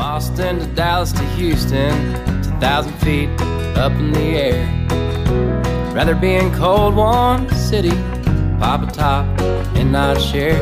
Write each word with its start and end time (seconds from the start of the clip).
From 0.00 0.12
Austin 0.12 0.58
to 0.60 0.66
Dallas 0.68 1.12
to 1.12 1.22
Houston, 1.36 2.14
a 2.14 2.58
thousand 2.58 2.94
feet 3.00 3.28
up 3.76 3.92
in 3.92 4.12
the 4.12 4.28
air. 4.28 5.92
Rather 5.94 6.14
be 6.14 6.36
in 6.36 6.50
cold 6.54 6.96
one 6.96 7.46
city, 7.50 7.90
pop 8.58 8.88
a 8.88 8.90
top 8.90 9.26
and 9.76 9.92
not 9.92 10.18
share. 10.18 10.56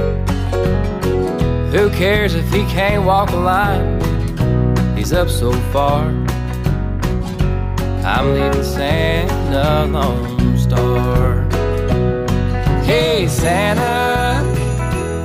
Who 1.70 1.88
cares 1.90 2.34
if 2.34 2.52
he 2.52 2.64
can't 2.64 3.04
walk 3.04 3.30
a 3.30 3.36
line? 3.36 4.96
He's 4.96 5.12
up 5.12 5.28
so 5.28 5.52
far. 5.70 6.06
I'm 8.04 8.34
leaving 8.34 8.64
Santa 8.64 9.86
Lone 9.86 10.58
Star. 10.58 11.48
Hey 12.82 13.28
Santa, 13.28 14.27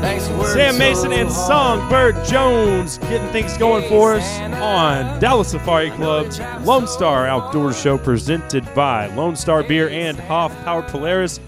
Sam 0.04 0.78
Mason 0.78 1.14
and. 1.14 1.32
Songbird 1.32 2.26
Jones 2.26 2.98
getting 2.98 3.28
things 3.30 3.58
going 3.58 3.88
for 3.88 4.16
us 4.16 4.40
on 4.62 5.18
Dallas 5.22 5.52
Safari 5.52 5.92
Club's 5.92 6.42
Lone 6.66 6.88
Star 6.88 7.26
Outdoor 7.26 7.72
Show 7.72 7.98
presented 7.98 8.66
by 8.76 9.08
Lone 9.16 9.38
Star 9.38 9.64
Beer 9.64 9.88
and 9.88 10.20
Hoff 10.20 10.54
Power 10.66 10.82
Polaris. 10.82 11.40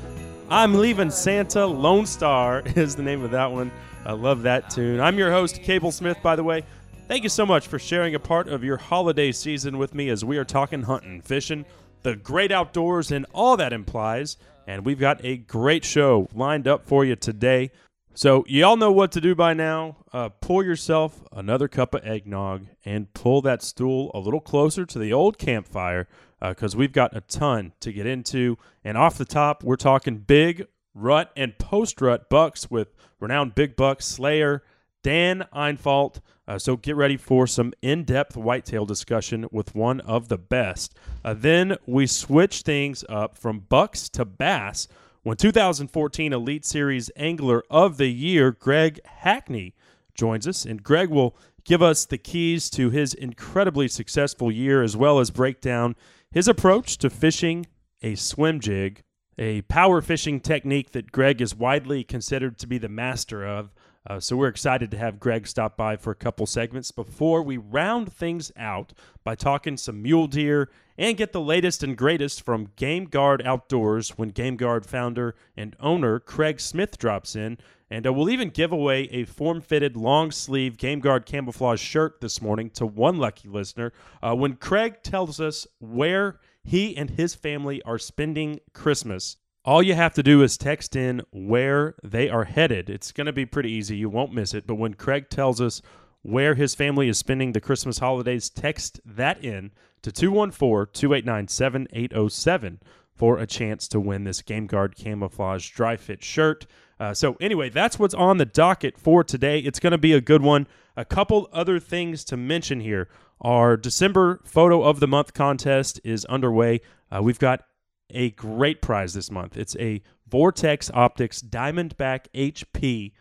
I'm 0.49 0.73
leaving 0.73 1.11
Santa. 1.11 1.65
Lone 1.65 2.05
Star 2.05 2.61
is 2.77 2.95
the 2.95 3.03
name 3.03 3.23
of 3.23 3.31
that 3.31 3.51
one. 3.51 3.71
I 4.05 4.13
love 4.13 4.43
that 4.43 4.69
tune. 4.69 5.01
I'm 5.01 5.17
your 5.17 5.31
host, 5.31 5.61
Cable 5.61 5.91
Smith, 5.91 6.17
by 6.23 6.37
the 6.37 6.43
way. 6.43 6.63
Thank 7.09 7.23
you 7.23 7.29
so 7.29 7.45
much 7.45 7.67
for 7.67 7.77
sharing 7.77 8.15
a 8.15 8.19
part 8.19 8.47
of 8.47 8.63
your 8.63 8.77
holiday 8.77 9.33
season 9.33 9.77
with 9.77 9.93
me 9.93 10.07
as 10.07 10.23
we 10.23 10.37
are 10.37 10.45
talking 10.45 10.83
hunting, 10.83 11.21
fishing, 11.21 11.65
the 12.03 12.15
great 12.15 12.53
outdoors, 12.53 13.11
and 13.11 13.25
all 13.33 13.57
that 13.57 13.73
implies. 13.73 14.37
And 14.65 14.85
we've 14.85 14.99
got 14.99 15.23
a 15.23 15.37
great 15.37 15.83
show 15.83 16.29
lined 16.33 16.67
up 16.67 16.85
for 16.85 17.03
you 17.03 17.15
today. 17.15 17.71
So, 18.17 18.45
you 18.47 18.63
all 18.63 18.77
know 18.77 18.93
what 18.93 19.11
to 19.11 19.21
do 19.21 19.35
by 19.35 19.53
now. 19.53 19.97
Uh, 20.13 20.29
pour 20.29 20.63
yourself 20.63 21.21
another 21.33 21.67
cup 21.67 21.93
of 21.93 22.05
eggnog 22.05 22.67
and 22.85 23.13
pull 23.13 23.41
that 23.41 23.61
stool 23.61 24.09
a 24.13 24.19
little 24.19 24.39
closer 24.39 24.85
to 24.85 24.97
the 24.97 25.11
old 25.11 25.37
campfire 25.37 26.07
because 26.39 26.77
we've 26.77 26.93
got 26.93 27.15
a 27.15 27.19
ton 27.21 27.73
to 27.81 27.91
get 27.91 28.05
into. 28.05 28.57
And 28.85 28.97
off 28.97 29.17
the 29.17 29.25
top, 29.25 29.63
we're 29.65 29.75
talking 29.75 30.19
big 30.19 30.65
rut 30.93 31.29
and 31.35 31.57
post 31.57 31.99
rut 31.99 32.29
bucks 32.29 32.71
with 32.71 32.95
renowned 33.19 33.53
big 33.53 33.75
buck 33.75 34.01
slayer 34.01 34.63
Dan 35.03 35.45
Infalt. 35.53 36.21
Uh, 36.47 36.57
so 36.57 36.77
get 36.77 36.95
ready 36.95 37.17
for 37.17 37.45
some 37.45 37.73
in 37.81 38.05
depth 38.05 38.37
whitetail 38.37 38.85
discussion 38.85 39.45
with 39.51 39.75
one 39.75 39.99
of 40.01 40.29
the 40.29 40.37
best. 40.37 40.95
Uh, 41.23 41.33
then 41.33 41.75
we 41.85 42.07
switch 42.07 42.61
things 42.61 43.03
up 43.09 43.37
from 43.37 43.59
bucks 43.59 44.07
to 44.09 44.23
bass 44.23 44.87
when 45.25 45.37
2014 45.37 46.33
Elite 46.33 46.63
Series 46.63 47.09
Angler 47.15 47.63
of 47.71 47.97
the 47.97 48.09
Year, 48.09 48.51
Greg 48.51 48.99
Hackney, 49.05 49.73
joins 50.13 50.47
us. 50.47 50.65
And 50.65 50.83
Greg 50.83 51.09
will 51.09 51.35
give 51.63 51.81
us 51.81 52.05
the 52.05 52.19
keys 52.19 52.69
to 52.69 52.91
his 52.91 53.15
incredibly 53.15 53.87
successful 53.87 54.51
year 54.51 54.83
as 54.83 54.95
well 54.95 55.19
as 55.19 55.31
break 55.31 55.61
down 55.61 55.95
his 56.29 56.47
approach 56.47 56.99
to 56.99 57.09
fishing 57.09 57.65
a 58.03 58.13
swim 58.13 58.59
jig, 58.59 59.01
a 59.39 59.63
power 59.63 59.99
fishing 59.99 60.39
technique 60.39 60.91
that 60.91 61.11
Greg 61.11 61.41
is 61.41 61.55
widely 61.55 62.03
considered 62.03 62.59
to 62.59 62.67
be 62.67 62.77
the 62.77 62.87
master 62.87 63.43
of. 63.43 63.73
Uh, 64.07 64.19
so 64.19 64.37
we're 64.37 64.47
excited 64.47 64.91
to 64.91 64.97
have 64.99 65.19
Greg 65.19 65.47
stop 65.47 65.75
by 65.75 65.95
for 65.95 66.11
a 66.11 66.15
couple 66.15 66.45
segments 66.45 66.91
before 66.91 67.41
we 67.41 67.57
round 67.57 68.13
things 68.13 68.51
out 68.55 68.93
by 69.23 69.33
talking 69.33 69.75
some 69.75 70.03
mule 70.03 70.27
deer 70.27 70.69
and 70.97 71.17
get 71.17 71.33
the 71.33 71.41
latest 71.41 71.83
and 71.83 71.97
greatest 71.97 72.43
from 72.43 72.71
Game 72.75 73.05
Guard 73.05 73.41
Outdoors 73.45 74.17
when 74.17 74.29
Game 74.29 74.55
Guard 74.55 74.85
founder 74.85 75.35
and 75.55 75.75
owner 75.79 76.19
Craig 76.19 76.59
Smith 76.59 76.97
drops 76.97 77.35
in. 77.35 77.57
And 77.89 78.07
uh, 78.07 78.13
we'll 78.13 78.29
even 78.29 78.49
give 78.49 78.71
away 78.71 79.03
a 79.11 79.25
form 79.25 79.61
fitted 79.61 79.95
long 79.95 80.31
sleeve 80.31 80.77
Game 80.77 80.99
Guard 80.99 81.25
camouflage 81.25 81.81
shirt 81.81 82.19
this 82.19 82.41
morning 82.41 82.69
to 82.71 82.85
one 82.85 83.17
lucky 83.17 83.47
listener 83.47 83.93
uh, 84.23 84.35
when 84.35 84.55
Craig 84.55 85.03
tells 85.03 85.39
us 85.39 85.67
where 85.79 86.39
he 86.63 86.97
and 86.97 87.11
his 87.11 87.35
family 87.35 87.81
are 87.83 87.99
spending 87.99 88.59
Christmas. 88.73 89.37
All 89.63 89.83
you 89.83 89.93
have 89.93 90.13
to 90.15 90.23
do 90.23 90.41
is 90.41 90.57
text 90.57 90.95
in 90.95 91.21
where 91.31 91.95
they 92.03 92.29
are 92.29 92.43
headed. 92.43 92.89
It's 92.89 93.11
going 93.11 93.25
to 93.25 93.33
be 93.33 93.45
pretty 93.45 93.71
easy. 93.71 93.97
You 93.97 94.09
won't 94.09 94.33
miss 94.33 94.53
it. 94.53 94.65
But 94.65 94.75
when 94.75 94.93
Craig 94.93 95.29
tells 95.29 95.61
us 95.61 95.81
where 96.21 96.55
his 96.55 96.73
family 96.73 97.07
is 97.07 97.19
spending 97.19 97.51
the 97.51 97.61
Christmas 97.61 97.99
holidays, 97.99 98.49
text 98.49 98.99
that 99.05 99.43
in 99.43 99.71
to 100.05 100.11
214 100.11 100.93
289 100.93 101.47
7807 101.47 102.79
for 103.15 103.39
a 103.39 103.47
chance 103.47 103.87
to 103.87 103.99
win 103.99 104.23
this 104.23 104.43
Game 104.43 104.67
Guard 104.67 104.95
Camouflage 104.95 105.71
Dry 105.71 105.97
Fit 105.97 106.23
shirt. 106.23 106.67
Uh, 106.99 107.15
so, 107.15 107.35
anyway, 107.41 107.69
that's 107.69 107.97
what's 107.97 108.13
on 108.13 108.37
the 108.37 108.45
docket 108.45 108.99
for 108.99 109.23
today. 109.23 109.59
It's 109.59 109.79
going 109.79 109.91
to 109.91 109.97
be 109.97 110.13
a 110.13 110.21
good 110.21 110.43
one. 110.43 110.67
A 110.95 111.05
couple 111.05 111.49
other 111.51 111.79
things 111.79 112.23
to 112.25 112.37
mention 112.37 112.81
here. 112.81 113.09
Our 113.41 113.77
December 113.77 114.41
Photo 114.45 114.83
of 114.83 114.99
the 114.99 115.07
Month 115.07 115.33
contest 115.33 115.99
is 116.03 116.23
underway. 116.25 116.81
Uh, 117.11 117.23
we've 117.23 117.39
got 117.39 117.63
a 118.11 118.29
great 118.31 118.83
prize 118.83 119.15
this 119.15 119.31
month. 119.31 119.57
It's 119.57 119.75
a 119.77 120.03
Vortex 120.27 120.91
Optics 120.93 121.41
Diamondback 121.41 122.27
HP 122.35 123.13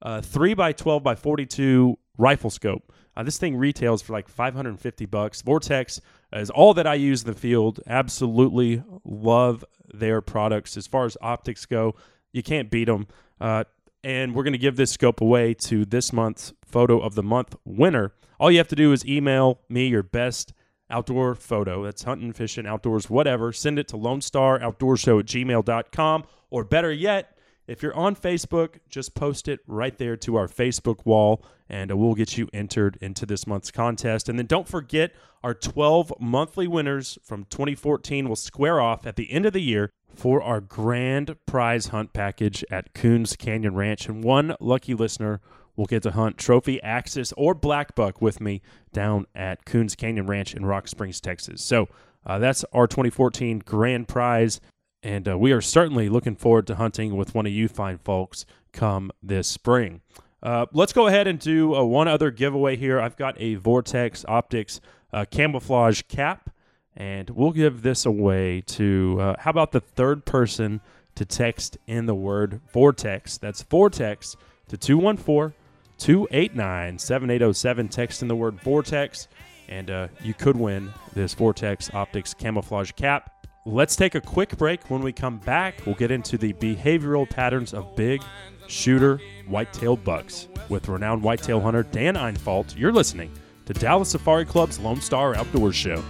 uh, 0.00 0.22
3 0.22 0.54
by 0.54 0.72
12 0.72 1.02
by 1.02 1.14
42 1.14 1.98
rifle 2.16 2.50
scope. 2.50 2.90
Uh, 3.16 3.22
this 3.22 3.38
thing 3.38 3.56
retails 3.56 4.02
for 4.02 4.12
like 4.12 4.28
550 4.28 5.06
bucks. 5.06 5.42
Vortex 5.42 6.00
is 6.32 6.50
all 6.50 6.74
that 6.74 6.86
I 6.86 6.94
use 6.94 7.22
in 7.22 7.28
the 7.32 7.38
field. 7.38 7.80
Absolutely 7.86 8.82
love 9.04 9.64
their 9.92 10.20
products. 10.20 10.76
As 10.76 10.86
far 10.86 11.06
as 11.06 11.16
optics 11.22 11.64
go, 11.64 11.94
you 12.32 12.42
can't 12.42 12.70
beat 12.70 12.84
them. 12.84 13.06
Uh, 13.40 13.64
and 14.04 14.34
we're 14.34 14.42
going 14.44 14.52
to 14.52 14.58
give 14.58 14.76
this 14.76 14.92
scope 14.92 15.20
away 15.20 15.54
to 15.54 15.84
this 15.84 16.12
month's 16.12 16.52
photo 16.64 17.00
of 17.00 17.14
the 17.14 17.22
month 17.22 17.56
winner. 17.64 18.12
All 18.38 18.50
you 18.50 18.58
have 18.58 18.68
to 18.68 18.76
do 18.76 18.92
is 18.92 19.04
email 19.06 19.60
me 19.68 19.86
your 19.86 20.02
best 20.02 20.52
outdoor 20.90 21.34
photo. 21.34 21.82
That's 21.82 22.04
hunting, 22.04 22.32
fishing, 22.32 22.66
outdoors, 22.66 23.10
whatever. 23.10 23.52
Send 23.52 23.78
it 23.78 23.88
to 23.88 23.96
Lone 23.96 24.18
at 24.18 25.26
gmail.com. 25.26 26.24
Or 26.50 26.64
better 26.64 26.92
yet, 26.92 27.35
if 27.66 27.82
you're 27.82 27.96
on 27.96 28.14
Facebook, 28.14 28.76
just 28.88 29.14
post 29.14 29.48
it 29.48 29.60
right 29.66 29.96
there 29.96 30.16
to 30.18 30.36
our 30.36 30.48
Facebook 30.48 31.04
wall, 31.04 31.44
and 31.68 31.90
uh, 31.90 31.96
we'll 31.96 32.14
get 32.14 32.36
you 32.38 32.48
entered 32.52 32.96
into 33.00 33.26
this 33.26 33.46
month's 33.46 33.70
contest. 33.70 34.28
And 34.28 34.38
then 34.38 34.46
don't 34.46 34.68
forget, 34.68 35.12
our 35.42 35.54
12 35.54 36.14
monthly 36.20 36.66
winners 36.66 37.18
from 37.22 37.44
2014 37.44 38.28
will 38.28 38.36
square 38.36 38.80
off 38.80 39.06
at 39.06 39.16
the 39.16 39.30
end 39.30 39.46
of 39.46 39.52
the 39.52 39.62
year 39.62 39.90
for 40.14 40.42
our 40.42 40.60
grand 40.60 41.36
prize 41.46 41.88
hunt 41.88 42.12
package 42.12 42.64
at 42.70 42.94
Coons 42.94 43.36
Canyon 43.36 43.74
Ranch. 43.74 44.08
And 44.08 44.24
one 44.24 44.56
lucky 44.60 44.94
listener 44.94 45.40
will 45.76 45.86
get 45.86 46.02
to 46.04 46.12
hunt 46.12 46.38
trophy 46.38 46.82
axis 46.82 47.32
or 47.36 47.54
black 47.54 47.94
buck 47.94 48.22
with 48.22 48.40
me 48.40 48.62
down 48.92 49.26
at 49.34 49.64
Coons 49.66 49.94
Canyon 49.94 50.26
Ranch 50.26 50.54
in 50.54 50.64
Rock 50.64 50.88
Springs, 50.88 51.20
Texas. 51.20 51.62
So 51.62 51.88
uh, 52.24 52.38
that's 52.38 52.64
our 52.72 52.86
2014 52.86 53.60
grand 53.60 54.08
prize. 54.08 54.60
And 55.06 55.28
uh, 55.28 55.38
we 55.38 55.52
are 55.52 55.60
certainly 55.60 56.08
looking 56.08 56.34
forward 56.34 56.66
to 56.66 56.74
hunting 56.74 57.16
with 57.16 57.32
one 57.32 57.46
of 57.46 57.52
you 57.52 57.68
fine 57.68 57.98
folks 57.98 58.44
come 58.72 59.12
this 59.22 59.46
spring. 59.46 60.00
Uh, 60.42 60.66
let's 60.72 60.92
go 60.92 61.06
ahead 61.06 61.28
and 61.28 61.38
do 61.38 61.76
uh, 61.76 61.84
one 61.84 62.08
other 62.08 62.32
giveaway 62.32 62.74
here. 62.74 63.00
I've 63.00 63.16
got 63.16 63.40
a 63.40 63.54
Vortex 63.54 64.24
Optics 64.26 64.80
uh, 65.12 65.24
camouflage 65.30 66.02
cap, 66.08 66.50
and 66.96 67.30
we'll 67.30 67.52
give 67.52 67.82
this 67.82 68.04
away 68.04 68.62
to 68.62 69.18
uh, 69.20 69.36
how 69.38 69.52
about 69.52 69.70
the 69.70 69.78
third 69.78 70.24
person 70.24 70.80
to 71.14 71.24
text 71.24 71.78
in 71.86 72.06
the 72.06 72.14
word 72.16 72.60
Vortex? 72.72 73.38
That's 73.38 73.62
Vortex 73.62 74.34
to 74.66 74.76
214 74.76 75.56
289 75.98 76.98
7807. 76.98 77.88
Text 77.90 78.22
in 78.22 78.28
the 78.28 78.34
word 78.34 78.60
Vortex, 78.60 79.28
and 79.68 79.88
uh, 79.88 80.08
you 80.20 80.34
could 80.34 80.56
win 80.56 80.92
this 81.14 81.32
Vortex 81.32 81.94
Optics 81.94 82.34
camouflage 82.34 82.90
cap. 82.90 83.35
Let's 83.68 83.96
take 83.96 84.14
a 84.14 84.20
quick 84.20 84.56
break. 84.58 84.88
When 84.90 85.00
we 85.00 85.12
come 85.12 85.38
back, 85.38 85.84
we'll 85.84 85.96
get 85.96 86.12
into 86.12 86.38
the 86.38 86.52
behavioral 86.52 87.28
patterns 87.28 87.74
of 87.74 87.96
big 87.96 88.22
shooter 88.68 89.20
white-tailed 89.48 90.04
bucks 90.04 90.46
with 90.68 90.86
renowned 90.86 91.24
whitetail 91.24 91.60
hunter 91.60 91.82
Dan 91.82 92.14
Infalt. 92.14 92.78
You're 92.78 92.92
listening 92.92 93.32
to 93.64 93.74
Dallas 93.74 94.10
Safari 94.10 94.44
Club's 94.44 94.78
Lone 94.78 95.00
Star 95.00 95.34
Outdoors 95.34 95.74
Show. 95.74 96.00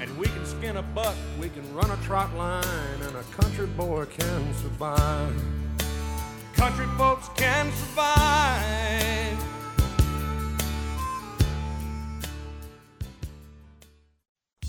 And 0.00 0.16
we 0.16 0.24
can 0.24 0.46
skin 0.46 0.78
a 0.78 0.82
buck, 0.82 1.14
we 1.38 1.50
can 1.50 1.74
run 1.74 1.90
a 1.90 1.96
trot 1.98 2.34
line, 2.34 2.64
and 3.02 3.14
a 3.14 3.22
country 3.24 3.66
boy 3.66 4.06
can 4.06 4.54
survive. 4.54 5.34
Country 6.54 6.86
folks 6.96 7.28
can 7.36 7.70
survive. 7.72 9.55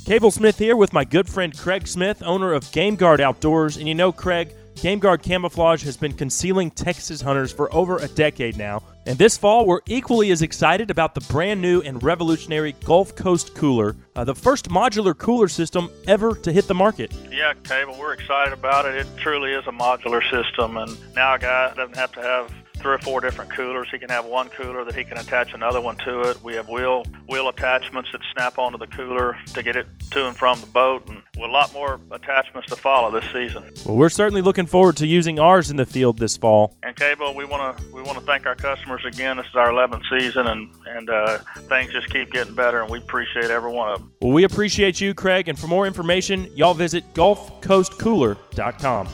Cable 0.07 0.31
Smith 0.31 0.57
here 0.57 0.77
with 0.77 0.93
my 0.93 1.03
good 1.03 1.27
friend 1.27 1.55
Craig 1.57 1.85
Smith, 1.85 2.23
owner 2.25 2.53
of 2.53 2.71
Game 2.71 2.95
Guard 2.95 3.19
Outdoors. 3.19 3.75
And 3.75 3.89
you 3.89 3.93
know, 3.93 4.13
Craig, 4.13 4.53
Game 4.75 4.99
Guard 4.99 5.21
Camouflage 5.21 5.83
has 5.83 5.97
been 5.97 6.13
concealing 6.13 6.71
Texas 6.71 7.19
hunters 7.19 7.51
for 7.51 7.71
over 7.75 7.97
a 7.97 8.07
decade 8.07 8.55
now. 8.55 8.81
And 9.05 9.17
this 9.17 9.37
fall, 9.37 9.65
we're 9.65 9.81
equally 9.85 10.31
as 10.31 10.41
excited 10.41 10.91
about 10.91 11.13
the 11.13 11.19
brand 11.29 11.61
new 11.61 11.81
and 11.81 12.01
revolutionary 12.01 12.73
Gulf 12.85 13.17
Coast 13.17 13.53
Cooler, 13.53 13.97
uh, 14.15 14.23
the 14.23 14.33
first 14.33 14.69
modular 14.69 15.15
cooler 15.17 15.49
system 15.49 15.89
ever 16.07 16.35
to 16.35 16.53
hit 16.53 16.69
the 16.69 16.73
market. 16.73 17.13
Yeah, 17.29 17.53
Cable, 17.65 17.97
we're 17.99 18.13
excited 18.13 18.53
about 18.53 18.85
it. 18.85 18.95
It 18.95 19.07
truly 19.17 19.51
is 19.51 19.67
a 19.67 19.71
modular 19.71 20.23
system, 20.31 20.77
and 20.77 20.97
now 21.15 21.35
a 21.35 21.39
guy 21.39 21.73
doesn't 21.75 21.97
have 21.97 22.13
to 22.13 22.21
have 22.21 22.53
three 22.77 22.93
or 22.93 22.99
four 22.99 23.21
different 23.21 23.51
coolers. 23.51 23.87
He 23.91 23.99
can 23.99 24.09
have 24.09 24.25
one 24.25 24.49
cooler 24.49 24.83
that 24.83 24.95
he 24.95 25.03
can 25.03 25.17
attach 25.17 25.53
another 25.53 25.81
one 25.81 25.97
to 25.97 26.21
it. 26.21 26.41
We 26.43 26.55
have 26.55 26.69
wheel 26.69 27.05
wheel 27.27 27.49
attachments 27.49 28.11
that 28.11 28.21
snap 28.33 28.57
onto 28.57 28.77
the 28.77 28.87
cooler 28.87 29.37
to 29.53 29.63
get 29.63 29.75
it 29.75 29.87
to 30.11 30.27
and 30.27 30.35
from 30.35 30.59
the 30.61 30.67
boat, 30.67 31.07
and 31.07 31.21
with 31.35 31.49
a 31.49 31.51
lot 31.51 31.73
more 31.73 31.99
attachments 32.11 32.69
to 32.69 32.75
follow 32.75 33.11
this 33.11 33.29
season. 33.31 33.63
Well, 33.85 33.97
we're 33.97 34.09
certainly 34.09 34.41
looking 34.41 34.65
forward 34.65 34.97
to 34.97 35.07
using 35.07 35.39
ours 35.39 35.69
in 35.69 35.77
the 35.77 35.85
field 35.85 36.19
this 36.19 36.37
fall. 36.37 36.75
And 36.83 36.95
Cable, 36.95 37.33
we 37.35 37.45
want 37.45 37.77
to 37.77 37.83
we 37.93 38.01
want 38.01 38.17
to 38.17 38.25
thank 38.25 38.45
our 38.45 38.55
customers 38.55 39.03
again. 39.05 39.37
This 39.37 39.47
is 39.47 39.55
our 39.55 39.69
11th 39.69 40.03
season, 40.09 40.47
and 40.47 40.71
and 40.87 41.09
uh, 41.09 41.39
things 41.67 41.91
just 41.91 42.09
keep 42.09 42.31
getting 42.31 42.55
better, 42.55 42.81
and 42.81 42.89
we 42.89 42.99
appreciate 42.99 43.51
every 43.51 43.71
one 43.71 43.91
of 43.91 43.99
them. 43.99 44.11
Well, 44.21 44.31
we 44.31 44.43
appreciate 44.43 45.01
you, 45.01 45.13
Craig, 45.13 45.47
and 45.47 45.57
for 45.57 45.67
more 45.67 45.87
information, 45.87 46.49
y'all 46.55 46.73
visit 46.73 47.03
GulfCoastCooler.com. 47.13 49.07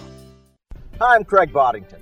Hi, 0.99 1.15
I'm 1.15 1.23
Craig 1.23 1.51
Boddington. 1.51 2.01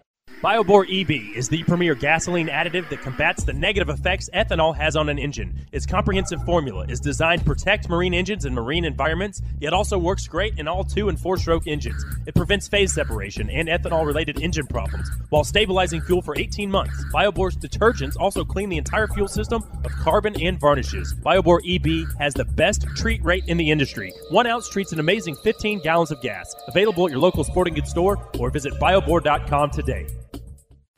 BioBore 0.41 0.87
EB 0.89 1.37
is 1.37 1.49
the 1.49 1.61
premier 1.65 1.93
gasoline 1.93 2.47
additive 2.47 2.89
that 2.89 3.03
combats 3.03 3.43
the 3.43 3.53
negative 3.53 3.89
effects 3.89 4.27
ethanol 4.33 4.75
has 4.75 4.95
on 4.95 5.07
an 5.07 5.19
engine. 5.19 5.55
Its 5.71 5.85
comprehensive 5.85 6.43
formula 6.45 6.83
is 6.87 6.99
designed 6.99 7.41
to 7.41 7.45
protect 7.45 7.87
marine 7.87 8.15
engines 8.15 8.45
and 8.45 8.55
marine 8.55 8.83
environments, 8.83 9.43
yet 9.59 9.71
also 9.71 9.99
works 9.99 10.27
great 10.27 10.57
in 10.57 10.67
all 10.67 10.83
two 10.83 11.09
and 11.09 11.19
four 11.19 11.37
stroke 11.37 11.67
engines. 11.67 12.03
It 12.25 12.33
prevents 12.33 12.67
phase 12.67 12.91
separation 12.91 13.51
and 13.51 13.69
ethanol 13.69 14.03
related 14.03 14.41
engine 14.41 14.65
problems 14.65 15.11
while 15.29 15.43
stabilizing 15.43 16.01
fuel 16.01 16.23
for 16.23 16.35
18 16.35 16.71
months. 16.71 17.05
BioBore's 17.13 17.57
detergents 17.57 18.17
also 18.19 18.43
clean 18.43 18.69
the 18.69 18.79
entire 18.79 19.07
fuel 19.09 19.27
system 19.27 19.61
of 19.85 19.91
carbon 19.91 20.41
and 20.41 20.59
varnishes. 20.59 21.13
BioBore 21.23 21.61
EB 21.69 22.17
has 22.17 22.33
the 22.33 22.45
best 22.45 22.87
treat 22.95 23.23
rate 23.23 23.43
in 23.45 23.57
the 23.57 23.69
industry. 23.69 24.11
One 24.31 24.47
ounce 24.47 24.69
treats 24.69 24.91
an 24.91 24.99
amazing 24.99 25.35
15 25.35 25.81
gallons 25.81 26.09
of 26.09 26.19
gas. 26.23 26.55
Available 26.67 27.05
at 27.05 27.11
your 27.11 27.19
local 27.21 27.43
sporting 27.43 27.75
goods 27.75 27.91
store 27.91 28.27
or 28.39 28.49
visit 28.49 28.73
biobore.com 28.79 29.69
today. 29.69 30.07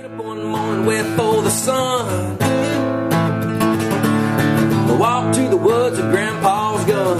Get 0.00 0.12
up 0.12 0.24
one 0.24 0.46
morning 0.46 0.84
before 0.86 1.42
the 1.42 1.50
sun. 1.50 2.38
Walk 4.98 5.34
to 5.34 5.48
the 5.50 5.58
woods 5.58 6.00
with 6.00 6.10
Grandpa's 6.10 6.84
gun. 6.86 7.18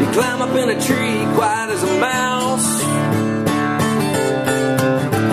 You 0.00 0.06
climb 0.12 0.42
up 0.42 0.54
in 0.54 0.68
a 0.68 0.80
tree, 0.80 1.34
quiet 1.34 1.70
as 1.70 1.82
a 1.82 1.98
mouse. 1.98 2.82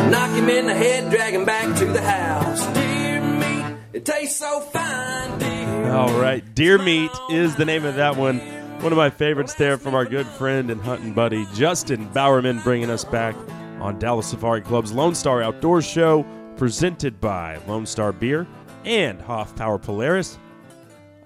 Knock 0.10 0.32
him 0.32 0.50
in 0.50 0.66
the 0.66 0.74
head, 0.74 1.12
drag 1.12 1.36
him 1.36 1.46
back 1.46 1.78
to 1.78 1.86
the 1.86 2.02
house. 2.02 2.66
Deer 2.74 3.22
meat, 3.22 3.78
it 3.94 4.06
tastes 4.06 4.40
so 4.40 4.60
fine, 4.60 5.38
dear. 5.38 5.92
All 5.92 6.20
right, 6.20 6.44
Deer 6.56 6.80
Meat 6.80 7.12
is 7.30 7.56
the 7.58 7.66
name 7.66 7.86
of 7.86 7.94
that 7.98 8.18
one. 8.18 8.40
One 8.82 8.92
of 8.92 8.98
my 8.98 9.12
favorites 9.12 9.54
there 9.54 9.78
from 9.78 9.94
our 9.94 10.06
good 10.06 10.26
friend 10.26 10.72
and 10.72 10.82
hunting 10.82 11.14
buddy 11.14 11.46
Justin 11.54 12.08
Bowerman, 12.08 12.60
bringing 12.62 12.90
us 12.90 13.06
back 13.06 13.36
on 13.84 14.00
Dallas 14.00 14.28
Safari 14.28 14.62
Club's 14.62 14.94
Lone 14.94 15.14
Star 15.14 15.44
Outdoors 15.44 15.86
Show, 15.86 16.26
presented 16.56 17.20
by 17.20 17.58
Lone 17.68 17.86
Star 17.86 18.14
Beer 18.14 18.48
and 18.86 19.20
Hoffpauir 19.20 19.82
Polaris. 19.82 20.40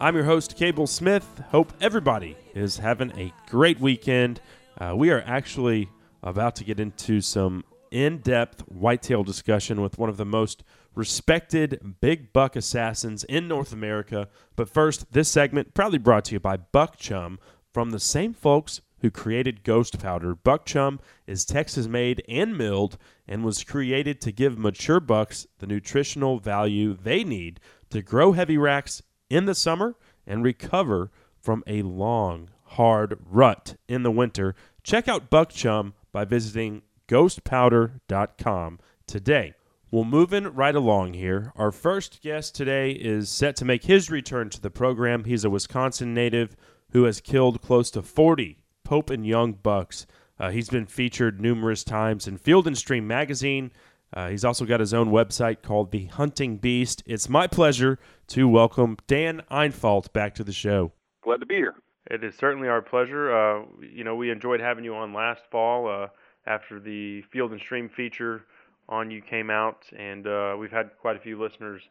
I'm 0.01 0.15
your 0.15 0.23
host, 0.23 0.57
Cable 0.57 0.87
Smith. 0.87 1.43
Hope 1.51 1.71
everybody 1.81 2.35
is 2.55 2.75
having 2.75 3.11
a 3.11 3.31
great 3.47 3.79
weekend. 3.79 4.41
Uh, 4.79 4.95
we 4.97 5.11
are 5.11 5.23
actually 5.27 5.87
about 6.23 6.55
to 6.55 6.63
get 6.63 6.79
into 6.79 7.21
some 7.21 7.63
in 7.91 8.17
depth 8.21 8.61
whitetail 8.61 9.23
discussion 9.23 9.79
with 9.79 9.99
one 9.99 10.09
of 10.09 10.17
the 10.17 10.25
most 10.25 10.63
respected 10.95 11.95
big 12.01 12.33
buck 12.33 12.55
assassins 12.55 13.23
in 13.25 13.47
North 13.47 13.71
America. 13.71 14.29
But 14.55 14.67
first, 14.67 15.13
this 15.13 15.29
segment 15.29 15.75
proudly 15.75 15.99
brought 15.99 16.25
to 16.25 16.33
you 16.33 16.39
by 16.39 16.57
Buck 16.57 16.97
Chum 16.97 17.37
from 17.71 17.91
the 17.91 17.99
same 17.99 18.33
folks 18.33 18.81
who 19.01 19.11
created 19.11 19.63
Ghost 19.63 19.99
Powder. 19.99 20.35
Buck 20.35 20.65
Chum 20.65 20.99
is 21.25 21.45
Texas 21.45 21.87
made 21.87 22.23
and 22.27 22.57
milled 22.57 22.97
and 23.27 23.43
was 23.43 23.63
created 23.63 24.19
to 24.21 24.31
give 24.31 24.57
mature 24.57 24.99
bucks 24.99 25.47
the 25.59 25.67
nutritional 25.67 26.39
value 26.39 26.95
they 26.95 27.23
need 27.23 27.59
to 27.89 28.01
grow 28.01 28.31
heavy 28.31 28.57
racks 28.57 29.01
in 29.29 29.45
the 29.45 29.55
summer 29.55 29.95
and 30.25 30.43
recover 30.43 31.11
from 31.39 31.63
a 31.67 31.81
long, 31.81 32.49
hard 32.63 33.17
rut 33.25 33.75
in 33.87 34.03
the 34.03 34.11
winter. 34.11 34.55
Check 34.83 35.07
out 35.07 35.29
Buck 35.29 35.49
Chum 35.49 35.93
by 36.11 36.25
visiting 36.25 36.81
ghostpowder.com 37.07 38.79
today. 39.05 39.53
Well, 39.89 40.03
moving 40.03 40.43
right 40.53 40.75
along 40.75 41.13
here, 41.13 41.53
our 41.55 41.71
first 41.71 42.21
guest 42.21 42.55
today 42.55 42.91
is 42.91 43.29
set 43.29 43.55
to 43.57 43.65
make 43.65 43.85
his 43.85 44.11
return 44.11 44.49
to 44.49 44.59
the 44.59 44.69
program. 44.69 45.23
He's 45.23 45.45
a 45.45 45.49
Wisconsin 45.49 46.13
native 46.13 46.57
who 46.91 47.05
has 47.05 47.21
killed 47.21 47.61
close 47.61 47.89
to 47.91 48.01
40 48.01 48.57
Pope 48.87 49.09
and 49.09 49.27
Young 49.27 49.51
bucks. 49.51 50.07
Uh, 50.39 50.49
he's 50.49 50.69
been 50.69 50.85
featured 50.85 51.41
numerous 51.41 51.83
times 51.83 52.25
in 52.25 52.37
Field 52.37 52.67
and 52.67 52.77
Stream 52.77 53.05
magazine. 53.05 53.69
Uh, 54.13 54.29
he's 54.29 54.45
also 54.45 54.63
got 54.63 54.79
his 54.79 54.93
own 54.93 55.09
website 55.09 55.61
called 55.61 55.91
The 55.91 56.05
Hunting 56.05 56.55
Beast. 56.55 57.03
It's 57.05 57.27
my 57.27 57.47
pleasure 57.47 57.99
to 58.27 58.47
welcome 58.47 58.95
Dan 59.05 59.43
Infalt 59.51 60.13
back 60.13 60.35
to 60.35 60.43
the 60.45 60.53
show. 60.53 60.93
Glad 61.21 61.41
to 61.41 61.45
be 61.45 61.55
here. 61.55 61.75
It 62.09 62.23
is 62.23 62.35
certainly 62.35 62.69
our 62.69 62.81
pleasure. 62.81 63.35
Uh, 63.35 63.65
you 63.81 64.05
know, 64.05 64.15
we 64.15 64.31
enjoyed 64.31 64.61
having 64.61 64.85
you 64.85 64.95
on 64.95 65.11
last 65.11 65.41
fall 65.51 65.89
uh, 65.89 66.07
after 66.45 66.79
the 66.79 67.23
Field 67.23 67.51
and 67.51 67.59
Stream 67.59 67.89
feature 67.89 68.45
on 68.87 69.11
you 69.11 69.21
came 69.21 69.49
out, 69.49 69.83
and 69.97 70.25
uh, 70.27 70.55
we've 70.57 70.71
had 70.71 70.91
quite 71.01 71.17
a 71.17 71.19
few 71.19 71.37
listeners 71.37 71.81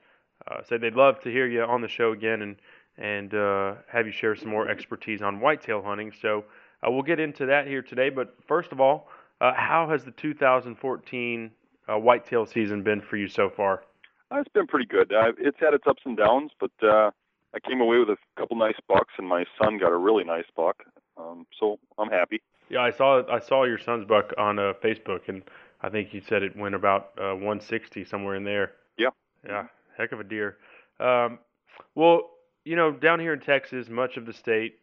uh, 0.51 0.63
say 0.63 0.79
they'd 0.79 0.95
love 0.95 1.21
to 1.21 1.31
hear 1.31 1.47
you 1.47 1.63
on 1.63 1.83
the 1.83 1.89
show 1.89 2.13
again 2.13 2.41
and 2.41 2.57
and 2.99 3.35
uh, 3.35 3.75
have 3.89 4.07
you 4.07 4.13
share 4.13 4.35
some 4.35 4.49
more 4.49 4.71
expertise 4.71 5.21
on 5.21 5.39
whitetail 5.39 5.83
hunting. 5.83 6.11
So 6.19 6.45
uh, 6.87 6.91
we'll 6.91 7.03
get 7.03 7.21
into 7.21 7.47
that 7.47 7.67
here 7.67 7.83
today. 7.83 8.11
But 8.11 8.35
first 8.47 8.73
of 8.73 8.81
all, 8.81 9.09
uh, 9.41 9.53
how 9.55 9.89
has 9.91 10.05
the 10.05 10.13
2014 10.13 11.51
uh, 11.89 11.99
whitetail 11.99 12.47
season 12.47 12.83
been 12.83 13.01
for 13.01 13.17
you 13.17 13.29
so 13.29 13.51
far? 13.51 13.83
Uh, 14.31 14.41
it's 14.41 14.53
been 14.53 14.67
pretty 14.67 14.87
good. 14.87 15.13
Uh, 15.13 15.33
it's 15.39 15.59
had 15.61 15.75
its 15.75 15.85
ups 15.87 16.03
and 16.05 16.17
downs, 16.17 16.51
but 16.59 16.73
uh, 16.83 17.11
I 17.55 17.61
came 17.69 17.81
away 17.81 17.99
with 17.99 18.11
a 18.11 18.17
couple 18.39 18.57
nice 18.57 18.77
bucks, 18.89 19.15
and 19.19 19.29
my 19.29 19.45
son 19.63 19.79
got 19.79 19.93
a 19.93 19.97
really 19.97 20.25
nice 20.25 20.47
buck. 20.57 20.83
Um, 21.17 21.47
so 21.59 21.79
I'm 21.99 22.11
happy. 22.11 22.43
Yeah, 22.69 22.81
I 22.81 22.91
saw 22.91 23.23
I 23.31 23.39
saw 23.39 23.65
your 23.65 23.79
son's 23.79 24.05
buck 24.05 24.33
on 24.37 24.59
uh, 24.59 24.73
Facebook, 24.83 25.29
and 25.29 25.43
I 25.81 25.89
think 25.89 26.13
you 26.13 26.21
said 26.21 26.43
it 26.43 26.57
went 26.57 26.75
about 26.75 27.13
uh, 27.17 27.35
160 27.35 28.05
somewhere 28.05 28.35
in 28.35 28.45
there. 28.45 28.73
Yeah. 28.99 29.11
Yeah, 29.47 29.67
heck 29.97 30.13
of 30.13 30.19
a 30.19 30.25
deer. 30.25 30.57
Um, 30.99 31.39
well, 31.95 32.31
you 32.65 32.75
know, 32.75 32.91
down 32.91 33.21
here 33.21 33.33
in 33.33 33.41
Texas, 33.41 33.89
much 33.89 34.17
of 34.17 34.27
the 34.27 34.33
state, 34.33 34.81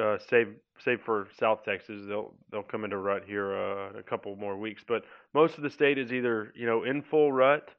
uh, 0.00 0.18
save 0.28 0.54
save 0.84 1.00
for 1.00 1.28
South 1.38 1.64
Texas, 1.64 2.02
they'll 2.06 2.34
they'll 2.50 2.62
come 2.62 2.84
into 2.84 2.98
rut 2.98 3.22
here 3.26 3.56
uh, 3.56 3.98
a 3.98 4.02
couple 4.02 4.34
more 4.36 4.56
weeks. 4.56 4.82
But 4.86 5.04
most 5.34 5.56
of 5.56 5.62
the 5.62 5.70
state 5.70 5.98
is 5.98 6.12
either 6.12 6.52
you 6.54 6.66
know 6.66 6.84
in 6.84 7.02
full 7.02 7.32
rut 7.32 7.70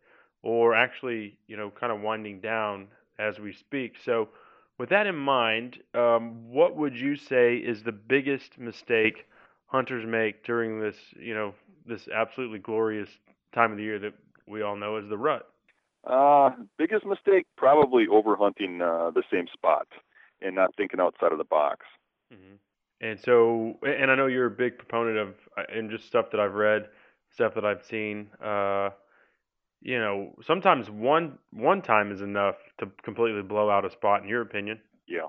or 0.43 0.75
actually, 0.75 1.37
you 1.47 1.57
know, 1.57 1.71
kind 1.71 1.91
of 1.91 2.01
winding 2.01 2.39
down 2.39 2.87
as 3.19 3.39
we 3.39 3.53
speak. 3.53 3.95
So, 4.03 4.29
with 4.77 4.89
that 4.89 5.07
in 5.07 5.15
mind, 5.15 5.79
um, 5.95 6.49
what 6.49 6.75
would 6.75 6.95
you 6.95 7.15
say 7.15 7.57
is 7.57 7.81
the 7.81 7.91
biggest 7.91 8.59
mistake 8.59 9.25
hunters 9.65 10.05
make 10.07 10.43
during 10.45 10.79
this, 10.79 10.95
you 11.19 11.33
know, 11.33 11.53
this 11.85 12.07
absolutely 12.15 12.59
glorious 12.59 13.09
time 13.53 13.71
of 13.71 13.77
the 13.77 13.83
year 13.83 13.99
that 13.99 14.13
we 14.47 14.61
all 14.61 14.75
know 14.75 14.97
as 14.97 15.09
the 15.09 15.17
rut? 15.17 15.47
Uh, 16.05 16.51
biggest 16.77 17.05
mistake 17.05 17.47
probably 17.57 18.05
overhunting 18.07 18.81
uh, 18.81 19.11
the 19.11 19.23
same 19.31 19.47
spot 19.51 19.87
and 20.41 20.55
not 20.55 20.75
thinking 20.75 20.99
outside 20.99 21.31
of 21.31 21.37
the 21.37 21.43
box. 21.43 21.85
Mm-hmm. 22.33 22.55
And 22.99 23.19
so, 23.19 23.77
and 23.83 24.09
I 24.09 24.15
know 24.15 24.25
you're 24.25 24.47
a 24.47 24.51
big 24.51 24.77
proponent 24.77 25.17
of, 25.17 25.35
uh, 25.57 25.63
and 25.71 25.89
just 25.91 26.07
stuff 26.07 26.31
that 26.31 26.39
I've 26.39 26.55
read, 26.55 26.87
stuff 27.31 27.53
that 27.55 27.65
I've 27.65 27.83
seen. 27.85 28.29
Uh, 28.43 28.89
you 29.81 29.99
know, 29.99 30.33
sometimes 30.45 30.89
one 30.89 31.37
one 31.51 31.81
time 31.81 32.11
is 32.11 32.21
enough 32.21 32.55
to 32.79 32.87
completely 33.03 33.43
blow 33.43 33.69
out 33.69 33.85
a 33.85 33.91
spot. 33.91 34.23
In 34.23 34.27
your 34.27 34.41
opinion? 34.41 34.79
Yeah. 35.07 35.27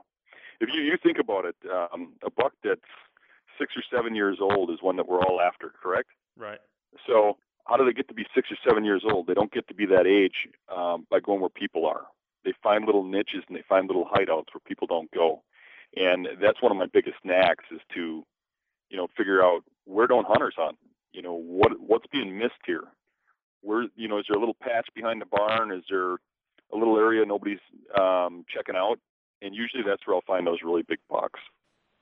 If 0.61 0.71
you 0.73 0.81
you 0.81 0.97
think 1.03 1.19
about 1.19 1.45
it, 1.45 1.57
um, 1.71 2.15
a 2.25 2.31
buck 2.31 2.53
that's 2.65 2.81
six 3.59 3.75
or 3.77 3.83
seven 3.95 4.15
years 4.15 4.39
old 4.41 4.71
is 4.71 4.79
one 4.81 4.97
that 4.97 5.07
we're 5.07 5.23
all 5.23 5.41
after, 5.41 5.73
correct? 5.83 6.09
Right. 6.37 6.61
So 7.07 7.37
how 7.67 7.77
do 7.77 7.85
they 7.85 7.93
get 7.93 8.09
to 8.09 8.15
be 8.15 8.25
six 8.35 8.49
or 8.51 8.57
seven 8.67 8.85
years 8.85 9.05
old? 9.05 9.27
They 9.27 9.35
don't 9.35 9.53
get 9.53 9.69
to 9.69 9.75
be 9.75 9.85
that 9.87 10.07
age 10.07 10.49
um, 10.75 11.07
by 11.11 11.21
going 11.21 11.41
where 11.41 11.51
people 11.51 11.85
are. 11.87 12.07
They 12.49 12.55
find 12.63 12.87
little 12.87 13.05
niches 13.05 13.45
and 13.47 13.57
they 13.57 13.65
find 13.69 13.87
little 13.87 14.07
hideouts 14.07 14.55
where 14.55 14.63
people 14.67 14.87
don't 14.87 15.11
go, 15.11 15.43
and 15.95 16.27
that's 16.41 16.63
one 16.63 16.73
of 16.73 16.79
my 16.79 16.87
biggest 16.87 17.17
knacks 17.25 17.65
is 17.71 17.81
to, 17.95 18.25
you 18.89 18.97
know, 18.97 19.07
figure 19.19 19.43
out 19.43 19.65
where 19.85 20.07
don't 20.07 20.27
hunters 20.27 20.55
hunt. 20.57 20.79
You 21.13 21.21
know, 21.21 21.35
what 21.35 21.79
what's 21.79 22.07
being 22.07 22.39
missed 22.39 22.65
here? 22.65 22.85
Where 23.61 23.85
you 23.97 24.09
know, 24.09 24.19
is 24.19 24.25
there 24.29 24.39
a 24.39 24.41
little 24.41 24.57
patch 24.63 24.89
behind 24.95 25.21
the 25.21 25.27
barn? 25.27 25.73
Is 25.73 25.85
there 25.91 26.15
a 26.15 26.77
little 26.77 26.97
area 26.97 27.27
nobody's 27.27 27.61
um, 28.01 28.47
checking 28.49 28.77
out? 28.77 28.99
And 29.43 29.55
usually 29.55 29.83
that's 29.87 30.07
where 30.07 30.17
I'll 30.17 30.23
find 30.27 30.47
those 30.47 30.63
really 30.65 30.83
big 30.83 31.01
bucks 31.11 31.41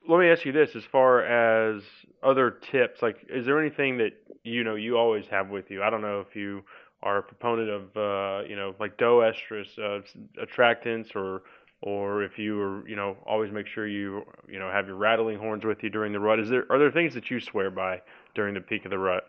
let 0.08 0.20
me 0.20 0.28
ask 0.28 0.44
you 0.44 0.52
this: 0.52 0.70
as 0.76 0.84
far 0.84 1.24
as 1.24 1.82
other 2.22 2.50
tips, 2.50 3.02
like, 3.02 3.26
is 3.28 3.46
there 3.46 3.60
anything 3.60 3.98
that 3.98 4.12
you 4.44 4.64
know 4.64 4.74
you 4.74 4.96
always 4.96 5.26
have 5.30 5.48
with 5.48 5.70
you? 5.70 5.82
I 5.82 5.90
don't 5.90 6.02
know 6.02 6.20
if 6.20 6.36
you 6.36 6.64
are 7.02 7.18
a 7.18 7.22
proponent 7.22 7.70
of, 7.70 7.96
uh, 7.96 8.48
you 8.48 8.56
know, 8.56 8.74
like 8.80 8.96
doe 8.96 9.18
estrus 9.18 9.78
uh, 9.78 10.00
attractants, 10.42 11.14
or 11.14 11.42
or 11.82 12.22
if 12.22 12.38
you 12.38 12.60
are, 12.60 12.88
you 12.88 12.96
know, 12.96 13.16
always 13.26 13.52
make 13.52 13.66
sure 13.66 13.86
you, 13.86 14.22
you 14.48 14.58
know, 14.58 14.70
have 14.70 14.86
your 14.86 14.96
rattling 14.96 15.38
horns 15.38 15.64
with 15.64 15.82
you 15.82 15.90
during 15.90 16.12
the 16.12 16.20
rut. 16.20 16.40
Is 16.40 16.48
there 16.48 16.64
are 16.70 16.78
there 16.78 16.90
things 16.90 17.14
that 17.14 17.30
you 17.30 17.40
swear 17.40 17.70
by 17.70 18.00
during 18.34 18.54
the 18.54 18.60
peak 18.60 18.84
of 18.84 18.90
the 18.90 18.98
rut? 18.98 19.24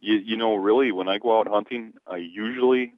You, 0.00 0.14
you 0.16 0.36
know, 0.36 0.54
really, 0.54 0.92
when 0.92 1.08
I 1.08 1.18
go 1.18 1.38
out 1.38 1.46
hunting, 1.46 1.92
I 2.06 2.16
usually, 2.16 2.94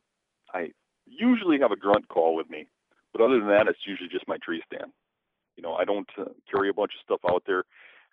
I 0.55 0.71
usually 1.07 1.59
have 1.59 1.73
a 1.73 1.77
grunt 1.77 2.07
call 2.09 2.37
with 2.37 2.49
me, 2.49 2.69
but 3.13 3.21
other 3.21 3.41
than 3.41 3.49
that, 3.49 3.67
it's 3.67 3.87
usually 3.87 4.09
just 4.09 4.29
my 4.29 4.39
tree 4.39 4.63
stand. 4.73 4.93
You 5.57 5.65
know, 5.65 5.75
I 5.75 5.85
don't 5.85 6.09
uh, 6.17 6.27
carry 6.51 6.69
a 6.69 6.73
bunch 6.73 6.93
of 6.95 7.01
stuff 7.05 7.21
out 7.29 7.43
there. 7.45 7.65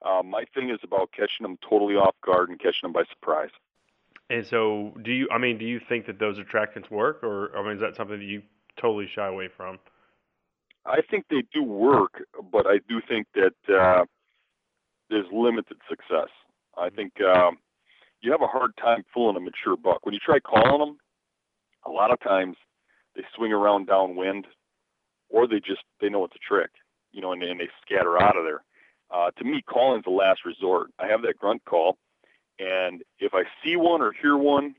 Um, 0.03 0.29
my 0.29 0.45
thing 0.55 0.69
is 0.71 0.79
about 0.83 1.11
catching 1.11 1.43
them 1.43 1.57
totally 1.61 1.95
off 1.95 2.15
guard 2.25 2.49
and 2.49 2.57
catching 2.59 2.81
them 2.83 2.93
by 2.93 3.03
surprise. 3.11 3.51
And 4.29 4.45
so, 4.45 4.93
do 5.03 5.11
you? 5.11 5.27
I 5.31 5.37
mean, 5.37 5.57
do 5.57 5.65
you 5.65 5.79
think 5.89 6.05
that 6.05 6.19
those 6.19 6.37
attractants 6.37 6.89
work, 6.91 7.23
or 7.23 7.55
I 7.57 7.63
mean, 7.63 7.73
is 7.73 7.81
that 7.81 7.95
something 7.95 8.19
that 8.19 8.25
you 8.25 8.43
totally 8.79 9.07
shy 9.13 9.27
away 9.27 9.49
from? 9.55 9.79
I 10.85 11.01
think 11.09 11.25
they 11.29 11.43
do 11.53 11.63
work, 11.63 12.23
but 12.51 12.65
I 12.67 12.79
do 12.87 13.01
think 13.07 13.27
that 13.35 13.73
uh, 13.73 14.05
there's 15.09 15.25
limited 15.31 15.77
success. 15.89 16.29
I 16.77 16.87
mm-hmm. 16.87 16.95
think 16.95 17.13
um, 17.21 17.57
you 18.21 18.31
have 18.31 18.41
a 18.41 18.47
hard 18.47 18.71
time 18.77 19.03
fooling 19.13 19.37
a 19.37 19.39
mature 19.39 19.75
buck 19.75 20.05
when 20.05 20.13
you 20.13 20.19
try 20.23 20.39
calling 20.39 20.79
them. 20.79 20.97
A 21.85 21.89
lot 21.89 22.11
of 22.11 22.19
times 22.19 22.55
they 23.15 23.23
swing 23.35 23.51
around 23.51 23.87
downwind, 23.87 24.45
or 25.29 25.47
they 25.47 25.59
just 25.59 25.81
they 25.99 26.09
know 26.09 26.23
it's 26.25 26.35
a 26.35 26.47
trick 26.47 26.69
you 27.11 27.21
know, 27.21 27.31
and, 27.31 27.43
and 27.43 27.59
they 27.59 27.69
scatter 27.85 28.21
out 28.21 28.37
of 28.37 28.43
there. 28.43 28.63
Uh, 29.11 29.31
to 29.37 29.43
me, 29.43 29.61
calling's 29.61 30.03
the 30.03 30.11
last 30.11 30.41
resort. 30.45 30.91
I 30.99 31.07
have 31.07 31.21
that 31.23 31.37
grunt 31.37 31.63
call, 31.65 31.97
and 32.59 33.01
if 33.19 33.33
I 33.33 33.43
see 33.63 33.75
one 33.75 34.01
or 34.01 34.11
hear 34.11 34.37
one, 34.37 34.75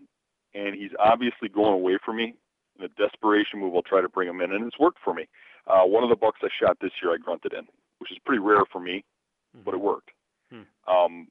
and 0.54 0.74
he's 0.74 0.90
obviously 0.98 1.48
going 1.48 1.72
away 1.72 1.98
from 2.04 2.16
me, 2.16 2.34
in 2.78 2.84
a 2.84 2.88
desperation 2.88 3.60
move, 3.60 3.74
I'll 3.74 3.82
try 3.82 4.00
to 4.00 4.08
bring 4.08 4.28
him 4.28 4.40
in, 4.40 4.52
and 4.52 4.66
it's 4.66 4.78
worked 4.78 4.98
for 5.04 5.14
me. 5.14 5.28
Uh, 5.66 5.82
one 5.84 6.02
of 6.02 6.10
the 6.10 6.16
bucks 6.16 6.40
I 6.42 6.48
shot 6.48 6.78
this 6.80 6.92
year, 7.02 7.12
I 7.12 7.18
grunted 7.18 7.52
in, 7.52 7.66
which 7.98 8.10
is 8.10 8.18
pretty 8.24 8.40
rare 8.40 8.64
for 8.70 8.80
me, 8.80 9.04
mm-hmm. 9.56 9.64
but 9.64 9.74
it 9.74 9.80
worked. 9.80 10.10
Hmm. 10.50 10.92
Um, 10.92 11.28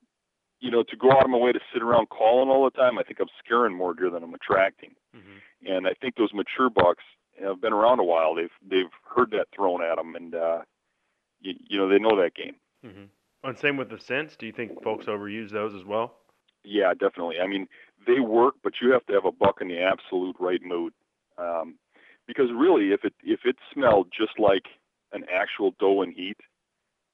you 0.59 0.71
know, 0.71 0.83
to 0.83 0.95
go 0.97 1.11
out 1.11 1.23
of 1.23 1.29
my 1.29 1.37
way 1.37 1.51
to 1.51 1.59
sit 1.73 1.81
around 1.81 2.09
calling 2.09 2.49
all 2.49 2.65
the 2.65 2.71
time, 2.71 2.97
I 2.97 3.03
think 3.03 3.19
I'm 3.19 3.29
scaring 3.43 3.75
more 3.75 3.93
deer 3.93 4.09
than 4.09 4.23
I'm 4.23 4.33
attracting. 4.33 4.91
Mm-hmm. 5.15 5.71
And 5.71 5.87
I 5.87 5.93
think 6.01 6.15
those 6.15 6.33
mature 6.33 6.69
bucks 6.69 7.03
have 7.41 7.61
been 7.61 7.73
around 7.73 7.99
a 7.99 8.03
while. 8.03 8.35
They've 8.35 8.49
they've 8.69 8.91
heard 9.15 9.31
that 9.31 9.47
thrown 9.55 9.81
at 9.81 9.95
them, 9.95 10.15
and 10.15 10.35
uh, 10.35 10.59
you, 11.39 11.53
you 11.67 11.77
know 11.77 11.87
they 11.87 11.99
know 11.99 12.21
that 12.21 12.35
game. 12.35 12.55
Mm-hmm. 12.85 13.03
And 13.43 13.57
same 13.57 13.77
with 13.77 13.89
the 13.89 13.99
scents. 13.99 14.35
Do 14.35 14.45
you 14.45 14.51
think 14.51 14.83
folks 14.83 15.05
overuse 15.05 15.49
those 15.49 15.73
as 15.73 15.85
well? 15.85 16.17
Yeah, 16.63 16.93
definitely. 16.93 17.39
I 17.41 17.47
mean, 17.47 17.67
they 18.05 18.19
work, 18.19 18.55
but 18.63 18.73
you 18.81 18.91
have 18.91 19.05
to 19.07 19.13
have 19.13 19.25
a 19.25 19.31
buck 19.31 19.57
in 19.61 19.67
the 19.67 19.79
absolute 19.79 20.35
right 20.39 20.61
mood. 20.63 20.93
Um, 21.37 21.75
because 22.27 22.49
really, 22.55 22.91
if 22.91 23.03
it 23.03 23.13
if 23.23 23.41
it 23.45 23.55
smelled 23.73 24.07
just 24.15 24.39
like 24.39 24.65
an 25.13 25.23
actual 25.33 25.73
doe 25.79 26.01
in 26.03 26.11
heat, 26.11 26.37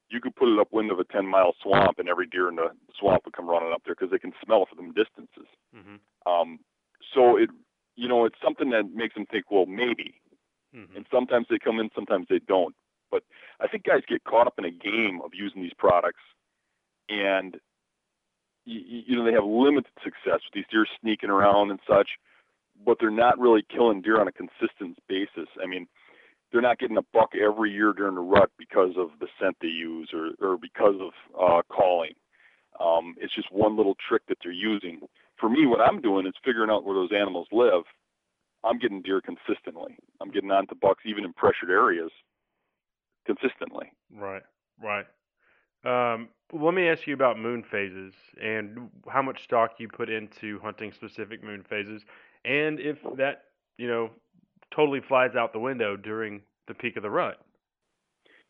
you 0.09 0.19
could 0.19 0.35
put 0.35 0.49
it 0.49 0.59
upwind 0.59 0.91
of 0.91 0.99
a 0.99 1.03
10 1.05 1.25
mile 1.25 1.55
swamp, 1.61 1.99
and 1.99 2.09
every 2.09 2.27
deer 2.27 2.49
in 2.49 2.55
the 2.55 2.69
swamp 2.99 3.23
would 3.25 3.33
come 3.33 3.49
running 3.49 3.71
up 3.71 3.81
there 3.85 3.95
because 3.95 4.11
they 4.11 4.19
can 4.19 4.33
smell 4.43 4.65
from 4.65 4.93
distances. 4.93 5.47
Mm-hmm. 5.75 6.31
Um, 6.31 6.59
so 7.13 7.37
it, 7.37 7.49
you 7.95 8.07
know, 8.07 8.25
it's 8.25 8.35
something 8.43 8.69
that 8.71 8.93
makes 8.93 9.15
them 9.15 9.25
think, 9.25 9.49
well, 9.49 9.65
maybe. 9.65 10.15
Mm-hmm. 10.75 10.97
And 10.97 11.05
sometimes 11.11 11.47
they 11.49 11.57
come 11.57 11.79
in, 11.79 11.89
sometimes 11.95 12.27
they 12.29 12.39
don't. 12.39 12.75
But 13.09 13.23
I 13.61 13.67
think 13.67 13.83
guys 13.83 14.01
get 14.07 14.23
caught 14.25 14.47
up 14.47 14.55
in 14.57 14.65
a 14.65 14.71
game 14.71 15.21
of 15.23 15.31
using 15.33 15.61
these 15.61 15.73
products, 15.77 16.23
and 17.07 17.57
you, 18.65 19.03
you 19.07 19.15
know 19.15 19.23
they 19.23 19.33
have 19.33 19.45
limited 19.45 19.91
success 20.03 20.41
with 20.43 20.53
these 20.53 20.65
deer 20.71 20.85
sneaking 21.01 21.29
around 21.29 21.71
and 21.71 21.79
such, 21.87 22.09
but 22.85 22.97
they're 22.99 23.09
not 23.11 23.39
really 23.39 23.63
killing 23.69 24.01
deer 24.01 24.19
on 24.19 24.27
a 24.27 24.31
consistent 24.31 24.97
basis. 25.07 25.47
I 25.61 25.67
mean, 25.67 25.87
they're 26.51 26.61
not 26.61 26.79
getting 26.79 26.97
a 26.97 27.05
buck 27.13 27.31
every 27.35 27.71
year 27.71 27.93
during 27.93 28.15
the 28.15 28.21
rut 28.21 28.51
because 28.57 28.91
of 28.97 29.09
the 29.19 29.27
scent 29.39 29.57
they 29.61 29.67
use 29.67 30.09
or, 30.13 30.31
or 30.39 30.57
because 30.57 30.95
of 30.99 31.11
uh, 31.39 31.61
calling. 31.73 32.13
Um, 32.79 33.15
it's 33.19 33.33
just 33.33 33.51
one 33.51 33.77
little 33.77 33.95
trick 34.07 34.23
that 34.27 34.37
they're 34.43 34.51
using. 34.51 35.01
For 35.39 35.49
me, 35.49 35.65
what 35.65 35.81
I'm 35.81 36.01
doing 36.01 36.27
is 36.27 36.33
figuring 36.43 36.69
out 36.69 36.85
where 36.85 36.95
those 36.95 37.11
animals 37.15 37.47
live. 37.51 37.83
I'm 38.63 38.79
getting 38.79 39.01
deer 39.01 39.21
consistently. 39.21 39.97
I'm 40.21 40.31
getting 40.31 40.51
onto 40.51 40.75
bucks 40.75 41.03
even 41.05 41.23
in 41.23 41.33
pressured 41.33 41.69
areas 41.69 42.11
consistently. 43.25 43.91
Right, 44.13 44.43
right. 44.81 45.05
Um, 45.85 46.29
let 46.53 46.73
me 46.73 46.87
ask 46.87 47.05
you 47.07 47.13
about 47.13 47.39
moon 47.39 47.63
phases 47.69 48.13
and 48.41 48.89
how 49.07 49.21
much 49.21 49.43
stock 49.43 49.71
you 49.77 49.87
put 49.87 50.09
into 50.09 50.59
hunting 50.59 50.91
specific 50.93 51.43
moon 51.43 51.63
phases, 51.67 52.03
and 52.43 52.79
if 52.79 52.97
that 53.17 53.43
you 53.77 53.87
know 53.87 54.09
totally 54.75 55.01
flies 55.01 55.35
out 55.35 55.53
the 55.53 55.59
window 55.59 55.95
during 55.95 56.41
the 56.67 56.73
peak 56.73 56.97
of 56.97 57.03
the 57.03 57.09
rut. 57.09 57.39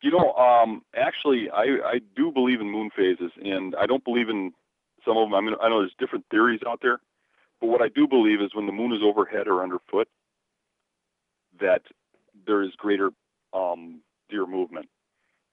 You 0.02 0.10
know, 0.10 0.32
um, 0.34 0.82
actually, 0.94 1.48
I, 1.50 1.78
I 1.84 2.00
do 2.14 2.30
believe 2.30 2.60
in 2.60 2.70
moon 2.70 2.90
phases, 2.94 3.32
and 3.42 3.74
I 3.76 3.86
don't 3.86 4.04
believe 4.04 4.28
in 4.28 4.52
some 5.04 5.16
of 5.16 5.26
them. 5.26 5.34
I 5.34 5.40
mean, 5.40 5.54
I 5.62 5.68
know 5.68 5.80
there's 5.80 5.94
different 5.98 6.26
theories 6.30 6.60
out 6.66 6.80
there, 6.82 7.00
but 7.60 7.68
what 7.68 7.80
I 7.82 7.88
do 7.88 8.06
believe 8.06 8.40
is 8.40 8.54
when 8.54 8.66
the 8.66 8.72
moon 8.72 8.92
is 8.92 9.00
overhead 9.02 9.48
or 9.48 9.62
underfoot, 9.62 10.08
that 11.60 11.82
there 12.46 12.62
is 12.62 12.70
greater 12.76 13.10
um, 13.54 14.00
deer 14.28 14.46
movement, 14.46 14.88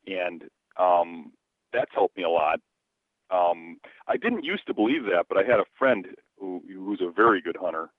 and 0.08 0.44
um, 0.78 1.32
that's 1.74 1.92
helped 1.94 2.18
me 2.18 2.24
a 2.24 2.30
lot. 2.30 2.60
Um, 3.30 3.78
I 4.08 4.18
didn't 4.18 4.44
used 4.44 4.68
to 4.68 4.74
believe 4.74 5.04
that, 5.06 5.26
but 5.28 5.38
I 5.38 5.44
had 5.44 5.60
a 5.60 5.66
friend 5.78 6.06
who 6.40 6.62
who's 6.68 7.02
a 7.02 7.12
very 7.12 7.42
good 7.42 7.58
hunter. 7.60 7.90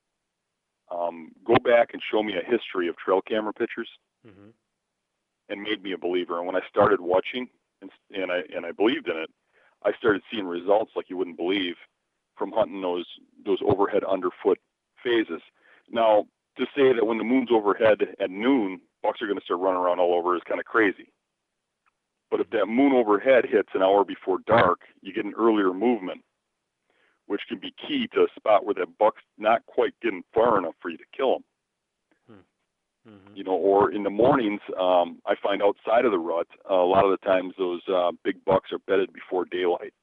Um, 0.95 1.33
go 1.45 1.57
back 1.65 1.91
and 1.93 2.03
show 2.11 2.23
me 2.23 2.35
a 2.35 2.51
history 2.51 2.89
of 2.89 2.97
trail 2.97 3.21
camera 3.23 3.53
pictures, 3.53 3.89
mm-hmm. 4.27 4.51
and 5.49 5.63
made 5.63 5.83
me 5.83 5.93
a 5.93 5.99
believer. 5.99 6.39
And 6.39 6.47
when 6.47 6.57
I 6.57 6.61
started 6.69 7.01
watching, 7.01 7.49
and, 7.81 7.91
and 8.11 8.31
I 8.31 8.43
and 8.55 8.65
I 8.65 8.73
believed 8.73 9.09
in 9.09 9.17
it, 9.17 9.31
I 9.85 9.93
started 9.99 10.23
seeing 10.31 10.47
results 10.47 10.93
like 10.95 11.11
you 11.11 11.17
wouldn't 11.17 11.37
believe 11.37 11.75
from 12.37 12.53
hunting 12.53 12.81
those 12.81 13.07
those 13.45 13.59
overhead 13.67 14.05
underfoot 14.05 14.59
phases. 15.03 15.41
Now, 15.91 16.27
to 16.59 16.67
say 16.77 16.93
that 16.93 17.07
when 17.07 17.19
the 17.19 17.25
moon's 17.25 17.51
overhead 17.51 18.15
at 18.21 18.31
noon, 18.31 18.81
bucks 19.03 19.21
are 19.21 19.27
going 19.27 19.39
to 19.39 19.45
start 19.45 19.61
running 19.61 19.81
around 19.81 20.01
all 20.01 20.15
over 20.15 20.37
is 20.37 20.43
kind 20.47 20.61
of 20.61 20.67
crazy. 20.67 21.13
But 22.35 22.41
if 22.41 22.51
that 22.51 22.67
moon 22.67 22.95
overhead 22.95 23.45
hits 23.49 23.69
an 23.75 23.83
hour 23.85 24.05
before 24.05 24.39
dark, 24.45 24.81
you 25.03 25.13
get 25.13 25.25
an 25.25 25.35
earlier 25.39 25.73
movement, 25.73 26.25
which 27.27 27.43
can 27.49 27.61
be 27.61 27.73
key 27.87 28.09
to 28.13 28.23
a 28.23 28.27
spot 28.35 28.65
where 28.65 28.75
that 28.75 28.99
buck's 28.99 29.23
not 29.39 29.65
quite 29.67 29.95
getting 30.03 30.25
far 30.35 30.59
enough 30.59 30.75
for 30.83 30.91
you 30.91 30.97
to 30.97 31.05
kill 31.17 31.37
him. 31.37 31.45
Hmm. 32.27 33.09
Mm-hmm. 33.09 33.37
You 33.37 33.45
know, 33.45 33.53
or 33.53 33.93
in 33.93 34.03
the 34.03 34.11
mornings, 34.11 34.61
um, 34.77 35.21
I 35.25 35.37
find 35.41 35.63
outside 35.63 36.05
of 36.07 36.11
the 36.11 36.19
rut, 36.19 36.49
uh, 36.69 36.75
a 36.75 36.91
lot 36.91 37.05
of 37.05 37.13
the 37.13 37.25
times 37.25 37.55
those 37.57 37.83
uh, 37.87 38.11
big 38.25 38.45
bucks 38.45 38.73
are 38.73 38.81
bedded 38.81 39.13
before 39.13 39.45
daylight. 39.45 39.95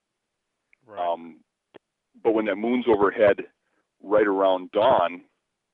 Right. 0.87 1.11
Um, 1.11 1.41
but 2.23 2.33
when 2.33 2.45
that 2.45 2.55
moon's 2.55 2.85
overhead, 2.87 3.41
right 4.01 4.25
around 4.25 4.71
dawn, 4.71 5.19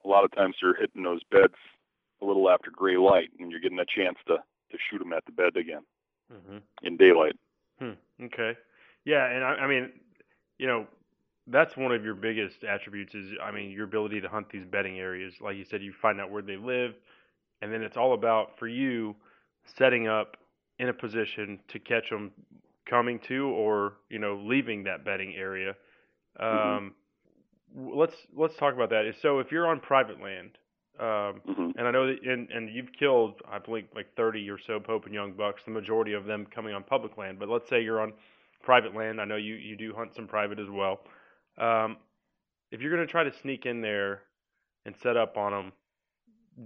a 0.04 0.08
lot 0.08 0.26
of 0.26 0.32
times 0.32 0.56
they're 0.60 0.74
hitting 0.74 1.04
those 1.04 1.22
beds 1.30 1.54
a 2.20 2.26
little 2.26 2.50
after 2.50 2.72
gray 2.72 2.98
light, 2.98 3.30
and 3.40 3.52
you're 3.52 3.60
getting 3.60 3.78
a 3.78 3.86
chance 3.86 4.18
to 4.26 4.38
to 4.72 4.78
shoot 4.90 4.98
them 4.98 5.14
at 5.14 5.24
the 5.28 5.32
bed 5.32 5.56
again 5.56 5.84
Mm-hmm. 6.34 6.58
in 6.84 6.98
daylight. 6.98 7.36
Hmm. 7.80 7.92
Okay. 8.24 8.58
Yeah, 9.06 9.26
and 9.30 9.44
I, 9.44 9.50
I 9.56 9.68
mean, 9.68 9.92
you 10.58 10.68
know, 10.68 10.88
that's 11.48 11.78
one 11.78 11.92
of 11.94 12.04
your 12.04 12.16
biggest 12.16 12.64
attributes 12.64 13.16
is, 13.16 13.32
I 13.42 13.52
mean, 13.52 13.72
your 13.72 13.86
ability 13.86 14.22
to 14.22 14.30
hunt 14.30 14.50
these 14.50 14.66
bedding 14.66 15.00
areas. 15.00 15.34
Like 15.40 15.56
you 15.58 15.64
said, 15.64 15.82
you 15.82 15.94
find 16.02 16.20
out 16.20 16.32
where 16.32 16.42
they 16.42 16.58
live, 16.58 16.94
and 17.62 17.72
then 17.72 17.82
it's 17.82 17.98
all 17.98 18.14
about 18.14 18.58
for 18.60 18.68
you 18.68 19.16
setting 19.78 20.08
up 20.08 20.38
in 20.80 20.90
a 20.90 20.94
position 20.94 21.60
to 21.70 21.80
catch 21.80 22.10
them 22.10 22.32
coming 22.86 23.20
to 23.28 23.48
or 23.48 23.94
you 24.10 24.20
know 24.20 24.40
leaving 24.44 24.84
that 24.84 25.06
bedding 25.06 25.34
area. 25.36 25.76
Um, 26.40 26.96
w 27.76 27.96
Let's 28.00 28.16
let's 28.36 28.56
talk 28.58 28.74
about 28.74 28.90
that. 28.92 29.14
So 29.22 29.40
if 29.40 29.52
you're 29.52 29.68
on 29.68 29.80
private 29.80 30.22
land, 30.22 30.52
um, 31.00 31.42
hmm 31.46 31.72
and 31.78 31.88
I 31.88 31.92
know 31.92 32.08
that, 32.08 32.24
and, 32.26 32.50
and 32.50 32.70
you've 32.74 32.92
killed, 32.92 33.42
I 33.50 33.60
believe, 33.60 33.86
like 33.96 34.16
30 34.16 34.50
or 34.50 34.58
so 34.60 34.80
Pope 34.80 35.06
and 35.06 35.14
Young 35.14 35.34
bucks, 35.34 35.64
the 35.64 35.72
majority 35.72 36.14
of 36.14 36.26
them 36.26 36.48
coming 36.50 36.74
on 36.74 36.84
public 36.84 37.18
land. 37.18 37.40
But 37.40 37.50
let's 37.50 37.70
say 37.70 37.82
you're 37.82 38.02
on 38.02 38.14
private 38.64 38.96
land. 38.96 39.22
I 39.22 39.26
know 39.26 39.36
you, 39.36 39.56
you 39.56 39.76
do 39.76 39.94
hunt 39.96 40.16
some 40.16 40.28
private 40.28 40.60
as 40.60 40.70
well. 40.70 41.02
Um, 41.58 41.98
if 42.72 42.82
you're 42.82 42.94
going 42.94 43.06
to 43.06 43.12
try 43.12 43.24
to 43.24 43.34
sneak 43.42 43.66
in 43.66 43.82
there 43.82 44.22
and 44.86 44.96
set 45.02 45.18
up 45.18 45.38
on 45.38 45.52
them, 45.52 45.72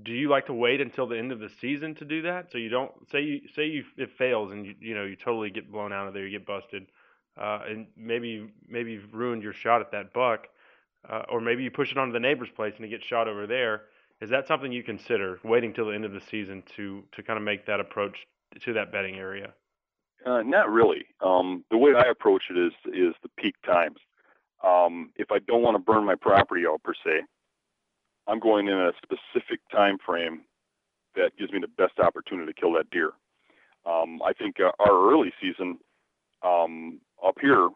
do 0.03 0.13
you 0.13 0.29
like 0.29 0.45
to 0.45 0.53
wait 0.53 0.79
until 0.81 1.07
the 1.07 1.17
end 1.17 1.31
of 1.31 1.39
the 1.39 1.49
season 1.59 1.95
to 1.95 2.05
do 2.05 2.21
that? 2.23 2.51
So 2.51 2.57
you 2.57 2.69
don't 2.69 2.91
say 3.11 3.21
you 3.21 3.41
say 3.55 3.65
you 3.65 3.83
it 3.97 4.11
fails 4.17 4.51
and 4.51 4.65
you 4.65 4.75
you 4.79 4.95
know 4.95 5.03
you 5.03 5.15
totally 5.17 5.49
get 5.49 5.71
blown 5.71 5.91
out 5.91 6.07
of 6.07 6.13
there, 6.13 6.25
you 6.25 6.37
get 6.39 6.47
busted, 6.47 6.87
uh, 7.39 7.59
and 7.67 7.87
maybe 7.97 8.49
maybe 8.67 8.93
you've 8.93 9.13
ruined 9.13 9.43
your 9.43 9.53
shot 9.53 9.81
at 9.81 9.91
that 9.91 10.13
buck, 10.13 10.47
uh, 11.09 11.23
or 11.29 11.41
maybe 11.41 11.63
you 11.63 11.71
push 11.71 11.91
it 11.91 11.97
onto 11.97 12.13
the 12.13 12.19
neighbor's 12.19 12.49
place 12.55 12.73
and 12.77 12.85
it 12.85 12.89
gets 12.89 13.05
shot 13.05 13.27
over 13.27 13.45
there. 13.47 13.81
Is 14.21 14.29
that 14.29 14.47
something 14.47 14.71
you 14.71 14.83
consider 14.83 15.39
waiting 15.43 15.73
till 15.73 15.87
the 15.87 15.95
end 15.95 16.05
of 16.05 16.13
the 16.13 16.21
season 16.21 16.63
to 16.77 17.03
to 17.13 17.23
kind 17.23 17.37
of 17.37 17.43
make 17.43 17.65
that 17.65 17.79
approach 17.79 18.15
to 18.63 18.73
that 18.73 18.91
betting 18.91 19.15
area? 19.15 19.53
Uh, 20.25 20.43
not 20.43 20.69
really. 20.69 21.05
Um, 21.25 21.65
the 21.71 21.77
way 21.77 21.93
I 21.95 22.09
approach 22.09 22.43
it 22.51 22.57
is 22.57 22.71
is 22.93 23.15
the 23.23 23.29
peak 23.37 23.55
times. 23.65 23.97
Um, 24.63 25.09
if 25.15 25.31
I 25.31 25.39
don't 25.39 25.63
want 25.63 25.75
to 25.75 25.79
burn 25.79 26.05
my 26.05 26.13
property 26.13 26.63
out 26.67 26.83
per 26.83 26.93
se, 26.93 27.21
I'm 28.27 28.39
going 28.39 28.67
in 28.67 28.77
a 28.77 28.91
specific 29.01 29.59
time 29.71 29.97
frame 30.05 30.41
that 31.15 31.31
gives 31.39 31.51
me 31.51 31.59
the 31.59 31.67
best 31.67 31.99
opportunity 31.99 32.53
to 32.53 32.59
kill 32.59 32.73
that 32.73 32.91
deer. 32.91 33.11
Um, 33.87 34.21
I 34.21 34.33
think 34.33 34.57
uh, 34.59 34.71
our 34.79 35.11
early 35.11 35.33
season 35.41 35.79
um, 36.43 37.01
up 37.25 37.37
here 37.41 37.69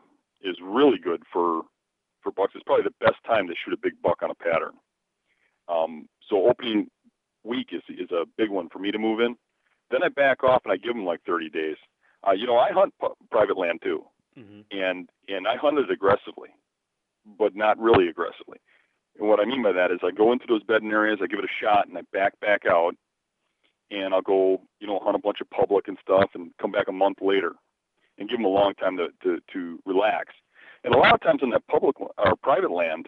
is 0.44 0.56
really 0.62 1.00
good 1.00 1.24
for 1.34 1.64
for 2.22 2.32
bucks. 2.32 2.54
It's 2.54 2.64
probably 2.64 2.84
the 2.84 3.06
best 3.06 3.18
time 3.26 3.48
to 3.48 3.54
shoot 3.54 3.74
a 3.74 3.82
big 3.82 3.94
buck 4.04 4.22
on 4.22 4.30
a 4.30 4.36
pattern. 4.36 4.74
Um, 5.68 6.08
so 6.30 6.48
opening 6.48 6.88
week 7.44 7.70
is 7.72 7.82
is 7.90 8.12
a 8.12 8.26
big 8.38 8.50
one 8.50 8.70
for 8.70 8.80
me 8.80 8.92
to 8.92 8.98
move 8.98 9.20
in. 9.20 9.36
Then 9.92 10.04
I 10.04 10.10
back 10.10 10.44
off 10.44 10.62
and 10.66 10.74
I 10.74 10.78
give 10.78 10.94
them 10.96 11.06
like 11.06 11.22
30 11.26 11.50
days. 11.50 11.78
Uh, 12.28 12.32
you 12.32 12.48
know, 12.48 12.58
I 12.58 12.72
hunt 12.72 12.94
p- 13.00 13.08
private 13.32 13.58
land 13.58 13.80
too, 13.84 14.04
Mm-hmm. 14.38 14.62
and 14.72 15.10
and 15.30 15.48
I 15.48 15.56
hunt 15.56 15.78
it 15.80 15.90
aggressively, 15.90 16.50
but 17.40 17.56
not 17.56 17.80
really 17.80 18.10
aggressively. 18.10 18.58
And 19.18 19.30
what 19.30 19.40
I 19.40 19.46
mean 19.46 19.64
by 19.64 19.72
that 19.72 19.92
is 19.92 20.00
I 20.04 20.12
go 20.12 20.34
into 20.34 20.46
those 20.48 20.64
bedding 20.64 20.92
areas, 20.92 21.20
I 21.24 21.28
give 21.28 21.40
it 21.40 21.46
a 21.46 21.64
shot, 21.64 21.88
and 21.88 21.98
I 21.98 22.02
back 22.12 22.38
back 22.42 22.64
out, 22.70 22.96
and 23.92 24.14
I'll 24.14 24.22
go, 24.22 24.62
you 24.80 24.88
know, 24.88 25.00
hunt 25.02 25.16
a 25.16 25.20
bunch 25.20 25.40
of 25.40 25.50
public 25.52 25.88
and 25.88 25.98
stuff, 26.02 26.32
and 26.34 26.52
come 26.62 26.72
back 26.72 26.88
a 26.90 26.92
month 26.92 27.20
later, 27.22 27.54
and 28.18 28.28
give 28.28 28.38
them 28.40 28.46
a 28.46 28.50
long 28.50 28.74
time 28.76 28.98
to 28.98 29.08
to, 29.24 29.40
to 29.54 29.80
relax. 29.86 30.34
And 30.84 30.94
a 30.94 30.98
lot 30.98 31.14
of 31.14 31.22
times 31.22 31.42
on 31.42 31.50
that 31.52 31.66
public 31.68 31.96
or 32.02 32.12
private 32.44 32.72
land, 32.72 33.08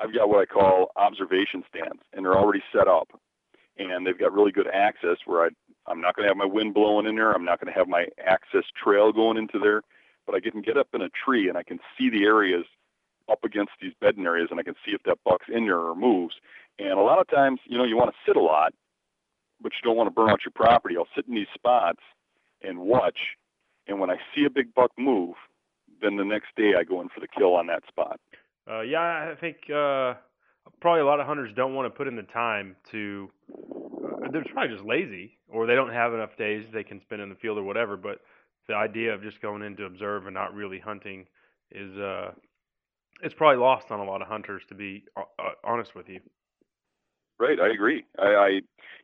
I've 0.00 0.14
got 0.14 0.28
what 0.28 0.40
I 0.40 0.46
call 0.46 0.90
observation 0.96 1.62
stands, 1.68 2.00
and 2.12 2.24
they're 2.24 2.38
already 2.38 2.62
set 2.72 2.88
up, 2.88 3.08
and 3.78 4.06
they've 4.06 4.18
got 4.18 4.32
really 4.32 4.52
good 4.52 4.68
access 4.68 5.18
where 5.26 5.44
I 5.44 5.48
I'm 5.86 6.00
not 6.00 6.14
going 6.14 6.24
to 6.24 6.30
have 6.30 6.36
my 6.36 6.44
wind 6.44 6.74
blowing 6.74 7.06
in 7.06 7.16
there. 7.16 7.32
I'm 7.32 7.44
not 7.44 7.60
going 7.60 7.72
to 7.72 7.78
have 7.78 7.88
my 7.88 8.06
access 8.24 8.64
trail 8.82 9.12
going 9.12 9.36
into 9.36 9.58
there, 9.58 9.82
but 10.26 10.34
I 10.34 10.40
can 10.40 10.62
get 10.62 10.76
up 10.76 10.88
in 10.94 11.02
a 11.02 11.08
tree 11.08 11.48
and 11.48 11.58
I 11.58 11.62
can 11.62 11.80
see 11.98 12.10
the 12.10 12.24
areas 12.24 12.64
up 13.30 13.42
against 13.44 13.72
these 13.80 13.92
bedding 14.00 14.26
areas, 14.26 14.48
and 14.50 14.60
I 14.60 14.62
can 14.62 14.74
see 14.84 14.92
if 14.92 15.02
that 15.04 15.18
buck's 15.24 15.46
in 15.52 15.64
there 15.64 15.78
or 15.78 15.94
moves. 15.94 16.34
And 16.78 16.92
a 16.92 17.02
lot 17.02 17.18
of 17.20 17.28
times, 17.28 17.60
you 17.64 17.78
know, 17.78 17.84
you 17.84 17.96
want 17.96 18.10
to 18.10 18.16
sit 18.26 18.36
a 18.36 18.40
lot, 18.40 18.72
but 19.60 19.72
you 19.72 19.80
don't 19.82 19.96
want 19.96 20.08
to 20.08 20.14
burn 20.14 20.30
out 20.30 20.40
your 20.44 20.52
property. 20.54 20.96
I'll 20.96 21.08
sit 21.14 21.26
in 21.26 21.34
these 21.34 21.46
spots 21.54 22.00
and 22.62 22.78
watch, 22.78 23.36
and 23.86 24.00
when 24.00 24.10
I 24.10 24.16
see 24.34 24.44
a 24.44 24.50
big 24.50 24.74
buck 24.74 24.90
move, 24.98 25.34
then 26.02 26.16
the 26.16 26.24
next 26.24 26.48
day 26.56 26.74
I 26.78 26.84
go 26.84 27.00
in 27.00 27.08
for 27.08 27.20
the 27.20 27.28
kill 27.28 27.54
on 27.54 27.66
that 27.68 27.86
spot. 27.88 28.20
Uh, 28.70 28.82
yeah, 28.82 29.32
I 29.32 29.34
think 29.40 29.56
uh, 29.68 30.14
probably 30.80 31.00
a 31.00 31.06
lot 31.06 31.18
of 31.18 31.26
hunters 31.26 31.50
don't 31.56 31.74
want 31.74 31.86
to 31.86 31.96
put 31.96 32.06
in 32.06 32.14
the 32.14 32.22
time 32.22 32.76
to. 32.92 33.30
Uh, 33.52 34.30
they're 34.30 34.44
probably 34.52 34.74
just 34.74 34.86
lazy, 34.86 35.38
or 35.48 35.66
they 35.66 35.74
don't 35.74 35.92
have 35.92 36.14
enough 36.14 36.36
days 36.36 36.64
they 36.72 36.84
can 36.84 37.00
spend 37.00 37.20
in 37.20 37.28
the 37.28 37.34
field 37.34 37.58
or 37.58 37.64
whatever. 37.64 37.96
But 37.96 38.20
the 38.68 38.74
idea 38.74 39.12
of 39.12 39.22
just 39.22 39.42
going 39.42 39.62
in 39.62 39.76
to 39.76 39.86
observe 39.86 40.26
and 40.26 40.34
not 40.34 40.54
really 40.54 40.78
hunting 40.78 41.26
is 41.72 41.96
uh, 41.96 42.30
it's 43.22 43.34
probably 43.34 43.58
lost 43.58 43.90
on 43.90 43.98
a 43.98 44.04
lot 44.04 44.22
of 44.22 44.28
hunters. 44.28 44.62
To 44.68 44.74
be 44.74 45.04
uh, 45.16 45.22
uh, 45.38 45.50
honest 45.64 45.96
with 45.96 46.08
you. 46.08 46.20
Right, 47.40 47.58
I 47.58 47.70
agree. 47.70 48.04
I, 48.18 48.26
I 48.26 48.48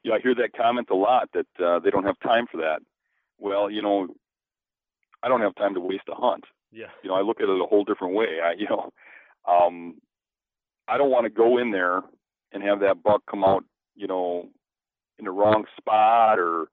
you 0.03 0.11
know, 0.11 0.15
I 0.15 0.21
hear 0.21 0.35
that 0.37 0.57
comment 0.57 0.89
a 0.91 0.95
lot 0.95 1.31
that 1.33 1.65
uh, 1.65 1.81
they 1.81 1.91
don't 1.91 2.05
have 2.05 2.21
time 2.21 2.47
for 2.53 2.59
that. 2.59 2.81
Well, 3.39 3.71
you 3.71 3.83
know, 3.83 4.09
I 5.23 5.29
don't 5.29 5.41
have 5.41 5.55
time 5.57 5.75
to 5.75 5.81
waste 5.81 6.09
a 6.09 6.15
hunt. 6.15 6.45
Yeah. 6.71 6.87
You 7.03 7.11
know, 7.11 7.17
I 7.17 7.23
look 7.23 7.41
at 7.41 7.49
it 7.49 7.61
a 7.61 7.67
whole 7.67 7.85
different 7.85 8.15
way. 8.15 8.39
I, 8.45 8.53
you 8.53 8.67
know, 8.69 8.93
um, 9.47 9.97
I 10.89 10.99
don't 10.99 11.11
want 11.11 11.25
to 11.25 11.31
go 11.31 11.59
in 11.59 11.71
there 11.71 12.03
and 12.53 12.63
have 12.63 12.81
that 12.81 13.03
buck 13.03 13.23
come 13.29 13.45
out, 13.45 13.65
you 13.95 14.07
know, 14.07 14.49
in 15.19 15.25
the 15.25 15.31
wrong 15.31 15.65
spot 15.79 16.39
or 16.39 16.69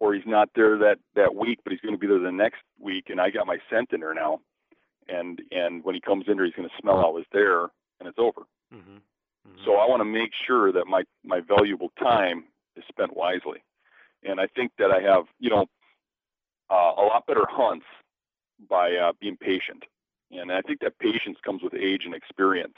or 0.00 0.14
he's 0.14 0.26
not 0.26 0.48
there 0.56 0.76
that 0.78 0.98
that 1.14 1.34
week, 1.34 1.60
but 1.62 1.72
he's 1.72 1.80
going 1.80 1.94
to 1.94 1.98
be 1.98 2.08
there 2.08 2.18
the 2.18 2.32
next 2.32 2.62
week, 2.80 3.04
and 3.08 3.20
I 3.20 3.30
got 3.30 3.46
my 3.46 3.58
scent 3.70 3.92
in 3.92 4.00
there 4.00 4.14
now, 4.14 4.40
and 5.08 5.40
and 5.52 5.84
when 5.84 5.94
he 5.94 6.00
comes 6.00 6.24
in 6.26 6.36
there, 6.36 6.44
he's 6.44 6.54
going 6.54 6.68
to 6.68 6.74
smell 6.80 6.98
I 6.98 7.08
was 7.08 7.24
there, 7.32 7.62
and 8.00 8.08
it's 8.08 8.18
over. 8.18 8.42
Mm-hmm. 8.74 8.96
So 9.64 9.76
I 9.76 9.88
want 9.88 10.00
to 10.00 10.04
make 10.04 10.32
sure 10.46 10.72
that 10.72 10.86
my 10.86 11.04
my 11.24 11.40
valuable 11.40 11.92
time 12.00 12.44
is 12.76 12.84
spent 12.88 13.16
wisely, 13.16 13.62
and 14.24 14.40
I 14.40 14.48
think 14.48 14.72
that 14.78 14.90
I 14.90 15.00
have 15.00 15.24
you 15.38 15.50
know 15.50 15.66
uh, 16.68 16.92
a 16.98 17.02
lot 17.02 17.26
better 17.26 17.46
hunts 17.48 17.86
by 18.68 18.96
uh, 18.96 19.12
being 19.20 19.36
patient, 19.36 19.84
and 20.32 20.50
I 20.50 20.62
think 20.62 20.80
that 20.80 20.98
patience 20.98 21.38
comes 21.44 21.62
with 21.62 21.74
age 21.74 22.02
and 22.04 22.14
experience. 22.14 22.76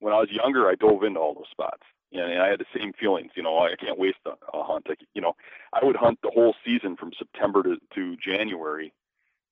When 0.00 0.12
I 0.12 0.18
was 0.18 0.30
younger, 0.30 0.68
I 0.68 0.74
dove 0.74 1.04
into 1.04 1.20
all 1.20 1.34
those 1.34 1.50
spots, 1.50 1.82
and, 2.12 2.42
I 2.42 2.48
had 2.48 2.60
the 2.60 2.78
same 2.78 2.92
feelings. 2.92 3.32
You 3.34 3.42
know, 3.42 3.56
oh, 3.56 3.64
I 3.64 3.76
can't 3.76 3.98
waste 3.98 4.18
a, 4.26 4.30
a 4.56 4.62
hunt. 4.62 4.86
I, 4.88 4.94
you 5.14 5.22
know, 5.22 5.34
I 5.72 5.84
would 5.84 5.96
hunt 5.96 6.18
the 6.22 6.30
whole 6.30 6.54
season 6.64 6.96
from 6.96 7.12
September 7.16 7.62
to, 7.62 7.76
to 7.94 8.16
January, 8.16 8.92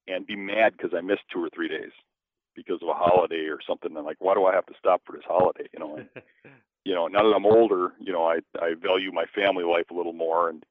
and 0.08 0.26
be 0.26 0.36
mad 0.36 0.76
because 0.76 0.92
I 0.96 1.00
missed 1.00 1.22
two 1.32 1.42
or 1.42 1.50
three 1.50 1.68
days 1.68 1.92
because 2.54 2.82
of 2.82 2.88
a 2.88 2.94
holiday 2.94 3.46
or 3.46 3.58
something. 3.66 3.96
And 3.96 4.04
like, 4.04 4.16
why 4.18 4.34
do 4.34 4.44
I 4.44 4.54
have 4.54 4.66
to 4.66 4.74
stop 4.78 5.02
for 5.04 5.12
this 5.12 5.24
holiday? 5.26 5.68
You 5.72 5.80
know, 5.80 5.96
and, 5.96 6.08
you 6.84 6.94
know, 6.94 7.06
now 7.06 7.22
that 7.22 7.34
I'm 7.34 7.46
older, 7.46 7.92
you 7.98 8.12
know, 8.12 8.24
I 8.24 8.40
I 8.60 8.74
value 8.74 9.12
my 9.12 9.24
family 9.34 9.64
life 9.64 9.90
a 9.90 9.94
little 9.94 10.12
more 10.12 10.48
and 10.48 10.64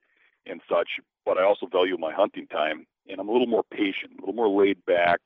and 0.45 0.61
such, 0.69 0.99
but 1.25 1.37
I 1.37 1.43
also 1.43 1.67
value 1.67 1.97
my 1.97 2.11
hunting 2.11 2.47
time, 2.47 2.85
and 3.07 3.19
I'm 3.19 3.29
a 3.29 3.31
little 3.31 3.47
more 3.47 3.63
patient, 3.63 4.13
a 4.17 4.21
little 4.21 4.35
more 4.35 4.49
laid 4.49 4.83
back. 4.85 5.21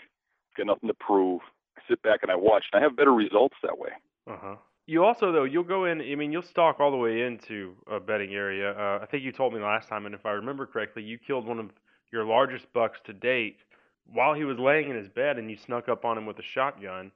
Got 0.57 0.67
nothing 0.67 0.89
to 0.89 0.95
prove. 0.95 1.41
I 1.77 1.81
sit 1.87 2.01
back 2.01 2.19
and 2.21 2.31
I 2.31 2.35
watch, 2.35 2.65
and 2.71 2.79
I 2.79 2.83
have 2.83 2.95
better 2.95 3.13
results 3.13 3.55
that 3.63 3.77
way. 3.77 3.89
Uh 4.27 4.37
huh. 4.39 4.55
You 4.85 5.05
also 5.05 5.31
though 5.31 5.45
you'll 5.45 5.63
go 5.63 5.85
in. 5.85 6.01
I 6.01 6.15
mean, 6.15 6.31
you'll 6.31 6.41
stalk 6.41 6.79
all 6.79 6.91
the 6.91 6.97
way 6.97 7.21
into 7.21 7.75
a 7.89 7.99
bedding 7.99 8.33
area. 8.33 8.71
Uh, 8.71 8.99
I 9.01 9.05
think 9.05 9.23
you 9.23 9.31
told 9.31 9.53
me 9.53 9.59
last 9.59 9.87
time, 9.87 10.05
and 10.05 10.13
if 10.13 10.25
I 10.25 10.31
remember 10.31 10.65
correctly, 10.65 11.03
you 11.03 11.17
killed 11.17 11.45
one 11.45 11.59
of 11.59 11.71
your 12.11 12.25
largest 12.25 12.71
bucks 12.73 12.99
to 13.05 13.13
date 13.13 13.57
while 14.05 14.33
he 14.33 14.43
was 14.43 14.57
laying 14.59 14.89
in 14.89 14.95
his 14.95 15.07
bed, 15.07 15.37
and 15.37 15.49
you 15.49 15.57
snuck 15.57 15.87
up 15.87 16.05
on 16.05 16.17
him 16.17 16.25
with 16.25 16.37
a 16.39 16.43
shotgun. 16.43 17.11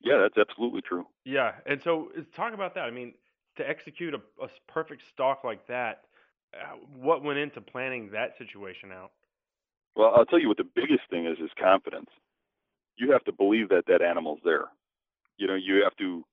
Yeah, 0.00 0.18
that's 0.18 0.36
absolutely 0.36 0.82
true. 0.82 1.06
Yeah, 1.24 1.52
and 1.64 1.80
so 1.82 2.08
talk 2.34 2.54
about 2.54 2.74
that. 2.74 2.82
I 2.82 2.90
mean, 2.90 3.14
to 3.56 3.68
execute 3.68 4.14
a 4.14 4.20
perfect 4.66 5.02
stalk 5.08 5.44
like 5.44 5.66
that, 5.68 6.02
uh, 6.54 6.76
what 6.96 7.22
went 7.22 7.38
into 7.38 7.60
planning 7.60 8.10
that 8.12 8.36
situation 8.36 8.90
out? 8.92 9.12
Well, 9.94 10.12
I'll 10.16 10.24
tell 10.24 10.40
you 10.40 10.48
what 10.48 10.56
the 10.56 10.68
biggest 10.74 11.02
thing 11.10 11.26
is 11.26 11.38
is 11.38 11.50
confidence. 11.60 12.10
You 12.96 13.12
have 13.12 13.24
to 13.24 13.32
believe 13.32 13.68
that 13.70 13.86
that 13.86 14.02
animal's 14.02 14.40
there. 14.44 14.66
You 15.38 15.46
know, 15.46 15.54
you 15.54 15.82
have 15.82 15.96
to. 15.96 16.24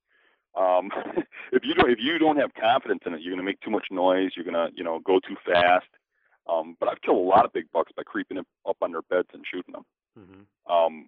Um, 0.58 0.92
if 1.52 1.64
you 1.64 1.74
don't, 1.74 1.90
if 1.90 2.00
you 2.00 2.18
don't 2.20 2.38
have 2.38 2.54
confidence 2.54 3.02
in 3.06 3.14
it, 3.14 3.22
you're 3.22 3.34
going 3.34 3.46
to 3.46 3.50
make 3.50 3.62
too 3.62 3.72
much 3.72 3.88
noise. 3.92 4.32
You're 4.36 4.46
going 4.46 4.56
to, 4.56 4.76
you 4.76 4.84
know, 4.84 5.00
go 5.00 5.20
too 5.20 5.36
fast. 5.46 5.88
Um, 6.52 6.76
but 6.80 6.90
I've 6.90 7.02
killed 7.02 7.18
a 7.18 7.30
lot 7.30 7.46
of 7.46 7.54
big 7.54 7.72
bucks 7.72 7.92
by 7.96 8.04
creeping 8.04 8.40
up 8.40 8.48
up 8.68 8.78
on 8.82 8.92
their 8.92 9.04
beds 9.04 9.30
and 9.34 9.46
shooting 9.50 9.74
them. 9.74 9.86
Mm-hmm. 10.20 10.74
Um, 10.74 11.08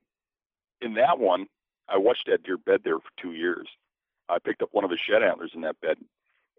in 0.82 0.94
that 0.96 1.20
one, 1.20 1.48
I 1.90 1.98
watched 1.98 2.28
that 2.28 2.44
deer 2.44 2.58
bed 2.58 2.82
there 2.84 3.00
for 3.00 3.10
two 3.22 3.34
years. 3.34 3.68
I 4.30 4.40
picked 4.40 4.62
up 4.62 4.70
one 4.72 4.86
of 4.86 4.92
his 4.92 5.00
shed 5.00 5.24
antlers 5.24 5.52
in 5.54 5.62
that 5.62 5.80
bed, 5.82 5.98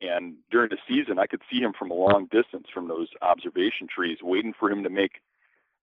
and 0.02 0.35
during 0.50 0.68
the 0.68 0.78
season, 0.88 1.18
I 1.18 1.26
could 1.26 1.42
see 1.50 1.61
him 1.61 1.72
from 1.72 1.90
a 1.90 1.94
long 1.94 2.26
distance 2.31 2.66
from 2.72 2.88
those 2.88 3.09
observation 3.22 3.87
trees, 3.87 4.18
waiting 4.20 4.52
for 4.59 4.70
him 4.70 4.83
to 4.83 4.90
make 4.90 5.20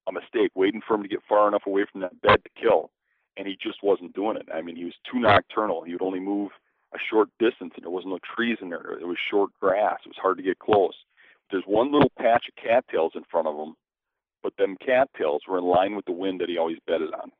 a 0.07 0.11
mistake, 0.11 0.51
waiting 0.55 0.81
for 0.85 0.95
him 0.95 1.03
to 1.03 1.09
get 1.09 1.23
far 1.27 1.47
enough 1.47 1.65
away 1.65 1.85
from 1.89 2.01
that 2.01 2.19
bed 2.21 2.43
to 2.43 2.61
kill, 2.61 2.91
and 3.37 3.47
he 3.47 3.57
just 3.61 3.83
wasn't 3.83 4.13
doing 4.13 4.37
it. 4.37 4.47
I 4.53 4.61
mean, 4.61 4.75
he 4.75 4.85
was 4.85 4.93
too 5.11 5.19
nocturnal. 5.19 5.83
He 5.83 5.93
would 5.93 6.01
only 6.01 6.19
move 6.19 6.51
a 6.93 6.97
short 7.09 7.29
distance 7.39 7.73
and 7.75 7.83
there 7.83 7.91
wasn't 7.91 8.13
no 8.13 8.19
trees 8.35 8.57
in 8.61 8.69
there. 8.69 8.97
It 8.99 9.07
was 9.07 9.17
short 9.29 9.51
grass. 9.59 9.99
It 10.05 10.09
was 10.09 10.17
hard 10.21 10.37
to 10.37 10.43
get 10.43 10.59
close. 10.59 10.95
There's 11.51 11.63
one 11.65 11.91
little 11.91 12.11
patch 12.17 12.45
of 12.47 12.63
cattails 12.63 13.13
in 13.15 13.23
front 13.29 13.47
of 13.47 13.55
him, 13.55 13.75
but 14.43 14.53
them 14.57 14.77
cattails 14.83 15.41
were 15.47 15.57
in 15.57 15.65
line 15.65 15.95
with 15.95 16.05
the 16.05 16.11
wind 16.11 16.41
that 16.41 16.49
he 16.49 16.57
always 16.57 16.77
bedded 16.87 17.13
on. 17.13 17.31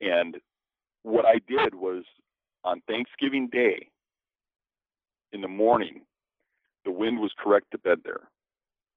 And 0.00 0.36
what 1.02 1.24
I 1.24 1.40
did 1.48 1.74
was 1.74 2.04
on 2.64 2.80
Thanksgiving 2.86 3.48
Day 3.48 3.88
in 5.32 5.40
the 5.40 5.48
morning, 5.48 6.02
the 6.84 6.90
wind 6.90 7.20
was 7.20 7.32
correct 7.38 7.70
to 7.72 7.78
bed 7.78 7.98
there. 8.04 8.28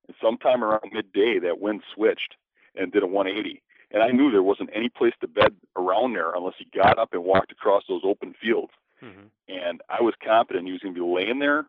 And 0.08 0.16
sometime 0.22 0.64
around 0.64 0.92
midday, 0.94 1.40
that 1.40 1.60
wind 1.60 1.82
switched 1.94 2.36
and 2.76 2.92
did 2.92 3.04
a 3.04 3.08
180. 3.08 3.62
And 3.92 4.04
I 4.04 4.10
knew 4.10 4.32
there 4.32 4.44
wasn't 4.44 4.70
any 4.76 4.90
place 4.90 5.14
to 5.22 5.28
bed 5.28 5.56
around 5.78 6.14
there 6.14 6.34
unless 6.36 6.56
he 6.58 6.68
got 6.76 7.00
up 7.00 7.14
and 7.14 7.24
walked 7.24 7.52
across 7.52 7.84
those 7.88 8.02
open 8.04 8.34
fields. 8.42 8.74
Mm-hmm. 9.04 9.28
And 9.48 9.82
I 9.90 10.02
was 10.02 10.14
confident 10.24 10.66
he 10.66 10.74
was 10.74 10.82
going 10.82 10.94
to 10.94 11.00
be 11.00 11.06
laying 11.06 11.40
there 11.40 11.66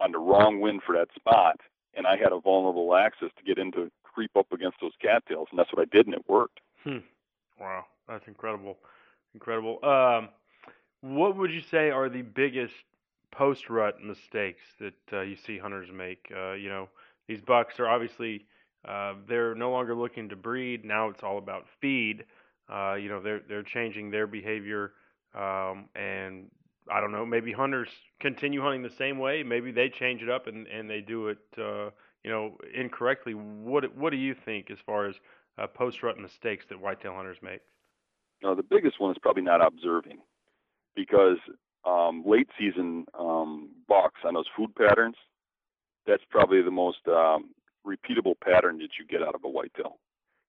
on 0.00 0.12
the 0.12 0.18
wrong 0.18 0.60
wind 0.60 0.80
for 0.86 0.94
that 0.96 1.08
spot. 1.14 1.60
And 1.96 2.06
I 2.06 2.16
had 2.16 2.32
a 2.32 2.40
vulnerable 2.40 2.94
access 2.96 3.30
to 3.36 3.44
get 3.44 3.58
into 3.58 3.90
creep 4.02 4.30
up 4.36 4.52
against 4.52 4.78
those 4.80 4.92
cattails. 5.00 5.48
And 5.50 5.58
that's 5.58 5.72
what 5.72 5.82
I 5.82 5.96
did, 5.96 6.06
and 6.06 6.14
it 6.14 6.24
worked. 6.28 6.60
Hmm. 6.82 6.98
Wow. 7.60 7.84
That's 8.08 8.26
incredible. 8.28 8.78
Incredible. 9.34 9.84
Um, 9.84 10.28
what 11.00 11.36
would 11.36 11.50
you 11.50 11.62
say 11.70 11.90
are 11.90 12.08
the 12.08 12.22
biggest 12.22 12.74
post 13.30 13.68
rut 13.68 14.02
mistakes 14.02 14.62
that 14.80 14.94
uh, 15.12 15.20
you 15.22 15.36
see 15.36 15.58
hunters 15.58 15.88
make? 15.92 16.30
Uh, 16.34 16.52
you 16.52 16.68
know, 16.68 16.88
these 17.28 17.40
bucks 17.40 17.78
are 17.78 17.88
obviously 17.88 18.46
uh, 18.88 19.14
they're 19.28 19.54
no 19.54 19.70
longer 19.70 19.94
looking 19.94 20.28
to 20.28 20.36
breed. 20.36 20.84
Now 20.84 21.08
it's 21.08 21.22
all 21.22 21.38
about 21.38 21.66
feed. 21.80 22.24
Uh, 22.72 22.94
you 22.94 23.08
know, 23.08 23.20
they're 23.20 23.40
they're 23.48 23.62
changing 23.62 24.10
their 24.10 24.26
behavior, 24.26 24.92
um, 25.34 25.88
and 25.94 26.50
I 26.90 27.00
don't 27.00 27.12
know. 27.12 27.26
Maybe 27.26 27.52
hunters 27.52 27.88
continue 28.20 28.62
hunting 28.62 28.82
the 28.82 28.90
same 28.90 29.18
way. 29.18 29.42
Maybe 29.42 29.70
they 29.70 29.88
change 29.88 30.22
it 30.22 30.30
up 30.30 30.46
and, 30.46 30.66
and 30.66 30.88
they 30.88 31.00
do 31.00 31.28
it, 31.28 31.38
uh, 31.58 31.90
you 32.22 32.30
know, 32.30 32.56
incorrectly. 32.74 33.34
What 33.34 33.94
what 33.96 34.10
do 34.10 34.16
you 34.16 34.34
think 34.44 34.70
as 34.70 34.78
far 34.84 35.06
as 35.06 35.14
uh, 35.58 35.66
post 35.66 36.02
rut 36.02 36.18
mistakes 36.18 36.64
that 36.68 36.80
whitetail 36.80 37.14
hunters 37.14 37.38
make? 37.42 37.60
No, 38.42 38.54
the 38.54 38.62
biggest 38.62 39.00
one 39.00 39.10
is 39.10 39.18
probably 39.20 39.42
not 39.42 39.66
observing, 39.66 40.18
because 40.94 41.38
um, 41.86 42.22
late 42.26 42.48
season 42.58 43.06
um, 43.18 43.70
bucks 43.88 44.20
on 44.26 44.34
those 44.34 44.48
food 44.56 44.74
patterns, 44.74 45.16
that's 46.06 46.22
probably 46.30 46.62
the 46.62 46.70
most 46.70 46.98
um, 47.08 47.50
repeatable 47.86 48.34
pattern 48.42 48.78
that 48.78 48.98
you 48.98 49.06
get 49.06 49.26
out 49.26 49.34
of 49.34 49.44
a 49.44 49.48
whitetail. 49.48 49.98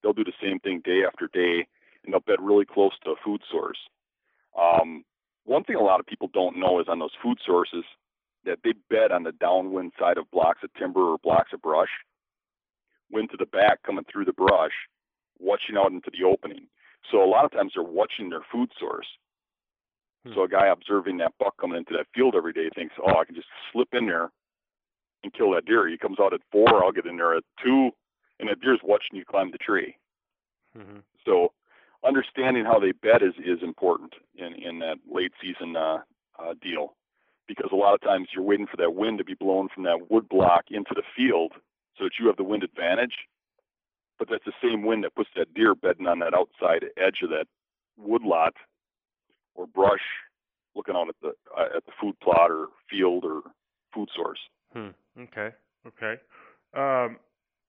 They'll 0.02 0.14
do 0.14 0.24
the 0.24 0.34
same 0.42 0.60
thing 0.60 0.82
day 0.84 1.02
after 1.06 1.28
day, 1.34 1.68
and 2.04 2.14
they'll 2.14 2.22
bed 2.22 2.40
really 2.42 2.66
close 2.66 2.94
to 3.04 3.12
a 3.12 3.16
food 3.24 3.42
source. 3.52 3.78
Um, 4.60 5.04
one 5.46 5.64
thing 5.64 5.76
a 5.76 5.84
lot 5.84 6.00
of 6.00 6.06
people 6.06 6.30
don't 6.34 6.60
know 6.60 6.80
is 6.80 6.88
on 6.88 7.00
those 7.00 7.16
food 7.22 7.38
sources 7.46 7.84
that 8.46 8.60
they 8.64 8.74
bed 8.90 9.12
on 9.12 9.24
the 9.24 9.32
downwind 9.34 9.94
side 10.00 10.18
of 10.18 10.30
blocks 10.32 10.60
of 10.64 10.74
timber 10.76 11.14
or 11.14 11.18
blocks 11.18 11.52
of 11.54 11.62
brush, 11.62 11.90
wind 13.12 13.30
to 13.32 13.38
the 13.38 13.46
back 13.46 13.82
coming 13.84 14.06
through 14.12 14.26
the 14.26 14.34
brush, 14.34 14.74
watching 15.40 15.78
out 15.78 15.92
into 15.92 16.12
the 16.12 16.26
opening. 16.26 16.68
So 17.12 17.24
a 17.24 17.30
lot 17.30 17.46
of 17.46 17.52
times 17.52 17.74
they're 17.76 17.84
watching 17.84 18.30
their 18.30 18.46
food 18.52 18.70
source. 18.80 19.08
Hmm. 20.26 20.34
So 20.34 20.44
a 20.44 20.48
guy 20.48 20.68
observing 20.68 21.18
that 21.18 21.34
buck 21.40 21.56
coming 21.60 21.78
into 21.78 21.94
that 21.94 22.08
field 22.14 22.36
every 22.36 22.54
day 22.54 22.70
thinks, 22.74 22.96
oh, 23.02 23.20
I 23.20 23.26
can 23.26 23.36
just 23.36 23.48
slip 23.72 23.90
in 23.94 24.08
there 24.08 24.32
and 25.26 25.34
kill 25.34 25.52
that 25.52 25.66
deer. 25.66 25.90
He 25.90 25.98
comes 25.98 26.20
out 26.22 26.34
at 26.34 26.42
four, 26.52 26.84
I'll 26.84 26.92
get 26.92 27.08
in 27.08 27.18
there 27.18 27.36
at 27.36 27.44
two, 27.64 27.90
and 28.40 28.48
that 28.48 28.62
deer's 28.62 28.80
watching 28.84 29.18
you 29.18 29.26
climb 29.26 29.52
the 29.52 29.58
tree. 29.58 29.98
Mm-hmm. 30.78 31.00
So 31.26 31.52
understanding 32.06 32.64
how 32.64 32.80
they 32.80 32.92
bed 32.92 33.24
is, 33.24 33.34
is 33.44 33.64
important 33.64 34.14
in, 34.38 34.54
in 34.54 34.80
that 34.80 34.98
late 35.12 35.32
season 35.42 35.76
uh, 35.76 35.98
uh, 36.40 36.54
deal 36.62 36.94
because 37.48 37.70
a 37.72 37.76
lot 37.76 37.94
of 37.94 38.02
times 38.02 38.28
you're 38.34 38.44
waiting 38.44 38.68
for 38.68 38.78
that 38.78 38.94
wind 38.94 39.18
to 39.18 39.24
be 39.24 39.34
blown 39.34 39.68
from 39.74 39.84
that 39.84 40.10
wood 40.10 40.30
block 40.30 40.66
into 40.70 40.94
the 40.96 41.04
field 41.16 41.54
so 41.98 42.04
that 42.06 42.14
you 42.20 42.28
have 42.28 42.38
the 42.38 42.44
wind 42.44 42.64
advantage. 42.64 43.14
But 44.18 44.30
that's 44.30 44.46
the 44.46 44.54
same 44.64 44.86
wind 44.86 45.04
that 45.04 45.16
puts 45.16 45.30
that 45.36 45.54
deer 45.54 45.76
bedding 45.76 46.08
on 46.08 46.20
that 46.20 46.34
outside 46.34 46.86
edge 46.98 47.20
of 47.24 47.30
that 47.30 47.46
wood 47.98 48.24
lot 48.24 48.54
or 49.56 49.68
brush, 49.68 50.00
looking 50.76 50.96
out 50.96 51.10
at 51.10 51.16
the 51.22 51.34
uh, 51.58 51.78
at 51.78 51.86
the 51.86 51.92
food 52.00 52.20
plot 52.22 52.52
or 52.52 52.68
field 52.90 53.26
or 53.26 53.42
food 53.94 54.10
source. 54.16 54.40
Hmm. 54.74 54.90
Okay. 55.22 55.50
Okay. 55.88 56.16
Um, 56.76 57.18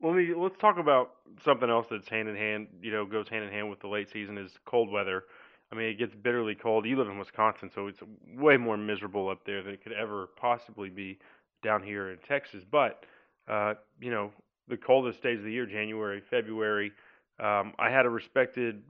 let 0.02 0.14
me 0.14 0.34
let's 0.36 0.56
talk 0.58 0.78
about 0.78 1.12
something 1.44 1.70
else 1.70 1.86
that's 1.90 2.08
hand 2.08 2.28
in 2.28 2.36
hand. 2.36 2.68
You 2.82 2.92
know, 2.92 3.06
goes 3.06 3.28
hand 3.28 3.44
in 3.44 3.50
hand 3.50 3.70
with 3.70 3.80
the 3.80 3.88
late 3.88 4.10
season 4.12 4.36
is 4.38 4.52
cold 4.66 4.90
weather. 4.90 5.24
I 5.72 5.74
mean, 5.74 5.88
it 5.88 5.98
gets 5.98 6.14
bitterly 6.14 6.54
cold. 6.54 6.86
You 6.86 6.96
live 6.96 7.08
in 7.08 7.18
Wisconsin, 7.18 7.70
so 7.74 7.88
it's 7.88 8.00
way 8.36 8.56
more 8.56 8.76
miserable 8.76 9.28
up 9.28 9.44
there 9.44 9.62
than 9.62 9.72
it 9.72 9.82
could 9.82 9.92
ever 9.92 10.28
possibly 10.36 10.90
be 10.90 11.18
down 11.62 11.82
here 11.82 12.10
in 12.10 12.18
Texas. 12.18 12.62
But 12.70 13.04
uh, 13.48 13.74
you 14.00 14.10
know, 14.10 14.32
the 14.68 14.76
coldest 14.76 15.22
days 15.22 15.38
of 15.38 15.44
the 15.44 15.52
year, 15.52 15.66
January, 15.66 16.20
February. 16.30 16.92
Um, 17.38 17.74
I 17.78 17.90
had 17.90 18.06
a 18.06 18.10
respected 18.10 18.82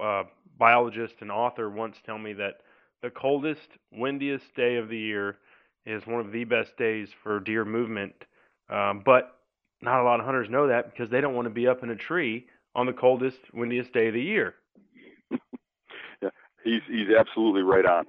uh, 0.00 0.24
biologist 0.58 1.16
and 1.20 1.30
author 1.30 1.70
once 1.70 1.96
tell 2.04 2.18
me 2.18 2.32
that 2.34 2.60
the 3.02 3.10
coldest, 3.10 3.68
windiest 3.92 4.54
day 4.54 4.76
of 4.76 4.88
the 4.88 4.98
year 4.98 5.38
is 5.88 6.06
one 6.06 6.20
of 6.20 6.32
the 6.32 6.44
best 6.44 6.76
days 6.76 7.08
for 7.22 7.40
deer 7.40 7.64
movement. 7.64 8.12
Um, 8.70 9.02
but 9.04 9.38
not 9.80 10.00
a 10.00 10.04
lot 10.04 10.20
of 10.20 10.26
hunters 10.26 10.50
know 10.50 10.68
that 10.68 10.90
because 10.90 11.10
they 11.10 11.20
don't 11.20 11.34
want 11.34 11.46
to 11.46 11.54
be 11.54 11.66
up 11.66 11.82
in 11.82 11.90
a 11.90 11.96
tree 11.96 12.46
on 12.74 12.86
the 12.86 12.92
coldest, 12.92 13.38
windiest 13.54 13.92
day 13.92 14.08
of 14.08 14.14
the 14.14 14.20
year. 14.20 14.54
yeah, 16.22 16.28
he's 16.62 16.82
he's 16.88 17.08
absolutely 17.18 17.62
right 17.62 17.86
on. 17.86 18.06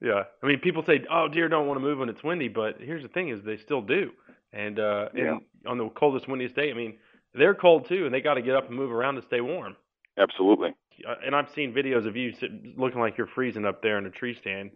Yeah, 0.00 0.24
I 0.42 0.46
mean, 0.46 0.58
people 0.58 0.82
say, 0.84 1.04
"Oh, 1.10 1.28
deer 1.28 1.48
don't 1.48 1.66
want 1.66 1.78
to 1.78 1.82
move 1.82 1.98
when 1.98 2.08
it's 2.08 2.22
windy," 2.24 2.48
but 2.48 2.76
here's 2.80 3.02
the 3.02 3.08
thing: 3.08 3.28
is 3.28 3.42
they 3.44 3.56
still 3.56 3.80
do. 3.80 4.10
And 4.52 4.78
uh, 4.78 5.08
yeah. 5.14 5.32
and 5.32 5.40
on 5.66 5.78
the 5.78 5.88
coldest, 5.90 6.28
windiest 6.28 6.56
day, 6.56 6.70
I 6.70 6.74
mean, 6.74 6.94
they're 7.34 7.54
cold 7.54 7.86
too, 7.88 8.06
and 8.06 8.14
they 8.14 8.20
got 8.20 8.34
to 8.34 8.42
get 8.42 8.54
up 8.54 8.68
and 8.68 8.76
move 8.76 8.92
around 8.92 9.16
to 9.16 9.22
stay 9.22 9.40
warm. 9.40 9.76
Absolutely. 10.18 10.70
Uh, 11.08 11.14
and 11.24 11.34
I've 11.34 11.50
seen 11.54 11.72
videos 11.72 12.06
of 12.06 12.16
you 12.16 12.32
sitting, 12.32 12.74
looking 12.76 13.00
like 13.00 13.18
you're 13.18 13.26
freezing 13.26 13.64
up 13.64 13.82
there 13.82 13.98
in 13.98 14.06
a 14.06 14.10
tree 14.10 14.34
stand. 14.34 14.70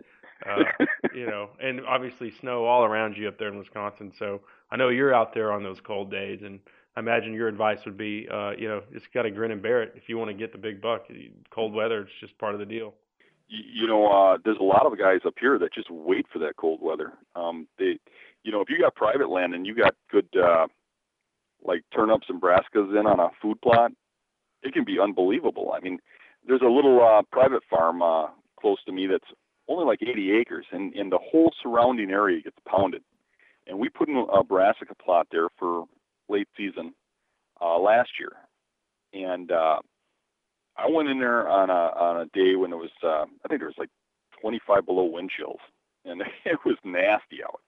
Uh, 0.46 0.85
you 1.14 1.27
know, 1.27 1.51
and 1.61 1.81
obviously 1.87 2.33
snow 2.40 2.64
all 2.64 2.85
around 2.85 3.16
you 3.16 3.29
up 3.29 3.38
there 3.38 3.48
in 3.48 3.59
Wisconsin. 3.59 4.12
So 4.18 4.40
I 4.70 4.77
know 4.77 4.88
you're 4.88 5.14
out 5.14 5.35
there 5.35 5.53
on 5.53 5.62
those 5.62 5.81
cold 5.81 6.11
days, 6.11 6.40
and 6.44 6.61
I 6.96 7.01
imagine 7.01 7.33
your 7.33 7.48
advice 7.48 7.79
would 7.85 7.96
be, 7.96 8.29
uh, 8.33 8.53
you 8.53 8.68
know, 8.68 8.83
just 8.92 9.12
got 9.12 9.22
to 9.22 9.31
grin 9.31 9.51
and 9.51 9.62
bear 9.62 9.83
it 9.83 9.92
if 9.96 10.09
you 10.09 10.18
want 10.18 10.31
to 10.31 10.35
get 10.35 10.53
the 10.53 10.59
big 10.59 10.81
buck. 10.81 11.07
Cold 11.51 11.72
weather, 11.74 12.03
it's 12.03 12.12
just 12.20 12.38
part 12.38 12.55
of 12.55 12.61
the 12.61 12.66
deal. 12.66 12.94
You 13.48 13.87
know, 13.87 14.07
uh, 14.07 14.38
there's 14.44 14.59
a 14.61 14.64
lot 14.64 14.85
of 14.85 14.98
guys 14.98 15.20
up 15.27 15.35
here 15.40 15.59
that 15.59 15.72
just 15.72 15.90
wait 15.90 16.27
for 16.33 16.38
that 16.40 16.57
cold 16.57 16.81
weather. 16.83 17.12
Um, 17.35 17.66
they, 17.79 17.98
you 18.42 18.53
know, 18.53 18.61
if 18.61 18.68
you 18.68 18.79
got 18.79 18.94
private 18.94 19.31
land 19.31 19.55
and 19.55 19.66
you 19.66 19.74
got 19.74 19.94
good, 20.11 20.29
uh, 20.37 20.66
like 21.64 21.83
turnips 21.94 22.27
and 22.29 22.40
brassicas 22.40 22.98
in 22.98 23.07
on 23.07 23.20
a 23.20 23.31
food 23.40 23.61
plot, 23.61 23.92
it 24.62 24.72
can 24.72 24.85
be 24.85 24.98
unbelievable. 25.01 25.72
I 25.74 25.81
mean, 25.81 25.98
there's 26.46 26.62
a 26.62 26.68
little 26.68 27.01
uh, 27.01 27.22
private 27.33 27.62
farm 27.70 28.03
uh, 28.03 28.27
close 28.61 28.79
to 28.87 28.92
me 28.92 29.07
that's 29.07 29.33
only 29.79 29.87
like 29.88 30.03
80 30.03 30.33
acres, 30.33 30.67
and, 30.73 30.93
and 30.95 31.11
the 31.11 31.19
whole 31.19 31.53
surrounding 31.62 32.11
area 32.11 32.43
gets 32.43 32.57
pounded. 32.69 33.03
And 33.67 33.79
we 33.79 33.88
put 33.88 34.09
in 34.09 34.27
a 34.33 34.43
brassica 34.43 34.95
plot 34.95 35.29
there 35.31 35.49
for 35.59 35.85
late 36.29 36.49
season 36.57 36.95
uh, 37.61 37.79
last 37.79 38.11
year, 38.19 38.33
and 39.12 39.53
uh, 39.53 39.79
I 40.77 40.88
went 40.88 41.09
in 41.09 41.19
there 41.19 41.49
on 41.49 41.69
a 41.69 41.73
on 41.73 42.21
a 42.23 42.27
day 42.27 42.57
when 42.57 42.73
it 42.73 42.77
was 42.77 42.91
uh, 43.05 43.25
I 43.45 43.49
think 43.49 43.61
there 43.61 43.69
was 43.69 43.79
like 43.79 43.91
25 44.41 44.87
below 44.87 45.05
wind 45.05 45.31
chills, 45.37 45.61
and 46.05 46.23
it 46.47 46.59
was 46.64 46.77
nasty 46.83 47.45
out. 47.45 47.61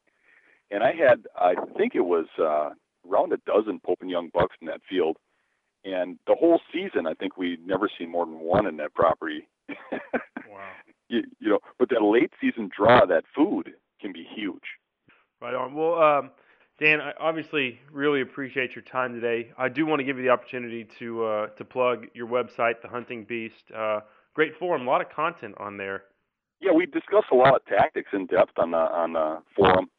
And 0.71 0.83
I 0.83 0.93
had 0.93 1.27
I 1.37 1.55
think 1.77 1.95
it 1.95 2.01
was 2.01 2.27
uh, 2.39 2.71
around 3.11 3.35
a 3.35 3.39
dozen 3.47 3.79
Pope 3.85 3.99
and 4.01 4.11
Young 4.11 4.31
bucks 4.33 4.57
in 4.63 4.69
that 4.69 4.81
field, 4.89 5.19
and 5.85 6.19
the 6.27 6.35
whole 6.35 6.61
season 6.73 7.07
I 7.07 7.13
think 7.13 7.37
we'd 7.37 7.67
never 7.67 7.91
seen 7.99 8.11
more 8.11 8.25
than 8.25 8.41
one 8.41 8.67
in 8.67 8.79
that 8.79 8.95
property. 8.95 9.47
wow 9.93 10.80
you, 11.11 11.23
you 11.41 11.49
know, 11.51 11.59
but 11.79 11.91
that 11.91 12.03
late 12.03 12.33
season 12.41 12.71
draw, 12.75 13.05
that 13.05 13.25
food 13.35 13.73
can 14.01 14.13
be 14.13 14.27
huge. 14.35 14.63
Right 15.43 15.55
on. 15.55 15.75
Well, 15.75 16.01
um, 16.01 16.31
Dan, 16.79 17.01
I 17.01 17.13
obviously 17.21 17.81
really 17.93 18.23
appreciate 18.23 18.75
your 18.75 18.85
time 18.85 19.13
today. 19.13 19.51
I 19.59 19.69
do 19.69 19.85
want 19.85 20.01
to 20.01 20.05
give 20.05 20.17
you 20.17 20.23
the 20.23 20.31
opportunity 20.31 20.87
to 20.99 21.25
uh, 21.25 21.47
to 21.49 21.65
plug 21.65 22.07
your 22.15 22.27
website, 22.27 22.81
The 22.83 22.89
Hunting 22.89 23.25
Beast. 23.25 23.71
Uh, 23.77 24.01
great 24.35 24.53
forum, 24.59 24.87
a 24.87 24.91
lot 24.91 25.01
of 25.01 25.11
content 25.11 25.55
on 25.59 25.77
there. 25.77 26.05
Yeah, 26.61 26.73
we 26.73 26.87
discuss 26.87 27.25
a 27.33 27.35
lot 27.35 27.55
of 27.55 27.65
tactics 27.67 28.11
in 28.13 28.27
depth 28.27 28.59
on 28.59 28.71
the 28.71 28.79
on 28.79 29.13
the 29.15 29.39
forum. 29.57 29.91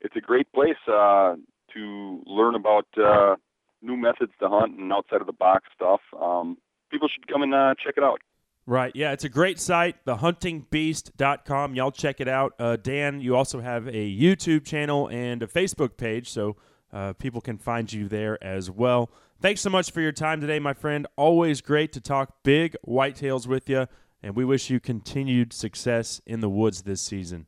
It's 0.00 0.16
a 0.16 0.20
great 0.20 0.50
place 0.52 0.76
uh, 0.88 1.34
to 1.74 2.22
learn 2.26 2.54
about 2.54 2.86
uh, 2.96 3.36
new 3.82 3.96
methods 3.96 4.32
to 4.40 4.48
hunt 4.48 4.78
and 4.78 4.92
outside 4.92 5.20
of 5.20 5.26
the 5.26 5.32
box 5.32 5.68
stuff. 5.74 6.00
Um, 6.20 6.58
people 6.90 7.08
should 7.08 7.26
come 7.26 7.42
and 7.42 7.54
uh, 7.54 7.74
check 7.82 7.94
it 7.96 8.04
out. 8.04 8.20
Right. 8.68 8.90
Yeah, 8.96 9.12
it's 9.12 9.22
a 9.22 9.28
great 9.28 9.60
site, 9.60 10.04
thehuntingbeast.com. 10.06 11.74
Y'all 11.76 11.92
check 11.92 12.20
it 12.20 12.26
out. 12.26 12.52
Uh, 12.58 12.76
Dan, 12.76 13.20
you 13.20 13.36
also 13.36 13.60
have 13.60 13.86
a 13.86 13.92
YouTube 13.92 14.64
channel 14.64 15.08
and 15.08 15.40
a 15.42 15.46
Facebook 15.46 15.96
page, 15.96 16.28
so 16.30 16.56
uh, 16.92 17.12
people 17.12 17.40
can 17.40 17.58
find 17.58 17.92
you 17.92 18.08
there 18.08 18.42
as 18.42 18.68
well. 18.68 19.10
Thanks 19.40 19.60
so 19.60 19.70
much 19.70 19.92
for 19.92 20.00
your 20.00 20.12
time 20.12 20.40
today, 20.40 20.58
my 20.58 20.72
friend. 20.72 21.06
Always 21.16 21.60
great 21.60 21.92
to 21.92 22.00
talk 22.00 22.42
big 22.42 22.74
whitetails 22.86 23.46
with 23.46 23.68
you. 23.68 23.86
and 24.22 24.34
we 24.34 24.44
wish 24.44 24.70
you 24.70 24.80
continued 24.80 25.52
success 25.52 26.20
in 26.26 26.40
the 26.40 26.48
woods 26.48 26.82
this 26.82 27.00
season. 27.00 27.46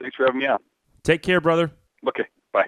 Thanks 0.00 0.16
for 0.16 0.26
having 0.26 0.40
me 0.40 0.46
on. 0.46 0.58
Take 1.02 1.22
care, 1.22 1.40
brother. 1.40 1.72
Okay, 2.06 2.24
bye. 2.52 2.66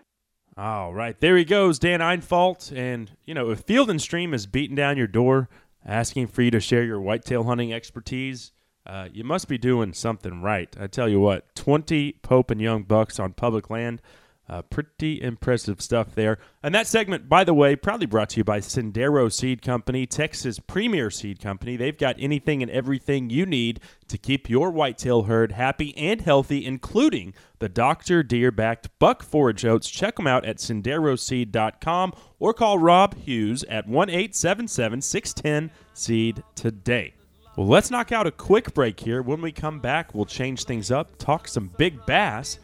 All 0.57 0.93
right, 0.93 1.19
there 1.21 1.37
he 1.37 1.45
goes, 1.45 1.79
Dan 1.79 2.01
Infalt. 2.01 2.77
And, 2.77 3.13
you 3.25 3.35
know, 3.35 3.51
if 3.51 3.61
Field 3.61 3.91
and 3.91 4.01
Stream 4.01 4.35
is 4.35 4.47
beating 4.47 4.75
down 4.75 4.97
your 4.97 5.07
door 5.07 5.49
asking 5.85 6.29
for 6.29 6.43
you 6.43 6.51
to 6.51 6.61
share 6.61 6.85
your 6.85 7.01
whitetail 7.01 7.45
hunting 7.45 7.73
expertise, 7.73 8.53
uh, 8.87 9.09
you 9.13 9.25
must 9.25 9.49
be 9.49 9.59
doing 9.59 9.93
something 9.93 10.43
right. 10.43 10.75
I 10.79 10.87
tell 10.87 11.09
you 11.09 11.21
what, 11.21 11.55
20 11.55 12.19
Pope 12.23 12.51
and 12.51 12.61
Young 12.61 12.83
bucks 12.83 13.21
on 13.21 13.33
public 13.33 13.71
land. 13.71 14.03
Uh, 14.49 14.61
pretty 14.61 15.23
impressive 15.23 15.81
stuff 15.81 16.15
there. 16.15 16.37
And 16.65 16.75
that 16.75 16.89
segment, 16.89 17.29
by 17.29 17.45
the 17.45 17.55
way, 17.55 17.77
proudly 17.77 18.07
brought 18.07 18.31
to 18.31 18.39
you 18.39 18.45
by 18.45 18.59
Sendero 18.59 19.33
Seed 19.33 19.63
Company, 19.63 20.05
Texas' 20.05 20.59
premier 20.59 21.11
seed 21.11 21.41
company. 21.41 21.77
They've 21.77 21.97
got 21.97 22.17
anything 22.19 22.61
and 22.61 22.71
everything 22.71 23.31
you 23.31 23.47
need 23.47 23.81
to 24.09 24.19
keep 24.19 24.51
your 24.51 24.71
whitetail 24.71 25.23
herd 25.23 25.53
happy 25.53 25.97
and 25.97 26.21
healthy, 26.21 26.67
including 26.67 27.35
the 27.61 27.69
Dr. 27.69 28.25
Deer 28.25 28.51
backed 28.51 28.91
buck 28.99 29.23
forage 29.23 29.65
oats. 29.65 29.89
Check 29.89 30.17
them 30.17 30.27
out 30.27 30.45
at 30.45 30.57
senderoseed.com 30.57 32.13
or 32.41 32.53
call 32.53 32.79
Rob 32.79 33.15
Hughes 33.15 33.63
at 33.65 33.87
1 33.87 34.11
877 34.11 35.01
610 35.01 35.71
Seed 35.95 36.43
today. 36.57 37.15
Well, 37.57 37.69
let's 37.69 37.91
knock 37.91 38.11
out 38.11 38.27
a 38.27 38.33
quick 38.33 38.75
break 38.75 38.99
here. 38.99 39.23
When 39.23 39.41
we 39.41 39.53
come 39.53 39.79
back, 39.79 40.15
we'll 40.15 40.25
change 40.25 40.65
things 40.65 40.91
up, 40.91 41.17
talk 41.19 41.47
some 41.47 41.71
big 41.79 42.05
bass 42.07 42.59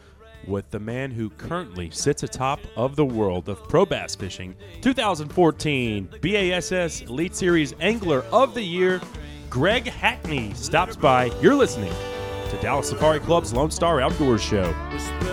with 0.49 0.69
the 0.71 0.79
man 0.79 1.11
who 1.11 1.29
currently 1.29 1.89
sits 1.91 2.23
atop 2.23 2.59
of 2.75 2.95
the 2.95 3.05
world 3.05 3.47
of 3.47 3.61
pro 3.69 3.85
bass 3.85 4.15
fishing 4.15 4.55
2014 4.81 6.09
BASS 6.21 7.01
Elite 7.03 7.35
Series 7.35 7.73
Angler 7.79 8.23
of 8.31 8.53
the 8.53 8.63
Year, 8.63 8.99
Greg 9.49 9.85
Hackney, 9.85 10.53
stops 10.55 10.95
by. 10.95 11.25
You're 11.41 11.55
listening 11.55 11.93
to 12.49 12.57
Dallas 12.57 12.89
Safari 12.89 13.19
Club's 13.19 13.53
Lone 13.53 13.71
Star 13.71 14.01
Outdoors 14.01 14.41
Show. 14.41 14.73
Whisper 14.91 15.29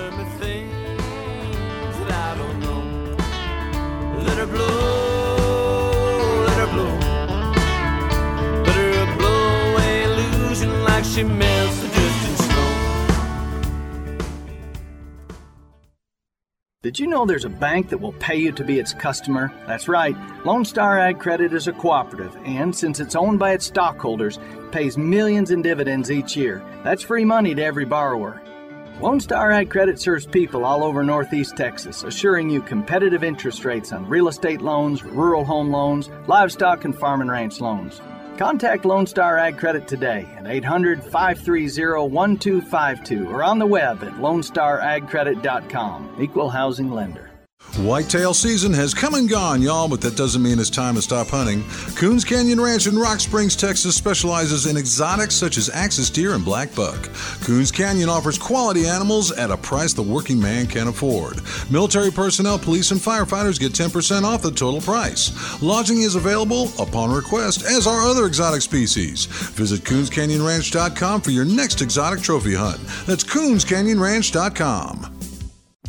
me 11.25 11.86
Did 16.87 17.01
you 17.01 17.09
know 17.09 17.27
there's 17.27 17.45
a 17.45 17.49
bank 17.49 17.89
that 17.89 17.99
will 17.99 18.13
pay 18.13 18.37
you 18.37 18.53
to 18.53 18.63
be 18.63 18.79
its 18.79 18.93
customer? 18.93 19.53
That's 19.67 19.89
right. 19.89 20.17
Lone 20.45 20.65
Star 20.65 21.01
Ag 21.01 21.19
Credit 21.19 21.53
is 21.53 21.67
a 21.67 21.73
cooperative, 21.73 22.37
and 22.45 22.73
since 22.73 23.01
it's 23.01 23.17
owned 23.17 23.41
by 23.41 23.55
its 23.55 23.67
stockholders, 23.67 24.39
pays 24.71 24.97
millions 24.97 25.51
in 25.51 25.63
dividends 25.63 26.13
each 26.13 26.37
year. 26.37 26.63
That's 26.85 27.03
free 27.03 27.25
money 27.25 27.57
to 27.57 27.65
every 27.65 27.87
borrower. 27.87 28.41
Lone 29.01 29.19
Star 29.19 29.51
Ag 29.51 29.69
Credit 29.69 29.99
serves 29.99 30.27
people 30.27 30.65
all 30.65 30.85
over 30.85 31.03
Northeast 31.03 31.57
Texas, 31.57 32.05
assuring 32.05 32.51
you 32.51 32.63
competitive 32.63 33.25
interest 33.25 33.65
rates 33.65 33.91
on 33.91 34.09
real 34.09 34.29
estate 34.29 34.63
loans, 34.63 35.03
rural 35.03 35.45
home 35.45 35.73
loans, 35.73 36.09
livestock, 36.29 36.85
and 36.85 36.97
farm 36.97 37.21
and 37.21 37.29
ranch 37.29 37.61
loans. 37.61 38.01
Contact 38.37 38.85
Lone 38.85 39.07
Star 39.07 39.39
Ag 39.39 39.57
Credit 39.57 39.89
today 39.89 40.27
at 40.37 40.47
800 40.47 41.03
530 41.03 42.09
1252 42.09 43.29
or 43.29 43.43
on 43.43 43.59
the 43.59 43.67
web 43.67 44.03
at 44.03 44.13
lonestaragcredit.com. 44.15 46.17
Equal 46.21 46.51
housing 46.51 46.91
lender. 46.91 47.26
Whitetail 47.79 48.33
season 48.33 48.73
has 48.73 48.95
come 48.95 49.13
and 49.15 49.29
gone, 49.29 49.61
y'all, 49.61 49.87
but 49.87 50.01
that 50.01 50.17
doesn't 50.17 50.43
mean 50.43 50.59
it's 50.59 50.71
time 50.71 50.95
to 50.95 51.03
stop 51.03 51.27
hunting. 51.27 51.63
Coons 51.95 52.25
Canyon 52.25 52.59
Ranch 52.59 52.87
in 52.87 52.99
Rock 52.99 53.21
Springs, 53.21 53.55
Texas 53.55 53.95
specializes 53.95 54.65
in 54.65 54.79
exotics 54.79 55.35
such 55.35 55.59
as 55.59 55.69
axis 55.69 56.09
deer 56.09 56.33
and 56.35 56.43
black 56.43 56.75
buck. 56.75 57.11
Coons 57.43 57.71
Canyon 57.71 58.09
offers 58.09 58.39
quality 58.39 58.87
animals 58.89 59.31
at 59.31 59.51
a 59.51 59.57
price 59.59 59.93
the 59.93 60.03
working 60.03 60.41
man 60.41 60.67
can 60.67 60.89
afford. 60.89 61.41
Military 61.71 62.11
personnel, 62.11 62.59
police, 62.59 62.93
and 62.93 63.01
firefighters 63.01 63.61
get 63.61 63.73
10% 63.73 64.25
off 64.25 64.41
the 64.41 64.51
total 64.51 64.81
price. 64.81 65.31
Lodging 65.63 66.01
is 66.01 66.15
available 66.15 66.71
upon 66.79 67.11
request, 67.11 67.63
as 67.65 67.87
are 67.87 68.09
other 68.09 68.25
exotic 68.25 68.63
species. 68.63 69.27
Visit 69.27 69.83
CoonsCanyonRanch.com 69.83 71.21
for 71.21 71.31
your 71.31 71.45
next 71.45 71.83
exotic 71.83 72.23
trophy 72.23 72.55
hunt. 72.55 72.81
That's 73.07 73.23
CoonsCanyonRanch.com. 73.23 75.13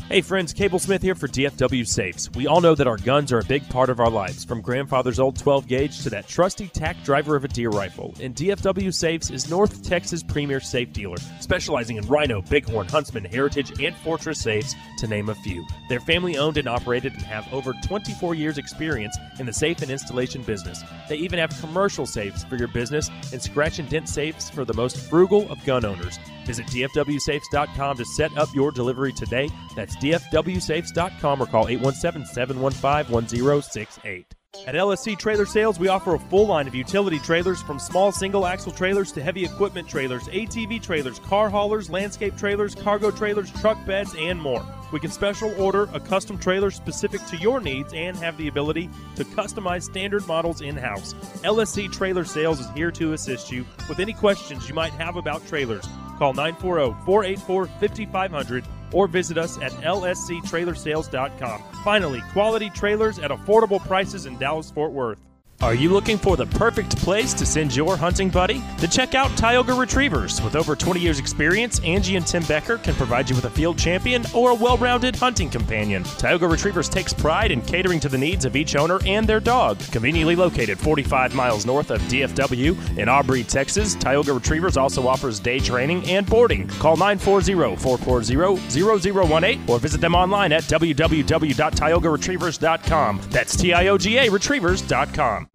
Hey 0.09 0.21
friends, 0.21 0.53
Cable 0.53 0.79
Smith 0.79 1.01
here 1.01 1.15
for 1.15 1.27
DFW 1.27 1.85
Safes. 1.85 2.31
We 2.31 2.47
all 2.47 2.61
know 2.61 2.73
that 2.73 2.87
our 2.87 2.95
guns 2.95 3.33
are 3.33 3.39
a 3.39 3.43
big 3.43 3.67
part 3.67 3.89
of 3.89 3.99
our 3.99 4.09
lives, 4.09 4.45
from 4.45 4.61
grandfather's 4.61 5.19
old 5.19 5.35
12 5.35 5.67
gauge 5.67 6.01
to 6.03 6.09
that 6.11 6.29
trusty 6.29 6.69
tack 6.69 6.95
driver 7.03 7.35
of 7.35 7.43
a 7.43 7.49
deer 7.49 7.71
rifle. 7.71 8.13
And 8.21 8.33
DFW 8.33 8.93
Safes 8.93 9.29
is 9.29 9.49
North 9.49 9.83
Texas' 9.83 10.23
premier 10.23 10.61
safe 10.61 10.93
dealer, 10.93 11.17
specializing 11.41 11.97
in 11.97 12.07
Rhino, 12.07 12.41
Bighorn, 12.41 12.87
Huntsman, 12.87 13.25
Heritage, 13.25 13.81
and 13.81 13.93
Fortress 13.97 14.39
safes, 14.39 14.75
to 14.99 15.07
name 15.07 15.27
a 15.27 15.35
few. 15.35 15.67
They're 15.89 15.99
family 15.99 16.37
owned 16.37 16.55
and 16.55 16.69
operated 16.69 17.11
and 17.11 17.23
have 17.23 17.53
over 17.53 17.73
24 17.85 18.33
years' 18.33 18.57
experience 18.57 19.17
in 19.39 19.45
the 19.45 19.51
safe 19.51 19.81
and 19.81 19.91
installation 19.91 20.41
business. 20.41 20.81
They 21.09 21.17
even 21.17 21.37
have 21.37 21.49
commercial 21.59 22.05
safes 22.05 22.45
for 22.45 22.55
your 22.55 22.69
business 22.69 23.09
and 23.33 23.41
scratch 23.41 23.77
and 23.77 23.89
dent 23.89 24.07
safes 24.07 24.49
for 24.49 24.63
the 24.63 24.73
most 24.73 24.95
frugal 24.95 25.51
of 25.51 25.61
gun 25.65 25.83
owners. 25.83 26.17
Visit 26.47 26.65
DFWSafes.com 26.67 27.97
to 27.97 28.05
set 28.05 28.35
up 28.37 28.49
your 28.55 28.71
delivery 28.71 29.13
today. 29.13 29.49
That's 29.75 29.95
DFWSafes.com 29.97 31.41
or 31.41 31.45
call 31.45 31.67
817 31.67 32.25
715 32.25 33.13
1068. 33.13 34.33
At 34.65 34.75
LSC 34.75 35.19
Trailer 35.19 35.45
Sales, 35.45 35.77
we 35.77 35.87
offer 35.87 36.15
a 36.15 36.19
full 36.19 36.47
line 36.47 36.67
of 36.67 36.73
utility 36.73 37.19
trailers 37.19 37.61
from 37.61 37.79
small 37.79 38.11
single 38.11 38.45
axle 38.45 38.71
trailers 38.71 39.11
to 39.11 39.21
heavy 39.21 39.45
equipment 39.45 39.87
trailers, 39.87 40.23
ATV 40.29 40.81
trailers, 40.81 41.19
car 41.19 41.49
haulers, 41.49 41.89
landscape 41.89 42.35
trailers, 42.37 42.73
cargo 42.73 43.11
trailers, 43.11 43.51
truck 43.51 43.77
beds, 43.85 44.15
and 44.17 44.41
more. 44.41 44.65
We 44.91 44.99
can 44.99 45.11
special 45.11 45.53
order 45.61 45.89
a 45.93 45.99
custom 45.99 46.37
trailer 46.37 46.71
specific 46.71 47.25
to 47.27 47.37
your 47.37 47.59
needs 47.59 47.93
and 47.93 48.15
have 48.17 48.37
the 48.37 48.47
ability 48.47 48.89
to 49.15 49.25
customize 49.25 49.83
standard 49.83 50.25
models 50.27 50.61
in 50.61 50.77
house. 50.77 51.13
LSC 51.43 51.91
Trailer 51.91 52.25
Sales 52.25 52.59
is 52.59 52.69
here 52.71 52.91
to 52.91 53.13
assist 53.13 53.51
you 53.51 53.65
with 53.89 53.99
any 53.99 54.13
questions 54.13 54.67
you 54.67 54.75
might 54.75 54.93
have 54.93 55.15
about 55.17 55.45
trailers. 55.47 55.87
Call 56.17 56.33
940 56.33 56.95
484 57.05 57.67
5500 57.79 58.65
or 58.93 59.07
visit 59.07 59.37
us 59.37 59.57
at 59.61 59.71
lsctrailersales.com. 59.73 61.63
Finally, 61.83 62.21
quality 62.31 62.69
trailers 62.69 63.19
at 63.19 63.31
affordable 63.31 63.85
prices 63.85 64.25
in 64.25 64.37
Dallas 64.37 64.71
Fort 64.71 64.91
Worth. 64.93 65.19
Are 65.59 65.73
you 65.73 65.89
looking 65.89 66.19
for 66.19 66.37
the 66.37 66.45
perfect 66.45 66.95
place 66.97 67.33
to 67.33 67.43
send 67.43 67.75
your 67.75 67.97
hunting 67.97 68.29
buddy? 68.29 68.61
Then 68.77 68.91
check 68.91 69.15
out 69.15 69.35
Tioga 69.35 69.73
Retrievers. 69.73 70.39
With 70.43 70.55
over 70.55 70.75
20 70.75 70.99
years' 70.99 71.17
experience, 71.17 71.79
Angie 71.79 72.15
and 72.15 72.27
Tim 72.27 72.43
Becker 72.43 72.77
can 72.77 72.93
provide 72.93 73.27
you 73.27 73.35
with 73.35 73.45
a 73.45 73.49
field 73.49 73.75
champion 73.75 74.23
or 74.35 74.51
a 74.51 74.55
well 74.55 74.77
rounded 74.77 75.15
hunting 75.15 75.49
companion. 75.49 76.03
Tioga 76.03 76.47
Retrievers 76.47 76.87
takes 76.87 77.11
pride 77.11 77.51
in 77.51 77.63
catering 77.63 77.99
to 78.01 78.07
the 78.07 78.19
needs 78.19 78.45
of 78.45 78.55
each 78.55 78.75
owner 78.75 78.99
and 79.07 79.25
their 79.25 79.39
dog. 79.39 79.79
Conveniently 79.91 80.35
located 80.35 80.77
45 80.77 81.33
miles 81.33 81.65
north 81.65 81.89
of 81.89 81.99
DFW 82.01 82.99
in 82.99 83.09
Aubrey, 83.09 83.43
Texas, 83.43 83.95
Tioga 83.95 84.33
Retrievers 84.33 84.77
also 84.77 85.07
offers 85.07 85.39
day 85.39 85.57
training 85.57 86.07
and 86.07 86.27
boarding. 86.27 86.67
Call 86.67 86.97
940 86.97 87.77
440 87.77 88.59
0018 88.69 89.63
or 89.67 89.79
visit 89.79 90.01
them 90.01 90.13
online 90.13 90.51
at 90.51 90.61
www.tiogaretrievers.com. 90.65 93.21
That's 93.31 93.55
T 93.55 93.73
I 93.73 93.87
O 93.87 93.97
G 93.97 94.17
A 94.17 94.29
Retrievers.com. 94.29 95.47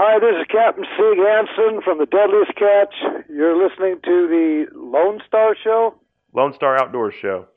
Hi, 0.00 0.20
this 0.20 0.30
is 0.40 0.46
Captain 0.46 0.84
Sig 0.96 1.18
Hansen 1.18 1.82
from 1.82 1.98
the 1.98 2.06
Deadliest 2.06 2.54
Catch. 2.54 2.94
You're 3.28 3.60
listening 3.60 3.96
to 4.04 4.28
the 4.28 4.66
Lone 4.72 5.20
Star 5.26 5.56
Show. 5.64 5.96
Lone 6.32 6.52
Star 6.54 6.80
Outdoors 6.80 7.14
Show. 7.20 7.48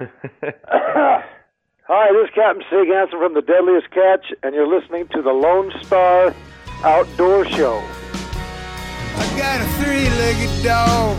Hi, 0.00 0.08
this 2.14 2.24
is 2.24 2.30
Captain 2.34 2.64
Sig 2.70 2.88
Hansen 2.88 3.18
from 3.18 3.34
the 3.34 3.42
Deadliest 3.42 3.90
Catch, 3.90 4.32
and 4.42 4.54
you're 4.54 4.66
listening 4.66 5.06
to 5.08 5.20
the 5.20 5.32
Lone 5.32 5.70
Star 5.82 6.34
Outdoor 6.82 7.44
Show. 7.44 7.76
I 9.16 9.34
got 9.36 9.60
a 9.60 9.64
three-legged 9.84 10.64
dog. 10.64 11.18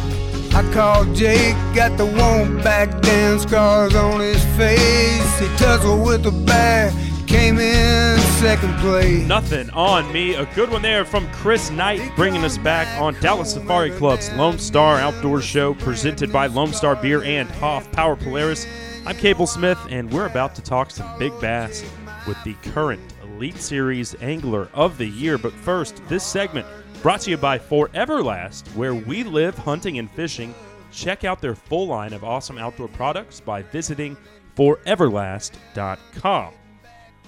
I 0.55 0.63
call 0.73 1.05
Jake, 1.13 1.53
got 1.75 1.99
the 1.99 2.07
won't 2.07 2.63
back 2.63 2.99
down 3.03 3.39
scars 3.39 3.93
on 3.93 4.21
his 4.21 4.43
face. 4.57 5.39
He 5.39 5.45
tussled 5.57 6.03
with 6.03 6.23
the 6.23 6.31
bear, 6.31 6.91
came 7.31 7.59
in 7.59 8.19
second 8.41 8.75
place. 8.79 9.25
Nothing 9.25 9.69
on 9.69 10.11
me. 10.11 10.33
A 10.33 10.45
good 10.53 10.69
one 10.69 10.81
there 10.81 11.05
from 11.05 11.31
Chris 11.31 11.69
Knight, 11.69 12.01
bringing 12.17 12.43
us 12.43 12.57
back 12.57 12.99
on 12.99 13.13
Dallas 13.21 13.53
Safari 13.53 13.91
Club's 13.91 14.29
Lone 14.33 14.59
Star 14.59 14.97
Outdoor 14.97 15.41
Show, 15.41 15.75
presented 15.75 16.33
by 16.33 16.47
Lone 16.47 16.73
Star 16.73 16.95
Beer 16.95 17.23
and 17.23 17.47
Hoffpauir 17.47 18.19
Polaris. 18.19 18.67
I'm 19.05 19.15
Cable 19.15 19.47
Smith, 19.47 19.79
and 19.89 20.11
we're 20.11 20.25
about 20.25 20.55
to 20.55 20.61
talk 20.61 20.91
some 20.91 21.17
big 21.19 21.31
bass 21.39 21.85
with 22.27 22.43
the 22.43 22.55
current 22.71 23.01
Elite 23.23 23.57
Series 23.57 24.13
Angler 24.15 24.67
of 24.73 24.97
the 24.97 25.07
Year. 25.07 25.37
But 25.37 25.53
first, 25.53 26.01
this 26.09 26.25
segment 26.25 26.67
brought 27.01 27.21
to 27.21 27.29
you 27.29 27.37
by 27.37 27.57
Foreverlast, 27.57 28.67
where 28.75 28.95
we 28.95 29.23
live 29.23 29.57
hunting 29.57 29.99
and 29.99 30.11
fishing. 30.11 30.53
Check 30.91 31.23
out 31.23 31.39
their 31.39 31.55
full 31.55 31.87
line 31.87 32.11
of 32.11 32.25
awesome 32.25 32.57
outdoor 32.57 32.89
products 32.89 33.39
by 33.39 33.61
visiting 33.61 34.17
foreverlast.com. 34.57 36.53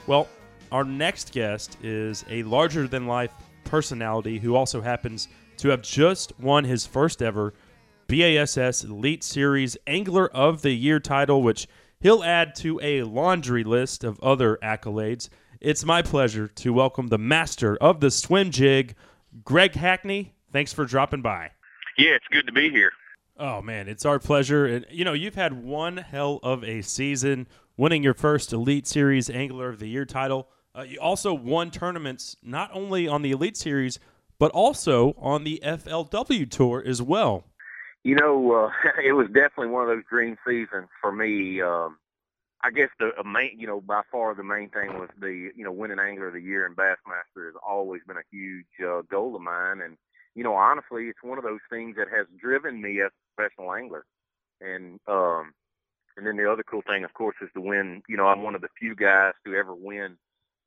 Well, 0.05 0.27
our 0.71 0.83
next 0.83 1.31
guest 1.31 1.77
is 1.81 2.25
a 2.29 2.43
larger 2.43 2.87
than 2.87 3.07
life 3.07 3.31
personality 3.63 4.37
who 4.37 4.55
also 4.55 4.81
happens 4.81 5.29
to 5.57 5.69
have 5.69 5.81
just 5.81 6.37
won 6.39 6.65
his 6.65 6.85
first 6.85 7.21
ever 7.21 7.53
BASS 8.07 8.83
Elite 8.83 9.23
Series 9.23 9.77
Angler 9.87 10.27
of 10.27 10.61
the 10.61 10.71
Year 10.71 10.99
title, 10.99 11.41
which 11.41 11.67
he'll 12.01 12.23
add 12.23 12.53
to 12.55 12.81
a 12.83 13.03
laundry 13.03 13.63
list 13.63 14.03
of 14.03 14.19
other 14.19 14.57
accolades. 14.61 15.29
It's 15.61 15.85
my 15.85 16.01
pleasure 16.01 16.49
to 16.49 16.73
welcome 16.73 17.07
the 17.07 17.17
master 17.17 17.77
of 17.77 18.01
the 18.01 18.11
swim 18.11 18.51
jig, 18.51 18.95
Greg 19.45 19.73
Hackney. 19.73 20.33
Thanks 20.51 20.73
for 20.73 20.83
dropping 20.83 21.21
by. 21.21 21.51
Yeah, 21.97 22.11
it's 22.11 22.27
good 22.29 22.45
to 22.47 22.51
be 22.51 22.69
here. 22.69 22.91
Oh 23.37 23.61
man, 23.61 23.87
it's 23.87 24.05
our 24.05 24.19
pleasure. 24.19 24.65
And 24.65 24.85
you 24.91 25.05
know, 25.05 25.13
you've 25.13 25.35
had 25.35 25.63
one 25.63 25.97
hell 25.97 26.39
of 26.43 26.63
a 26.63 26.81
season, 26.81 27.47
winning 27.77 28.03
your 28.03 28.13
first 28.13 28.53
Elite 28.53 28.87
Series 28.87 29.29
Angler 29.29 29.69
of 29.69 29.79
the 29.79 29.87
Year 29.87 30.05
title. 30.05 30.49
Uh, 30.75 30.81
you 30.81 30.99
also 30.99 31.33
won 31.33 31.71
tournaments 31.71 32.35
not 32.43 32.69
only 32.73 33.07
on 33.07 33.21
the 33.21 33.31
Elite 33.31 33.57
Series, 33.57 33.99
but 34.39 34.51
also 34.51 35.13
on 35.17 35.43
the 35.43 35.61
FLW 35.63 36.49
Tour 36.49 36.83
as 36.85 37.01
well. 37.01 37.45
You 38.03 38.15
know, 38.15 38.51
uh, 38.51 38.69
it 39.03 39.13
was 39.13 39.27
definitely 39.27 39.67
one 39.67 39.83
of 39.83 39.89
those 39.89 40.03
dream 40.09 40.37
seasons 40.45 40.87
for 41.01 41.11
me. 41.11 41.61
Um, 41.61 41.97
I 42.63 42.71
guess 42.71 42.89
the 42.97 43.11
main, 43.25 43.59
you 43.59 43.67
know, 43.67 43.81
by 43.81 44.01
far 44.11 44.33
the 44.33 44.43
main 44.43 44.69
thing 44.69 44.97
was 44.97 45.09
the, 45.19 45.49
you 45.55 45.63
know, 45.63 45.71
winning 45.71 45.99
Angler 45.99 46.27
of 46.27 46.33
the 46.33 46.41
Year 46.41 46.65
and 46.65 46.75
Bassmaster 46.75 47.47
has 47.47 47.55
always 47.65 48.01
been 48.07 48.17
a 48.17 48.23
huge 48.31 48.65
uh, 48.81 49.01
goal 49.11 49.35
of 49.35 49.41
mine. 49.41 49.81
And, 49.81 49.97
you 50.33 50.43
know, 50.43 50.53
honestly, 50.53 51.05
it's 51.05 51.21
one 51.21 51.37
of 51.37 51.43
those 51.43 51.59
things 51.69 51.97
that 51.97 52.07
has 52.07 52.25
driven 52.39 52.81
me 52.81 53.01
as 53.01 53.07
a 53.11 53.35
professional 53.35 53.73
angler. 53.73 54.05
And, 54.61 54.99
um, 55.09 55.53
and 56.17 56.25
then 56.25 56.37
the 56.37 56.51
other 56.51 56.63
cool 56.63 56.83
thing, 56.85 57.03
of 57.03 57.13
course, 57.13 57.35
is 57.41 57.49
to 57.53 57.61
win. 57.61 58.03
You 58.07 58.17
know, 58.17 58.27
I'm 58.27 58.43
one 58.43 58.55
of 58.55 58.61
the 58.61 58.69
few 58.79 58.95
guys 58.95 59.33
to 59.45 59.55
ever 59.55 59.73
win 59.73 60.17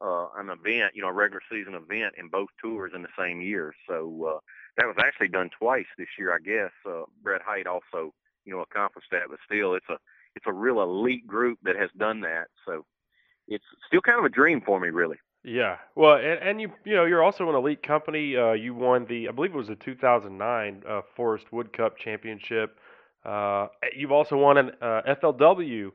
uh, 0.01 0.29
an 0.37 0.51
event, 0.51 0.93
you 0.95 1.03
know, 1.03 1.09
a 1.09 1.13
regular 1.13 1.41
season 1.51 1.75
event 1.75 2.15
in 2.19 2.29
both 2.29 2.49
tours 2.61 2.93
in 2.95 3.03
the 3.03 3.09
same 3.19 3.41
year. 3.41 3.75
So 3.89 4.37
uh, 4.37 4.41
that 4.77 4.87
was 4.87 4.97
actually 4.99 5.29
done 5.29 5.51
twice 5.59 5.87
this 5.97 6.09
year, 6.19 6.35
I 6.35 6.39
guess. 6.39 6.73
Uh, 6.85 7.05
Brett 7.23 7.43
Hite 7.45 7.67
also, 7.67 8.13
you 8.45 8.53
know, 8.53 8.61
accomplished 8.61 9.09
that, 9.13 9.29
but 9.31 9.39
still, 9.45 9.75
it's 9.75 9.89
a 9.89 9.97
it's 10.35 10.47
a 10.47 10.53
real 10.53 10.83
elite 10.83 11.27
group 11.27 11.59
that 11.63 11.77
has 11.77 11.89
done 11.97 12.21
that. 12.21 12.49
So 12.67 12.85
it's 13.49 13.65
still 13.87 14.03
kind 14.03 14.19
of 14.19 14.25
a 14.25 14.29
dream 14.29 14.61
for 14.61 14.79
me, 14.79 14.89
really. 14.91 15.17
Yeah, 15.43 15.77
well, 15.95 16.17
and, 16.17 16.41
and 16.43 16.61
you 16.61 16.73
you 16.85 16.95
know 16.95 17.05
you're 17.05 17.23
also 17.23 17.49
an 17.49 17.55
elite 17.55 17.83
company. 17.83 18.37
Uh, 18.37 18.53
you 18.53 18.75
won 18.75 19.07
the 19.07 19.29
I 19.29 19.33
believe 19.33 19.55
it 19.55 19.57
was 19.57 19.69
the 19.69 19.77
2009 19.77 20.83
uh, 20.87 21.01
Forrest 21.15 21.47
Wood 21.53 21.73
Cup 21.73 21.97
Championship. 21.97 22.79
Uh, 23.27 23.69
you've 23.95 24.12
also 24.12 24.37
won 24.37 24.57
an 24.57 24.71
uh, 24.81 25.03
FLW 25.21 25.91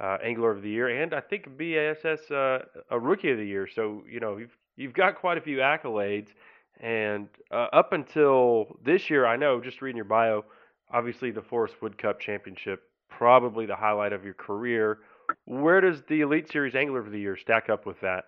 uh, 0.00 0.18
Angler 0.24 0.50
of 0.50 0.62
the 0.62 0.70
Year, 0.70 1.02
and 1.02 1.14
I 1.14 1.20
think 1.20 1.56
BASS 1.56 2.30
a 2.30 2.98
Rookie 2.98 3.30
of 3.30 3.38
the 3.38 3.46
Year. 3.46 3.68
So 3.72 4.02
you 4.08 4.20
know 4.20 4.36
you've 4.36 4.56
you've 4.76 4.94
got 4.94 5.16
quite 5.16 5.38
a 5.38 5.40
few 5.40 5.58
accolades, 5.58 6.28
and 6.80 7.28
up 7.52 7.92
until 7.92 8.76
this 8.84 9.08
year, 9.10 9.26
I 9.26 9.36
know 9.36 9.60
just 9.60 9.80
reading 9.80 9.96
your 9.96 10.04
bio, 10.06 10.44
obviously 10.92 11.30
the 11.30 11.42
Forrest 11.42 11.76
Wood 11.80 11.96
Cup 11.98 12.18
Championship 12.18 12.82
probably 13.22 13.66
the 13.66 13.76
highlight 13.76 14.12
of 14.12 14.24
your 14.24 14.34
career. 14.34 14.98
Where 15.44 15.80
does 15.80 16.02
the 16.08 16.22
Elite 16.22 16.50
Series 16.50 16.74
Angler 16.74 17.00
of 17.00 17.12
the 17.12 17.20
Year 17.20 17.36
stack 17.36 17.70
up 17.70 17.86
with 17.86 18.00
that? 18.00 18.24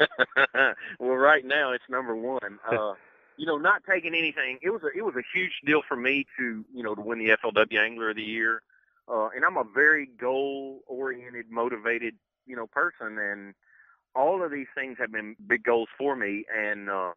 well, 0.98 1.16
right 1.16 1.44
now 1.44 1.72
it's 1.72 1.84
number 1.88 2.16
one. 2.16 2.58
Uh, 2.70 2.94
you 3.36 3.46
know, 3.46 3.58
not 3.58 3.82
taking 3.88 4.14
anything. 4.14 4.58
It 4.62 4.70
was 4.70 4.82
a 4.82 4.96
it 4.96 5.04
was 5.04 5.14
a 5.16 5.22
huge 5.34 5.60
deal 5.64 5.82
for 5.86 5.96
me 5.96 6.26
to 6.38 6.64
you 6.72 6.82
know 6.82 6.94
to 6.94 7.00
win 7.00 7.18
the 7.18 7.36
FLW 7.42 7.78
Angler 7.78 8.10
of 8.10 8.16
the 8.16 8.22
Year. 8.22 8.62
Uh, 9.08 9.28
and 9.34 9.44
I'm 9.44 9.56
a 9.56 9.64
very 9.64 10.06
goal 10.06 10.80
oriented, 10.86 11.50
motivated, 11.50 12.14
you 12.46 12.56
know, 12.56 12.66
person. 12.66 13.18
And 13.18 13.54
all 14.14 14.42
of 14.42 14.50
these 14.50 14.68
things 14.74 14.96
have 14.98 15.12
been 15.12 15.36
big 15.46 15.64
goals 15.64 15.88
for 15.98 16.14
me. 16.14 16.44
And, 16.54 16.88
uh, 16.88 17.12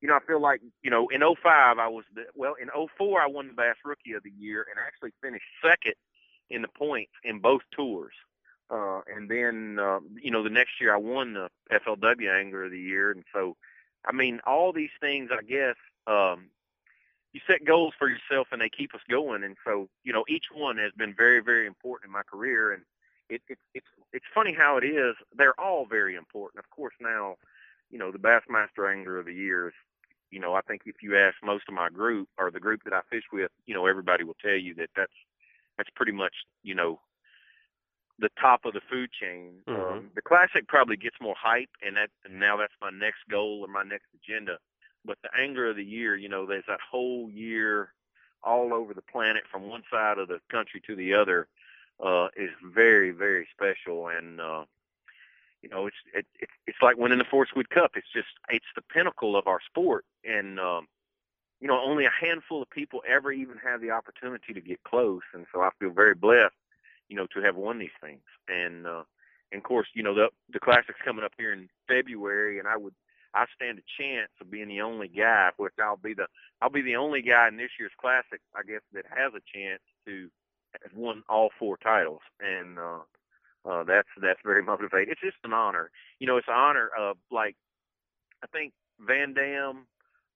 you 0.00 0.08
know, 0.08 0.14
I 0.14 0.20
feel 0.26 0.40
like, 0.40 0.60
you 0.82 0.90
know, 0.90 1.08
in 1.08 1.20
05, 1.20 1.78
I 1.78 1.88
was, 1.88 2.04
the, 2.14 2.24
well, 2.34 2.54
in 2.60 2.68
04, 2.96 3.20
I 3.20 3.26
won 3.26 3.48
the 3.48 3.54
Bass 3.54 3.76
Rookie 3.84 4.12
of 4.12 4.22
the 4.22 4.32
Year 4.38 4.66
and 4.70 4.78
actually 4.84 5.12
finished 5.22 5.44
second 5.62 5.94
in 6.48 6.62
the 6.62 6.68
points 6.68 7.12
in 7.24 7.40
both 7.40 7.62
tours. 7.72 8.14
Uh, 8.70 9.00
and 9.14 9.28
then, 9.30 9.78
uh, 9.80 10.00
you 10.20 10.30
know, 10.30 10.42
the 10.42 10.50
next 10.50 10.80
year 10.80 10.94
I 10.94 10.98
won 10.98 11.34
the 11.34 11.48
FLW 11.72 12.28
Angler 12.30 12.64
of 12.64 12.70
the 12.70 12.80
Year. 12.80 13.10
And 13.10 13.24
so, 13.32 13.56
I 14.06 14.12
mean, 14.12 14.40
all 14.46 14.72
these 14.72 14.90
things, 15.00 15.30
I 15.32 15.42
guess, 15.42 15.76
um, 16.06 16.50
you 17.32 17.40
set 17.46 17.64
goals 17.66 17.92
for 17.98 18.08
yourself 18.08 18.48
and 18.52 18.60
they 18.60 18.70
keep 18.70 18.94
us 18.94 19.00
going. 19.10 19.44
And 19.44 19.56
so, 19.64 19.88
you 20.04 20.12
know, 20.12 20.24
each 20.28 20.46
one 20.54 20.78
has 20.78 20.92
been 20.96 21.14
very, 21.14 21.42
very 21.42 21.66
important 21.66 22.08
in 22.08 22.12
my 22.12 22.22
career. 22.22 22.72
And 22.72 22.82
it, 23.28 23.42
it, 23.48 23.58
it's 23.74 23.86
it's 24.12 24.24
funny 24.34 24.54
how 24.56 24.78
it 24.78 24.84
is. 24.84 25.14
They're 25.36 25.58
all 25.60 25.86
very 25.86 26.14
important. 26.14 26.64
Of 26.64 26.70
course, 26.70 26.94
now, 27.00 27.36
you 27.90 27.98
know, 27.98 28.10
the 28.10 28.18
Bassmaster 28.18 28.90
Angler 28.90 29.18
of 29.18 29.26
the 29.26 29.34
Year 29.34 29.68
is, 29.68 29.74
you 30.30 30.40
know, 30.40 30.54
I 30.54 30.60
think 30.62 30.82
if 30.86 31.02
you 31.02 31.16
ask 31.18 31.36
most 31.44 31.64
of 31.68 31.74
my 31.74 31.88
group 31.88 32.28
or 32.38 32.50
the 32.50 32.60
group 32.60 32.82
that 32.84 32.94
I 32.94 33.00
fish 33.10 33.24
with, 33.32 33.50
you 33.66 33.74
know, 33.74 33.86
everybody 33.86 34.24
will 34.24 34.36
tell 34.42 34.56
you 34.56 34.74
that 34.76 34.90
that's 34.96 35.12
that's 35.76 35.90
pretty 35.94 36.12
much, 36.12 36.34
you 36.62 36.74
know, 36.74 37.00
the 38.18 38.30
top 38.40 38.64
of 38.64 38.72
the 38.72 38.80
food 38.90 39.10
chain. 39.12 39.52
Mm-hmm. 39.68 39.92
Um, 39.98 40.10
the 40.14 40.22
classic 40.22 40.66
probably 40.68 40.96
gets 40.96 41.16
more 41.20 41.34
hype, 41.38 41.70
and 41.84 41.96
that 41.96 42.10
and 42.24 42.40
now 42.40 42.56
that's 42.56 42.72
my 42.80 42.90
next 42.90 43.20
goal 43.30 43.60
or 43.62 43.68
my 43.68 43.82
next 43.82 44.06
agenda. 44.14 44.58
But 45.04 45.18
the 45.22 45.30
angler 45.38 45.68
of 45.68 45.76
the 45.76 45.84
year, 45.84 46.16
you 46.16 46.28
know, 46.28 46.46
there's 46.46 46.64
that 46.66 46.80
whole 46.80 47.30
year 47.30 47.92
all 48.42 48.72
over 48.72 48.94
the 48.94 49.02
planet 49.02 49.44
from 49.50 49.68
one 49.68 49.82
side 49.90 50.18
of 50.18 50.28
the 50.28 50.40
country 50.50 50.80
to 50.86 50.96
the 50.96 51.14
other 51.14 51.48
uh 52.04 52.28
is 52.36 52.50
very 52.62 53.10
very 53.10 53.46
special. 53.52 54.08
And 54.08 54.40
uh 54.40 54.64
you 55.62 55.68
know 55.68 55.86
it's 55.86 55.96
it, 56.14 56.26
it 56.38 56.48
it's 56.66 56.78
like 56.82 56.96
winning 56.96 57.18
the 57.18 57.24
Forrest 57.24 57.56
Wood 57.56 57.70
Cup. 57.70 57.92
It's 57.96 58.12
just 58.12 58.28
it's 58.50 58.66
the 58.74 58.82
pinnacle 58.82 59.36
of 59.36 59.46
our 59.46 59.60
sport. 59.66 60.04
And 60.24 60.60
um 60.60 60.86
you 61.60 61.68
know 61.68 61.80
only 61.80 62.04
a 62.04 62.10
handful 62.10 62.62
of 62.62 62.70
people 62.70 63.02
ever 63.08 63.32
even 63.32 63.56
have 63.58 63.80
the 63.80 63.90
opportunity 63.90 64.52
to 64.52 64.60
get 64.60 64.82
close. 64.84 65.22
And 65.32 65.46
so 65.52 65.60
I 65.62 65.70
feel 65.80 65.90
very 65.90 66.14
blessed 66.14 66.54
you 67.08 67.16
know 67.16 67.26
to 67.34 67.40
have 67.42 67.56
won 67.56 67.78
these 67.78 67.96
things 68.00 68.22
and 68.48 68.86
uh 68.86 69.02
and 69.52 69.58
of 69.60 69.64
course 69.64 69.86
you 69.94 70.02
know 70.02 70.14
the 70.14 70.28
the 70.52 70.60
classic's 70.60 70.98
coming 71.04 71.24
up 71.24 71.32
here 71.38 71.52
in 71.52 71.68
February 71.88 72.58
and 72.58 72.68
I 72.68 72.76
would 72.76 72.94
I 73.36 73.44
stand 73.54 73.78
a 73.78 74.02
chance 74.02 74.30
of 74.40 74.50
being 74.50 74.68
the 74.68 74.80
only 74.80 75.08
guy, 75.08 75.50
which 75.58 75.74
I'll 75.80 75.98
be 75.98 76.14
the 76.14 76.26
I'll 76.62 76.70
be 76.70 76.82
the 76.82 76.96
only 76.96 77.20
guy 77.20 77.48
in 77.48 77.56
this 77.58 77.70
year's 77.78 77.92
classic, 78.00 78.40
I 78.56 78.62
guess, 78.66 78.80
that 78.94 79.04
has 79.10 79.32
a 79.34 79.44
chance 79.54 79.82
to 80.06 80.30
have 80.82 80.94
won 80.96 81.22
all 81.28 81.50
four 81.58 81.76
titles, 81.76 82.22
and 82.40 82.78
uh, 82.78 83.00
uh, 83.68 83.84
that's 83.84 84.08
that's 84.22 84.40
very 84.44 84.62
motivating. 84.64 85.10
It's 85.12 85.20
just 85.20 85.36
an 85.44 85.52
honor, 85.52 85.90
you 86.18 86.26
know. 86.26 86.38
It's 86.38 86.48
an 86.48 86.54
honor 86.54 86.88
of 86.98 87.18
like 87.30 87.56
I 88.42 88.46
think 88.48 88.72
Van 89.00 89.34
Dam, 89.34 89.86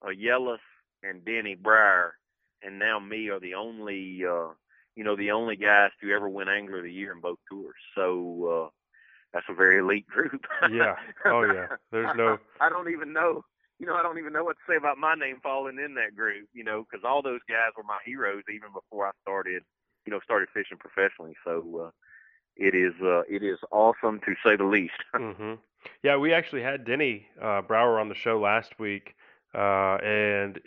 uh, 0.03 0.09
Yelas, 0.09 0.59
and 1.03 1.25
Denny 1.25 1.55
Brauer, 1.55 2.13
and 2.63 2.79
now 2.79 2.99
me 3.01 3.31
are 3.31 3.41
the 3.41 3.55
only 3.55 4.25
uh, 4.29 4.49
you 4.97 5.05
know 5.05 5.17
the 5.17 5.31
only 5.31 5.57
guys 5.57 5.91
to 6.01 6.13
ever 6.13 6.29
win 6.29 6.49
Angler 6.49 6.79
of 6.79 6.85
the 6.85 6.93
Year 6.93 7.13
in 7.13 7.21
both 7.21 7.39
tours. 7.51 7.75
So. 7.95 8.67
uh 8.67 8.71
that's 9.33 9.47
a 9.49 9.55
very 9.55 9.79
elite 9.79 10.07
group. 10.07 10.45
yeah. 10.73 10.97
Oh 11.25 11.43
yeah. 11.43 11.67
There's 11.93 12.17
no. 12.17 12.39
I 12.61 12.69
don't 12.69 12.91
even 12.91 13.13
know. 13.13 13.45
You 13.79 13.87
know, 13.87 13.95
I 13.95 14.03
don't 14.03 14.19
even 14.19 14.33
know 14.33 14.45
what 14.45 14.57
to 14.57 14.73
say 14.73 14.77
about 14.77 14.99
my 14.99 15.15
name 15.15 15.37
falling 15.43 15.79
in 15.79 15.95
that 15.95 16.17
group. 16.17 16.49
You 16.53 16.65
know, 16.65 16.85
because 16.91 17.05
all 17.05 17.23
those 17.23 17.41
guys 17.49 17.71
were 17.77 17.85
my 17.85 17.99
heroes 18.05 18.43
even 18.53 18.69
before 18.75 19.07
I 19.07 19.13
started. 19.23 19.63
You 20.05 20.13
know, 20.13 20.21
started 20.25 20.49
fishing 20.53 20.79
professionally. 20.79 21.35
So 21.45 21.87
uh, 21.87 21.91
it 22.57 22.75
is 22.75 22.95
uh, 23.03 23.23
it 23.29 23.43
is 23.43 23.59
awesome 23.71 24.21
to 24.27 24.35
say 24.45 24.57
the 24.57 24.65
least. 24.65 24.95
hmm 25.15 25.55
Yeah, 26.03 26.17
we 26.17 26.33
actually 26.33 26.63
had 26.63 26.85
Denny 26.85 27.27
uh, 27.41 27.63
Brauer 27.63 28.01
on 28.01 28.09
the 28.09 28.15
show 28.15 28.41
last 28.41 28.79
week, 28.79 29.15
uh, 29.55 29.97
and 30.03 30.61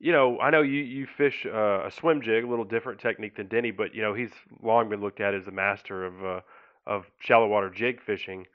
you 0.00 0.12
know, 0.12 0.38
I 0.40 0.50
know 0.50 0.62
you 0.62 0.80
you 0.82 1.06
fish 1.06 1.46
uh, 1.46 1.86
a 1.86 1.90
swim 1.90 2.20
jig, 2.20 2.44
a 2.44 2.46
little 2.46 2.64
different 2.64 3.00
technique 3.00 3.36
than 3.36 3.48
Denny, 3.48 3.70
but 3.70 3.94
you 3.94 4.02
know 4.02 4.14
he's 4.14 4.30
long 4.62 4.88
been 4.88 5.00
looked 5.00 5.20
at 5.20 5.34
as 5.34 5.44
the 5.44 5.52
master 5.52 6.04
of 6.04 6.24
uh, 6.24 6.40
of 6.86 7.06
shallow 7.20 7.46
water 7.48 7.70
jig 7.70 8.02
fishing. 8.02 8.46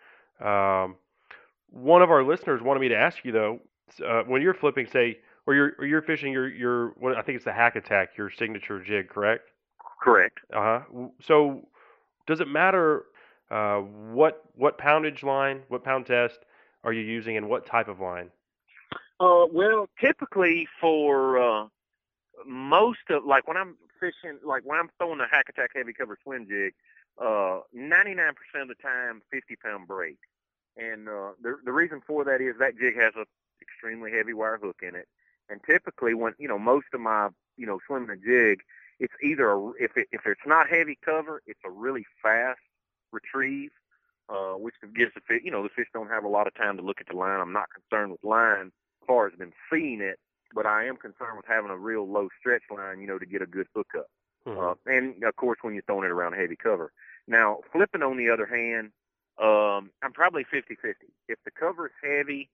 Um, 0.42 0.96
one 1.72 2.02
of 2.02 2.10
our 2.12 2.24
listeners 2.24 2.62
wanted 2.62 2.80
me 2.80 2.90
to 2.90 2.96
ask 2.98 3.24
you 3.24 3.32
though, 3.32 3.60
uh, 4.06 4.24
when 4.24 4.42
you're 4.42 4.54
flipping, 4.54 4.88
say, 4.88 5.20
or 5.46 5.56
you're 5.56 5.74
or 5.80 5.86
you're 5.86 6.02
fishing 6.02 6.32
your 6.32 6.48
your 6.50 6.90
what 7.00 7.16
I 7.16 7.22
think 7.22 7.38
it's 7.38 7.46
the 7.46 7.54
hack 7.54 7.76
attack, 7.76 8.18
your 8.18 8.30
signature 8.30 8.80
jig, 8.84 9.10
correct? 9.10 9.50
Correct. 10.02 10.40
Uh 10.54 10.62
huh. 10.62 11.08
So, 11.22 11.68
does 12.28 12.40
it 12.40 12.48
matter 12.48 13.06
uh, 13.50 13.80
what 13.80 14.44
what 14.56 14.78
poundage 14.78 15.24
line, 15.24 15.64
what 15.70 15.84
pound 15.84 16.06
test 16.06 16.40
are 16.84 16.94
you 16.94 17.02
using, 17.02 17.38
and 17.38 17.50
what 17.50 17.66
type 17.66 17.88
of 17.88 18.00
line? 18.00 18.30
Uh, 19.20 19.46
well, 19.52 19.88
typically 20.00 20.68
for 20.80 21.40
uh, 21.40 21.68
most 22.46 23.00
of 23.10 23.26
like 23.26 23.48
when 23.48 23.58
I'm 23.58 23.76
fishing, 24.00 24.40
like 24.46 24.64
when 24.66 24.80
I'm 24.80 24.90
throwing 24.98 25.20
a 25.20 25.28
hack 25.30 25.48
attack 25.50 25.72
heavy 25.76 25.94
cover 25.94 26.18
swim 26.24 26.48
jig, 26.48 26.74
uh, 27.22 27.60
99% 27.76 28.30
of 28.62 28.68
the 28.70 28.76
time 28.76 29.22
50 29.32 29.56
pound 29.58 29.88
braid. 29.88 30.18
And 30.78 31.10
uh, 31.10 31.32
the 31.42 31.58
the 31.66 31.74
reason 31.74 32.02
for 32.08 32.24
that 32.24 32.40
is 32.40 32.56
that 32.60 32.78
jig 32.80 32.96
has 32.96 33.14
a 33.18 33.26
extremely 33.62 34.12
heavy 34.12 34.34
wire 34.34 34.58
hook 34.62 34.78
in 34.82 34.96
it. 34.96 35.08
And 35.50 35.60
typically, 35.66 36.14
when 36.14 36.34
you 36.40 36.48
know 36.48 36.60
most 36.60 36.88
of 36.94 37.02
my 37.02 37.30
you 37.58 37.66
know 37.66 37.80
swimming 37.86 38.12
a 38.12 38.16
jig, 38.16 38.62
it's 39.02 39.14
either 39.22 39.50
a, 39.50 39.68
if 39.80 39.98
it, 39.98 40.08
if 40.14 40.22
it's 40.26 40.46
not 40.46 40.70
heavy 40.70 40.98
cover, 41.04 41.42
it's 41.46 41.60
a 41.66 41.70
really 41.70 42.06
fast 42.24 42.60
retrieve, 43.12 43.72
uh, 44.30 44.54
which 44.54 44.76
gives 44.96 45.14
the 45.14 45.22
fish 45.28 45.42
you 45.44 45.52
know 45.52 45.64
the 45.64 45.70
fish 45.76 45.88
don't 45.94 46.10
have 46.10 46.24
a 46.24 46.30
lot 46.30 46.48
of 46.48 46.56
time 46.56 46.78
to 46.78 46.84
look 46.84 47.02
at 47.02 47.08
the 47.08 47.18
line. 47.18 47.42
I'm 47.42 47.52
not 47.52 47.68
concerned 47.74 48.12
with 48.12 48.24
line 48.24 48.72
far 49.08 49.28
as 49.28 49.34
them 49.38 49.52
seeing 49.72 50.02
it. 50.02 50.20
but 50.54 50.66
I 50.66 50.86
am 50.86 50.98
concerned 50.98 51.38
with 51.38 51.46
having 51.48 51.70
a 51.72 51.78
real 51.78 52.08
low 52.10 52.28
stretch 52.40 52.64
line, 52.72 53.00
you 53.02 53.08
know, 53.08 53.20
to 53.20 53.26
get 53.26 53.42
a 53.42 53.46
good 53.46 53.68
hookup. 53.76 54.08
Uh, 54.60 54.74
and 54.86 55.24
of 55.24 55.36
course, 55.36 55.60
when 55.62 55.74
you're 55.74 55.84
throwing 55.84 56.06
it 56.06 56.12
around 56.12 56.34
heavy 56.34 56.56
cover. 56.56 56.92
Now, 57.28 57.60
flipping 57.72 58.02
on 58.02 58.18
the 58.18 58.30
other 58.30 58.46
hand, 58.48 58.92
um, 59.42 59.92
I'm 60.02 60.12
probably 60.14 60.44
50-50. 60.44 60.94
If 61.28 61.38
the 61.46 61.52
cover 61.52 61.88
is 61.88 61.94
heavy, 62.04 62.50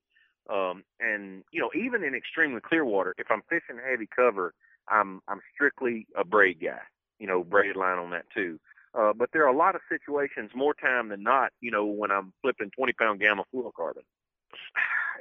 um, 0.49 0.83
and 0.99 1.43
you 1.51 1.61
know, 1.61 1.71
even 1.73 2.03
in 2.03 2.13
extremely 2.13 2.61
clear 2.61 2.85
water, 2.85 3.15
if 3.17 3.27
I'm 3.31 3.41
fishing 3.49 3.79
heavy 3.83 4.07
cover, 4.13 4.53
I'm 4.87 5.21
I'm 5.27 5.39
strictly 5.53 6.05
a 6.15 6.23
braid 6.23 6.59
guy. 6.61 6.81
You 7.19 7.27
know, 7.27 7.43
braided 7.43 7.77
line 7.77 7.97
on 7.97 8.11
that 8.11 8.25
too. 8.33 8.59
Uh, 8.93 9.13
but 9.13 9.29
there 9.33 9.43
are 9.43 9.53
a 9.53 9.57
lot 9.57 9.75
of 9.75 9.81
situations, 9.89 10.51
more 10.55 10.73
time 10.73 11.09
than 11.09 11.23
not, 11.23 11.51
you 11.61 11.71
know, 11.71 11.85
when 11.85 12.11
I'm 12.11 12.31
flipping 12.41 12.71
20 12.77 12.93
pound 12.93 13.19
gamma 13.19 13.43
fluorocarbon. 13.53 14.03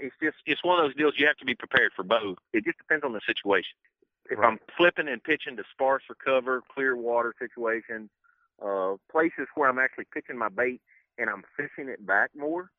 It's 0.00 0.14
just 0.22 0.36
it's 0.46 0.64
one 0.64 0.78
of 0.78 0.84
those 0.84 0.96
deals 0.96 1.14
you 1.16 1.26
have 1.26 1.36
to 1.38 1.44
be 1.44 1.54
prepared 1.54 1.92
for 1.94 2.02
both. 2.02 2.38
It 2.52 2.64
just 2.64 2.78
depends 2.78 3.04
on 3.04 3.12
the 3.12 3.20
situation. 3.26 3.76
If 4.30 4.38
I'm 4.38 4.58
flipping 4.76 5.08
and 5.08 5.22
pitching 5.22 5.56
to 5.56 5.64
sparser 5.70 6.14
cover, 6.22 6.62
clear 6.74 6.96
water 6.96 7.34
situations, 7.38 8.10
uh, 8.64 8.94
places 9.10 9.46
where 9.54 9.68
I'm 9.68 9.78
actually 9.78 10.06
pitching 10.12 10.38
my 10.38 10.48
bait 10.48 10.80
and 11.18 11.28
I'm 11.28 11.44
fishing 11.56 11.90
it 11.90 12.04
back 12.06 12.30
more, 12.34 12.70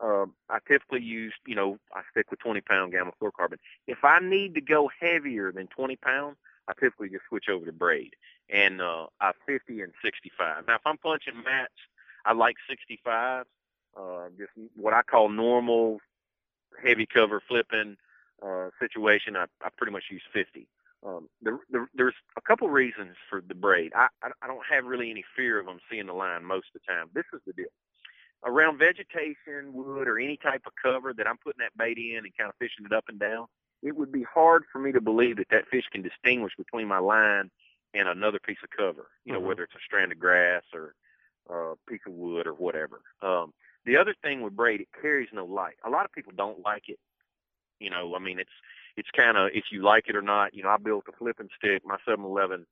um, 0.00 0.34
I 0.50 0.58
typically 0.68 1.02
use, 1.02 1.32
you 1.46 1.54
know, 1.54 1.78
I 1.94 2.02
stick 2.10 2.30
with 2.30 2.40
20 2.40 2.60
pound 2.60 2.92
gamma 2.92 3.12
fluorocarbon. 3.20 3.58
If 3.86 4.04
I 4.04 4.18
need 4.20 4.54
to 4.54 4.60
go 4.60 4.90
heavier 5.00 5.52
than 5.52 5.68
20 5.68 5.96
pound, 5.96 6.36
I 6.68 6.72
typically 6.74 7.08
just 7.08 7.24
switch 7.28 7.48
over 7.48 7.64
to 7.64 7.72
braid 7.72 8.14
and 8.50 8.80
uh, 8.80 9.06
I 9.20 9.32
50 9.46 9.80
and 9.80 9.92
65. 10.04 10.66
Now, 10.66 10.74
if 10.74 10.82
I'm 10.84 10.98
punching 10.98 11.42
mats, 11.44 11.72
I 12.24 12.32
like 12.32 12.56
65, 12.68 13.46
uh, 13.96 14.28
just 14.38 14.50
what 14.76 14.92
I 14.92 15.02
call 15.02 15.28
normal 15.28 16.00
heavy 16.82 17.06
cover 17.06 17.42
flipping 17.48 17.96
uh, 18.44 18.68
situation. 18.80 19.36
I, 19.36 19.46
I 19.64 19.68
pretty 19.76 19.92
much 19.92 20.04
use 20.10 20.22
50. 20.32 20.66
Um, 21.04 21.28
the, 21.42 21.58
the, 21.70 21.86
there's 21.94 22.14
a 22.36 22.40
couple 22.40 22.68
reasons 22.70 23.16
for 23.28 23.40
the 23.46 23.54
braid. 23.54 23.92
I, 23.94 24.06
I, 24.22 24.30
I 24.42 24.46
don't 24.46 24.64
have 24.70 24.84
really 24.84 25.10
any 25.10 25.24
fear 25.36 25.58
of 25.58 25.66
them 25.66 25.78
seeing 25.90 26.06
the 26.06 26.12
line 26.12 26.44
most 26.44 26.66
of 26.74 26.80
the 26.80 26.92
time. 26.92 27.08
This 27.12 27.24
is 27.32 27.40
the 27.46 27.52
deal. 27.52 27.66
Around 28.44 28.78
vegetation, 28.78 29.72
wood, 29.72 30.08
or 30.08 30.18
any 30.18 30.36
type 30.36 30.62
of 30.66 30.72
cover 30.80 31.12
that 31.14 31.26
I'm 31.28 31.38
putting 31.38 31.60
that 31.60 31.76
bait 31.76 31.98
in 31.98 32.18
and 32.24 32.36
kind 32.36 32.48
of 32.50 32.56
fishing 32.58 32.84
it 32.86 32.92
up 32.92 33.04
and 33.08 33.18
down, 33.18 33.46
it 33.82 33.96
would 33.96 34.12
be 34.12 34.22
hard 34.24 34.64
for 34.72 34.78
me 34.78 34.92
to 34.92 35.00
believe 35.00 35.36
that 35.36 35.48
that 35.50 35.68
fish 35.68 35.84
can 35.90 36.02
distinguish 36.02 36.52
between 36.56 36.86
my 36.88 36.98
line 36.98 37.50
and 37.94 38.08
another 38.08 38.38
piece 38.38 38.58
of 38.62 38.70
cover, 38.70 39.10
you 39.24 39.32
know, 39.32 39.40
Mhm. 39.40 39.44
whether 39.46 39.62
it's 39.64 39.74
a 39.74 39.80
strand 39.84 40.12
of 40.12 40.18
grass 40.18 40.62
or 40.72 40.94
a 41.50 41.76
piece 41.90 42.00
of 42.06 42.12
wood 42.12 42.46
or 42.46 42.54
whatever. 42.54 43.00
Um, 43.22 43.52
the 43.84 43.96
other 43.96 44.14
thing 44.22 44.42
with 44.42 44.56
braid, 44.56 44.80
it 44.80 44.88
carries 45.00 45.28
no 45.32 45.44
light. 45.44 45.76
A 45.84 45.90
lot 45.90 46.04
of 46.04 46.12
people 46.12 46.32
don't 46.36 46.64
like 46.64 46.84
it. 46.88 46.98
You 47.80 47.90
know, 47.90 48.14
I 48.14 48.18
mean, 48.20 48.38
it's 48.38 48.50
it's 48.96 49.08
kind 49.16 49.36
of 49.36 49.50
if 49.54 49.64
you 49.72 49.82
like 49.82 50.04
it 50.08 50.16
or 50.16 50.22
not. 50.22 50.54
You 50.54 50.62
know, 50.62 50.68
I 50.68 50.76
built 50.76 51.04
a 51.08 51.16
flipping 51.16 51.48
stick. 51.56 51.82
My 51.84 51.96
711 52.06 52.66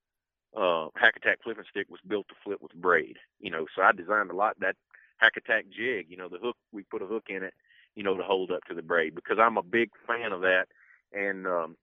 uh, 0.56 0.88
Hack 0.96 1.14
Attack 1.16 1.38
flipping 1.42 1.64
stick 1.70 1.86
was 1.90 2.00
built 2.06 2.28
to 2.28 2.34
flip 2.44 2.60
with 2.60 2.72
braid. 2.74 3.16
You 3.40 3.50
know, 3.50 3.66
so 3.74 3.82
I 3.82 3.92
designed 3.92 4.30
a 4.30 4.36
lot 4.36 4.58
that 4.60 4.76
Hack 5.18 5.32
Attack 5.36 5.66
jig. 5.76 6.06
You 6.08 6.16
know, 6.16 6.28
the 6.28 6.38
hook 6.38 6.56
we 6.72 6.84
put 6.84 7.02
a 7.02 7.06
hook 7.06 7.24
in 7.28 7.42
it. 7.42 7.54
You 7.96 8.04
know, 8.04 8.16
to 8.16 8.22
hold 8.22 8.52
up 8.52 8.62
to 8.68 8.74
the 8.74 8.82
braid 8.82 9.14
because 9.14 9.38
I'm 9.40 9.56
a 9.56 9.62
big 9.62 9.90
fan 10.06 10.32
of 10.32 10.42
that. 10.42 10.66
And 11.12 11.46
um, 11.46 11.76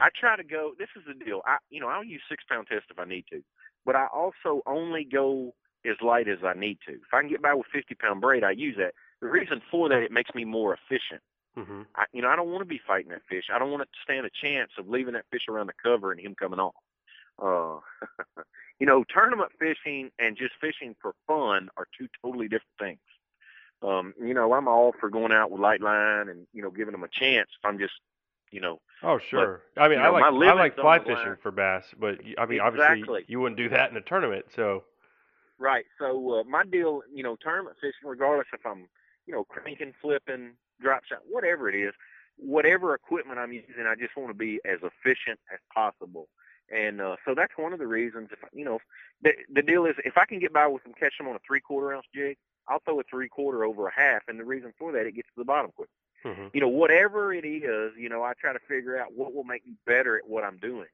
I 0.00 0.08
try 0.18 0.36
to 0.36 0.44
go. 0.44 0.72
This 0.78 0.88
is 0.96 1.02
the 1.06 1.24
deal. 1.24 1.40
I 1.46 1.58
you 1.70 1.80
know 1.80 1.88
I'll 1.88 2.04
use 2.04 2.22
six 2.28 2.42
pound 2.48 2.66
test 2.68 2.86
if 2.90 2.98
I 2.98 3.04
need 3.04 3.26
to, 3.30 3.42
but 3.86 3.94
I 3.94 4.06
also 4.12 4.62
only 4.66 5.04
go 5.04 5.54
as 5.88 5.96
light 6.00 6.28
as 6.28 6.38
I 6.44 6.54
need 6.54 6.78
to. 6.86 6.94
If 6.94 7.12
I 7.12 7.20
can 7.20 7.30
get 7.30 7.42
by 7.42 7.54
with 7.54 7.66
50 7.72 7.94
pound 7.94 8.20
braid, 8.20 8.44
I 8.44 8.52
use 8.52 8.76
that. 8.78 8.94
The 9.20 9.28
reason 9.28 9.60
for 9.70 9.88
that, 9.88 10.02
it 10.02 10.12
makes 10.12 10.34
me 10.34 10.44
more 10.44 10.74
efficient. 10.74 11.22
Mm-hmm. 11.56 11.82
I, 11.94 12.04
you 12.12 12.22
know, 12.22 12.28
I 12.28 12.36
don't 12.36 12.48
want 12.50 12.62
to 12.62 12.66
be 12.68 12.80
fighting 12.86 13.10
that 13.10 13.22
fish. 13.28 13.44
I 13.52 13.58
don't 13.58 13.70
want 13.70 13.82
to 13.82 13.88
stand 14.02 14.26
a 14.26 14.30
chance 14.42 14.70
of 14.78 14.88
leaving 14.88 15.14
that 15.14 15.26
fish 15.30 15.42
around 15.48 15.68
the 15.68 15.72
cover 15.82 16.10
and 16.10 16.20
him 16.20 16.34
coming 16.34 16.58
off. 16.58 16.74
Uh, 17.40 17.78
you 18.80 18.86
know, 18.86 19.04
tournament 19.12 19.50
fishing 19.58 20.10
and 20.18 20.36
just 20.36 20.52
fishing 20.60 20.94
for 21.00 21.14
fun 21.26 21.68
are 21.76 21.86
two 21.96 22.08
totally 22.22 22.46
different 22.48 22.78
things. 22.78 22.98
Um, 23.82 24.14
you 24.20 24.34
know, 24.34 24.52
I'm 24.52 24.68
all 24.68 24.92
for 24.98 25.10
going 25.10 25.32
out 25.32 25.50
with 25.50 25.60
light 25.60 25.80
line 25.80 26.28
and 26.28 26.46
you 26.52 26.62
know 26.62 26.70
giving 26.70 26.92
them 26.92 27.04
a 27.04 27.08
chance. 27.08 27.48
If 27.58 27.68
I'm 27.68 27.78
just, 27.78 27.92
you 28.50 28.60
know, 28.60 28.80
Oh 29.02 29.18
sure. 29.18 29.62
I 29.76 29.88
mean, 29.88 29.98
I 29.98 30.06
know, 30.06 30.12
like 30.12 30.24
I 30.24 30.52
like 30.54 30.74
fly 30.76 30.98
fishing 30.98 31.14
line. 31.14 31.36
for 31.42 31.50
bass, 31.50 31.84
but 31.98 32.18
I 32.38 32.46
mean, 32.46 32.60
Exactly. 32.60 32.60
obviously 32.60 33.24
you 33.28 33.40
wouldn't 33.40 33.58
do 33.58 33.68
that 33.68 33.90
in 33.90 33.96
a 33.96 34.00
tournament. 34.00 34.46
So 34.56 34.84
Right. 35.64 35.86
So 35.98 36.40
uh, 36.40 36.44
my 36.44 36.62
deal, 36.62 37.00
you 37.10 37.22
know, 37.22 37.36
tournament 37.40 37.76
fishing, 37.80 38.04
regardless 38.04 38.48
if 38.52 38.60
I'm, 38.66 38.86
you 39.26 39.32
know, 39.32 39.44
cranking, 39.44 39.94
flipping, 40.02 40.52
drop 40.78 41.04
shot, 41.06 41.20
whatever 41.26 41.70
it 41.70 41.74
is, 41.74 41.94
whatever 42.36 42.94
equipment 42.94 43.38
I'm 43.38 43.50
using, 43.50 43.86
I 43.88 43.94
just 43.94 44.14
want 44.14 44.28
to 44.28 44.34
be 44.34 44.60
as 44.66 44.80
efficient 44.82 45.40
as 45.50 45.60
possible. 45.72 46.28
And 46.70 47.00
uh, 47.00 47.16
so 47.24 47.34
that's 47.34 47.54
one 47.56 47.72
of 47.72 47.78
the 47.78 47.86
reasons. 47.86 48.28
If 48.30 48.40
you 48.52 48.66
know, 48.66 48.78
the 49.22 49.32
the 49.54 49.62
deal 49.62 49.86
is 49.86 49.94
if 50.04 50.18
I 50.18 50.26
can 50.26 50.38
get 50.38 50.52
by 50.52 50.66
with 50.66 50.82
them, 50.82 50.92
catch 51.00 51.16
them 51.16 51.28
on 51.28 51.34
a 51.34 51.40
three 51.46 51.62
quarter 51.62 51.94
ounce 51.94 52.04
jig, 52.14 52.36
I'll 52.68 52.80
throw 52.84 53.00
a 53.00 53.02
three 53.04 53.30
quarter 53.30 53.64
over 53.64 53.88
a 53.88 53.94
half. 53.94 54.20
And 54.28 54.38
the 54.38 54.44
reason 54.44 54.74
for 54.78 54.92
that, 54.92 55.06
it 55.06 55.14
gets 55.14 55.28
to 55.28 55.40
the 55.40 55.46
bottom 55.46 55.70
quick. 55.74 55.88
Mhm. 56.26 56.50
You 56.52 56.60
know, 56.60 56.68
whatever 56.68 57.32
it 57.32 57.46
is, 57.46 57.92
you 57.96 58.10
know, 58.10 58.22
I 58.22 58.34
try 58.34 58.52
to 58.52 58.58
figure 58.68 58.98
out 58.98 59.14
what 59.14 59.32
will 59.32 59.44
make 59.44 59.66
me 59.66 59.76
better 59.86 60.18
at 60.18 60.28
what 60.28 60.44
I'm 60.44 60.58
doing. 60.58 60.88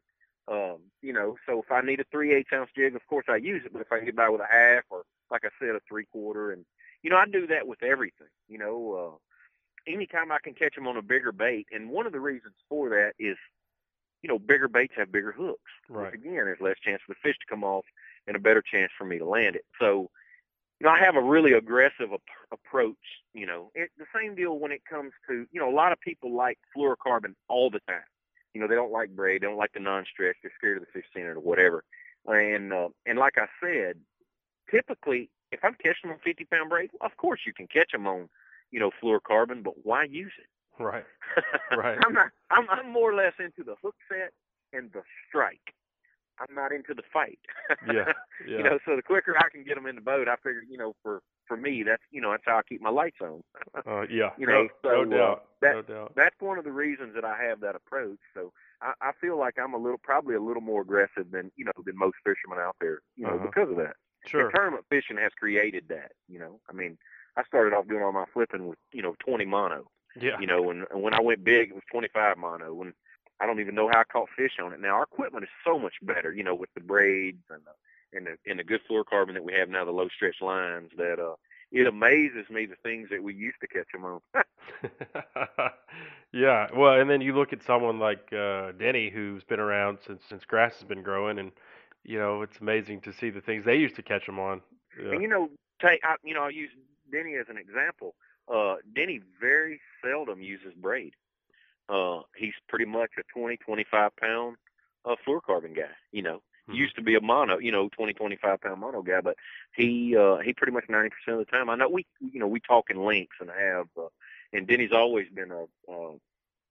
Um, 0.48 0.78
you 1.02 1.12
know, 1.12 1.36
so 1.46 1.62
if 1.62 1.70
I 1.70 1.80
need 1.80 2.00
a 2.00 2.04
three 2.10 2.34
eighths 2.34 2.52
ounce 2.52 2.70
jig, 2.76 2.96
of 2.96 3.06
course 3.06 3.26
I 3.28 3.36
use 3.36 3.62
it. 3.64 3.72
But 3.72 3.82
if 3.82 3.92
I 3.92 4.00
get 4.00 4.16
by 4.16 4.28
with 4.28 4.40
a 4.40 4.46
half, 4.50 4.84
or 4.90 5.02
like 5.30 5.44
I 5.44 5.50
said, 5.60 5.74
a 5.74 5.80
three 5.88 6.06
quarter, 6.06 6.52
and 6.52 6.64
you 7.02 7.10
know, 7.10 7.16
I 7.16 7.26
do 7.26 7.46
that 7.46 7.66
with 7.66 7.82
everything. 7.82 8.28
You 8.48 8.58
know, 8.58 9.18
uh, 9.88 9.92
anytime 9.92 10.32
I 10.32 10.38
can 10.42 10.54
catch 10.54 10.74
them 10.74 10.88
on 10.88 10.96
a 10.96 11.02
bigger 11.02 11.32
bait, 11.32 11.66
and 11.72 11.90
one 11.90 12.06
of 12.06 12.12
the 12.12 12.20
reasons 12.20 12.54
for 12.68 12.88
that 12.90 13.12
is, 13.18 13.36
you 14.22 14.28
know, 14.28 14.38
bigger 14.38 14.68
baits 14.68 14.94
have 14.96 15.12
bigger 15.12 15.32
hooks. 15.32 15.60
Right. 15.88 16.12
Which 16.12 16.20
again, 16.20 16.44
there's 16.44 16.60
less 16.60 16.78
chance 16.84 17.00
for 17.06 17.14
the 17.14 17.20
fish 17.22 17.36
to 17.38 17.46
come 17.48 17.64
off, 17.64 17.84
and 18.26 18.36
a 18.36 18.40
better 18.40 18.62
chance 18.62 18.90
for 18.98 19.04
me 19.04 19.18
to 19.18 19.24
land 19.24 19.56
it. 19.56 19.64
So, 19.80 20.10
you 20.80 20.86
know, 20.86 20.90
I 20.90 20.98
have 20.98 21.16
a 21.16 21.22
really 21.22 21.52
aggressive 21.52 22.12
ap- 22.12 22.20
approach. 22.52 22.96
You 23.34 23.46
know, 23.46 23.70
it, 23.74 23.90
the 23.98 24.06
same 24.14 24.34
deal 24.34 24.58
when 24.58 24.72
it 24.72 24.82
comes 24.84 25.12
to, 25.28 25.46
you 25.52 25.60
know, 25.60 25.70
a 25.70 25.74
lot 25.74 25.92
of 25.92 26.00
people 26.00 26.34
like 26.34 26.58
fluorocarbon 26.76 27.34
all 27.48 27.70
the 27.70 27.80
time. 27.86 28.02
You 28.54 28.60
know, 28.60 28.66
they 28.66 28.74
don't 28.74 28.92
like 28.92 29.10
braid, 29.10 29.42
they 29.42 29.46
don't 29.46 29.56
like 29.56 29.72
the 29.72 29.80
non-stretch, 29.80 30.36
they're 30.42 30.52
scared 30.56 30.78
of 30.78 30.84
the 30.84 30.92
fish 30.92 31.08
seeing 31.14 31.26
it 31.26 31.30
or 31.30 31.40
whatever. 31.40 31.84
And 32.26 32.72
uh, 32.72 32.88
and 33.06 33.18
like 33.18 33.38
I 33.38 33.46
said, 33.62 33.96
typically 34.70 35.30
if 35.52 35.64
I'm 35.64 35.74
catching 35.74 36.08
them 36.08 36.12
on 36.12 36.18
50 36.24 36.44
pound 36.44 36.70
braid, 36.70 36.90
well, 36.92 37.10
of 37.10 37.16
course 37.16 37.40
you 37.46 37.52
can 37.52 37.66
catch 37.66 37.92
them 37.92 38.06
on, 38.06 38.28
you 38.70 38.80
know, 38.80 38.90
fluorocarbon, 39.02 39.62
but 39.62 39.74
why 39.84 40.04
use 40.04 40.32
it? 40.38 40.46
right, 40.82 41.04
right. 41.76 41.98
I'm 42.04 42.14
not. 42.14 42.28
I'm, 42.50 42.68
I'm 42.70 42.90
more 42.90 43.10
or 43.10 43.14
less 43.14 43.34
into 43.38 43.62
the 43.64 43.74
hook 43.82 43.96
set 44.08 44.32
and 44.72 44.90
the 44.92 45.02
strike. 45.28 45.74
I'm 46.40 46.54
not 46.54 46.72
into 46.72 46.94
the 46.94 47.02
fight. 47.12 47.38
Yeah, 47.86 48.12
yeah. 48.48 48.56
You 48.56 48.62
know, 48.62 48.78
so 48.86 48.96
the 48.96 49.02
quicker 49.02 49.36
I 49.36 49.50
can 49.52 49.62
get 49.62 49.74
them 49.74 49.86
in 49.86 49.96
the 49.96 50.00
boat, 50.00 50.26
I 50.26 50.36
figure, 50.36 50.62
you 50.68 50.78
know, 50.78 50.94
for 51.02 51.20
for 51.50 51.56
me, 51.56 51.82
that's 51.82 52.02
you 52.12 52.20
know, 52.20 52.30
that's 52.30 52.44
how 52.46 52.58
I 52.58 52.62
keep 52.62 52.80
my 52.80 52.90
lights 52.90 53.18
on. 53.20 53.42
Uh, 53.86 54.02
yeah, 54.10 54.30
you 54.38 54.46
know, 54.46 54.64
no, 54.64 54.68
so 54.82 55.04
no 55.04 55.16
doubt, 55.16 55.38
uh, 55.38 55.40
that, 55.62 55.74
no 55.74 55.82
doubt. 55.82 56.12
That's 56.14 56.34
one 56.40 56.58
of 56.58 56.64
the 56.64 56.72
reasons 56.72 57.14
that 57.14 57.24
I 57.24 57.36
have 57.44 57.60
that 57.60 57.74
approach. 57.74 58.18
So 58.34 58.52
I, 58.82 58.92
I 59.00 59.12
feel 59.20 59.38
like 59.38 59.54
I'm 59.58 59.74
a 59.74 59.78
little, 59.78 59.98
probably 59.98 60.34
a 60.34 60.40
little 60.40 60.60
more 60.62 60.82
aggressive 60.82 61.30
than 61.30 61.50
you 61.56 61.64
know 61.64 61.72
than 61.84 61.96
most 61.96 62.16
fishermen 62.24 62.58
out 62.58 62.76
there. 62.80 63.00
You 63.16 63.26
know, 63.26 63.34
Uh-huh. 63.34 63.46
because 63.46 63.70
of 63.70 63.76
that. 63.76 63.96
Sure. 64.26 64.42
And 64.46 64.54
tournament 64.54 64.84
fishing 64.90 65.16
has 65.18 65.32
created 65.38 65.84
that. 65.88 66.12
You 66.28 66.38
know, 66.40 66.60
I 66.68 66.72
mean, 66.72 66.98
I 67.36 67.42
started 67.44 67.74
off 67.74 67.88
doing 67.88 68.02
all 68.02 68.12
my 68.12 68.26
flipping 68.34 68.68
with 68.68 68.78
you 68.92 69.02
know 69.02 69.14
20 69.26 69.44
mono. 69.46 69.90
Yeah. 70.20 70.38
You 70.40 70.46
know, 70.46 70.70
and, 70.70 70.84
and 70.90 71.02
when 71.02 71.14
I 71.14 71.20
went 71.20 71.44
big, 71.44 71.70
it 71.70 71.74
was 71.74 71.84
25 71.92 72.36
mono. 72.38 72.82
And 72.82 72.92
I 73.40 73.46
don't 73.46 73.60
even 73.60 73.74
know 73.74 73.88
how 73.92 74.00
I 74.00 74.04
caught 74.04 74.28
fish 74.36 74.58
on 74.62 74.72
it. 74.72 74.80
Now 74.80 74.96
our 74.96 75.04
equipment 75.04 75.44
is 75.44 75.50
so 75.64 75.78
much 75.78 75.94
better. 76.02 76.32
You 76.34 76.42
know, 76.44 76.54
with 76.54 76.70
the 76.74 76.80
braids 76.80 77.44
and 77.50 77.62
the 77.64 77.72
and 78.12 78.26
the 78.26 78.50
and 78.50 78.58
the 78.58 78.64
good 78.64 78.80
fluorocarbon 78.90 79.34
that 79.34 79.44
we 79.44 79.52
have 79.52 79.68
now, 79.68 79.84
the 79.84 79.90
low 79.90 80.08
stretch 80.08 80.36
lines. 80.40 80.90
That 80.96 81.18
uh, 81.18 81.34
it 81.72 81.86
amazes 81.86 82.50
me 82.50 82.66
the 82.66 82.76
things 82.82 83.08
that 83.10 83.22
we 83.22 83.34
used 83.34 83.60
to 83.60 83.68
catch 83.68 83.86
them 83.92 84.04
on. 84.04 84.20
Yeah, 86.32 86.68
well, 86.74 87.00
and 87.00 87.10
then 87.10 87.20
you 87.20 87.34
look 87.34 87.52
at 87.52 87.62
someone 87.62 87.98
like 87.98 88.32
uh, 88.32 88.72
Denny, 88.78 89.10
who's 89.10 89.42
been 89.42 89.58
around 89.58 89.98
since 90.06 90.22
since 90.28 90.44
grass 90.44 90.74
has 90.74 90.84
been 90.84 91.02
growing, 91.02 91.38
and 91.38 91.50
you 92.04 92.18
know 92.18 92.42
it's 92.42 92.58
amazing 92.60 93.00
to 93.02 93.12
see 93.12 93.30
the 93.30 93.40
things 93.40 93.64
they 93.64 93.74
used 93.76 93.96
to 93.96 94.02
catch 94.02 94.26
them 94.26 94.38
on. 94.38 94.60
Yeah. 95.02 95.12
And 95.12 95.22
you 95.22 95.28
know, 95.28 95.50
take 95.82 96.00
I, 96.04 96.14
you 96.22 96.34
know, 96.34 96.44
I 96.44 96.50
use 96.50 96.70
Denny 97.10 97.34
as 97.34 97.46
an 97.48 97.56
example. 97.56 98.14
Uh, 98.52 98.76
Denny 98.94 99.20
very 99.40 99.80
seldom 100.04 100.40
uses 100.40 100.72
braid. 100.80 101.14
Uh, 101.88 102.20
he's 102.36 102.54
pretty 102.68 102.84
much 102.84 103.10
a 103.18 103.22
20, 103.36 103.56
25 103.56 104.16
pound 104.16 104.56
uh, 105.04 105.16
fluorocarbon 105.26 105.74
guy. 105.74 105.90
You 106.12 106.22
know, 106.22 106.42
Hmm. 106.70 106.76
used 106.76 106.96
to 106.96 107.02
be 107.02 107.14
a 107.14 107.20
mono, 107.20 107.58
you 107.58 107.72
know, 107.72 107.88
20, 107.88 108.12
25 108.12 108.60
pound 108.60 108.80
mono 108.80 109.02
guy, 109.02 109.20
but 109.20 109.36
he 109.74 110.16
uh, 110.16 110.38
he 110.38 110.52
pretty 110.52 110.72
much 110.72 110.86
90% 110.88 111.10
of 111.28 111.38
the 111.38 111.44
time. 111.44 111.70
I 111.70 111.76
know 111.76 111.88
we, 111.88 112.06
you 112.20 112.40
know, 112.40 112.48
we 112.48 112.60
talk 112.60 112.90
in 112.90 113.04
links 113.04 113.36
and 113.40 113.50
have, 113.50 113.86
uh, 113.96 114.08
and 114.52 114.66
Denny's 114.66 114.92
always 114.92 115.28
been 115.28 115.50
a, 115.50 115.62
uh, 115.90 116.12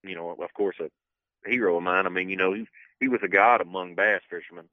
you 0.04 0.16
know, 0.16 0.32
of 0.32 0.54
course, 0.54 0.78
a 0.80 0.90
hero 1.50 1.78
of 1.78 1.84
mine. 1.84 2.06
I 2.06 2.10
mean, 2.10 2.30
you 2.30 2.38
know, 2.38 2.54
he 2.54 2.68
he 3.00 3.08
was 3.08 3.22
a 3.24 3.28
god 3.28 3.62
among 3.62 3.96
bass 3.96 4.22
fishermen 4.30 4.66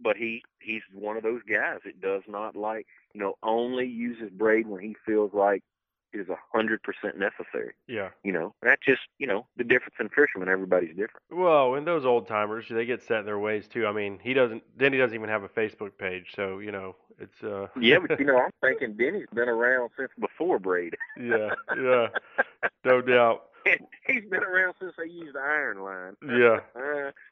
but 0.00 0.16
he 0.16 0.42
he's 0.60 0.82
one 0.92 1.16
of 1.16 1.22
those 1.22 1.42
guys 1.48 1.78
that 1.84 2.00
does 2.00 2.22
not 2.28 2.56
like 2.56 2.86
you 3.12 3.20
know 3.20 3.34
only 3.42 3.86
uses 3.86 4.30
braid 4.30 4.66
when 4.66 4.82
he 4.82 4.96
feels 5.06 5.32
like 5.32 5.62
is 6.14 6.28
a 6.28 6.36
hundred 6.52 6.80
percent 6.82 7.18
necessary. 7.18 7.72
Yeah. 7.88 8.10
You 8.22 8.32
know, 8.32 8.54
that's 8.62 8.82
just 8.86 9.02
you 9.18 9.26
know 9.26 9.46
the 9.56 9.64
difference 9.64 9.94
in 10.00 10.08
fishermen. 10.08 10.48
Everybody's 10.48 10.90
different. 10.90 11.22
Well, 11.30 11.74
and 11.74 11.86
those 11.86 12.04
old 12.04 12.26
timers, 12.26 12.66
they 12.70 12.84
get 12.84 13.02
set 13.02 13.20
in 13.20 13.26
their 13.26 13.38
ways 13.38 13.66
too. 13.68 13.86
I 13.86 13.92
mean, 13.92 14.18
he 14.22 14.34
doesn't. 14.34 14.62
Denny 14.78 14.98
doesn't 14.98 15.14
even 15.14 15.28
have 15.28 15.42
a 15.42 15.48
Facebook 15.48 15.96
page, 15.98 16.26
so 16.34 16.58
you 16.58 16.72
know, 16.72 16.96
it's 17.18 17.42
uh. 17.42 17.66
Yeah, 17.80 17.98
but 18.06 18.18
you 18.18 18.26
know, 18.26 18.38
I'm 18.38 18.50
thinking 18.62 18.96
Denny's 18.96 19.26
been 19.34 19.48
around 19.48 19.90
since 19.98 20.10
before 20.18 20.58
braid. 20.58 20.94
yeah, 21.20 21.50
yeah, 21.76 22.06
no 22.84 23.00
doubt. 23.02 23.44
He's 24.06 24.24
been 24.30 24.44
around 24.44 24.74
since 24.78 24.92
they 24.98 25.10
used 25.10 25.34
the 25.34 25.40
iron 25.40 25.82
line. 25.82 26.14
Yeah. 26.22 26.60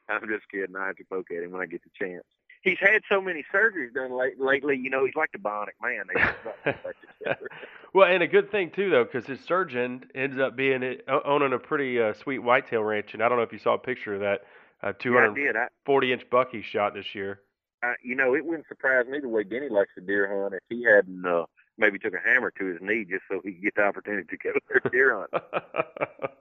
I'm 0.09 0.27
just 0.27 0.49
kidding. 0.51 0.75
I 0.75 0.87
have 0.87 0.95
to 0.97 1.03
poke 1.05 1.27
at 1.31 1.43
him 1.43 1.51
when 1.51 1.61
I 1.61 1.67
get 1.67 1.81
the 1.83 1.91
chance. 1.93 2.23
He's 2.63 2.79
had 2.79 3.01
so 3.09 3.21
many 3.21 3.43
surgeries 3.53 3.93
done 3.93 4.17
late, 4.17 4.39
lately. 4.39 4.77
You 4.77 4.89
know, 4.89 5.05
he's 5.05 5.15
like 5.15 5.31
the 5.33 5.37
bionic 5.37 5.75
man. 5.81 6.05
They 6.07 6.19
just 6.19 6.35
about 6.41 6.55
look 6.65 6.75
like 6.85 6.95
each 7.03 7.27
other. 7.27 7.49
Well, 7.93 8.07
and 8.07 8.23
a 8.23 8.27
good 8.27 8.51
thing 8.51 8.71
too, 8.71 8.89
though, 8.89 9.03
because 9.03 9.27
his 9.27 9.39
surgeon 9.41 10.05
ends 10.15 10.39
up 10.39 10.55
being 10.55 10.81
o- 11.07 11.21
owning 11.25 11.53
a 11.53 11.59
pretty 11.59 12.01
uh, 12.01 12.13
sweet 12.13 12.39
whitetail 12.39 12.81
ranch, 12.81 13.13
and 13.13 13.21
I 13.21 13.29
don't 13.29 13.37
know 13.37 13.43
if 13.43 13.53
you 13.53 13.59
saw 13.59 13.75
a 13.75 13.79
picture 13.79 14.15
of 14.15 14.21
that 14.21 14.41
uh, 14.81 14.93
Yeah, 15.05 15.29
I 15.31 15.33
did. 15.33 15.55
I, 15.55 15.67
240 15.85 16.13
inch 16.13 16.29
buck 16.29 16.49
he 16.51 16.61
shot 16.61 16.93
this 16.93 17.13
year. 17.13 17.41
I, 17.83 17.95
you 18.01 18.15
know, 18.15 18.33
it 18.33 18.45
wouldn't 18.45 18.67
surprise 18.67 19.05
me 19.07 19.19
the 19.19 19.27
way 19.29 19.43
Denny 19.43 19.69
likes 19.69 19.91
to 19.95 20.01
deer 20.01 20.41
hunt 20.41 20.53
if 20.53 20.63
he 20.69 20.83
hadn't 20.83 21.25
uh, 21.25 21.45
maybe 21.77 21.99
took 21.99 22.13
a 22.13 22.29
hammer 22.29 22.51
to 22.57 22.65
his 22.65 22.77
knee 22.81 23.05
just 23.07 23.23
so 23.29 23.41
he 23.43 23.51
could 23.53 23.63
get 23.63 23.75
the 23.75 23.83
opportunity 23.83 24.27
to 24.27 24.37
go 24.37 24.53
there 24.69 24.91
deer 24.91 25.17
hunt. 25.19 25.43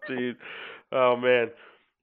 Jeez, 0.08 0.36
oh 0.92 1.16
man. 1.16 1.50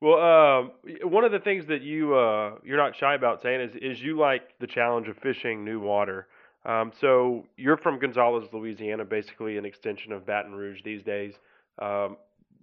Well, 0.02 0.20
um, 0.20 0.72
one 1.04 1.26
of 1.26 1.32
the 1.32 1.40
things 1.40 1.66
that 1.68 1.82
you 1.82 2.16
uh, 2.16 2.56
you're 2.64 2.78
not 2.78 2.96
shy 2.96 3.16
about 3.16 3.42
saying 3.42 3.62
is 3.62 3.76
is 3.76 4.02
you 4.02 4.18
like 4.18 4.58
the 4.60 4.68
challenge 4.68 5.08
of 5.08 5.18
fishing 5.18 5.66
new 5.66 5.80
water. 5.80 6.28
Um, 6.66 6.92
so 7.00 7.46
you're 7.58 7.78
from 7.78 8.00
Gonzales, 8.00 8.48
Louisiana, 8.54 9.06
basically 9.06 9.58
an 9.58 9.66
extension 9.66 10.12
of 10.12 10.26
Baton 10.26 10.54
Rouge 10.54 10.82
these 10.84 11.04
days. 11.04 11.34
Um, 11.82 12.18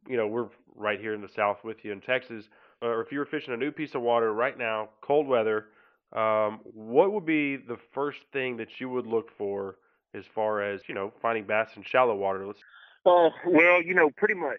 you 0.09 0.17
know, 0.17 0.27
we're 0.27 0.49
right 0.75 1.01
here 1.01 1.15
in 1.15 1.21
the 1.21 1.29
South 1.29 1.59
with 1.65 1.79
you 1.83 1.93
in 1.93 2.01
Texas. 2.01 2.45
Or 2.83 3.01
if 3.01 3.11
you 3.11 3.19
were 3.19 3.27
fishing 3.27 3.55
a 3.55 3.57
new 3.57 3.71
piece 3.71 3.95
of 3.95 4.03
water 4.03 4.33
right 4.33 4.57
now, 4.57 4.91
cold 5.01 5.27
weather, 5.27 5.67
um, 6.13 6.61
what 6.65 7.13
would 7.13 7.25
be 7.25 7.57
the 7.57 7.79
first 7.95 8.19
thing 8.33 8.59
that 8.59 8.69
you 8.79 8.89
would 8.91 9.07
look 9.07 9.31
for 9.37 9.77
as 10.15 10.25
far 10.35 10.63
as 10.63 10.81
you 10.89 10.95
know 10.95 11.13
finding 11.21 11.45
bass 11.45 11.69
in 11.77 11.83
shallow 11.83 12.17
water? 12.17 12.47
Let's 12.47 12.61
Oh, 13.07 13.31
well, 13.47 13.81
you 13.81 13.95
know, 13.95 14.11
pretty 14.17 14.35
much, 14.35 14.59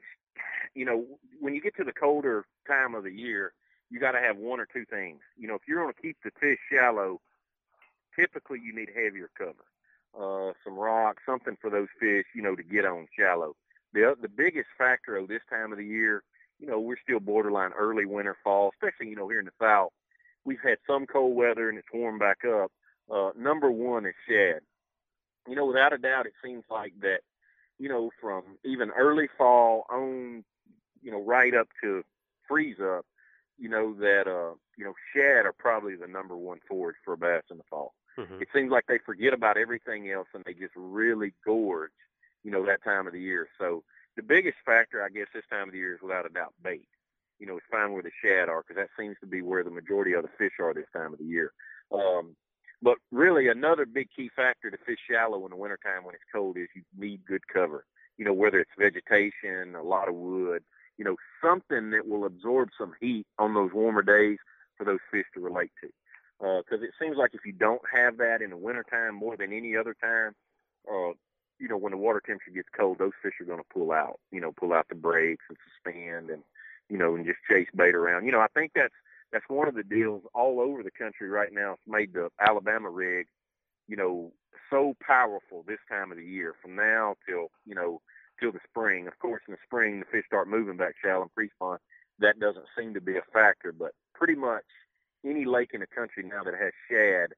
you 0.76 0.86
know, 0.86 1.06
when 1.40 1.56
you 1.56 1.62
get 1.62 1.76
to 1.78 1.84
the 1.84 1.94
colder 1.94 2.46
time 2.68 2.96
of 2.96 3.04
the 3.04 3.12
year, 3.12 3.54
you 3.90 4.00
got 4.00 4.12
to 4.12 4.20
have 4.20 4.38
one 4.38 4.60
or 4.60 4.68
two 4.72 4.86
things. 4.86 5.20
You 5.38 5.48
know, 5.48 5.56
if 5.56 5.62
you're 5.68 5.82
going 5.82 5.94
to 5.94 6.02
keep 6.02 6.18
the 6.24 6.32
fish 6.40 6.60
shallow, 6.72 7.22
typically 8.18 8.60
you 8.64 8.76
need 8.76 8.90
heavier 8.94 9.30
cover, 9.38 9.66
uh, 10.18 10.54
some 10.64 10.78
rock, 10.78 11.18
something 11.26 11.58
for 11.62 11.70
those 11.70 11.88
fish, 12.00 12.26
you 12.36 12.42
know, 12.42 12.56
to 12.56 12.64
get 12.64 12.86
on 12.86 13.08
shallow. 13.18 13.56
The 13.94 14.16
the 14.22 14.30
biggest 14.30 14.68
factor 14.78 15.16
of 15.16 15.28
this 15.28 15.42
time 15.50 15.72
of 15.72 15.78
the 15.78 15.86
year, 15.86 16.24
you 16.60 16.68
know, 16.68 16.80
we're 16.80 16.98
still 17.02 17.20
borderline 17.20 17.72
early 17.78 18.06
winter, 18.06 18.36
fall, 18.44 18.72
especially 18.74 19.10
you 19.10 19.16
know 19.16 19.30
here 19.30 19.40
in 19.40 19.46
the 19.46 19.52
south. 19.60 19.92
We've 20.44 20.60
had 20.64 20.78
some 20.86 21.06
cold 21.06 21.36
weather 21.36 21.70
and 21.70 21.78
it's 21.78 21.88
warmed 21.94 22.20
back 22.20 22.40
up. 22.46 22.72
Uh, 23.12 23.32
number 23.38 23.72
one 23.72 24.06
is 24.06 24.14
shad. 24.28 24.62
You 25.48 25.56
know, 25.56 25.66
without 25.66 25.94
a 25.94 25.98
doubt, 25.98 26.26
it 26.26 26.34
seems 26.44 26.64
like 26.70 26.94
that 27.02 27.20
you 27.80 27.90
know, 27.90 28.10
from 28.20 28.44
even 28.66 28.90
early 28.92 29.28
fall 29.38 29.86
on, 29.90 30.44
you 31.08 31.14
know, 31.14 31.24
right 31.24 31.56
up 31.56 31.70
to 31.82 32.04
freeze 32.50 32.82
up, 32.82 33.06
you 33.58 33.70
know, 33.70 33.94
that, 33.94 34.28
uh, 34.28 34.54
you 34.78 34.84
know, 34.84 34.94
shad 35.16 35.46
are 35.46 35.56
probably 35.58 35.96
the 35.96 36.06
number 36.06 36.36
one 36.36 36.60
forage 36.68 36.98
for 37.06 37.16
bass 37.16 37.44
in 37.50 37.56
the 37.56 37.64
fall. 37.70 37.94
Mhm. 38.18 38.42
It 38.42 38.50
seems 38.54 38.72
like 38.72 38.88
they 38.88 38.98
forget 38.98 39.34
about 39.34 39.56
everything 39.58 40.12
else 40.12 40.28
and 40.34 40.44
they 40.44 40.54
just 40.54 40.74
really 40.76 41.34
gorge, 41.46 41.94
you 42.44 42.52
know, 42.52 42.66
that 42.66 42.84
time 42.84 43.08
of 43.08 43.14
the 43.14 43.22
year. 43.22 43.48
So 43.58 43.86
the 44.18 44.22
biggest 44.22 44.58
factor, 44.66 45.02
I 45.02 45.08
guess, 45.08 45.28
this 45.34 45.46
time 45.50 45.70
of 45.70 45.72
the 45.72 45.78
year 45.78 45.96
is 45.96 46.02
without 46.02 46.26
a 46.26 46.30
doubt 46.30 46.54
bait. 46.62 46.90
You 47.40 47.48
know, 47.48 47.56
it's 47.56 47.66
find 47.72 47.94
where 47.94 48.04
the 48.04 48.12
shad 48.22 48.50
are 48.50 48.64
because 48.64 48.76
that 48.76 48.90
seems 49.00 49.18
to 49.22 49.28
be 49.28 49.42
where 49.42 49.64
the 49.64 49.72
majority 49.72 50.12
of 50.12 50.24
the 50.24 50.30
fish 50.38 50.60
are 50.60 50.74
this 50.74 50.90
time 50.92 51.14
of 51.14 51.20
the 51.20 51.26
year. 51.26 51.54
Um, 51.90 52.36
but 52.82 52.98
really, 53.12 53.48
another 53.48 53.86
big 53.86 54.10
key 54.14 54.28
factor 54.36 54.70
to 54.70 54.78
fish 54.78 55.00
shallow 55.10 55.46
in 55.46 55.52
the 55.52 55.56
wintertime 55.56 56.04
when 56.04 56.16
it's 56.16 56.24
cold 56.34 56.58
is 56.58 56.68
you 56.76 56.84
need 56.98 57.26
good 57.26 57.48
cover. 57.48 57.86
You 58.18 58.26
know, 58.26 58.34
whether 58.34 58.60
it's 58.60 58.72
vegetation, 58.78 59.76
a 59.76 59.84
lot 59.84 60.10
of 60.10 60.16
wood, 60.16 60.64
you 60.98 61.06
know, 61.06 61.16
something 61.44 61.92
that 61.92 62.08
will 62.08 62.26
absorb 62.26 62.70
some 62.78 62.94
heat 63.00 63.26
on 63.38 63.54
those 63.54 63.72
warmer 63.74 64.02
days 64.02 64.38
for 64.78 64.86
those 64.86 65.00
fish 65.12 65.26
to 65.34 65.40
relate 65.40 65.72
to. 65.82 65.90
Because 66.40 66.84
it 66.84 66.92
seems 67.02 67.18
like 67.18 67.32
if 67.34 67.46
you 67.46 67.52
don't 67.54 67.82
have 67.92 68.18
that 68.18 68.42
in 68.42 68.52
the 68.52 68.58
wintertime 68.58 69.16
more 69.16 69.36
than 69.36 69.52
any 69.52 69.76
other 69.76 69.96
time, 70.02 70.34
uh, 70.90 71.14
you 71.60 71.68
know, 71.68 71.78
when 71.78 71.92
the 71.92 71.98
water 71.98 72.22
temperature 72.24 72.52
gets 72.52 72.70
cold, 72.78 73.00
those 73.00 73.12
fish 73.24 73.34
are 73.42 73.46
going 73.46 73.60
to 73.60 73.74
pull 73.74 73.92
out, 73.92 74.20
you 74.32 74.40
know, 74.40 74.52
pull 74.52 74.74
out 74.74 74.88
the 74.90 74.96
brakes 74.96 75.44
and 75.50 75.58
suspend 75.74 76.30
and, 76.30 76.44
you 76.90 76.98
know, 76.98 77.16
and 77.16 77.26
just 77.26 77.40
chase 77.50 77.68
bait 77.76 77.96
around. 77.96 78.26
You 78.26 78.32
know, 78.32 78.40
I 78.40 78.48
think 78.54 78.72
that's 78.76 78.94
that's 79.32 79.46
one 79.50 79.68
of 79.68 79.76
the 79.76 79.84
deals 79.84 80.22
all 80.34 80.62
over 80.62 80.84
the 80.84 80.92
country 80.92 81.28
right 81.28 81.52
now. 81.52 81.74
It's 81.74 81.82
made 81.88 82.14
the 82.14 82.30
Alabama 82.40 82.90
rig, 82.90 83.28
you 83.88 83.98
know, 83.98 84.32
so 84.70 84.96
powerful 85.02 85.64
this 85.68 85.80
time 85.90 86.12
of 86.12 86.18
the 86.18 86.26
year 86.26 86.54
from 86.62 86.76
now 86.76 87.16
till, 87.28 87.48
you 87.66 87.76
know, 87.76 88.02
till 88.40 88.52
the 88.52 88.60
spring. 88.70 89.08
Of 89.08 89.18
course, 89.20 89.42
in 89.48 89.54
the 89.54 89.60
spring, 89.64 90.00
the 90.00 90.06
fish 90.06 90.26
start 90.28 90.48
moving 90.48 90.78
back 90.78 90.96
shallow 91.04 91.24
and 91.24 91.34
pre-spawn. 91.34 91.78
That 92.20 92.40
doesn't 92.40 92.66
seem 92.78 92.94
to 92.94 93.02
be 93.02 93.18
a 93.18 93.22
factor, 93.34 93.72
but 93.72 93.92
pretty 94.16 94.36
much 94.36 94.64
any 95.26 95.46
lake 95.46 95.72
in 95.74 95.82
the 95.82 95.88
country 95.88 96.24
now 96.24 96.44
that 96.44 96.54
has 96.54 96.72
shad, 96.90 97.34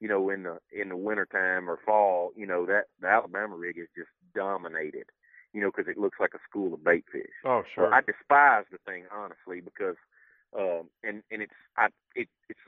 you 0.00 0.08
know, 0.08 0.30
in 0.30 0.42
the 0.42 0.58
in 0.72 0.88
the 0.90 0.96
wintertime 0.96 1.68
or 1.68 1.78
fall, 1.84 2.32
you 2.36 2.46
know, 2.46 2.66
that 2.66 2.84
the 3.00 3.08
Alabama 3.08 3.56
rig 3.56 3.78
is 3.78 3.88
just 3.96 4.10
dominated, 4.34 5.06
you 5.52 5.60
know, 5.60 5.70
because 5.74 5.90
it 5.90 5.98
looks 5.98 6.18
like 6.20 6.34
a 6.34 6.38
school 6.48 6.74
of 6.74 6.84
bait 6.84 7.04
fish. 7.10 7.24
Oh, 7.44 7.62
So 7.74 7.82
sure. 7.82 7.94
I 7.94 8.00
despise 8.00 8.64
the 8.70 8.78
thing 8.86 9.04
honestly 9.12 9.60
because, 9.60 9.96
um, 10.58 10.88
and 11.02 11.22
and 11.30 11.42
it's 11.42 11.52
I 11.76 11.88
it 12.14 12.28
it's 12.48 12.60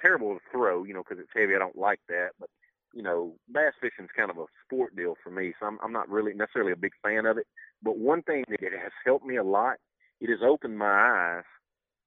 terrible 0.00 0.34
to 0.34 0.40
throw, 0.52 0.84
you 0.84 0.94
know, 0.94 1.02
because 1.02 1.18
it's 1.18 1.32
heavy. 1.34 1.54
I 1.54 1.58
don't 1.58 1.76
like 1.78 2.00
that, 2.08 2.30
but 2.38 2.50
you 2.96 3.02
know, 3.02 3.34
bass 3.52 3.74
fishing's 3.80 4.08
kind 4.16 4.30
of 4.30 4.38
a 4.38 4.46
sport 4.64 4.96
deal 4.96 5.14
for 5.22 5.30
me, 5.30 5.52
so 5.60 5.66
I'm 5.66 5.78
I'm 5.84 5.92
not 5.92 6.08
really 6.08 6.32
necessarily 6.32 6.72
a 6.72 6.76
big 6.76 6.92
fan 7.04 7.26
of 7.26 7.36
it. 7.36 7.46
But 7.82 7.98
one 7.98 8.22
thing 8.22 8.44
that 8.48 8.62
it 8.62 8.72
has 8.72 8.92
helped 9.04 9.26
me 9.26 9.36
a 9.36 9.44
lot, 9.44 9.76
it 10.20 10.30
has 10.30 10.40
opened 10.42 10.78
my 10.78 10.86
eyes 10.90 11.44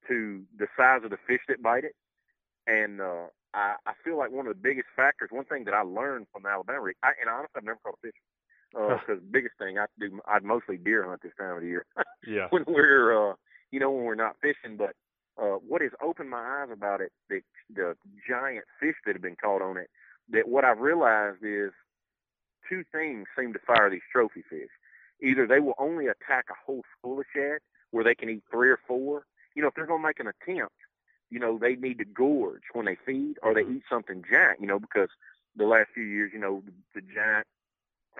to 0.08 0.42
the 0.58 0.66
size 0.76 1.02
of 1.04 1.10
the 1.10 1.22
fish 1.28 1.40
that 1.48 1.62
bite 1.62 1.84
it, 1.84 1.94
and 2.66 3.00
uh, 3.00 3.26
I 3.54 3.76
I 3.86 3.92
feel 4.04 4.18
like 4.18 4.32
one 4.32 4.46
of 4.48 4.54
the 4.54 4.60
biggest 4.68 4.88
factors, 4.96 5.30
one 5.30 5.44
thing 5.44 5.64
that 5.66 5.74
I 5.74 5.82
learned 5.82 6.26
from 6.32 6.42
the 6.42 6.48
Alabama 6.48 6.90
I, 7.04 7.12
and 7.20 7.30
honestly 7.30 7.54
I've 7.58 7.64
never 7.64 7.78
caught 7.84 7.94
a 8.02 8.06
fish 8.06 8.18
because 8.72 9.18
the 9.22 9.30
biggest 9.30 9.54
thing 9.58 9.78
I 9.78 9.86
do 9.98 10.20
I'd 10.26 10.44
mostly 10.44 10.76
deer 10.76 11.06
hunt 11.08 11.22
this 11.22 11.32
time 11.38 11.56
of 11.56 11.62
the 11.62 11.68
year. 11.68 11.86
Yeah. 12.26 12.48
when 12.50 12.64
we're 12.68 13.30
uh 13.30 13.34
you 13.70 13.80
know 13.80 13.90
when 13.90 14.04
we're 14.04 14.14
not 14.14 14.36
fishing 14.42 14.76
but 14.76 14.92
uh 15.42 15.56
what 15.66 15.80
has 15.80 15.92
opened 16.02 16.28
my 16.28 16.60
eyes 16.60 16.68
about 16.70 17.00
it 17.00 17.12
the 17.30 17.40
the 17.74 17.96
giant 18.28 18.66
fish 18.78 18.96
that 19.06 19.14
have 19.14 19.22
been 19.22 19.36
caught 19.42 19.62
on 19.62 19.78
it 19.78 19.88
that 20.30 20.48
what 20.48 20.64
I've 20.64 20.78
realized 20.78 21.38
is 21.42 21.72
two 22.68 22.84
things 22.92 23.26
seem 23.38 23.52
to 23.52 23.58
fire 23.66 23.90
these 23.90 24.00
trophy 24.12 24.44
fish 24.48 24.70
either 25.22 25.46
they 25.46 25.60
will 25.60 25.74
only 25.78 26.06
attack 26.06 26.46
a 26.50 26.54
whole 26.64 26.82
school 26.98 27.20
of 27.20 27.26
shad 27.34 27.58
where 27.90 28.04
they 28.04 28.14
can 28.14 28.28
eat 28.28 28.42
three 28.50 28.70
or 28.70 28.78
four 28.86 29.24
you 29.54 29.62
know 29.62 29.68
if 29.68 29.74
they're 29.74 29.86
going 29.86 30.00
to 30.00 30.06
make 30.06 30.20
an 30.20 30.28
attempt 30.28 30.74
you 31.30 31.38
know 31.38 31.58
they 31.58 31.74
need 31.76 31.98
to 31.98 32.04
gorge 32.04 32.62
when 32.72 32.86
they 32.86 32.96
feed 33.04 33.34
or 33.42 33.54
they 33.54 33.62
eat 33.62 33.82
something 33.90 34.22
giant 34.30 34.60
you 34.60 34.66
know 34.66 34.78
because 34.78 35.08
the 35.56 35.64
last 35.64 35.88
few 35.92 36.04
years 36.04 36.30
you 36.32 36.38
know 36.38 36.62
the, 36.94 37.00
giant 37.00 37.46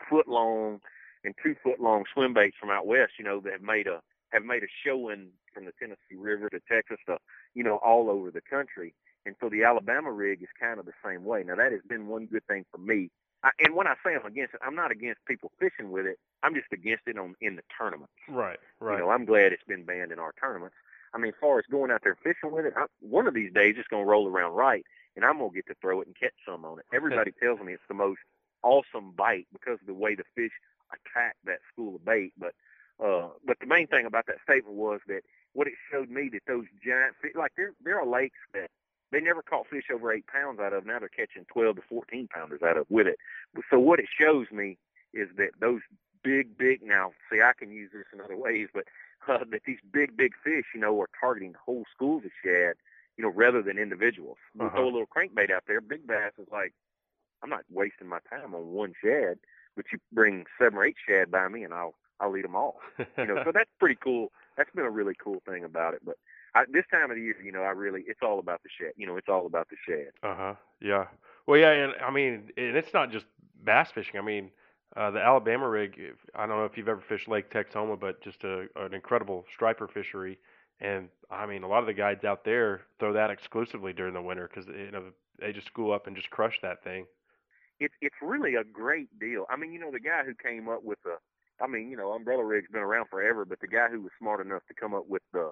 foot 0.08 0.28
long 0.28 0.80
and 1.24 1.34
two 1.42 1.54
foot 1.62 1.80
long 1.80 2.04
swim 2.12 2.34
baits 2.34 2.56
from 2.58 2.70
out 2.70 2.86
west, 2.86 3.12
you 3.18 3.24
know, 3.24 3.40
that 3.40 3.52
have 3.52 3.62
made 3.62 3.86
a 3.86 4.00
have 4.30 4.44
made 4.44 4.62
a 4.62 4.68
showing 4.84 5.28
from 5.52 5.64
the 5.64 5.72
Tennessee 5.78 6.16
River 6.16 6.48
to 6.50 6.60
Texas 6.70 6.98
to 7.06 7.18
you 7.54 7.64
know 7.64 7.76
all 7.76 8.10
over 8.10 8.30
the 8.30 8.40
country. 8.40 8.94
And 9.26 9.34
so 9.40 9.48
the 9.48 9.64
Alabama 9.64 10.10
rig 10.12 10.42
is 10.42 10.48
kind 10.58 10.80
of 10.80 10.86
the 10.86 10.92
same 11.04 11.24
way. 11.24 11.42
Now 11.44 11.56
that 11.56 11.72
has 11.72 11.82
been 11.88 12.08
one 12.08 12.26
good 12.26 12.46
thing 12.46 12.64
for 12.70 12.78
me. 12.78 13.10
I, 13.42 13.50
and 13.64 13.74
when 13.74 13.86
I 13.86 13.94
say 14.04 14.14
I'm 14.14 14.26
against 14.26 14.54
it, 14.54 14.60
I'm 14.62 14.74
not 14.74 14.90
against 14.90 15.24
people 15.26 15.50
fishing 15.58 15.90
with 15.90 16.06
it. 16.06 16.18
I'm 16.42 16.54
just 16.54 16.72
against 16.72 17.04
it 17.06 17.18
on 17.18 17.34
in 17.40 17.56
the 17.56 17.62
tournament. 17.76 18.10
Right, 18.28 18.58
right. 18.80 18.94
You 18.94 19.04
know, 19.04 19.10
I'm 19.10 19.24
glad 19.24 19.52
it's 19.52 19.64
been 19.66 19.84
banned 19.84 20.12
in 20.12 20.18
our 20.18 20.32
tournaments. 20.40 20.76
I 21.14 21.18
mean, 21.18 21.30
as 21.30 21.38
far 21.40 21.58
as 21.58 21.64
going 21.70 21.90
out 21.90 22.02
there 22.04 22.16
fishing 22.22 22.52
with 22.52 22.66
it, 22.66 22.74
I, 22.76 22.86
one 23.00 23.26
of 23.26 23.34
these 23.34 23.52
days 23.52 23.76
it's 23.78 23.88
going 23.88 24.04
to 24.04 24.10
roll 24.10 24.28
around 24.28 24.52
right, 24.52 24.84
and 25.16 25.24
I'm 25.24 25.38
going 25.38 25.50
to 25.50 25.54
get 25.56 25.66
to 25.68 25.74
throw 25.80 26.00
it 26.00 26.06
and 26.06 26.16
catch 26.18 26.34
some 26.46 26.64
on 26.64 26.78
it. 26.78 26.84
Everybody 26.92 27.32
tells 27.42 27.60
me 27.60 27.72
it's 27.72 27.82
the 27.88 27.94
most 27.94 28.20
awesome 28.62 29.12
bite 29.16 29.46
because 29.52 29.78
of 29.80 29.86
the 29.86 29.94
way 29.94 30.14
the 30.14 30.24
fish 30.34 30.52
attack 30.92 31.36
that 31.44 31.58
school 31.72 31.96
of 31.96 32.04
bait. 32.04 32.32
But 32.38 32.54
uh, 33.02 33.28
but 33.46 33.58
the 33.60 33.66
main 33.66 33.86
thing 33.86 34.04
about 34.06 34.26
that 34.26 34.36
statement 34.42 34.76
was 34.76 35.00
that 35.08 35.22
what 35.54 35.66
it 35.66 35.74
showed 35.90 36.10
me 36.10 36.28
that 36.32 36.42
those 36.46 36.66
giant 36.84 37.14
fish, 37.22 37.32
like 37.34 37.52
there 37.56 37.72
there 37.82 37.98
are 37.98 38.06
lakes 38.06 38.38
that 38.54 38.70
they 39.12 39.20
never 39.20 39.42
caught 39.42 39.66
fish 39.68 39.84
over 39.92 40.12
eight 40.12 40.26
pounds 40.26 40.60
out 40.60 40.72
of. 40.72 40.86
Now 40.86 40.98
they're 40.98 41.08
catching 41.08 41.44
twelve 41.52 41.76
to 41.76 41.82
fourteen 41.88 42.28
pounders 42.28 42.62
out 42.62 42.76
of 42.76 42.86
with 42.88 43.06
it. 43.06 43.16
So 43.70 43.78
what 43.78 43.98
it 44.00 44.06
shows 44.20 44.46
me 44.52 44.78
is 45.12 45.28
that 45.36 45.50
those 45.60 45.80
big 46.22 46.56
big 46.58 46.82
now 46.82 47.12
see 47.30 47.40
I 47.40 47.52
can 47.58 47.70
use 47.72 47.90
this 47.92 48.04
in 48.12 48.20
other 48.20 48.36
ways, 48.36 48.68
but 48.72 48.84
uh, 49.28 49.38
that 49.50 49.62
these 49.66 49.78
big 49.92 50.16
big 50.16 50.32
fish 50.42 50.66
you 50.74 50.80
know 50.80 51.00
are 51.00 51.08
targeting 51.18 51.54
whole 51.64 51.84
schools 51.94 52.24
of 52.24 52.30
shad, 52.44 52.74
you 53.16 53.24
know, 53.24 53.30
rather 53.30 53.62
than 53.62 53.78
individuals. 53.78 54.38
We 54.54 54.66
Uh-huh. 54.66 54.76
throw 54.76 54.84
a 54.84 54.92
little 54.94 55.06
crankbait 55.06 55.50
out 55.50 55.64
there, 55.66 55.80
big 55.80 56.06
bass 56.06 56.32
is 56.38 56.48
like 56.52 56.72
I'm 57.42 57.50
not 57.50 57.64
wasting 57.70 58.06
my 58.08 58.18
time 58.28 58.54
on 58.54 58.66
one 58.68 58.92
shad. 59.02 59.38
but 59.76 59.86
you 59.92 59.98
bring 60.12 60.44
seven 60.58 60.78
or 60.78 60.84
eight 60.84 60.96
shad 61.08 61.30
by 61.30 61.48
me, 61.48 61.64
and 61.64 61.72
I'll 61.72 61.94
I'll 62.20 62.36
eat 62.36 62.42
them 62.42 62.54
all. 62.56 62.80
You 63.16 63.26
know, 63.26 63.42
so 63.44 63.52
that's 63.52 63.70
pretty 63.78 63.96
cool. 64.02 64.30
That's 64.56 64.70
been 64.74 64.84
a 64.84 64.90
really 64.90 65.14
cool 65.22 65.40
thing 65.48 65.64
about 65.64 65.94
it. 65.94 66.02
But 66.04 66.16
I, 66.54 66.64
this 66.72 66.84
time 66.90 67.10
of 67.10 67.16
the 67.16 67.22
year, 67.22 67.36
you 67.42 67.52
know, 67.52 67.62
I 67.62 67.70
really 67.70 68.02
it's 68.06 68.20
all 68.22 68.38
about 68.38 68.62
the 68.62 68.68
shad. 68.78 68.92
You 68.96 69.06
know, 69.06 69.16
it's 69.16 69.28
all 69.28 69.46
about 69.46 69.68
the 69.70 69.76
shad. 69.86 70.12
Uh 70.22 70.34
huh. 70.36 70.54
Yeah. 70.80 71.06
Well, 71.46 71.58
yeah, 71.58 71.70
and 71.72 71.92
I 72.04 72.10
mean, 72.10 72.50
and 72.56 72.76
it's 72.76 72.92
not 72.94 73.10
just 73.10 73.26
bass 73.64 73.90
fishing. 73.92 74.18
I 74.18 74.22
mean, 74.22 74.50
uh, 74.96 75.10
the 75.10 75.20
Alabama 75.20 75.68
rig. 75.68 75.94
if- 75.98 76.16
I 76.34 76.46
don't 76.46 76.56
know 76.58 76.64
if 76.64 76.76
you've 76.76 76.88
ever 76.88 77.02
fished 77.08 77.28
Lake 77.28 77.50
Texoma, 77.50 77.98
but 77.98 78.22
just 78.22 78.44
a, 78.44 78.66
an 78.76 78.94
incredible 78.94 79.44
striper 79.54 79.88
fishery. 79.88 80.38
And 80.80 81.08
I 81.30 81.46
mean, 81.46 81.62
a 81.62 81.68
lot 81.68 81.80
of 81.80 81.86
the 81.86 81.92
guides 81.94 82.24
out 82.24 82.44
there 82.44 82.82
throw 82.98 83.12
that 83.12 83.30
exclusively 83.30 83.92
during 83.92 84.14
the 84.14 84.22
winter 84.22 84.48
because 84.48 84.66
you 84.68 84.90
know 84.90 85.04
they 85.38 85.52
just 85.52 85.66
school 85.66 85.92
up 85.92 86.06
and 86.06 86.16
just 86.16 86.30
crush 86.30 86.58
that 86.62 86.82
thing. 86.82 87.06
It's 87.78 87.94
it's 88.00 88.16
really 88.22 88.54
a 88.56 88.64
great 88.64 89.08
deal. 89.18 89.46
I 89.50 89.56
mean, 89.56 89.72
you 89.72 89.78
know, 89.80 89.90
the 89.90 90.00
guy 90.00 90.22
who 90.24 90.34
came 90.34 90.68
up 90.68 90.82
with 90.84 90.98
the, 91.04 91.16
I 91.62 91.66
mean, 91.66 91.90
you 91.90 91.96
know, 91.96 92.12
umbrella 92.12 92.44
rig's 92.44 92.70
been 92.70 92.82
around 92.82 93.06
forever, 93.10 93.44
but 93.44 93.60
the 93.60 93.68
guy 93.68 93.88
who 93.90 94.00
was 94.02 94.10
smart 94.18 94.44
enough 94.44 94.62
to 94.68 94.74
come 94.74 94.94
up 94.94 95.06
with 95.08 95.22
the, 95.32 95.50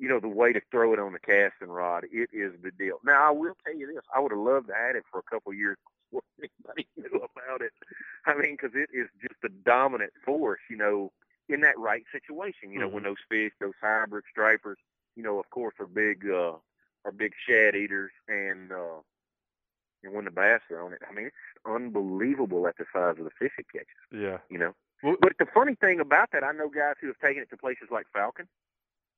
you 0.00 0.08
know, 0.08 0.18
the 0.18 0.28
way 0.28 0.52
to 0.52 0.62
throw 0.70 0.94
it 0.94 0.98
on 0.98 1.12
the 1.12 1.18
casting 1.18 1.68
rod, 1.68 2.04
it 2.10 2.30
is 2.32 2.52
the 2.62 2.70
deal. 2.70 2.98
Now, 3.04 3.28
I 3.28 3.30
will 3.30 3.54
tell 3.64 3.76
you 3.76 3.86
this: 3.86 4.02
I 4.14 4.18
would 4.18 4.32
have 4.32 4.40
loved 4.40 4.68
to 4.68 4.74
have 4.74 4.96
it 4.96 5.04
for 5.12 5.20
a 5.20 5.30
couple 5.30 5.52
of 5.52 5.58
years 5.58 5.76
before 6.10 6.22
anybody 6.38 6.88
knew 6.96 7.18
about 7.18 7.60
it. 7.60 7.72
I 8.24 8.34
mean, 8.34 8.56
because 8.56 8.74
it 8.74 8.88
is 8.96 9.08
just 9.20 9.44
a 9.44 9.50
dominant 9.50 10.12
force, 10.24 10.60
you 10.70 10.76
know, 10.78 11.12
in 11.50 11.60
that 11.60 11.78
right 11.78 12.02
situation. 12.10 12.72
You 12.72 12.80
know, 12.80 12.88
when 12.88 13.02
those 13.02 13.20
fish, 13.28 13.52
those 13.60 13.74
hybrid 13.80 14.24
stripers, 14.30 14.78
you 15.16 15.22
know, 15.22 15.38
of 15.38 15.50
course, 15.50 15.74
are 15.78 15.86
big, 15.86 16.26
uh, 16.26 16.54
are 17.04 17.12
big 17.14 17.32
shad 17.46 17.76
eaters, 17.76 18.12
and 18.26 18.72
uh, 18.72 19.04
and 20.02 20.14
when 20.14 20.24
the 20.24 20.30
bass 20.30 20.62
are 20.70 20.82
on 20.82 20.94
it, 20.94 21.02
I 21.08 21.12
mean, 21.12 21.26
it's 21.26 21.36
unbelievable 21.66 22.66
at 22.66 22.78
the 22.78 22.86
size 22.90 23.16
of 23.18 23.24
the 23.24 23.36
fish 23.38 23.52
it 23.58 23.66
catches. 23.70 23.86
Yeah. 24.10 24.38
You 24.48 24.58
know. 24.58 25.16
but 25.20 25.34
the 25.38 25.46
funny 25.52 25.74
thing 25.74 26.00
about 26.00 26.30
that, 26.32 26.42
I 26.42 26.52
know 26.52 26.70
guys 26.70 26.94
who 27.02 27.08
have 27.08 27.18
taken 27.18 27.42
it 27.42 27.50
to 27.50 27.58
places 27.58 27.88
like 27.90 28.06
Falcon, 28.14 28.48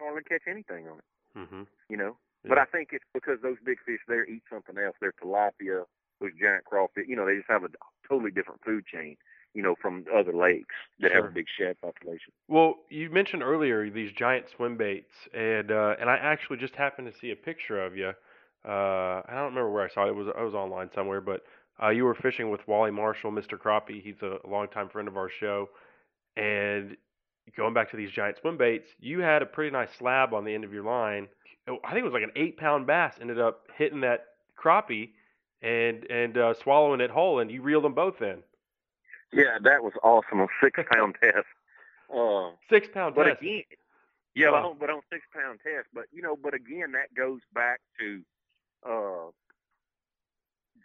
hardly 0.03 0.22
catch 0.22 0.42
anything 0.48 0.88
on 0.88 0.98
it. 0.98 1.38
Mm-hmm. 1.38 1.62
You 1.88 1.96
know. 1.96 2.16
But 2.44 2.59
I 2.59 2.64
think 2.64 2.88
it's 2.92 3.05
because 3.14 3.38
those 3.42 3.57
big 3.64 3.78
fish 3.86 4.00
there 4.09 4.26
eat 4.28 4.42
something 4.50 4.76
else. 4.76 4.96
They're 5.00 5.14
tilapia, 5.22 5.84
those 6.20 6.30
giant 6.40 6.64
crawfish. 6.64 7.05
You 7.07 7.14
know, 7.14 7.24
they 7.24 7.36
just 7.36 7.48
have 7.48 7.62
a 7.62 7.68
totally 8.09 8.32
different 8.32 8.61
food 8.64 8.84
chain. 8.86 9.16
You 9.55 9.62
know, 9.62 9.74
from 9.80 10.07
other 10.12 10.32
lakes 10.32 10.74
that 11.00 11.12
have 11.12 11.26
a 11.26 11.28
big 11.28 11.44
shad 11.59 11.78
population. 11.82 12.32
Well, 12.48 12.76
you 12.88 13.11
mentioned 13.11 13.42
earlier 13.42 13.90
these 13.90 14.11
giant 14.11 14.46
swim 14.57 14.78
baits, 14.78 15.12
and 15.34 15.70
uh, 15.70 15.94
and 16.00 16.09
I 16.09 16.16
actually 16.16 16.57
just 16.57 16.74
happened 16.74 17.12
to 17.12 17.18
see 17.18 17.32
a 17.32 17.36
picture 17.36 17.84
of 17.84 17.94
you. 17.94 18.12
Uh, 18.66 19.20
I 19.28 19.34
don't 19.34 19.55
remember 19.55 19.70
where 19.70 19.84
I 19.84 19.92
saw 19.92 20.07
it. 20.07 20.11
It 20.11 20.16
was 20.16 20.28
I 20.36 20.42
was 20.42 20.55
online 20.55 20.88
somewhere, 20.94 21.20
but 21.20 21.42
uh, 21.82 21.90
you 21.90 22.05
were 22.05 22.14
fishing 22.14 22.50
with 22.50 22.66
Wally 22.66 22.90
Marshall, 22.90 23.30
Mr. 23.30 23.59
Crappie. 23.59 24.03
He's 24.03 24.22
a 24.22 24.38
longtime 24.48 24.88
friend 24.88 25.07
of 25.07 25.18
our 25.18 25.28
show, 25.28 25.68
and 26.36 26.96
going 27.57 27.74
back 27.74 27.90
to 27.90 27.97
these 27.97 28.11
giant 28.11 28.38
swim 28.38 28.57
baits, 28.57 28.88
you 29.01 29.20
had 29.20 29.43
a 29.43 29.47
pretty 29.47 29.70
nice 29.70 29.88
slab 29.99 30.32
on 30.34 30.45
the 30.45 30.55
end 30.55 30.64
of 30.64 30.72
your 30.72 30.84
line. 30.84 31.28
Oh, 31.68 31.78
I 31.84 31.88
think 31.93 32.01
it 32.01 32.05
was 32.05 32.12
like 32.12 32.22
an 32.22 32.32
eight 32.36 32.57
pound 32.57 32.86
bass 32.86 33.14
ended 33.20 33.38
up 33.40 33.66
hitting 33.76 34.01
that 34.01 34.26
crappie 34.59 35.11
and 35.62 36.05
and 36.11 36.36
uh, 36.36 36.55
swallowing 36.55 37.01
it 37.01 37.11
whole, 37.11 37.38
and 37.40 37.51
you 37.51 37.62
reeled 37.62 37.84
them 37.84 37.95
both 37.95 38.20
in. 38.22 38.43
Yeah, 39.32 39.59
that 39.62 39.82
was 39.82 39.93
awesome 40.03 40.40
on 40.40 40.49
six 40.62 40.78
pound 40.93 41.16
test. 41.22 41.47
Uh, 42.14 42.51
Six 42.68 42.88
pound 42.93 43.14
but 43.14 43.24
test. 43.24 43.40
again, 43.43 43.62
yeah, 44.34 44.49
Oh. 44.51 44.70
on, 44.70 44.76
but 44.78 44.90
on 44.90 45.01
six 45.11 45.24
pound 45.34 45.61
test. 45.62 45.88
But 45.95 46.05
you 46.12 46.20
know, 46.22 46.36
but 46.36 46.53
again, 46.55 46.93
that 46.93 47.14
goes 47.14 47.40
back 47.55 47.80
to 48.01 48.20
uh, 48.86 49.30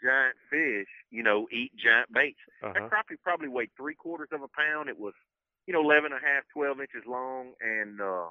giant 0.04 0.36
fish. 0.50 0.88
You 1.12 1.24
know, 1.24 1.48
eat 1.52 1.72
giant 1.76 2.12
baits. 2.14 2.40
Uh-huh. 2.64 2.74
That 2.74 2.90
crappie 2.90 3.18
probably 3.24 3.48
weighed 3.48 3.70
three 3.76 3.96
quarters 3.96 4.30
of 4.32 4.42
a 4.42 4.48
pound. 4.48 4.90
It 4.90 5.00
was, 5.00 5.14
you 5.68 5.74
know, 5.74 5.82
eleven 5.82 6.12
and 6.12 6.22
a 6.24 6.26
half, 6.26 6.44
twelve 6.54 6.80
inches 6.80 7.04
long, 7.08 7.52
and 7.62 8.02
uh, 8.02 8.28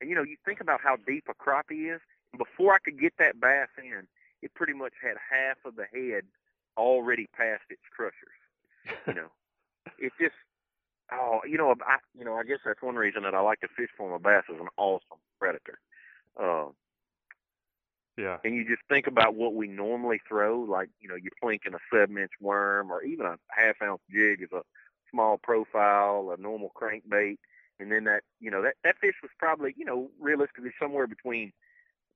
and 0.00 0.08
you 0.08 0.16
know, 0.16 0.22
you 0.22 0.36
think 0.44 0.60
about 0.60 0.80
how 0.82 0.96
deep 1.06 1.24
a 1.28 1.34
crappie 1.34 1.94
is. 1.94 2.00
Before 2.38 2.72
I 2.74 2.78
could 2.78 2.98
get 3.00 3.14
that 3.18 3.40
bass 3.40 3.68
in, 3.76 4.06
it 4.40 4.54
pretty 4.54 4.72
much 4.72 4.92
had 5.02 5.16
half 5.18 5.58
of 5.64 5.74
the 5.76 5.84
head 5.92 6.24
already 6.76 7.28
past 7.36 7.62
its 7.70 7.82
crushers. 7.94 8.40
You 9.06 9.14
know, 9.14 9.28
it 9.98 10.12
just 10.20 10.36
oh, 11.12 11.40
you 11.46 11.58
know, 11.58 11.74
I 11.86 11.96
you 12.16 12.24
know, 12.24 12.34
I 12.36 12.44
guess 12.44 12.60
that's 12.64 12.82
one 12.82 12.96
reason 12.96 13.24
that 13.24 13.34
I 13.34 13.40
like 13.40 13.60
to 13.60 13.68
fish 13.76 13.90
for. 13.96 14.14
A 14.14 14.20
bass 14.20 14.44
is 14.48 14.60
an 14.60 14.68
awesome 14.76 15.18
predator. 15.38 15.78
Uh, 16.40 16.66
Yeah. 18.16 18.38
and 18.44 18.54
you 18.54 18.64
just 18.64 18.82
think 18.88 19.06
about 19.06 19.34
what 19.34 19.54
we 19.54 19.66
normally 19.66 20.20
throw, 20.28 20.60
like 20.60 20.88
you 21.00 21.08
know, 21.08 21.16
you're 21.16 21.32
plinking 21.42 21.74
a 21.74 21.78
seven-inch 21.92 22.32
worm 22.40 22.90
or 22.92 23.02
even 23.02 23.26
a 23.26 23.36
half-ounce 23.48 24.02
jig 24.10 24.42
is 24.42 24.52
a 24.52 24.62
small 25.10 25.38
profile, 25.38 26.34
a 26.36 26.40
normal 26.40 26.72
crankbait, 26.80 27.38
and 27.78 27.90
then 27.90 28.04
that 28.04 28.22
you 28.40 28.50
know 28.50 28.62
that 28.62 28.74
that 28.84 28.98
fish 29.00 29.14
was 29.22 29.30
probably 29.38 29.74
you 29.76 29.84
know 29.84 30.10
realistically 30.20 30.70
somewhere 30.80 31.06
between 31.06 31.52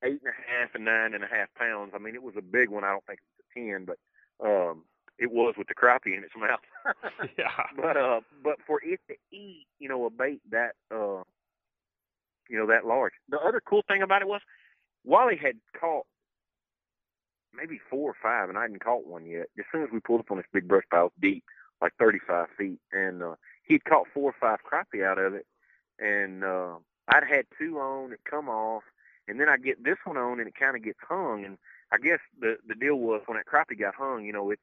eight 0.02 0.20
and 0.22 0.28
a 0.28 0.60
half 0.60 0.74
and 0.74 0.84
nine 0.84 1.14
and 1.14 1.24
a 1.24 1.28
half 1.28 1.48
pounds. 1.58 1.92
I 1.94 1.98
mean, 1.98 2.14
it 2.14 2.22
was 2.22 2.34
a 2.36 2.42
big 2.42 2.68
one. 2.68 2.84
I 2.84 2.90
don't 2.90 3.06
think 3.06 3.20
it 3.20 3.28
was 3.36 3.44
a 3.50 3.72
ten, 3.72 3.86
but 3.86 3.98
um, 4.44 4.84
it 5.18 5.30
was 5.30 5.54
with 5.56 5.68
the 5.68 5.74
crappie 5.74 6.16
in 6.16 6.24
its 6.24 6.34
mouth. 6.38 6.60
yeah. 7.38 7.50
But 7.76 7.96
uh, 7.96 8.20
but 8.42 8.56
for 8.66 8.80
it 8.82 9.00
to 9.08 9.14
eat, 9.36 9.66
you 9.78 9.88
know, 9.88 10.06
a 10.06 10.10
bait 10.10 10.40
that 10.50 10.72
uh, 10.90 11.22
you 12.48 12.58
know, 12.58 12.66
that 12.66 12.86
large. 12.86 13.12
The 13.28 13.38
other 13.38 13.60
cool 13.60 13.82
thing 13.88 14.02
about 14.02 14.22
it 14.22 14.28
was 14.28 14.40
Wally 15.04 15.36
had 15.36 15.56
caught 15.78 16.06
maybe 17.54 17.80
four 17.90 18.10
or 18.10 18.16
five, 18.22 18.48
and 18.48 18.58
I 18.58 18.62
hadn't 18.62 18.82
caught 18.82 19.06
one 19.06 19.26
yet. 19.26 19.46
As 19.58 19.64
soon 19.70 19.82
as 19.82 19.88
we 19.92 20.00
pulled 20.00 20.20
up 20.20 20.30
on 20.30 20.38
this 20.38 20.46
big 20.52 20.68
brush 20.68 20.84
pile, 20.90 21.12
deep, 21.20 21.44
like 21.84 21.92
35 21.98 22.46
feet, 22.56 22.78
and 22.92 23.22
uh, 23.22 23.34
he'd 23.62 23.84
caught 23.84 24.06
four 24.12 24.30
or 24.30 24.34
five 24.40 24.60
crappie 24.64 25.04
out 25.04 25.18
of 25.18 25.34
it, 25.34 25.46
and 25.98 26.42
uh, 26.42 26.76
I'd 27.08 27.24
had 27.28 27.44
two 27.58 27.78
on, 27.78 28.12
it 28.14 28.20
come 28.28 28.48
off, 28.48 28.82
and 29.28 29.38
then 29.38 29.50
I 29.50 29.58
get 29.58 29.84
this 29.84 29.98
one 30.04 30.16
on, 30.16 30.40
and 30.40 30.48
it 30.48 30.54
kind 30.58 30.76
of 30.76 30.82
gets 30.82 30.98
hung, 31.06 31.44
and 31.44 31.58
I 31.92 31.98
guess 31.98 32.20
the 32.40 32.56
the 32.66 32.74
deal 32.74 32.96
was 32.96 33.20
when 33.26 33.36
that 33.36 33.46
crappie 33.46 33.78
got 33.78 33.94
hung, 33.94 34.24
you 34.24 34.32
know, 34.32 34.50
it's 34.50 34.62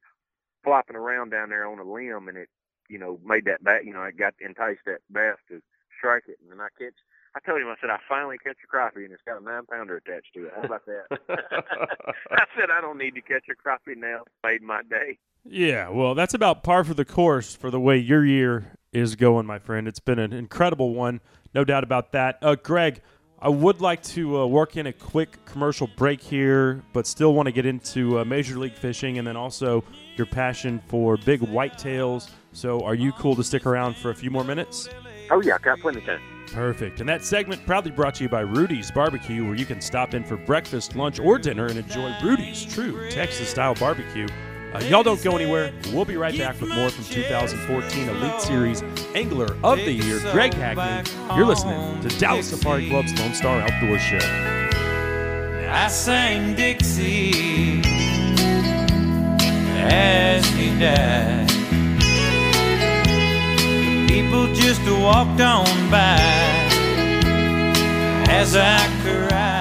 flopping 0.64 0.96
around 0.96 1.30
down 1.30 1.50
there 1.50 1.68
on 1.68 1.78
a 1.78 1.84
limb, 1.84 2.28
and 2.28 2.38
it, 2.38 2.50
you 2.90 2.98
know, 2.98 3.20
made 3.24 3.46
that 3.46 3.64
bat, 3.64 3.86
you 3.86 3.94
know, 3.94 4.02
I 4.02 4.10
got 4.10 4.34
enticed 4.42 4.82
that 4.88 5.02
bass 5.12 5.38
to 5.50 5.62
strike 5.96 6.24
it, 6.28 6.40
and 6.42 6.52
then 6.52 6.60
I 6.60 6.70
catch. 6.80 6.96
I 7.34 7.40
told 7.46 7.62
him, 7.62 7.70
I 7.70 7.76
said, 7.80 7.90
I 7.90 7.98
finally 8.10 8.38
catch 8.44 8.58
a 8.62 8.68
crappie, 8.76 9.06
and 9.06 9.14
it's 9.14 9.22
got 9.26 9.40
a 9.40 9.44
nine 9.46 9.66
pounder 9.66 9.96
attached 9.96 10.34
to 10.34 10.48
it. 10.48 10.54
How 10.54 10.64
about 10.64 10.86
that? 10.86 11.06
I 12.32 12.44
said, 12.60 12.70
I 12.70 12.82
don't 12.82 12.98
need 12.98 13.16
to 13.16 13.22
catch 13.22 13.46
a 13.48 13.56
crappie 13.56 13.96
now. 13.96 14.24
Made 14.44 14.62
my 14.62 14.82
day. 14.84 15.18
Yeah, 15.44 15.90
well, 15.90 16.16
that's 16.16 16.34
about 16.34 16.64
par 16.64 16.84
for 16.84 16.94
the 16.94 17.06
course 17.06 17.56
for 17.56 17.72
the 17.72 17.80
way 17.80 17.98
your 17.98 18.26
year 18.26 18.74
is 18.94 19.16
going, 19.16 19.46
my 19.46 19.60
friend. 19.60 19.88
It's 19.88 20.00
been 20.00 20.20
an 20.20 20.34
incredible 20.34 20.94
one, 20.94 21.20
no 21.54 21.64
doubt 21.64 21.84
about 21.84 22.12
that. 22.12 22.38
Uh, 22.42 22.56
Greg, 22.56 23.02
I 23.40 23.50
would 23.50 23.82
like 23.82 24.04
to 24.04 24.42
uh, 24.42 24.46
work 24.46 24.78
in 24.78 24.86
a 24.86 24.94
quick 24.94 25.44
commercial 25.46 25.90
break 25.98 26.22
here, 26.22 26.84
but 26.94 27.08
still 27.08 27.34
want 27.34 27.48
to 27.48 27.52
get 27.52 27.66
into 27.66 28.20
uh, 28.20 28.26
Major 28.26 28.60
League 28.60 28.76
Fishing 28.76 29.18
and 29.18 29.28
then 29.28 29.36
also 29.36 29.84
your 30.16 30.28
passion 30.28 30.80
for 30.88 31.18
big 31.18 31.42
whitetails. 31.42 32.30
So, 32.52 32.82
are 32.82 32.94
you 32.94 33.12
cool 33.14 33.36
to 33.36 33.44
stick 33.44 33.66
around 33.66 33.96
for 33.98 34.12
a 34.12 34.16
few 34.16 34.30
more 34.30 34.44
minutes? 34.44 34.90
Oh 35.32 35.42
yeah, 35.42 35.58
got 35.58 35.80
plenty 35.80 36.00
of 36.00 36.06
time. 36.06 36.22
Perfect. 36.52 37.00
And 37.00 37.08
that 37.08 37.24
segment 37.24 37.66
proudly 37.66 37.92
brought 37.92 38.14
to 38.16 38.24
you 38.24 38.30
by 38.30 38.42
Rudy's 38.42 38.92
Barbecue, 38.92 39.44
where 39.46 39.56
you 39.56 39.66
can 39.66 39.80
stop 39.80 40.14
in 40.14 40.24
for 40.24 40.36
breakfast, 40.36 40.96
lunch, 40.96 41.20
or 41.20 41.40
dinner 41.40 41.68
and 41.68 41.80
enjoy 41.80 42.14
Rudy's 42.22 42.64
true 42.66 43.10
Texas 43.10 43.50
style 43.50 43.74
barbecue. 43.76 44.28
Uh, 44.74 44.80
y'all 44.90 45.04
don't 45.04 45.22
go 45.22 45.36
anywhere. 45.36 45.74
We'll 45.92 46.06
be 46.06 46.16
right 46.16 46.38
back 46.38 46.62
with 46.62 46.70
more 46.70 46.90
from 46.90 47.04
2014 47.04 48.08
Elite 48.08 48.42
Series 48.42 48.82
Angler 49.14 49.58
of 49.64 49.78
the 49.80 49.92
Year, 49.92 50.20
Greg 50.32 50.54
Hackney. 50.54 51.12
You're 51.36 51.46
listening 51.46 52.00
to 52.02 52.20
Dallas 52.20 52.50
Safari 52.50 52.88
Club's 52.90 53.18
Lone 53.20 53.34
Star 53.34 53.60
Outdoor 53.60 54.00
Show. 54.00 54.20
I 55.70 55.88
sang 55.90 56.56
Dixie 56.56 57.82
as 59.78 60.46
he 60.52 60.70
died. 60.80 61.50
People 64.08 64.54
just 64.54 64.82
walked 64.90 65.42
on 65.42 65.66
by 65.90 66.18
as 68.30 68.56
I 68.56 68.88
cried. 69.04 69.61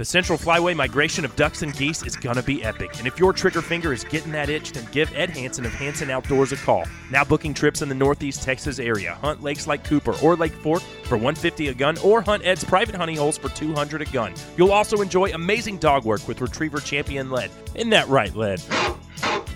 The 0.00 0.06
Central 0.06 0.38
Flyway 0.38 0.74
migration 0.74 1.26
of 1.26 1.36
ducks 1.36 1.60
and 1.60 1.76
geese 1.76 2.02
is 2.04 2.16
gonna 2.16 2.42
be 2.42 2.64
epic, 2.64 2.96
and 2.96 3.06
if 3.06 3.18
your 3.18 3.34
trigger 3.34 3.60
finger 3.60 3.92
is 3.92 4.02
getting 4.02 4.32
that 4.32 4.48
itch, 4.48 4.72
then 4.72 4.88
give 4.92 5.14
Ed 5.14 5.28
Hansen 5.28 5.66
of 5.66 5.74
Hansen 5.74 6.08
Outdoors 6.08 6.52
a 6.52 6.56
call. 6.56 6.86
Now 7.10 7.22
booking 7.22 7.52
trips 7.52 7.82
in 7.82 7.90
the 7.90 7.94
Northeast 7.94 8.42
Texas 8.42 8.78
area. 8.78 9.18
Hunt 9.20 9.42
lakes 9.42 9.66
like 9.66 9.84
Cooper 9.84 10.14
or 10.22 10.36
Lake 10.36 10.54
Fork 10.54 10.80
for 11.02 11.16
150 11.16 11.68
a 11.68 11.74
gun, 11.74 11.98
or 11.98 12.22
hunt 12.22 12.46
Ed's 12.46 12.64
private 12.64 12.94
hunting 12.94 13.18
holes 13.18 13.36
for 13.36 13.50
200 13.50 14.00
a 14.00 14.06
gun. 14.06 14.32
You'll 14.56 14.72
also 14.72 15.02
enjoy 15.02 15.34
amazing 15.34 15.76
dog 15.76 16.06
work 16.06 16.26
with 16.26 16.40
Retriever 16.40 16.80
Champion 16.80 17.30
Lead. 17.30 17.50
Isn't 17.74 17.90
that 17.90 18.08
right, 18.08 18.34
Lead? 18.34 18.60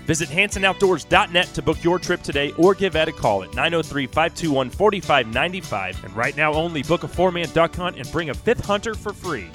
Visit 0.05 0.29
HansenOutdoors.net 0.29 1.47
to 1.55 1.61
book 1.63 1.83
your 1.83 1.97
trip 1.97 2.21
today 2.21 2.51
or 2.59 2.75
give 2.75 2.95
Ed 2.95 3.07
a 3.07 3.11
call 3.11 3.41
at 3.41 3.55
903 3.55 4.05
521 4.05 4.69
4595. 4.69 6.03
And 6.03 6.15
right 6.15 6.37
now, 6.37 6.53
only 6.53 6.83
book 6.83 7.01
a 7.01 7.07
four 7.07 7.31
man 7.31 7.49
duck 7.49 7.75
hunt 7.75 7.97
and 7.97 8.11
bring 8.11 8.29
a 8.29 8.35
fifth 8.35 8.63
hunter 8.63 8.93
for 8.93 9.11
free. 9.11 9.49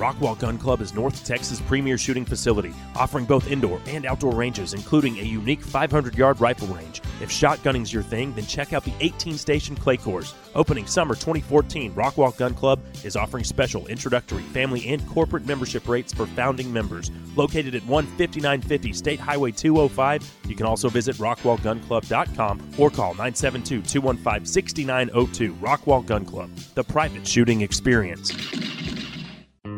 Rockwall 0.00 0.38
Gun 0.38 0.56
Club 0.56 0.80
is 0.80 0.94
North 0.94 1.26
Texas' 1.26 1.60
premier 1.60 1.98
shooting 1.98 2.24
facility, 2.24 2.72
offering 2.96 3.26
both 3.26 3.50
indoor 3.50 3.78
and 3.86 4.06
outdoor 4.06 4.34
ranges, 4.34 4.72
including 4.72 5.18
a 5.18 5.22
unique 5.22 5.60
500 5.60 6.16
yard 6.16 6.40
rifle 6.40 6.68
range. 6.68 7.02
If 7.20 7.28
shotgunning's 7.28 7.92
your 7.92 8.02
thing, 8.02 8.32
then 8.32 8.46
check 8.46 8.72
out 8.72 8.82
the 8.82 8.94
18 9.00 9.36
station 9.36 9.76
clay 9.76 9.98
course. 9.98 10.32
Opening 10.54 10.86
summer 10.86 11.14
2014, 11.14 11.92
Rockwall 11.92 12.34
Gun 12.34 12.54
Club 12.54 12.80
is 13.04 13.14
offering 13.14 13.44
special 13.44 13.86
introductory, 13.88 14.42
family, 14.54 14.88
and 14.88 15.06
corporate 15.06 15.44
membership 15.44 15.86
rates 15.86 16.14
for 16.14 16.24
founding 16.24 16.72
members. 16.72 17.10
Located 17.36 17.74
at 17.74 17.82
15950 17.82 18.94
State 18.94 19.20
Highway 19.20 19.52
205, 19.52 20.38
you 20.48 20.56
can 20.56 20.64
also 20.64 20.88
visit 20.88 21.16
rockwallgunclub.com 21.16 22.70
or 22.78 22.88
call 22.88 23.10
972 23.10 23.82
215 23.82 24.46
6902. 24.46 25.52
Rockwall 25.56 26.06
Gun 26.06 26.24
Club, 26.24 26.56
the 26.74 26.84
private 26.84 27.26
shooting 27.26 27.60
experience. 27.60 28.32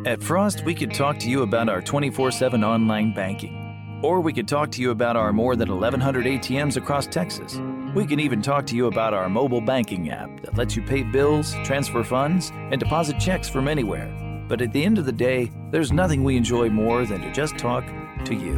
At 0.05 0.20
Frost, 0.20 0.64
we 0.64 0.74
could 0.74 0.92
talk 0.92 1.16
to 1.20 1.30
you 1.30 1.42
about 1.42 1.68
our 1.68 1.80
24 1.80 2.32
7 2.32 2.64
online 2.64 3.14
banking. 3.14 4.00
Or 4.03 4.20
we 4.20 4.32
could 4.32 4.48
talk 4.48 4.72
to 4.72 4.82
you 4.82 4.90
about 4.90 5.16
our 5.16 5.32
more 5.32 5.55
than 5.55 5.70
1,100 5.70 6.26
ATMs 6.26 6.76
across 6.76 7.07
Texas. 7.07 7.61
We 7.94 8.05
can 8.05 8.18
even 8.18 8.42
talk 8.42 8.66
to 8.66 8.76
you 8.76 8.88
about 8.88 9.14
our 9.14 9.28
mobile 9.28 9.61
banking 9.61 10.11
app 10.11 10.42
that 10.42 10.57
lets 10.57 10.74
you 10.74 10.82
pay 10.82 11.05
bills, 11.05 11.55
transfer 11.62 12.03
funds, 12.03 12.50
and 12.53 12.80
deposit 12.80 13.20
checks 13.20 13.48
from 13.48 13.68
anywhere. 13.68 14.09
But 14.48 14.61
at 14.61 14.72
the 14.72 14.84
end 14.84 14.98
of 14.98 15.07
the 15.07 15.12
day, 15.12 15.53
there's 15.70 15.92
nothing 15.92 16.24
we 16.24 16.36
enjoy 16.36 16.68
more 16.68 17.07
than 17.07 17.20
to 17.20 17.32
just 17.32 17.57
talk 17.57 17.84
to 18.24 18.34
you. 18.34 18.57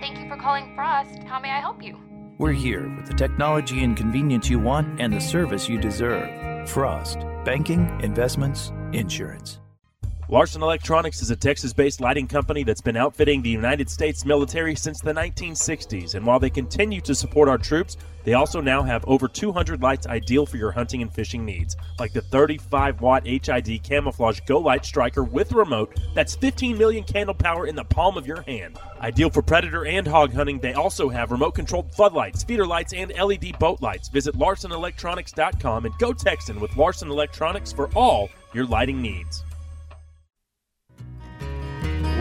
Thank 0.00 0.18
you 0.18 0.26
for 0.26 0.38
calling 0.38 0.74
Frost. 0.74 1.22
How 1.24 1.38
may 1.38 1.50
I 1.50 1.60
help 1.60 1.82
you? 1.82 1.98
We're 2.38 2.52
here 2.52 2.88
with 2.96 3.08
the 3.08 3.14
technology 3.14 3.84
and 3.84 3.94
convenience 3.94 4.48
you 4.48 4.58
want 4.58 5.02
and 5.02 5.12
the 5.12 5.20
service 5.20 5.68
you 5.68 5.78
deserve. 5.78 6.66
Frost. 6.70 7.18
Banking, 7.44 8.00
investments, 8.02 8.72
insurance. 8.92 9.61
Larson 10.32 10.62
Electronics 10.62 11.20
is 11.20 11.30
a 11.30 11.36
Texas 11.36 11.74
based 11.74 12.00
lighting 12.00 12.26
company 12.26 12.64
that's 12.64 12.80
been 12.80 12.96
outfitting 12.96 13.42
the 13.42 13.50
United 13.50 13.90
States 13.90 14.24
military 14.24 14.74
since 14.74 14.98
the 14.98 15.12
1960s. 15.12 16.14
And 16.14 16.24
while 16.24 16.40
they 16.40 16.48
continue 16.48 17.02
to 17.02 17.14
support 17.14 17.50
our 17.50 17.58
troops, 17.58 17.98
they 18.24 18.32
also 18.32 18.62
now 18.62 18.82
have 18.82 19.04
over 19.06 19.28
200 19.28 19.82
lights 19.82 20.06
ideal 20.06 20.46
for 20.46 20.56
your 20.56 20.70
hunting 20.70 21.02
and 21.02 21.12
fishing 21.12 21.44
needs, 21.44 21.76
like 22.00 22.14
the 22.14 22.22
35 22.22 23.02
watt 23.02 23.26
HID 23.26 23.82
camouflage 23.82 24.40
Go 24.46 24.58
Light 24.58 24.86
Striker 24.86 25.22
with 25.22 25.52
remote 25.52 26.00
that's 26.14 26.34
15 26.34 26.78
million 26.78 27.04
candle 27.04 27.34
power 27.34 27.66
in 27.66 27.76
the 27.76 27.84
palm 27.84 28.16
of 28.16 28.26
your 28.26 28.40
hand. 28.40 28.78
Ideal 29.02 29.28
for 29.28 29.42
predator 29.42 29.84
and 29.84 30.06
hog 30.06 30.32
hunting, 30.32 30.58
they 30.60 30.72
also 30.72 31.10
have 31.10 31.30
remote 31.30 31.54
controlled 31.54 31.94
floodlights, 31.94 32.42
feeder 32.42 32.64
lights, 32.64 32.94
and 32.94 33.12
LED 33.22 33.58
boat 33.58 33.82
lights. 33.82 34.08
Visit 34.08 34.34
larsonelectronics.com 34.36 35.84
and 35.84 35.98
go 35.98 36.14
Texan 36.14 36.58
with 36.58 36.74
Larson 36.74 37.10
Electronics 37.10 37.70
for 37.70 37.90
all 37.94 38.30
your 38.54 38.64
lighting 38.64 39.02
needs. 39.02 39.44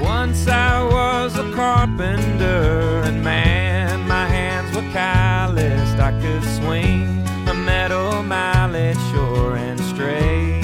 Once 0.01 0.47
I 0.47 0.83
was 0.83 1.37
a 1.37 1.51
carpenter, 1.53 3.01
and 3.05 3.23
man, 3.23 4.07
my 4.07 4.27
hands 4.27 4.75
were 4.75 4.89
calloused. 4.91 5.99
I 5.99 6.11
could 6.21 6.43
swing 6.43 7.27
a 7.47 7.53
metal 7.53 8.23
mallet 8.23 8.97
sure 9.11 9.55
and 9.55 9.79
straight. 9.79 10.61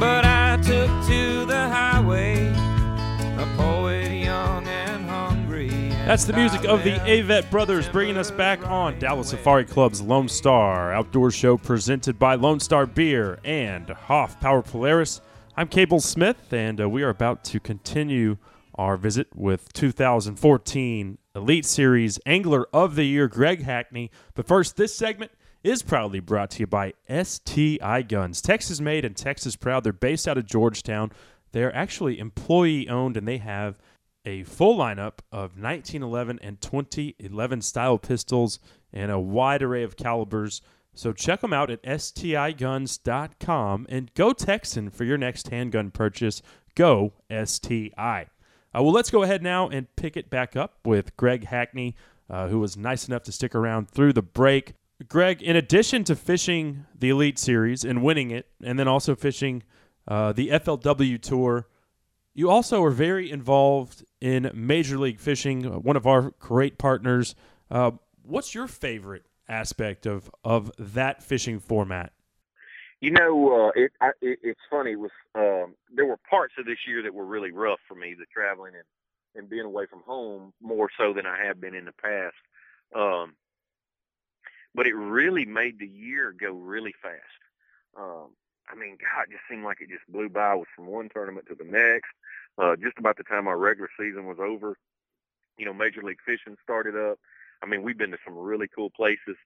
But 0.00 0.24
I 0.24 0.56
took 0.56 0.90
to 1.08 1.46
the 1.46 1.68
highway, 1.68 2.48
a 2.48 3.46
poet 3.56 4.10
young 4.10 4.66
and 4.66 5.08
hungry. 5.08 5.70
and 5.70 6.08
That's 6.08 6.24
the 6.24 6.32
music 6.32 6.64
of 6.64 6.82
the 6.82 6.92
Avett 6.92 7.48
Brothers 7.50 7.88
bringing 7.88 8.16
us 8.16 8.30
back 8.30 8.66
on 8.66 8.98
Dallas 8.98 9.28
Safari 9.30 9.64
Club's 9.64 10.02
Lone 10.02 10.28
Star 10.28 10.92
outdoor 10.92 11.30
show 11.30 11.56
presented 11.56 12.18
by 12.18 12.34
Lone 12.34 12.60
Star 12.60 12.86
Beer 12.86 13.38
and 13.44 13.86
Hoffpauir 13.86 14.64
Polaris. 14.64 15.20
I'm 15.58 15.68
Cable 15.68 16.00
Smith, 16.00 16.52
and 16.52 16.78
uh, 16.82 16.86
we 16.86 17.02
are 17.02 17.08
about 17.08 17.42
to 17.44 17.58
continue 17.58 18.36
our 18.74 18.98
visit 18.98 19.28
with 19.34 19.72
2014 19.72 21.16
Elite 21.34 21.64
Series 21.64 22.20
Angler 22.26 22.66
of 22.74 22.94
the 22.94 23.04
Year 23.04 23.26
Greg 23.26 23.62
Hackney. 23.62 24.10
But 24.34 24.46
first, 24.46 24.76
this 24.76 24.94
segment 24.94 25.32
is 25.64 25.82
proudly 25.82 26.20
brought 26.20 26.50
to 26.50 26.60
you 26.60 26.66
by 26.66 26.92
STI 27.08 28.02
Guns. 28.02 28.42
Texas 28.42 28.82
made 28.82 29.06
and 29.06 29.16
Texas 29.16 29.56
proud. 29.56 29.82
They're 29.82 29.94
based 29.94 30.28
out 30.28 30.36
of 30.36 30.44
Georgetown. 30.44 31.10
They're 31.52 31.74
actually 31.74 32.18
employee 32.18 32.86
owned, 32.90 33.16
and 33.16 33.26
they 33.26 33.38
have 33.38 33.78
a 34.26 34.42
full 34.42 34.76
lineup 34.76 35.20
of 35.32 35.56
1911 35.58 36.38
and 36.42 36.60
2011 36.60 37.62
style 37.62 37.96
pistols 37.96 38.58
and 38.92 39.10
a 39.10 39.18
wide 39.18 39.62
array 39.62 39.84
of 39.84 39.96
calibers. 39.96 40.60
So 40.96 41.12
check 41.12 41.42
them 41.42 41.52
out 41.52 41.70
at 41.70 41.82
stiguns.com 41.82 43.86
and 43.90 44.14
go 44.14 44.32
Texan 44.32 44.88
for 44.88 45.04
your 45.04 45.18
next 45.18 45.48
handgun 45.48 45.90
purchase. 45.90 46.40
Go 46.74 47.12
STI. 47.30 48.28
Uh, 48.74 48.82
well, 48.82 48.92
let's 48.92 49.10
go 49.10 49.22
ahead 49.22 49.42
now 49.42 49.68
and 49.68 49.94
pick 49.96 50.16
it 50.16 50.30
back 50.30 50.56
up 50.56 50.78
with 50.86 51.14
Greg 51.18 51.44
Hackney, 51.44 51.94
uh, 52.30 52.48
who 52.48 52.58
was 52.58 52.78
nice 52.78 53.08
enough 53.08 53.24
to 53.24 53.32
stick 53.32 53.54
around 53.54 53.90
through 53.90 54.14
the 54.14 54.22
break. 54.22 54.72
Greg, 55.06 55.42
in 55.42 55.54
addition 55.54 56.02
to 56.04 56.16
fishing 56.16 56.86
the 56.98 57.10
Elite 57.10 57.38
Series 57.38 57.84
and 57.84 58.02
winning 58.02 58.30
it, 58.30 58.46
and 58.64 58.78
then 58.78 58.88
also 58.88 59.14
fishing 59.14 59.64
uh, 60.08 60.32
the 60.32 60.48
FLW 60.48 61.20
Tour, 61.20 61.68
you 62.34 62.48
also 62.48 62.82
are 62.82 62.90
very 62.90 63.30
involved 63.30 64.02
in 64.22 64.50
Major 64.54 64.96
League 64.96 65.20
Fishing, 65.20 65.66
uh, 65.66 65.78
one 65.78 65.96
of 65.96 66.06
our 66.06 66.30
great 66.38 66.78
partners. 66.78 67.34
Uh, 67.70 67.90
what's 68.22 68.54
your 68.54 68.66
favorite 68.66 69.26
aspect 69.48 70.06
of 70.06 70.30
of 70.44 70.72
that 70.78 71.22
fishing 71.22 71.60
format? 71.60 72.12
You 73.00 73.10
know, 73.10 73.68
uh, 73.68 73.80
it, 73.80 73.92
I, 74.00 74.10
it 74.20 74.38
it's 74.42 74.60
funny. 74.70 74.92
It 74.92 75.00
was 75.00 75.10
um, 75.34 75.74
there 75.94 76.06
were 76.06 76.18
parts 76.28 76.54
of 76.58 76.66
this 76.66 76.78
year 76.86 77.02
that 77.02 77.14
were 77.14 77.26
really 77.26 77.50
rough 77.50 77.80
for 77.86 77.94
me, 77.94 78.14
the 78.18 78.26
traveling 78.32 78.72
and 78.74 78.84
and 79.34 79.50
being 79.50 79.66
away 79.66 79.84
from 79.86 80.02
home 80.06 80.52
more 80.62 80.88
so 80.98 81.12
than 81.12 81.26
I 81.26 81.44
have 81.44 81.60
been 81.60 81.74
in 81.74 81.84
the 81.84 81.92
past. 81.92 82.36
Um, 82.94 83.34
but 84.74 84.86
it 84.86 84.94
really 84.94 85.44
made 85.44 85.78
the 85.78 85.86
year 85.86 86.34
go 86.38 86.52
really 86.52 86.94
fast. 87.02 87.40
Um, 87.98 88.28
I 88.68 88.74
mean, 88.74 88.96
God, 89.00 89.24
it 89.28 89.32
just 89.32 89.42
seemed 89.48 89.64
like 89.64 89.80
it 89.80 89.88
just 89.90 90.10
blew 90.10 90.28
by. 90.28 90.54
Was 90.54 90.66
from 90.74 90.86
one 90.86 91.08
tournament 91.12 91.46
to 91.48 91.54
the 91.54 91.64
next. 91.64 92.10
Uh, 92.58 92.76
just 92.76 92.98
about 92.98 93.16
the 93.16 93.24
time 93.24 93.46
our 93.46 93.58
regular 93.58 93.90
season 93.98 94.26
was 94.26 94.38
over, 94.40 94.76
you 95.58 95.66
know, 95.66 95.74
Major 95.74 96.02
League 96.02 96.20
Fishing 96.24 96.56
started 96.62 96.96
up. 96.96 97.18
I 97.62 97.66
mean, 97.66 97.82
we've 97.82 97.98
been 97.98 98.10
to 98.12 98.18
some 98.24 98.36
really 98.36 98.66
cool 98.74 98.90
places. 98.90 99.36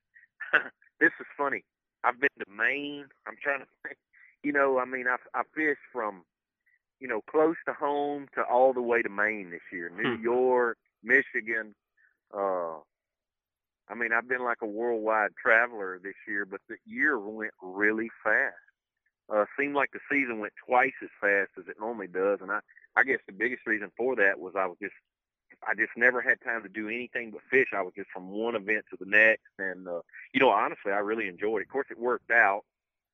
this 1.01 1.13
is 1.21 1.27
funny. 1.37 1.65
I've 2.05 2.21
been 2.21 2.31
to 2.39 2.51
Maine. 2.51 3.07
I'm 3.27 3.37
trying 3.43 3.61
to 3.61 3.67
think. 3.87 3.97
You 4.43 4.53
know, 4.53 4.79
I 4.79 4.85
mean, 4.87 5.07
I 5.07 5.17
I 5.35 5.43
fished 5.55 5.81
from, 5.93 6.23
you 6.99 7.09
know, 7.09 7.21
close 7.31 7.57
to 7.67 7.75
home 7.75 8.27
to 8.35 8.43
all 8.43 8.73
the 8.73 8.83
way 8.83 9.03
to 9.03 9.09
Maine 9.09 9.51
this 9.51 9.61
year. 9.73 9.91
New 9.91 10.17
Hmm. 10.17 10.23
York, 10.23 10.79
Michigan. 11.03 11.75
Uh, 12.33 12.79
I 13.89 13.95
mean, 13.97 14.13
I've 14.13 14.29
been 14.29 14.45
like 14.45 14.59
a 14.63 14.67
worldwide 14.67 15.31
traveler 15.43 15.99
this 16.03 16.15
year, 16.29 16.47
but 16.47 16.61
the 16.69 16.77
year 16.87 17.19
went 17.19 17.53
really 17.61 18.09
fast. 18.23 18.55
Uh, 19.29 19.45
seemed 19.59 19.75
like 19.75 19.91
the 19.93 20.01
season 20.11 20.39
went 20.41 20.53
twice 20.67 20.95
as 21.03 21.09
fast 21.21 21.51
as 21.59 21.65
it 21.69 21.77
normally 21.79 22.07
does, 22.09 22.39
and 22.41 22.51
I 22.51 22.61
I 22.97 23.05
guess 23.05 23.19
the 23.27 23.33
biggest 23.33 23.67
reason 23.67 23.91
for 23.97 24.17
that 24.17 24.39
was 24.41 24.55
I 24.57 24.67
was 24.67 24.77
just 24.81 24.95
I 25.67 25.75
just 25.75 25.93
never 25.97 26.21
had 26.21 26.41
time 26.41 26.63
to 26.63 26.69
do 26.69 26.89
anything 26.89 27.31
but 27.31 27.43
fish. 27.51 27.69
I 27.75 27.83
was 27.83 27.93
just 27.95 28.11
from 28.11 28.31
one 28.31 28.55
event 28.55 28.85
to 28.91 28.97
the 28.99 29.09
next, 29.09 29.51
and 29.59 29.87
uh, 29.87 30.01
you 30.33 30.41
know, 30.41 30.51
honestly, 30.51 30.93
I 30.93 30.99
really 30.99 31.29
enjoyed 31.29 31.61
it. 31.61 31.67
Of 31.67 31.73
course, 31.73 31.89
it 31.91 31.99
worked 31.99 32.31
out, 32.31 32.63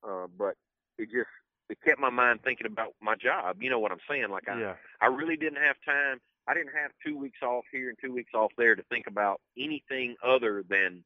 uh, 0.07 0.26
but 0.38 0.55
it 0.99 1.11
just 1.11 1.28
it 1.68 1.78
kept 1.84 2.01
my 2.01 2.11
mind 2.11 2.40
thinking 2.44 2.66
about 2.66 2.94
my 3.01 3.16
job. 3.16 3.62
You 3.62 3.70
know 3.70 3.78
what 3.78 3.92
I'm 3.92 4.01
saying? 4.09 4.30
Like 4.30 4.49
I, 4.49 4.61
Yeah. 4.61 4.74
I 5.01 5.07
really 5.07 5.36
didn't 5.36 5.62
have 5.62 5.76
time. 5.84 6.20
I 6.47 6.55
didn't 6.55 6.74
have 6.80 6.92
two 7.05 7.18
weeks 7.18 7.42
off 7.42 7.64
here 7.72 7.88
and 7.88 7.99
two 8.01 8.12
weeks 8.12 8.32
off 8.34 8.53
there 8.57 8.76
to 8.76 8.82
think 8.84 9.07
about 9.09 9.40
anything 9.59 10.14
other 10.24 10.62
than, 10.68 11.03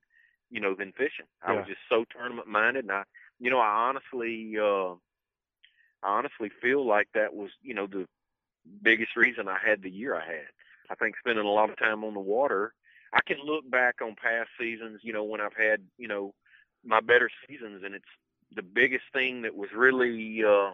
you 0.50 0.60
know, 0.60 0.74
than 0.74 0.92
fishing. 0.92 1.24
I 1.42 1.52
was 1.54 1.66
just 1.66 1.80
so 1.88 2.04
tournament 2.04 2.46
minded, 2.46 2.84
and 2.84 2.92
I, 2.92 3.04
you 3.38 3.48
know, 3.48 3.58
I 3.58 3.88
honestly, 3.88 4.58
uh, 4.58 4.92
I 6.02 6.18
honestly 6.18 6.50
feel 6.60 6.84
like 6.86 7.08
that 7.14 7.34
was, 7.34 7.50
you 7.62 7.72
know, 7.72 7.86
the 7.86 8.06
biggest 8.82 9.16
reason 9.16 9.48
I 9.48 9.56
had 9.64 9.82
the 9.82 9.90
year 9.90 10.14
I 10.14 10.26
had. 10.26 10.48
I 10.90 10.94
think 10.96 11.14
spending 11.18 11.44
a 11.44 11.50
lot 11.50 11.70
of 11.70 11.78
time 11.78 12.04
on 12.04 12.14
the 12.14 12.20
water. 12.20 12.74
I 13.12 13.20
can 13.26 13.38
look 13.44 13.68
back 13.70 13.96
on 14.02 14.14
past 14.22 14.50
seasons, 14.58 15.00
you 15.02 15.12
know, 15.12 15.24
when 15.24 15.40
I've 15.40 15.56
had, 15.56 15.80
you 15.98 16.08
know, 16.08 16.34
my 16.84 17.00
better 17.00 17.30
seasons, 17.48 17.82
and 17.84 17.94
it's 17.94 18.04
the 18.54 18.62
biggest 18.62 19.04
thing 19.12 19.42
that 19.42 19.54
was 19.54 19.68
really 19.74 20.42
uh, 20.44 20.72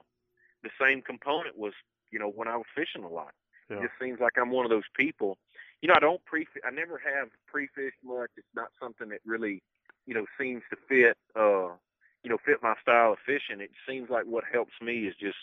the 0.63 0.71
same 0.81 1.03
component 1.03 1.57
was, 1.59 1.73
you 2.11 2.19
know, 2.19 2.31
when 2.31 2.49
I 2.49 2.57
was 2.57 2.67
fishing 2.75 3.05
a 3.05 3.09
lot. 3.09 3.33
Yeah. 3.71 3.79
It 3.79 3.83
just 3.83 3.95
seems 4.01 4.21
like 4.21 4.35
I'm 4.41 4.51
one 4.51 4.65
of 4.65 4.71
those 4.71 4.89
people. 4.97 5.39
You 5.83 5.89
know, 5.89 5.95
I 5.97 6.01
don't 6.01 6.25
pre. 6.25 6.47
I 6.65 6.71
never 6.71 6.99
have 6.99 7.29
pre-fished 7.47 7.99
much. 8.05 8.31
It's 8.37 8.47
not 8.55 8.69
something 8.81 9.09
that 9.11 9.21
really, 9.27 9.63
you 10.07 10.15
know, 10.15 10.25
seems 10.39 10.63
to 10.71 10.77
fit. 10.89 11.17
uh 11.35 11.75
You 12.23 12.31
know, 12.31 12.39
fit 12.45 12.63
my 12.63 12.75
style 12.81 13.13
of 13.13 13.19
fishing. 13.27 13.61
It 13.61 13.71
seems 13.89 14.09
like 14.11 14.25
what 14.25 14.45
helps 14.51 14.73
me 14.81 15.07
is 15.07 15.15
just 15.21 15.37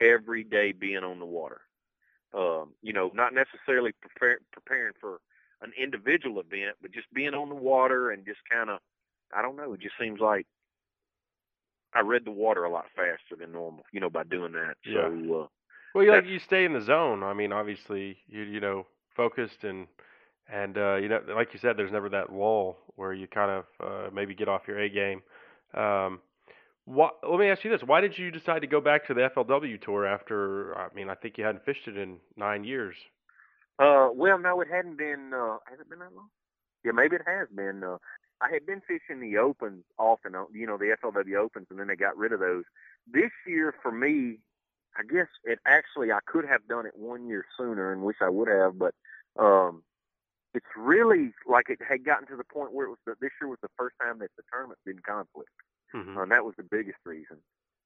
every 0.00 0.44
day 0.44 0.72
being 0.72 1.04
on 1.04 1.18
the 1.18 1.26
water. 1.26 1.60
Um, 2.34 2.74
you 2.82 2.92
know, 2.92 3.10
not 3.14 3.32
necessarily 3.32 3.92
prepare, 4.00 4.38
preparing 4.52 4.92
for 5.00 5.20
an 5.62 5.72
individual 5.82 6.40
event, 6.40 6.76
but 6.82 6.92
just 6.92 7.12
being 7.12 7.34
on 7.34 7.48
the 7.48 7.54
water 7.54 8.10
and 8.10 8.24
just 8.26 8.40
kind 8.50 8.70
of, 8.70 8.80
I 9.36 9.42
don't 9.42 9.56
know. 9.56 9.72
It 9.72 9.80
just 9.80 9.94
seems 10.00 10.20
like 10.20 10.46
I 11.94 12.00
read 12.00 12.24
the 12.24 12.30
water 12.30 12.64
a 12.64 12.70
lot 12.70 12.84
faster 12.94 13.36
than 13.38 13.52
normal. 13.52 13.84
You 13.92 14.00
know, 14.00 14.10
by 14.10 14.24
doing 14.24 14.52
that. 14.52 14.74
Yeah. 14.84 15.08
So. 15.08 15.42
Uh, 15.42 15.46
Well, 15.94 16.04
you 16.04 16.12
like 16.12 16.26
you 16.26 16.38
stay 16.38 16.64
in 16.64 16.74
the 16.74 16.82
zone. 16.82 17.22
I 17.22 17.32
mean, 17.32 17.52
obviously, 17.52 18.18
you 18.28 18.42
you 18.42 18.60
know, 18.60 18.86
focused 19.16 19.64
and 19.64 19.86
and 20.52 20.76
uh, 20.76 20.96
you 20.96 21.08
know, 21.08 21.20
like 21.34 21.52
you 21.52 21.58
said, 21.58 21.76
there's 21.76 21.92
never 21.92 22.08
that 22.10 22.32
lull 22.32 22.78
where 22.96 23.12
you 23.12 23.26
kind 23.26 23.50
of 23.50 23.64
uh, 23.82 24.10
maybe 24.12 24.34
get 24.34 24.48
off 24.48 24.68
your 24.68 24.78
A 24.78 24.88
game. 24.88 25.22
Um, 25.74 26.20
what? 26.88 27.18
Let 27.28 27.38
me 27.38 27.48
ask 27.48 27.64
you 27.64 27.70
this: 27.70 27.82
Why 27.84 28.00
did 28.00 28.16
you 28.16 28.30
decide 28.30 28.60
to 28.60 28.66
go 28.66 28.80
back 28.80 29.06
to 29.06 29.14
the 29.14 29.28
FLW 29.36 29.80
tour 29.82 30.06
after? 30.06 30.76
I 30.76 30.88
mean, 30.94 31.10
I 31.10 31.14
think 31.14 31.36
you 31.36 31.44
hadn't 31.44 31.64
fished 31.64 31.86
it 31.86 31.98
in 31.98 32.16
nine 32.36 32.64
years. 32.64 32.96
Uh, 33.78 34.08
well, 34.12 34.38
no, 34.38 34.60
it 34.60 34.68
hadn't 34.72 34.96
been. 34.96 35.32
Uh, 35.34 35.58
has 35.68 35.78
it 35.78 35.90
been 35.90 35.98
that 35.98 36.14
long? 36.14 36.28
Yeah, 36.84 36.92
maybe 36.92 37.16
it 37.16 37.22
has 37.26 37.48
been. 37.54 37.84
Uh, 37.84 37.98
I 38.40 38.48
had 38.52 38.64
been 38.64 38.80
fishing 38.80 39.20
the 39.20 39.36
opens 39.38 39.84
on, 39.98 40.16
you 40.54 40.66
know, 40.66 40.78
the 40.78 40.96
FLW 41.02 41.36
opens, 41.36 41.66
and 41.70 41.78
then 41.78 41.88
they 41.88 41.96
got 41.96 42.16
rid 42.16 42.32
of 42.32 42.40
those. 42.40 42.64
This 43.12 43.32
year, 43.46 43.74
for 43.82 43.90
me, 43.90 44.38
I 44.96 45.02
guess 45.02 45.26
it 45.44 45.58
actually 45.66 46.12
I 46.12 46.20
could 46.26 46.46
have 46.46 46.66
done 46.68 46.86
it 46.86 46.96
one 46.96 47.26
year 47.26 47.44
sooner, 47.56 47.92
and 47.92 48.02
wish 48.02 48.16
I 48.22 48.28
would 48.28 48.48
have, 48.48 48.78
but 48.78 48.94
um, 49.38 49.82
it's 50.54 50.66
really 50.76 51.32
like 51.46 51.68
it 51.68 51.78
had 51.86 52.04
gotten 52.04 52.26
to 52.28 52.36
the 52.36 52.44
point 52.44 52.72
where 52.72 52.86
it 52.86 52.90
was. 52.90 52.98
The, 53.06 53.14
this 53.20 53.30
year 53.40 53.48
was 53.48 53.58
the 53.60 53.74
first 53.76 53.96
time 54.00 54.18
that 54.20 54.30
the 54.36 54.42
tournament's 54.50 54.82
been 54.86 55.00
conflict. 55.06 55.50
Mm-hmm. 55.94 56.18
Uh, 56.18 56.22
and 56.22 56.32
that 56.32 56.44
was 56.44 56.54
the 56.56 56.62
biggest 56.62 56.98
reason. 57.04 57.38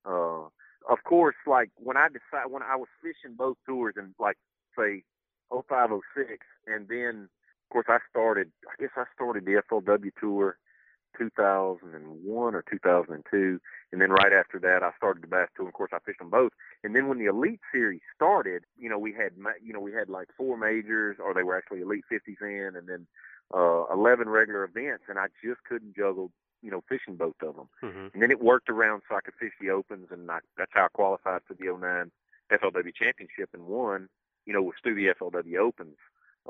Uh, 0.05 0.47
of 0.89 0.99
course, 1.05 1.37
like 1.47 1.71
when 1.77 1.97
I 1.97 2.09
decided 2.09 2.51
when 2.51 2.63
I 2.63 2.77
was 2.77 2.89
fishing 3.03 3.37
both 3.37 3.57
tours 3.67 3.95
in 3.97 4.15
like 4.19 4.37
say 4.77 5.03
0506, 5.51 6.45
and 6.67 6.89
then 6.89 7.29
of 7.29 7.73
course 7.73 7.87
I 7.89 7.99
started. 8.11 8.51
I 8.67 8.81
guess 8.81 8.91
I 8.97 9.05
started 9.15 9.45
the 9.45 9.63
FLW 9.71 10.11
tour 10.19 10.59
2001 11.19 12.55
or 12.55 12.65
2002, 12.71 13.61
and 13.93 14.01
then 14.01 14.11
right 14.11 14.33
after 14.33 14.59
that 14.61 14.83
I 14.83 14.91
started 14.97 15.23
the 15.23 15.29
Bass 15.29 15.49
tour. 15.57 15.69
Of 15.69 15.75
course, 15.75 15.93
I 15.93 15.99
fished 16.05 16.19
them 16.19 16.31
both. 16.31 16.53
And 16.83 16.97
then 16.97 17.09
when 17.09 17.19
the 17.19 17.27
Elite 17.27 17.61
Series 17.73 18.01
started, 18.15 18.65
you 18.77 18.89
know 18.89 18.99
we 18.99 19.13
had 19.13 19.33
you 19.63 19.73
know 19.73 19.81
we 19.81 19.93
had 19.93 20.09
like 20.09 20.29
four 20.37 20.57
majors, 20.57 21.19
or 21.23 21.35
they 21.35 21.43
were 21.45 21.57
actually 21.57 21.83
Elite 21.83 22.05
50s 22.11 22.41
in, 22.41 22.77
and 22.77 22.89
then 22.89 23.07
uh, 23.55 23.85
11 23.93 24.29
regular 24.29 24.65
events, 24.65 25.05
and 25.09 25.19
I 25.19 25.27
just 25.45 25.63
couldn't 25.65 25.95
juggle 25.95 26.33
you 26.63 26.71
know 26.71 26.83
fishing 26.89 27.17
both 27.17 27.37
of 27.43 27.57
them. 27.57 27.69
Mm-hmm. 27.83 28.07
And 28.15 28.23
then 28.23 28.31
it 28.31 28.43
worked 28.43 28.69
around 28.69 29.03
so 29.09 29.17
I 29.17 29.21
could 29.21 29.35
fish 29.35 29.53
the 29.61 29.71
opens, 29.71 30.09
and 30.11 30.31
I, 30.31 30.39
that's 30.57 30.73
how 30.73 30.87
I 30.87 30.89
qualified 30.93 31.43
for 31.47 31.55
the 31.55 31.67
09 31.67 32.11
FLW 32.53 32.95
championship 32.95 33.51
and 33.53 33.67
won. 33.67 34.09
You 34.47 34.53
know, 34.53 34.63
was 34.63 34.75
through 34.83 34.97
the 34.97 35.15
FLW 35.15 35.57
opens. 35.59 35.97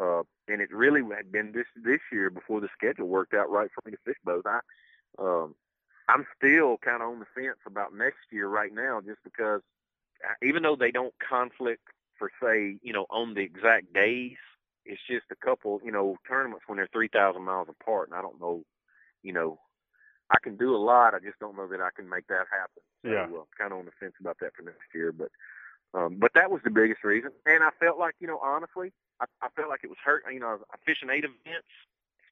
Uh, 0.00 0.22
and 0.48 0.62
it 0.62 0.72
really 0.72 1.02
had 1.14 1.30
been 1.30 1.52
this 1.52 1.66
this 1.76 2.00
year 2.10 2.30
before 2.30 2.60
the 2.60 2.68
schedule 2.76 3.08
worked 3.08 3.34
out 3.34 3.50
right 3.50 3.70
for 3.74 3.82
me 3.84 3.92
to 3.92 3.98
fish 4.04 4.16
both. 4.24 4.46
I, 4.46 4.60
um, 5.18 5.54
I'm 6.08 6.26
still 6.36 6.78
kind 6.78 7.02
of 7.02 7.08
on 7.10 7.20
the 7.20 7.26
fence 7.34 7.58
about 7.66 7.94
next 7.94 8.20
year 8.30 8.48
right 8.48 8.72
now, 8.72 9.00
just 9.04 9.20
because 9.22 9.60
uh, 10.24 10.46
even 10.46 10.62
though 10.62 10.76
they 10.76 10.90
don't 10.90 11.14
conflict 11.18 11.82
for 12.18 12.30
say, 12.42 12.78
you 12.82 12.92
know, 12.92 13.06
on 13.10 13.34
the 13.34 13.42
exact 13.42 13.92
days, 13.92 14.36
it's 14.84 15.00
just 15.08 15.26
a 15.30 15.36
couple, 15.36 15.80
you 15.84 15.92
know, 15.92 16.16
tournaments 16.28 16.64
when 16.66 16.76
they're 16.76 16.88
3,000 16.92 17.42
miles 17.42 17.68
apart, 17.68 18.08
and 18.08 18.18
I 18.18 18.22
don't 18.22 18.40
know, 18.40 18.62
you 19.22 19.32
know, 19.32 19.58
I 20.32 20.38
can 20.42 20.56
do 20.56 20.74
a 20.74 20.78
lot. 20.80 21.14
I 21.14 21.18
just 21.18 21.38
don't 21.38 21.56
know 21.56 21.68
that 21.68 21.80
I 21.80 21.90
can 21.94 22.08
make 22.08 22.26
that 22.28 22.46
happen. 22.50 22.82
So, 23.04 23.10
Yeah. 23.12 23.24
uh, 23.24 23.44
kind 23.58 23.72
of 23.72 23.78
on 23.80 23.84
the 23.84 23.92
fence 24.00 24.14
about 24.18 24.38
that 24.40 24.54
for 24.56 24.62
next 24.62 24.94
year, 24.94 25.12
but 25.12 25.30
um, 25.94 26.16
but 26.18 26.32
that 26.34 26.50
was 26.50 26.62
the 26.64 26.70
biggest 26.70 27.04
reason. 27.04 27.32
And 27.44 27.62
I 27.62 27.68
felt 27.78 27.98
like, 27.98 28.14
you 28.18 28.26
know, 28.26 28.38
honestly, 28.42 28.92
I, 29.20 29.26
I 29.42 29.48
felt 29.54 29.68
like 29.68 29.80
it 29.84 29.90
was 29.90 29.98
hurt. 30.02 30.24
You 30.32 30.40
know, 30.40 30.58
I 30.72 30.76
fished 30.86 31.04
eight 31.04 31.24
events 31.24 31.68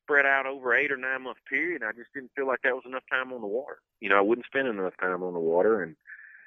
spread 0.02 0.24
out 0.24 0.46
over 0.46 0.74
eight 0.74 0.90
or 0.90 0.96
nine 0.96 1.22
month 1.22 1.38
period. 1.48 1.82
I 1.82 1.92
just 1.92 2.12
didn't 2.14 2.32
feel 2.34 2.46
like 2.46 2.62
that 2.64 2.74
was 2.74 2.84
enough 2.86 3.04
time 3.10 3.32
on 3.32 3.42
the 3.42 3.46
water. 3.46 3.78
You 4.00 4.08
know, 4.08 4.16
I 4.16 4.22
wouldn't 4.22 4.46
spend 4.46 4.66
enough 4.66 4.94
time 4.98 5.22
on 5.22 5.34
the 5.34 5.40
water, 5.40 5.82
and 5.82 5.94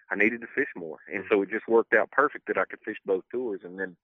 I 0.10 0.16
needed 0.16 0.42
to 0.42 0.48
fish 0.48 0.70
more. 0.76 0.98
And 1.14 1.24
so 1.30 1.42
it 1.44 1.50
just 1.50 1.68
worked 1.68 1.94
out 1.94 2.12
perfect 2.12 2.48
that 2.48 2.58
I 2.58 2.66
could 2.66 2.80
fish 2.84 2.98
both 3.06 3.24
tours. 3.32 3.62
And 3.64 3.80
then, 3.80 3.96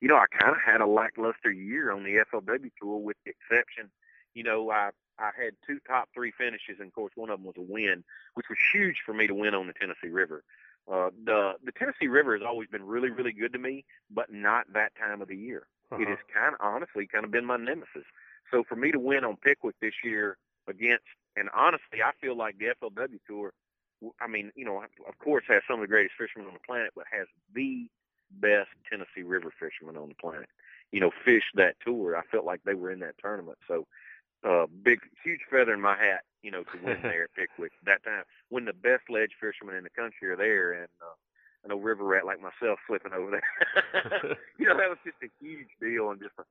you 0.00 0.08
know, 0.08 0.16
I 0.16 0.26
kind 0.38 0.54
of 0.54 0.60
had 0.64 0.80
a 0.80 0.86
lackluster 0.86 1.50
year 1.50 1.90
on 1.90 2.04
the 2.04 2.22
FLW 2.30 2.70
tour, 2.80 2.98
with 2.98 3.16
the 3.24 3.32
exception, 3.32 3.90
you 4.34 4.44
know, 4.44 4.70
I 4.70 4.90
I 5.18 5.30
had 5.36 5.54
two 5.66 5.78
top 5.86 6.08
three 6.14 6.32
finishes, 6.36 6.76
and 6.80 6.88
of 6.88 6.94
course, 6.94 7.12
one 7.14 7.30
of 7.30 7.38
them 7.38 7.46
was 7.46 7.56
a 7.58 7.62
win, 7.62 8.04
which 8.34 8.46
was 8.48 8.58
huge 8.72 8.96
for 9.04 9.12
me 9.14 9.26
to 9.26 9.34
win 9.34 9.54
on 9.54 9.66
the 9.66 9.72
Tennessee 9.72 10.08
River. 10.08 10.42
Uh, 10.90 11.10
the 11.24 11.54
the 11.64 11.72
Tennessee 11.72 12.08
River 12.08 12.36
has 12.36 12.44
always 12.46 12.68
been 12.68 12.84
really, 12.84 13.10
really 13.10 13.32
good 13.32 13.52
to 13.52 13.58
me, 13.58 13.84
but 14.10 14.32
not 14.32 14.64
that 14.72 14.92
time 14.96 15.22
of 15.22 15.28
the 15.28 15.36
year. 15.36 15.66
It 15.92 15.94
Uh-huh. 15.94 16.04
has 16.06 16.18
kind 16.34 16.54
of 16.54 16.60
honestly 16.60 17.06
kind 17.06 17.24
of 17.24 17.30
been 17.30 17.44
my 17.44 17.56
nemesis. 17.56 18.04
So 18.50 18.64
for 18.64 18.76
me 18.76 18.90
to 18.92 18.98
win 18.98 19.24
on 19.24 19.36
Pickwick 19.36 19.76
this 19.80 19.94
year 20.02 20.38
against, 20.66 21.04
and 21.36 21.48
honestly, 21.54 22.02
I 22.04 22.12
feel 22.20 22.34
like 22.36 22.58
the 22.58 22.66
FLW 22.80 23.20
Tour, 23.26 23.52
I 24.20 24.26
mean, 24.26 24.50
you 24.56 24.64
know, 24.64 24.82
of 24.82 25.18
course, 25.18 25.44
has 25.48 25.62
some 25.68 25.74
of 25.76 25.82
the 25.82 25.86
greatest 25.86 26.14
fishermen 26.18 26.48
on 26.48 26.54
the 26.54 26.60
planet, 26.66 26.90
but 26.96 27.04
has 27.12 27.26
the 27.54 27.88
best 28.30 28.70
Tennessee 28.90 29.22
River 29.22 29.52
fishermen 29.60 29.96
on 29.96 30.08
the 30.08 30.14
planet. 30.14 30.48
You 30.90 31.00
know, 31.00 31.10
fished 31.24 31.54
that 31.54 31.76
tour. 31.84 32.16
I 32.16 32.22
felt 32.26 32.44
like 32.44 32.62
they 32.64 32.74
were 32.74 32.90
in 32.90 33.00
that 33.00 33.16
tournament. 33.18 33.58
So, 33.68 33.86
uh, 34.44 34.66
big, 34.82 35.00
huge 35.24 35.40
feather 35.50 35.72
in 35.74 35.80
my 35.80 35.96
hat, 35.96 36.22
you 36.42 36.50
know, 36.50 36.62
to 36.64 36.78
win 36.84 36.98
there 37.02 37.24
at 37.24 37.34
Pickwick 37.34 37.72
that 37.84 38.04
time 38.04 38.24
when 38.48 38.64
the 38.64 38.72
best 38.72 39.08
ledge 39.08 39.32
fishermen 39.40 39.76
in 39.76 39.84
the 39.84 39.90
country 39.90 40.28
are 40.30 40.36
there, 40.36 40.72
and 40.72 40.88
uh, 41.00 41.16
I 41.64 41.68
know 41.68 41.78
river 41.78 42.04
rat 42.04 42.26
like 42.26 42.40
myself 42.40 42.78
slipping 42.86 43.12
over 43.12 43.30
there. 43.30 44.36
you 44.58 44.66
know, 44.66 44.76
that 44.76 44.90
was 44.90 44.98
just 45.04 45.22
a 45.22 45.30
huge 45.40 45.70
deal, 45.80 46.10
and 46.10 46.20
just, 46.20 46.34
a, 46.38 46.42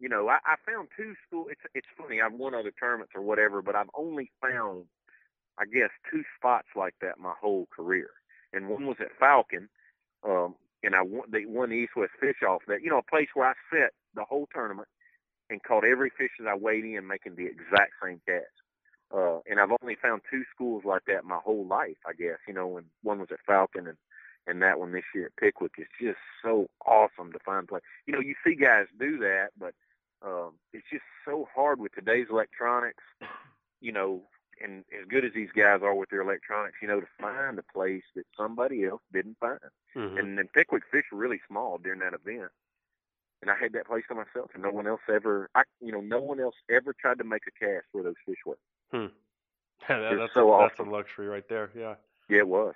you 0.00 0.08
know, 0.08 0.28
I, 0.28 0.38
I 0.44 0.56
found 0.66 0.88
two 0.96 1.14
school. 1.26 1.46
It's 1.50 1.60
it's 1.74 1.86
funny. 1.96 2.20
I've 2.20 2.34
won 2.34 2.54
other 2.54 2.72
tournaments 2.78 3.12
or 3.14 3.22
whatever, 3.22 3.62
but 3.62 3.76
I've 3.76 3.90
only 3.94 4.30
found, 4.42 4.84
I 5.58 5.64
guess, 5.64 5.90
two 6.10 6.22
spots 6.36 6.68
like 6.74 6.94
that 7.00 7.18
my 7.18 7.32
whole 7.40 7.68
career, 7.74 8.10
and 8.52 8.68
one 8.68 8.86
was 8.86 8.96
at 9.00 9.16
Falcon, 9.18 9.68
um, 10.26 10.56
and 10.82 10.94
I 10.94 11.02
won. 11.02 11.30
They 11.30 11.46
won 11.46 11.70
the 11.70 11.76
East 11.76 11.96
West 11.96 12.12
Fish 12.20 12.42
Off 12.46 12.62
that, 12.66 12.82
you 12.82 12.90
know, 12.90 12.98
a 12.98 13.10
place 13.10 13.28
where 13.34 13.48
I 13.48 13.54
sat 13.72 13.92
the 14.14 14.24
whole 14.24 14.48
tournament 14.52 14.88
and 15.50 15.62
caught 15.62 15.84
every 15.84 16.10
fish 16.10 16.30
that 16.38 16.48
I 16.48 16.54
weighed 16.56 16.84
in, 16.84 17.06
making 17.06 17.36
the 17.36 17.46
exact 17.46 17.92
same 18.02 18.20
catch. 18.26 18.44
Uh, 19.14 19.38
and 19.48 19.60
I've 19.60 19.70
only 19.80 19.94
found 19.94 20.22
two 20.30 20.42
schools 20.52 20.82
like 20.84 21.02
that 21.06 21.24
my 21.24 21.38
whole 21.38 21.64
life, 21.66 21.96
I 22.06 22.12
guess. 22.12 22.38
You 22.48 22.54
know, 22.54 22.76
and 22.76 22.86
one 23.02 23.20
was 23.20 23.28
at 23.30 23.38
Falcon, 23.46 23.86
and 23.86 23.96
and 24.48 24.62
that 24.62 24.78
one 24.78 24.92
this 24.92 25.04
year 25.14 25.26
at 25.26 25.36
Pickwick 25.36 25.72
is 25.78 25.86
just 26.00 26.18
so 26.42 26.68
awesome 26.84 27.32
to 27.32 27.38
find 27.44 27.68
play. 27.68 27.80
You 28.06 28.14
know, 28.14 28.20
you 28.20 28.34
see 28.44 28.54
guys 28.54 28.86
do 28.98 29.18
that, 29.18 29.48
but 29.58 29.74
um, 30.22 30.52
it's 30.72 30.86
just 30.90 31.04
so 31.24 31.48
hard 31.54 31.78
with 31.80 31.92
today's 31.94 32.26
electronics. 32.30 33.02
You 33.80 33.92
know, 33.92 34.22
and 34.62 34.84
as 34.98 35.06
good 35.08 35.24
as 35.24 35.32
these 35.34 35.50
guys 35.54 35.80
are 35.82 35.94
with 35.94 36.10
their 36.10 36.22
electronics, 36.22 36.78
you 36.80 36.88
know, 36.88 37.00
to 37.00 37.06
find 37.20 37.58
a 37.58 37.62
place 37.62 38.02
that 38.14 38.24
somebody 38.36 38.84
else 38.84 39.02
didn't 39.12 39.38
find. 39.38 39.60
Mhm. 39.94 40.18
And 40.18 40.38
then 40.38 40.48
Pickwick 40.48 40.84
fish 40.90 41.04
were 41.12 41.18
really 41.18 41.40
small 41.46 41.78
during 41.78 42.00
that 42.00 42.14
event. 42.14 42.50
And 43.46 43.56
I 43.56 43.62
had 43.62 43.74
that 43.74 43.86
place 43.86 44.02
to 44.08 44.14
myself, 44.16 44.50
and 44.54 44.62
no 44.64 44.70
one 44.70 44.88
else 44.88 45.02
ever, 45.08 45.48
I, 45.54 45.62
you 45.80 45.92
know, 45.92 46.00
no 46.00 46.20
one 46.20 46.40
else 46.40 46.56
ever 46.68 46.92
tried 46.92 47.18
to 47.18 47.24
make 47.24 47.42
a 47.46 47.52
cast 47.52 47.86
where 47.92 48.02
those 48.02 48.16
fish 48.26 48.38
were. 48.44 48.58
Hmm. 48.90 49.06
Yeah, 49.88 50.00
that, 50.00 50.16
that's 50.18 50.34
so 50.34 50.52
a, 50.52 50.62
that's 50.62 50.74
awesome. 50.74 50.88
a 50.88 50.92
luxury 50.92 51.28
right 51.28 51.48
there. 51.48 51.70
Yeah. 51.78 51.94
Yeah, 52.28 52.38
it 52.38 52.48
was. 52.48 52.74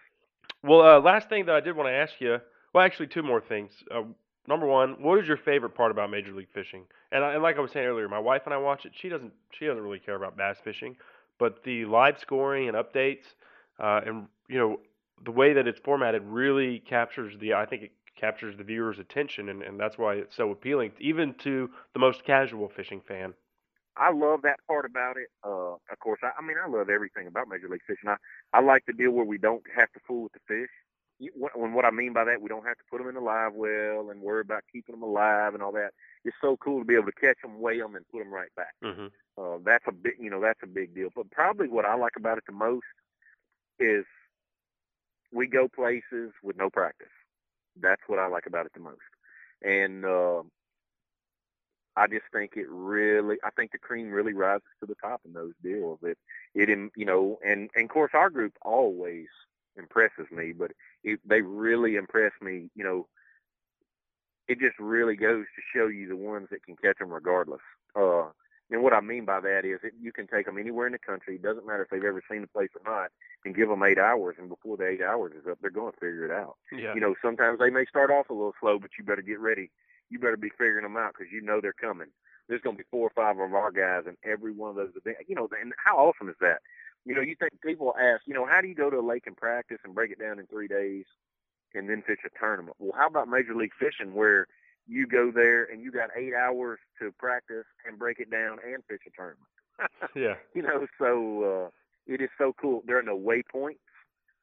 Well, 0.62 0.83
uh, 0.83 1.01
last 1.01 1.29
thing 1.29 1.47
that 1.47 1.57
I 1.57 1.59
did 1.59 1.75
want 1.75 1.89
to 1.89 1.93
ask 1.93 2.12
you. 2.21 2.39
Well, 2.73 2.85
actually, 2.85 3.09
two 3.09 3.25
more 3.25 3.41
things. 3.41 3.73
Uh, 3.93 4.03
number 4.47 4.64
one, 4.64 5.03
what 5.03 5.18
is 5.18 5.27
your 5.27 5.39
favorite 5.39 5.75
part 5.75 5.91
about 5.91 6.09
Major 6.09 6.33
League 6.33 6.53
Fishing? 6.55 6.85
And, 7.11 7.25
I, 7.25 7.33
and 7.35 7.43
like 7.43 7.57
I 7.57 7.61
was 7.61 7.73
saying 7.73 7.87
earlier, 7.87 8.09
my 8.09 8.21
wife 8.21 8.43
and 8.45 8.55
I 8.55 8.59
watch 8.59 8.85
it. 8.85 8.93
She 8.95 9.09
doesn't. 9.09 9.33
She 9.51 9.66
doesn't 9.66 9.83
really 9.83 9.99
care 9.99 10.14
about 10.14 10.37
bass 10.37 10.59
fishing, 10.62 10.97
but 11.41 11.64
the 11.64 11.85
live 11.87 12.21
scoring 12.21 12.68
and 12.68 12.77
updates, 12.77 13.25
uh, 13.81 14.03
and 14.07 14.29
you 14.49 14.59
know, 14.59 14.79
the 15.25 15.33
way 15.33 15.53
that 15.53 15.66
it's 15.66 15.81
formatted 15.81 16.23
really 16.23 16.79
captures 16.79 17.35
the. 17.41 17.55
I 17.55 17.66
think 17.66 17.83
it 17.83 17.93
captures 18.21 18.57
the 18.57 18.64
viewer's 18.64 18.99
attention, 18.99 19.49
and, 19.49 19.62
and 19.62 19.81
that's 19.81 19.97
why 19.97 20.14
it's 20.14 20.37
so 20.37 20.51
appealing, 20.51 20.93
even 21.01 21.35
to 21.43 21.71
the 21.95 21.99
most 21.99 22.25
casual 22.25 22.68
fishing 22.68 23.01
fan. 23.01 23.35
I 23.97 24.12
love 24.12 24.43
that 24.43 24.61
part 24.66 24.85
about 24.85 25.16
it. 25.16 25.29
Uh, 25.45 25.75
of 25.75 25.99
course, 26.01 26.21
I, 26.23 26.31
I 26.39 26.47
mean, 26.47 26.57
I 26.62 26.68
love 26.68 26.89
everything 26.89 27.27
about 27.27 27.49
Major 27.49 27.68
League 27.68 27.83
Fishing. 27.87 28.09
I, 28.09 28.16
I 28.53 28.61
like 28.61 28.85
the 28.87 28.93
deal 28.93 29.11
where 29.11 29.25
we 29.25 29.39
don't 29.39 29.62
have 29.77 29.91
to 29.93 30.01
fool 30.07 30.23
with 30.25 30.33
the 30.33 30.41
fish. 30.47 30.71
You, 31.18 31.31
what, 31.35 31.59
when 31.59 31.75
what 31.75 31.85
I 31.85 31.91
mean 31.91 32.12
by 32.12 32.25
that, 32.25 32.41
we 32.41 32.49
don't 32.49 32.64
have 32.64 32.79
to 32.79 32.85
put 32.91 32.99
them 32.99 33.09
in 33.09 33.14
the 33.14 33.21
live 33.21 33.53
well 33.55 34.11
and 34.11 34.23
worry 34.23 34.41
about 34.41 34.62
keeping 34.73 34.95
them 34.95 35.03
alive 35.03 35.55
and 35.55 35.62
all 35.62 35.73
that. 35.73 35.91
It's 36.25 36.37
so 36.41 36.57
cool 36.57 36.79
to 36.79 36.85
be 36.85 36.95
able 36.95 37.07
to 37.07 37.21
catch 37.21 37.37
them, 37.43 37.61
weigh 37.61 37.79
them, 37.79 37.95
and 37.95 38.09
put 38.09 38.21
them 38.21 38.33
right 38.33 38.55
back. 38.57 38.75
Mm-hmm. 38.83 39.09
Uh, 39.37 39.59
that's 39.64 39.85
a 39.87 39.93
big, 39.93 40.14
you 40.18 40.31
know, 40.31 40.41
that's 40.41 40.61
a 40.62 40.66
big 40.66 40.95
deal. 40.95 41.09
But 41.14 41.31
probably 41.31 41.68
what 41.68 41.85
I 41.85 41.95
like 41.97 42.16
about 42.16 42.39
it 42.39 42.45
the 42.47 42.53
most 42.53 42.87
is 43.79 44.05
we 45.33 45.47
go 45.47 45.68
places 45.68 46.33
with 46.43 46.57
no 46.57 46.71
practice. 46.71 47.09
That's 47.81 48.03
what 48.07 48.18
I 48.18 48.29
like 48.29 48.47
about 48.47 48.66
it 48.66 48.73
the 48.75 48.81
most. 48.81 48.99
And 49.62 50.05
uh, 50.05 50.43
I 51.97 52.07
just 52.07 52.25
think 52.33 52.53
it 52.57 52.66
really, 52.68 53.37
I 53.45 53.51
think 53.51 53.73
the 53.73 53.79
cream 53.79 54.11
really 54.11 54.33
rises 54.33 54.66
to 54.81 54.87
the 54.87 54.95
top 54.95 55.21
in 55.25 55.33
those 55.33 55.53
deals. 55.62 55.99
It, 56.03 56.18
it, 56.55 56.68
you 56.97 57.05
know, 57.05 57.39
and, 57.45 57.71
and 57.75 57.85
of 57.85 57.91
course 57.91 58.12
our 58.14 58.31
group 58.31 58.55
always 58.62 59.27
impresses 59.77 60.27
me, 60.31 60.53
but 60.53 60.73
it, 61.05 61.21
they 61.27 61.43
really 61.43 61.97
impress 61.97 62.33
me. 62.41 62.71
You 62.75 62.85
know, 62.85 63.07
it 64.49 64.59
just 64.59 64.79
really 64.79 65.16
goes 65.16 65.45
to 65.55 65.79
show 65.79 65.87
you 65.89 66.09
the 66.09 66.16
ones 66.16 66.49
that 66.51 66.64
can 66.64 66.77
catch 66.77 66.99
them 66.99 67.11
regardless. 67.11 67.61
Uh, 67.95 68.29
and 68.71 68.83
what 68.83 68.93
I 68.93 69.01
mean 69.01 69.25
by 69.25 69.41
that 69.41 69.64
is 69.64 69.81
that 69.83 69.93
you 70.01 70.12
can 70.12 70.27
take 70.27 70.47
them 70.47 70.59
anywhere 70.59 70.87
in 70.87 70.93
the 70.93 70.99
country. 70.99 71.35
It 71.35 71.43
doesn't 71.43 71.66
matter 71.66 71.83
if 71.83 71.91
they've 71.91 72.05
ever 72.05 72.23
seen 72.31 72.43
the 72.43 72.47
place 72.47 72.71
or 72.75 72.83
not, 72.91 73.11
and 73.45 73.55
give 73.55 73.68
them 73.68 73.83
eight 73.83 73.99
hours, 73.99 74.37
and 74.39 74.49
before 74.49 74.77
the 74.77 74.87
eight 74.87 75.03
hours 75.03 75.33
is 75.33 75.47
up, 75.51 75.59
they're 75.61 75.71
going 75.71 75.93
to 75.93 75.99
figure 75.99 76.25
it 76.25 76.31
out. 76.31 76.57
Yeah. 76.73 76.95
You 76.95 77.01
know, 77.01 77.14
sometimes 77.23 77.59
they 77.59 77.71
may 77.71 77.85
start 77.87 78.11
off 78.11 78.31
a 78.31 78.35
little 78.35 78.55
slow, 78.61 78.79
but 78.79 78.91
you 78.99 79.05
better 79.05 79.23
get 79.23 79.41
ready. 79.41 79.71
You 80.09 80.18
better 80.18 80.37
be 80.37 80.51
figuring 80.51 80.85
them 80.85 80.97
out 80.97 81.14
because 81.16 81.33
you 81.33 81.41
know 81.41 81.61
they're 81.61 81.73
coming. 81.73 82.09
There's 82.49 82.62
going 82.62 82.77
to 82.77 82.83
be 82.83 82.89
four 82.91 83.07
or 83.07 83.12
five 83.14 83.39
of 83.39 83.55
our 83.55 83.71
guys 83.71 84.05
in 84.07 84.16
every 84.29 84.53
one 84.53 84.71
of 84.71 84.77
those 84.77 84.91
events. 84.97 85.23
You 85.29 85.35
know, 85.37 85.49
and 85.61 85.73
how 85.85 85.97
awesome 85.97 86.29
is 86.29 86.37
that? 86.41 86.59
You 87.05 87.14
know, 87.14 87.23
you 87.23 87.37
think 87.39 87.53
people 87.62 87.95
ask, 87.99 88.23
you 88.27 88.35
know, 88.35 88.45
how 88.45 88.61
do 88.61 88.68
you 88.68 88.75
go 88.75 88.91
to 88.91 88.99
a 88.99 89.07
lake 89.07 89.27
and 89.27 89.37
practice 89.37 89.79
and 89.85 89.95
break 89.95 90.11
it 90.11 90.18
down 90.18 90.39
in 90.39 90.47
three 90.47 90.68
days 90.68 91.05
and 91.75 91.89
then 91.89 92.03
fish 92.07 92.18
a 92.27 92.39
tournament? 92.39 92.77
Well, 92.79 92.93
how 92.97 93.07
about 93.07 93.29
Major 93.29 93.55
League 93.55 93.73
Fishing 93.79 94.14
where 94.14 94.47
you 94.87 95.07
go 95.07 95.31
there 95.35 95.64
and 95.64 95.83
you 95.83 95.93
got 95.93 96.11
eight 96.16 96.33
hours 96.35 96.78
to 97.01 97.12
practice 97.18 97.66
and 97.87 97.99
break 97.99 98.18
it 98.18 98.31
down 98.31 98.59
and 98.64 98.83
fish 98.89 99.01
a 99.07 99.11
tournament? 99.16 99.47
Yeah. 100.14 100.35
you 100.55 100.61
know, 100.61 100.87
so 100.99 101.64
uh, 101.66 101.68
it 102.07 102.20
is 102.20 102.28
so 102.37 102.53
cool. 102.61 102.83
There 102.87 102.99
are 102.99 103.03
no 103.03 103.18
waypoints. 103.18 103.78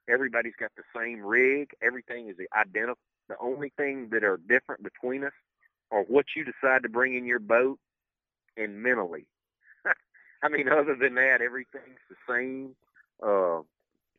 Everybody's 0.09 0.55
got 0.59 0.71
the 0.75 0.83
same 0.95 1.21
rig. 1.21 1.69
Everything 1.81 2.29
is 2.29 2.35
identical. 2.57 2.97
The 3.29 3.35
only 3.39 3.71
thing 3.77 4.09
that 4.11 4.23
are 4.23 4.37
different 4.37 4.81
between 4.83 5.23
us 5.23 5.33
are 5.91 6.03
what 6.03 6.25
you 6.35 6.43
decide 6.43 6.83
to 6.83 6.89
bring 6.89 7.15
in 7.15 7.25
your 7.25 7.39
boat 7.39 7.77
and 8.55 8.81
mentally. 8.81 9.27
I 10.43 10.49
mean, 10.49 10.69
other 10.69 10.95
than 10.99 11.15
that, 11.15 11.41
everything's 11.41 11.99
the 12.09 12.15
same. 12.27 12.75
Uh, 13.21 13.61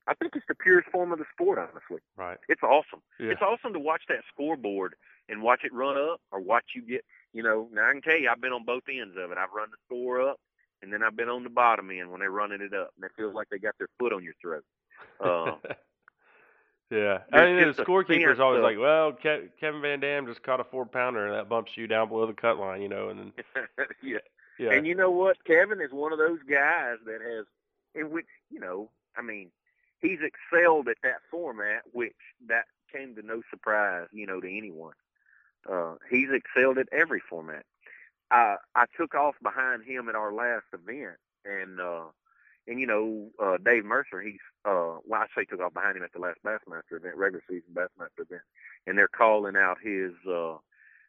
I 0.08 0.14
think 0.14 0.34
it's 0.36 0.46
the 0.48 0.54
purest 0.54 0.88
form 0.90 1.12
of 1.12 1.18
the 1.18 1.24
sport, 1.32 1.58
honestly. 1.58 2.00
Right. 2.16 2.38
It's 2.48 2.62
awesome. 2.62 3.02
Yeah. 3.20 3.30
It's 3.32 3.42
awesome 3.42 3.72
to 3.74 3.78
watch 3.78 4.02
that 4.08 4.20
scoreboard 4.32 4.94
and 5.28 5.42
watch 5.42 5.60
it 5.64 5.72
run 5.72 5.96
up 5.98 6.20
or 6.32 6.40
watch 6.40 6.64
you 6.74 6.82
get, 6.82 7.04
you 7.32 7.42
know, 7.42 7.68
now 7.72 7.88
I 7.88 7.92
can 7.92 8.00
tell 8.02 8.18
you 8.18 8.28
I've 8.30 8.40
been 8.40 8.52
on 8.52 8.64
both 8.64 8.84
ends 8.88 9.16
of 9.18 9.30
it. 9.30 9.38
I've 9.38 9.52
run 9.54 9.68
the 9.70 9.76
score 9.86 10.26
up 10.28 10.40
and 10.82 10.92
then 10.92 11.02
I've 11.02 11.16
been 11.16 11.28
on 11.28 11.44
the 11.44 11.50
bottom 11.50 11.90
end 11.90 12.10
when 12.10 12.20
they're 12.20 12.30
running 12.30 12.62
it 12.62 12.72
up 12.72 12.90
and 12.96 13.04
it 13.04 13.12
feels 13.16 13.34
like 13.34 13.48
they 13.50 13.58
got 13.58 13.74
their 13.78 13.88
foot 13.98 14.12
on 14.14 14.24
your 14.24 14.34
throat. 14.40 14.64
Uh, 15.22 15.56
Yeah, 16.90 17.18
I 17.34 17.44
mean, 17.44 17.56
the 17.76 17.84
scorekeeper's 17.84 18.40
always 18.40 18.58
of- 18.58 18.64
like, 18.64 18.78
"Well, 18.78 19.12
Ke- 19.12 19.52
Kevin 19.60 19.82
Van 19.82 20.00
Dam 20.00 20.26
just 20.26 20.42
caught 20.42 20.58
a 20.58 20.64
four 20.64 20.86
pounder, 20.86 21.26
and 21.26 21.34
that 21.34 21.46
bumps 21.46 21.72
you 21.76 21.86
down 21.86 22.08
below 22.08 22.26
the 22.26 22.32
cut 22.32 22.56
line," 22.58 22.80
you 22.80 22.88
know, 22.88 23.10
and 23.10 23.18
then 23.20 23.32
yeah. 24.02 24.16
yeah, 24.58 24.70
And 24.72 24.86
you 24.86 24.94
know 24.94 25.10
what? 25.10 25.36
Kevin 25.44 25.82
is 25.82 25.92
one 25.92 26.14
of 26.14 26.18
those 26.18 26.38
guys 26.48 26.96
that 27.04 27.18
has, 27.20 27.44
in 27.94 28.10
which, 28.10 28.24
you 28.48 28.58
know, 28.58 28.88
I 29.18 29.20
mean, 29.20 29.50
he's 30.00 30.18
excelled 30.22 30.88
at 30.88 30.96
that 31.02 31.20
format, 31.30 31.82
which 31.92 32.16
that 32.48 32.64
came 32.92 33.14
to 33.16 33.22
no 33.22 33.42
surprise, 33.50 34.06
you 34.12 34.26
know, 34.26 34.40
to 34.40 34.56
anyone. 34.56 34.94
Uh, 35.70 35.94
he's 36.08 36.28
excelled 36.30 36.78
at 36.78 36.88
every 36.92 37.20
format. 37.20 37.64
I 38.30 38.56
I 38.74 38.84
took 38.96 39.14
off 39.14 39.34
behind 39.42 39.84
him 39.84 40.08
at 40.08 40.14
our 40.14 40.32
last 40.32 40.66
event, 40.72 41.16
and 41.44 41.80
uh, 41.80 42.04
and 42.66 42.78
you 42.78 42.86
know, 42.86 43.28
uh, 43.42 43.58
Dave 43.64 43.84
Mercer, 43.84 44.20
he's 44.20 44.40
uh, 44.64 44.98
well, 45.06 45.22
I 45.22 45.26
say 45.34 45.44
took 45.44 45.60
off 45.60 45.74
behind 45.74 45.96
him 45.96 46.04
at 46.04 46.12
the 46.12 46.20
last 46.20 46.38
Bassmaster 46.44 46.96
event, 46.96 47.16
regular 47.16 47.42
season 47.48 47.70
Bassmaster 47.72 48.22
event, 48.22 48.42
and 48.86 48.98
they're 48.98 49.08
calling 49.08 49.56
out 49.56 49.78
his. 49.82 50.12
Uh, 50.28 50.56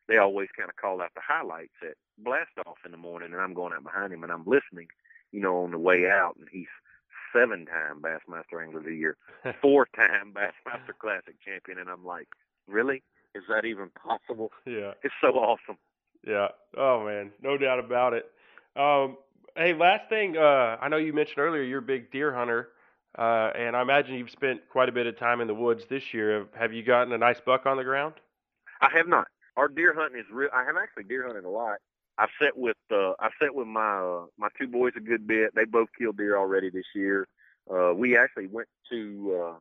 they 0.08 0.18
always 0.18 0.50
kind 0.58 0.70
of 0.70 0.76
call 0.76 1.02
out 1.02 1.12
the 1.14 1.22
highlights 1.22 1.76
at 1.84 1.96
blast 2.18 2.50
off 2.66 2.78
in 2.84 2.92
the 2.92 2.98
morning, 2.98 3.32
and 3.32 3.42
I'm 3.42 3.54
going 3.54 3.74
out 3.74 3.84
behind 3.84 4.12
him 4.12 4.24
and 4.24 4.32
I'm 4.32 4.46
listening, 4.46 4.88
you 5.32 5.40
know, 5.40 5.64
on 5.64 5.72
the 5.72 5.78
way 5.78 6.10
out, 6.10 6.36
and 6.40 6.48
he's 6.52 6.68
seven 7.34 7.66
time 7.66 8.02
Bassmaster 8.02 8.62
Angler 8.64 8.80
of 8.80 8.86
the 8.86 8.96
Year, 8.96 9.18
four 9.62 9.88
time 9.96 10.34
Bassmaster 10.34 10.98
Classic 11.00 11.36
champion, 11.46 11.78
and 11.80 11.90
I'm 11.90 12.06
like, 12.06 12.28
really? 12.68 13.04
Is 13.36 13.44
that 13.50 13.66
even 13.66 13.90
possible? 13.92 14.52
yeah, 14.66 14.94
It's 15.04 15.14
so 15.22 15.28
awesome. 15.30 15.78
yeah. 16.26 16.48
Oh 16.78 17.06
man, 17.06 17.32
no 17.42 17.58
doubt 17.58 17.80
about 17.80 18.14
it. 18.14 18.26
Um, 18.76 19.18
hey, 19.56 19.74
last 19.74 20.10
thing, 20.10 20.38
uh, 20.38 20.78
I 20.82 20.88
know 20.90 20.98
you 20.98 21.14
mentioned 21.14 21.40
earlier 21.40 21.64
you're 21.64 21.80
a 21.80 21.84
big 21.84 22.12
deer 22.12 22.34
hunter, 22.34 22.70
uh, 23.18 23.52
and 23.56 23.76
I 23.76 23.82
imagine 23.82 24.16
you've 24.16 24.30
spent 24.32 24.62
quite 24.72 24.90
a 24.90 24.92
bit 24.92 25.06
of 25.08 25.18
time 25.18 25.42
in 25.42 25.48
the 25.48 25.54
woods 25.54 25.84
this 25.90 26.14
year. 26.14 26.40
Have, 26.40 26.48
have 26.56 26.74
you 26.74 26.84
gotten 26.84 27.14
a 27.14 27.18
nice 27.18 27.40
buck 27.46 27.66
on 27.66 27.78
the 27.78 27.84
ground? 27.84 28.16
I 28.82 28.90
have 28.96 29.08
not. 29.08 29.28
Our 29.58 29.68
deer 29.68 29.94
hunting 29.94 30.20
is 30.20 30.26
real. 30.32 30.50
I 30.54 30.64
have 30.64 30.76
actually 30.78 31.04
deer 31.04 31.26
hunted 31.28 31.44
a 31.46 31.50
lot. 31.50 31.78
I've 32.20 32.30
sat 32.42 32.58
with 32.58 32.76
uh, 32.92 33.14
I've 33.20 33.32
sat 33.42 33.56
with 33.56 33.68
my 33.68 33.98
uh, 33.98 34.26
my 34.38 34.50
two 34.60 34.68
boys 34.68 34.92
a 34.98 35.00
good 35.00 35.26
bit. 35.26 35.56
They 35.56 35.64
both 35.64 35.88
killed 35.98 36.18
deer 36.18 36.38
already 36.38 36.70
this 36.70 36.86
year. 36.94 37.28
Uh, 37.74 37.94
we 37.96 38.18
actually 38.18 38.48
went 38.48 38.68
to 38.92 39.58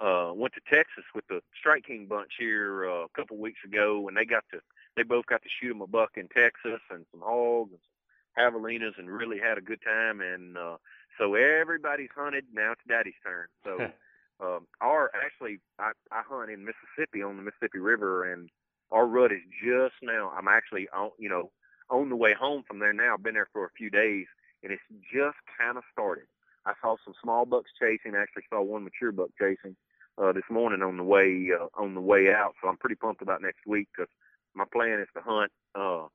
uh, 0.00 0.04
uh, 0.04 0.32
went 0.32 0.54
to 0.54 0.60
Texas 0.74 1.04
with 1.14 1.26
the 1.28 1.42
Strike 1.58 1.84
King 1.84 2.06
bunch 2.06 2.32
here 2.38 2.88
uh, 2.88 3.04
a 3.04 3.08
couple 3.14 3.36
weeks 3.36 3.60
ago, 3.66 4.08
and 4.08 4.16
they 4.16 4.24
got 4.24 4.44
to 4.50 4.60
they 4.96 5.02
both 5.02 5.26
got 5.26 5.42
to 5.42 5.48
shoot 5.60 5.68
them 5.68 5.82
a 5.82 5.86
buck 5.86 6.12
in 6.16 6.26
Texas 6.28 6.80
and 6.90 7.04
some 7.10 7.20
hogs 7.22 7.72
and 7.72 7.80
some 7.84 8.54
javelinas, 8.54 8.98
and 8.98 9.10
really 9.10 9.38
had 9.38 9.58
a 9.58 9.62
good 9.62 9.80
time. 9.84 10.22
And 10.22 10.56
uh, 10.56 10.78
so 11.18 11.34
everybody's 11.34 12.08
hunted. 12.16 12.46
Now 12.54 12.72
it's 12.72 12.80
Daddy's 12.88 13.12
turn. 13.22 13.48
So 13.62 13.90
um, 14.44 14.66
our 14.80 15.10
actually 15.14 15.60
I, 15.78 15.92
I 16.10 16.22
hunt 16.26 16.50
in 16.50 16.64
Mississippi 16.64 17.22
on 17.22 17.36
the 17.36 17.42
Mississippi 17.42 17.78
River, 17.78 18.32
and 18.32 18.48
our 18.90 19.06
rut 19.06 19.32
is 19.32 19.42
just 19.62 19.96
now. 20.02 20.32
I'm 20.34 20.48
actually 20.48 20.88
on 20.96 21.10
you 21.18 21.28
know 21.28 21.50
on 21.90 22.08
the 22.08 22.16
way 22.16 22.34
home 22.38 22.62
from 22.66 22.78
there 22.78 22.92
now. 22.92 23.14
I've 23.14 23.22
been 23.22 23.34
there 23.34 23.48
for 23.52 23.64
a 23.64 23.70
few 23.76 23.90
days, 23.90 24.26
and 24.62 24.72
it's 24.72 24.82
just 25.12 25.36
kind 25.58 25.76
of 25.76 25.84
started. 25.92 26.24
I 26.66 26.72
saw 26.80 26.96
some 27.04 27.14
small 27.22 27.46
bucks 27.46 27.70
chasing. 27.78 28.14
I 28.14 28.22
Actually, 28.22 28.44
saw 28.50 28.62
one 28.62 28.84
mature 28.84 29.12
buck 29.12 29.30
chasing 29.38 29.76
uh, 30.18 30.32
this 30.32 30.44
morning 30.50 30.82
on 30.82 30.96
the 30.96 31.04
way 31.04 31.48
uh, 31.58 31.66
on 31.80 31.94
the 31.94 32.00
way 32.00 32.32
out. 32.32 32.54
So 32.62 32.68
I'm 32.68 32.76
pretty 32.76 32.96
pumped 32.96 33.22
about 33.22 33.42
next 33.42 33.66
week 33.66 33.88
because 33.96 34.10
my 34.54 34.64
plan 34.72 35.00
is 35.00 35.08
to 35.14 35.22
hunt 35.22 35.52
uh, 35.74 36.06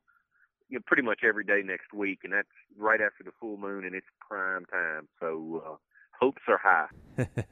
you 0.70 0.78
know, 0.78 0.84
pretty 0.86 1.04
much 1.04 1.20
every 1.24 1.44
day 1.44 1.62
next 1.64 1.94
week, 1.94 2.20
and 2.24 2.34
that's 2.34 2.48
right 2.78 3.02
after 3.02 3.24
the 3.24 3.32
full 3.40 3.58
moon, 3.58 3.86
and 3.86 3.96
it's 3.96 4.08
prime 4.20 4.66
time. 4.66 5.08
So 5.20 5.64
uh, 5.66 5.76
hopes 6.20 6.42
are 6.48 6.60
high. 6.62 6.88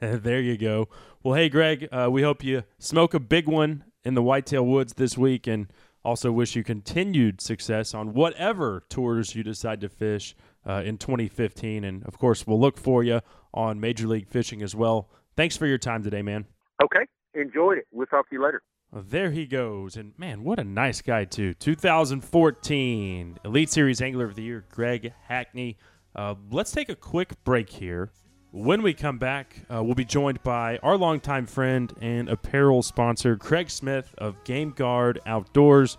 there 0.00 0.40
you 0.40 0.56
go. 0.56 0.88
Well, 1.22 1.34
hey, 1.34 1.48
Greg, 1.48 1.88
uh, 1.92 2.08
we 2.10 2.22
hope 2.22 2.42
you 2.42 2.64
smoke 2.78 3.14
a 3.14 3.20
big 3.20 3.48
one 3.48 3.84
in 4.04 4.14
the 4.14 4.22
Whitetail 4.22 4.66
Woods 4.66 4.94
this 4.94 5.16
week 5.16 5.46
and 5.46 5.68
also 6.04 6.30
wish 6.30 6.54
you 6.54 6.62
continued 6.62 7.40
success 7.40 7.94
on 7.94 8.12
whatever 8.12 8.84
tours 8.88 9.34
you 9.34 9.42
decide 9.42 9.80
to 9.80 9.88
fish 9.88 10.34
uh, 10.66 10.82
in 10.84 10.98
2015. 10.98 11.84
And 11.84 12.04
of 12.04 12.18
course, 12.18 12.46
we'll 12.46 12.60
look 12.60 12.76
for 12.76 13.02
you 13.02 13.20
on 13.52 13.80
Major 13.80 14.06
League 14.06 14.28
Fishing 14.28 14.62
as 14.62 14.74
well. 14.74 15.08
Thanks 15.36 15.56
for 15.56 15.66
your 15.66 15.78
time 15.78 16.02
today, 16.02 16.22
man. 16.22 16.46
Okay, 16.82 17.06
enjoyed 17.34 17.78
it. 17.78 17.86
We'll 17.92 18.06
talk 18.06 18.28
to 18.28 18.34
you 18.34 18.44
later. 18.44 18.62
Well, 18.92 19.04
there 19.06 19.30
he 19.30 19.46
goes. 19.46 19.96
And 19.96 20.12
man, 20.18 20.44
what 20.44 20.58
a 20.58 20.64
nice 20.64 21.00
guy, 21.00 21.24
too. 21.24 21.54
2014 21.54 23.38
Elite 23.44 23.70
Series 23.70 24.00
Angler 24.00 24.26
of 24.26 24.34
the 24.34 24.42
Year, 24.42 24.64
Greg 24.70 25.12
Hackney. 25.26 25.78
Uh, 26.14 26.34
let's 26.50 26.70
take 26.70 26.88
a 26.88 26.94
quick 26.94 27.42
break 27.44 27.70
here. 27.70 28.12
When 28.54 28.82
we 28.82 28.94
come 28.94 29.18
back, 29.18 29.56
uh, 29.68 29.82
we'll 29.82 29.96
be 29.96 30.04
joined 30.04 30.40
by 30.44 30.78
our 30.80 30.96
longtime 30.96 31.46
friend 31.46 31.92
and 32.00 32.28
apparel 32.28 32.84
sponsor, 32.84 33.36
Craig 33.36 33.68
Smith 33.68 34.14
of 34.16 34.44
Game 34.44 34.70
Guard 34.70 35.18
Outdoors. 35.26 35.98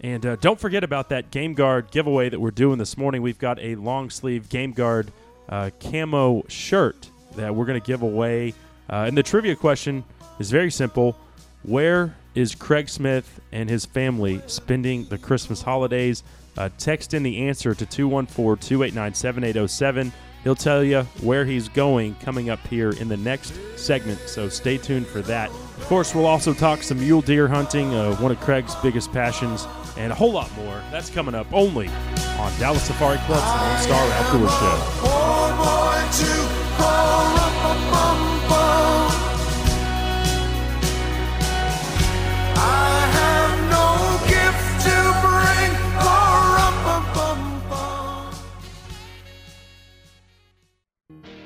And 0.00 0.26
uh, 0.26 0.34
don't 0.34 0.58
forget 0.58 0.82
about 0.82 1.10
that 1.10 1.30
Game 1.30 1.54
Guard 1.54 1.92
giveaway 1.92 2.28
that 2.28 2.40
we're 2.40 2.50
doing 2.50 2.78
this 2.78 2.98
morning. 2.98 3.22
We've 3.22 3.38
got 3.38 3.60
a 3.60 3.76
long 3.76 4.10
sleeve 4.10 4.48
Game 4.48 4.72
Guard 4.72 5.12
uh, 5.48 5.70
camo 5.78 6.44
shirt 6.48 7.08
that 7.36 7.54
we're 7.54 7.66
going 7.66 7.80
to 7.80 7.86
give 7.86 8.02
away. 8.02 8.54
Uh, 8.90 9.04
and 9.06 9.16
the 9.16 9.22
trivia 9.22 9.54
question 9.54 10.02
is 10.40 10.50
very 10.50 10.72
simple 10.72 11.16
Where 11.62 12.16
is 12.34 12.56
Craig 12.56 12.88
Smith 12.88 13.40
and 13.52 13.70
his 13.70 13.86
family 13.86 14.42
spending 14.48 15.04
the 15.04 15.18
Christmas 15.18 15.62
holidays? 15.62 16.24
Uh, 16.58 16.68
text 16.78 17.14
in 17.14 17.22
the 17.22 17.46
answer 17.46 17.76
to 17.76 17.86
214 17.86 18.60
289 18.60 19.14
7807. 19.14 20.12
He'll 20.44 20.54
tell 20.56 20.82
you 20.82 21.02
where 21.20 21.44
he's 21.44 21.68
going 21.68 22.16
coming 22.16 22.50
up 22.50 22.66
here 22.66 22.90
in 22.90 23.08
the 23.08 23.16
next 23.16 23.54
segment, 23.76 24.18
so 24.20 24.48
stay 24.48 24.76
tuned 24.76 25.06
for 25.06 25.22
that. 25.22 25.50
Of 25.50 25.86
course, 25.86 26.14
we'll 26.14 26.26
also 26.26 26.52
talk 26.52 26.82
some 26.82 26.98
mule 26.98 27.20
deer 27.20 27.46
hunting, 27.46 27.94
uh, 27.94 28.16
one 28.16 28.32
of 28.32 28.40
Craig's 28.40 28.74
biggest 28.76 29.12
passions, 29.12 29.66
and 29.96 30.10
a 30.10 30.14
whole 30.14 30.32
lot 30.32 30.54
more. 30.56 30.82
That's 30.90 31.10
coming 31.10 31.34
up 31.34 31.52
only 31.52 31.88
on 31.88 32.58
Dallas 32.58 32.82
Safari 32.82 33.18
Club's 33.18 33.42
Lone 33.42 33.78
Star 33.78 34.10
Outdoor 34.12 34.48
Show. 34.48 35.12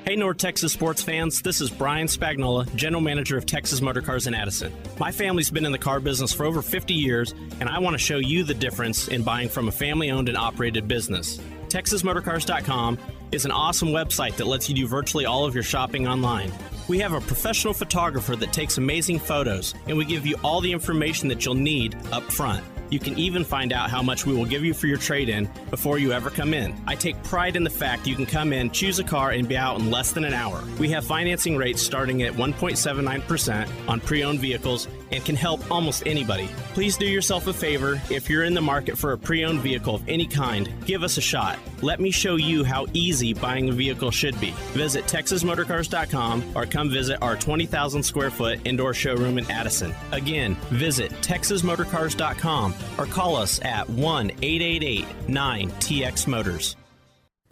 Hey, 0.07 0.15
North 0.15 0.37
Texas 0.37 0.71
sports 0.71 1.03
fans, 1.03 1.41
this 1.41 1.59
is 1.59 1.69
Brian 1.69 2.07
Spagnola, 2.07 2.73
General 2.75 3.01
Manager 3.01 3.37
of 3.37 3.45
Texas 3.45 3.81
Motor 3.81 4.01
Cars 4.01 4.25
in 4.25 4.33
Addison. 4.33 4.71
My 4.97 5.11
family's 5.11 5.49
been 5.49 5.65
in 5.65 5.73
the 5.73 5.77
car 5.77 5.99
business 5.99 6.31
for 6.31 6.45
over 6.45 6.61
50 6.61 6.93
years, 6.93 7.33
and 7.59 7.67
I 7.67 7.79
want 7.79 7.93
to 7.93 7.97
show 7.97 8.15
you 8.15 8.45
the 8.45 8.53
difference 8.53 9.09
in 9.09 9.21
buying 9.21 9.49
from 9.49 9.67
a 9.67 9.71
family 9.71 10.09
owned 10.09 10.29
and 10.29 10.37
operated 10.37 10.87
business. 10.87 11.41
TexasMotorcars.com 11.67 12.97
is 13.33 13.43
an 13.43 13.51
awesome 13.51 13.89
website 13.89 14.37
that 14.37 14.47
lets 14.47 14.69
you 14.69 14.75
do 14.75 14.87
virtually 14.87 15.25
all 15.25 15.43
of 15.43 15.53
your 15.53 15.61
shopping 15.61 16.07
online. 16.07 16.53
We 16.87 16.99
have 16.99 17.11
a 17.11 17.19
professional 17.19 17.73
photographer 17.73 18.37
that 18.37 18.53
takes 18.53 18.77
amazing 18.77 19.19
photos, 19.19 19.73
and 19.87 19.97
we 19.97 20.05
give 20.05 20.25
you 20.25 20.37
all 20.41 20.61
the 20.61 20.71
information 20.71 21.27
that 21.27 21.43
you'll 21.43 21.55
need 21.55 21.97
up 22.13 22.23
front. 22.31 22.63
You 22.89 22.99
can 22.99 23.17
even 23.17 23.43
find 23.43 23.73
out 23.73 23.89
how 23.89 24.01
much 24.01 24.25
we 24.25 24.35
will 24.35 24.45
give 24.45 24.63
you 24.63 24.73
for 24.73 24.87
your 24.87 24.97
trade 24.97 25.29
in 25.29 25.49
before 25.69 25.97
you 25.99 26.11
ever 26.11 26.29
come 26.29 26.53
in. 26.53 26.75
I 26.87 26.95
take 26.95 27.21
pride 27.23 27.55
in 27.55 27.63
the 27.63 27.69
fact 27.69 28.07
you 28.07 28.15
can 28.15 28.25
come 28.25 28.53
in, 28.53 28.71
choose 28.71 28.99
a 28.99 29.03
car, 29.03 29.31
and 29.31 29.47
be 29.47 29.57
out 29.57 29.79
in 29.79 29.91
less 29.91 30.11
than 30.11 30.23
an 30.23 30.33
hour. 30.33 30.63
We 30.79 30.89
have 30.89 31.05
financing 31.05 31.57
rates 31.57 31.81
starting 31.81 32.23
at 32.23 32.33
1.79% 32.33 33.67
on 33.87 33.99
pre 33.99 34.23
owned 34.23 34.39
vehicles 34.39 34.87
and 35.11 35.23
can 35.23 35.35
help 35.35 35.69
almost 35.71 36.03
anybody. 36.05 36.49
Please 36.73 36.97
do 36.97 37.05
yourself 37.05 37.47
a 37.47 37.53
favor 37.53 38.01
if 38.09 38.29
you're 38.29 38.43
in 38.43 38.53
the 38.53 38.61
market 38.61 38.97
for 38.97 39.13
a 39.13 39.17
pre 39.17 39.45
owned 39.45 39.61
vehicle 39.61 39.95
of 39.95 40.07
any 40.07 40.25
kind, 40.25 40.69
give 40.85 41.03
us 41.03 41.17
a 41.17 41.21
shot. 41.21 41.59
Let 41.81 41.99
me 41.99 42.11
show 42.11 42.35
you 42.35 42.63
how 42.63 42.87
easy 42.93 43.33
buying 43.33 43.69
a 43.69 43.71
vehicle 43.73 44.11
should 44.11 44.39
be. 44.39 44.51
Visit 44.73 45.05
TexasMotorcars.com 45.05 46.53
or 46.55 46.65
come 46.65 46.89
visit 46.89 47.21
our 47.21 47.35
20,000 47.35 48.03
square 48.03 48.31
foot 48.31 48.59
indoor 48.65 48.93
showroom 48.93 49.37
in 49.37 49.49
Addison. 49.51 49.93
Again, 50.11 50.55
visit 50.71 51.11
TexasMotorcars.com 51.21 52.73
or 52.97 53.05
call 53.05 53.35
us 53.35 53.59
at 53.63 53.89
1 53.89 54.31
888 54.41 55.05
9TX 55.27 56.27
Motors. 56.27 56.75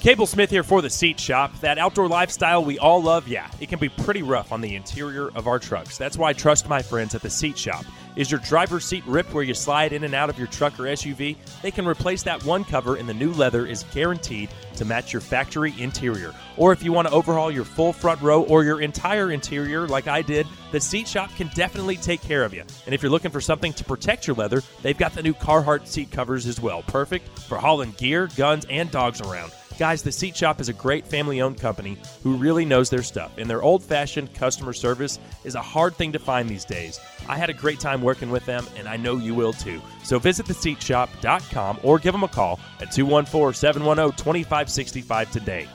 Cable 0.00 0.26
Smith 0.26 0.48
here 0.48 0.62
for 0.62 0.80
the 0.80 0.88
Seat 0.88 1.20
Shop. 1.20 1.52
That 1.60 1.76
outdoor 1.76 2.08
lifestyle 2.08 2.64
we 2.64 2.78
all 2.78 3.02
love, 3.02 3.28
yeah, 3.28 3.50
it 3.60 3.68
can 3.68 3.78
be 3.78 3.90
pretty 3.90 4.22
rough 4.22 4.50
on 4.50 4.62
the 4.62 4.74
interior 4.74 5.28
of 5.34 5.46
our 5.46 5.58
trucks. 5.58 5.98
That's 5.98 6.16
why 6.16 6.30
I 6.30 6.32
trust 6.32 6.70
my 6.70 6.80
friends 6.80 7.14
at 7.14 7.20
the 7.20 7.28
Seat 7.28 7.58
Shop. 7.58 7.84
Is 8.16 8.30
your 8.30 8.40
driver's 8.40 8.86
seat 8.86 9.04
ripped 9.06 9.34
where 9.34 9.44
you 9.44 9.52
slide 9.52 9.92
in 9.92 10.02
and 10.04 10.14
out 10.14 10.30
of 10.30 10.38
your 10.38 10.46
truck 10.46 10.80
or 10.80 10.84
SUV? 10.84 11.36
They 11.60 11.70
can 11.70 11.86
replace 11.86 12.22
that 12.22 12.42
one 12.46 12.64
cover, 12.64 12.96
and 12.96 13.06
the 13.06 13.12
new 13.12 13.30
leather 13.34 13.66
is 13.66 13.84
guaranteed 13.92 14.48
to 14.76 14.86
match 14.86 15.12
your 15.12 15.20
factory 15.20 15.74
interior. 15.78 16.34
Or 16.56 16.72
if 16.72 16.82
you 16.82 16.94
want 16.94 17.06
to 17.08 17.14
overhaul 17.14 17.50
your 17.50 17.64
full 17.66 17.92
front 17.92 18.22
row 18.22 18.44
or 18.44 18.64
your 18.64 18.80
entire 18.80 19.30
interior, 19.32 19.86
like 19.86 20.08
I 20.08 20.22
did, 20.22 20.46
the 20.72 20.80
Seat 20.80 21.08
Shop 21.08 21.30
can 21.36 21.48
definitely 21.48 21.96
take 21.96 22.22
care 22.22 22.44
of 22.44 22.54
you. 22.54 22.64
And 22.86 22.94
if 22.94 23.02
you're 23.02 23.12
looking 23.12 23.30
for 23.30 23.42
something 23.42 23.74
to 23.74 23.84
protect 23.84 24.26
your 24.26 24.36
leather, 24.36 24.62
they've 24.80 24.96
got 24.96 25.12
the 25.12 25.22
new 25.22 25.34
Carhartt 25.34 25.86
seat 25.86 26.10
covers 26.10 26.46
as 26.46 26.58
well. 26.58 26.82
Perfect 26.84 27.38
for 27.40 27.58
hauling 27.58 27.92
gear, 27.98 28.30
guns, 28.34 28.64
and 28.70 28.90
dogs 28.90 29.20
around. 29.20 29.52
Guys, 29.80 30.02
the 30.02 30.12
Seat 30.12 30.36
Shop 30.36 30.60
is 30.60 30.68
a 30.68 30.74
great 30.74 31.06
family 31.06 31.40
owned 31.40 31.58
company 31.58 31.96
who 32.22 32.36
really 32.36 32.66
knows 32.66 32.90
their 32.90 33.02
stuff, 33.02 33.38
and 33.38 33.48
their 33.48 33.62
old 33.62 33.82
fashioned 33.82 34.34
customer 34.34 34.74
service 34.74 35.18
is 35.42 35.54
a 35.54 35.62
hard 35.62 35.96
thing 35.96 36.12
to 36.12 36.18
find 36.18 36.46
these 36.46 36.66
days. 36.66 37.00
I 37.26 37.38
had 37.38 37.48
a 37.48 37.54
great 37.54 37.80
time 37.80 38.02
working 38.02 38.30
with 38.30 38.44
them, 38.44 38.66
and 38.76 38.86
I 38.86 38.98
know 38.98 39.16
you 39.16 39.34
will 39.34 39.54
too. 39.54 39.80
So 40.04 40.18
visit 40.18 40.44
theseatshop.com 40.44 41.80
or 41.82 41.98
give 41.98 42.12
them 42.12 42.24
a 42.24 42.28
call 42.28 42.60
at 42.82 42.92
214 42.92 43.54
710 43.54 44.18
2565 44.18 45.30
today. 45.30 45.66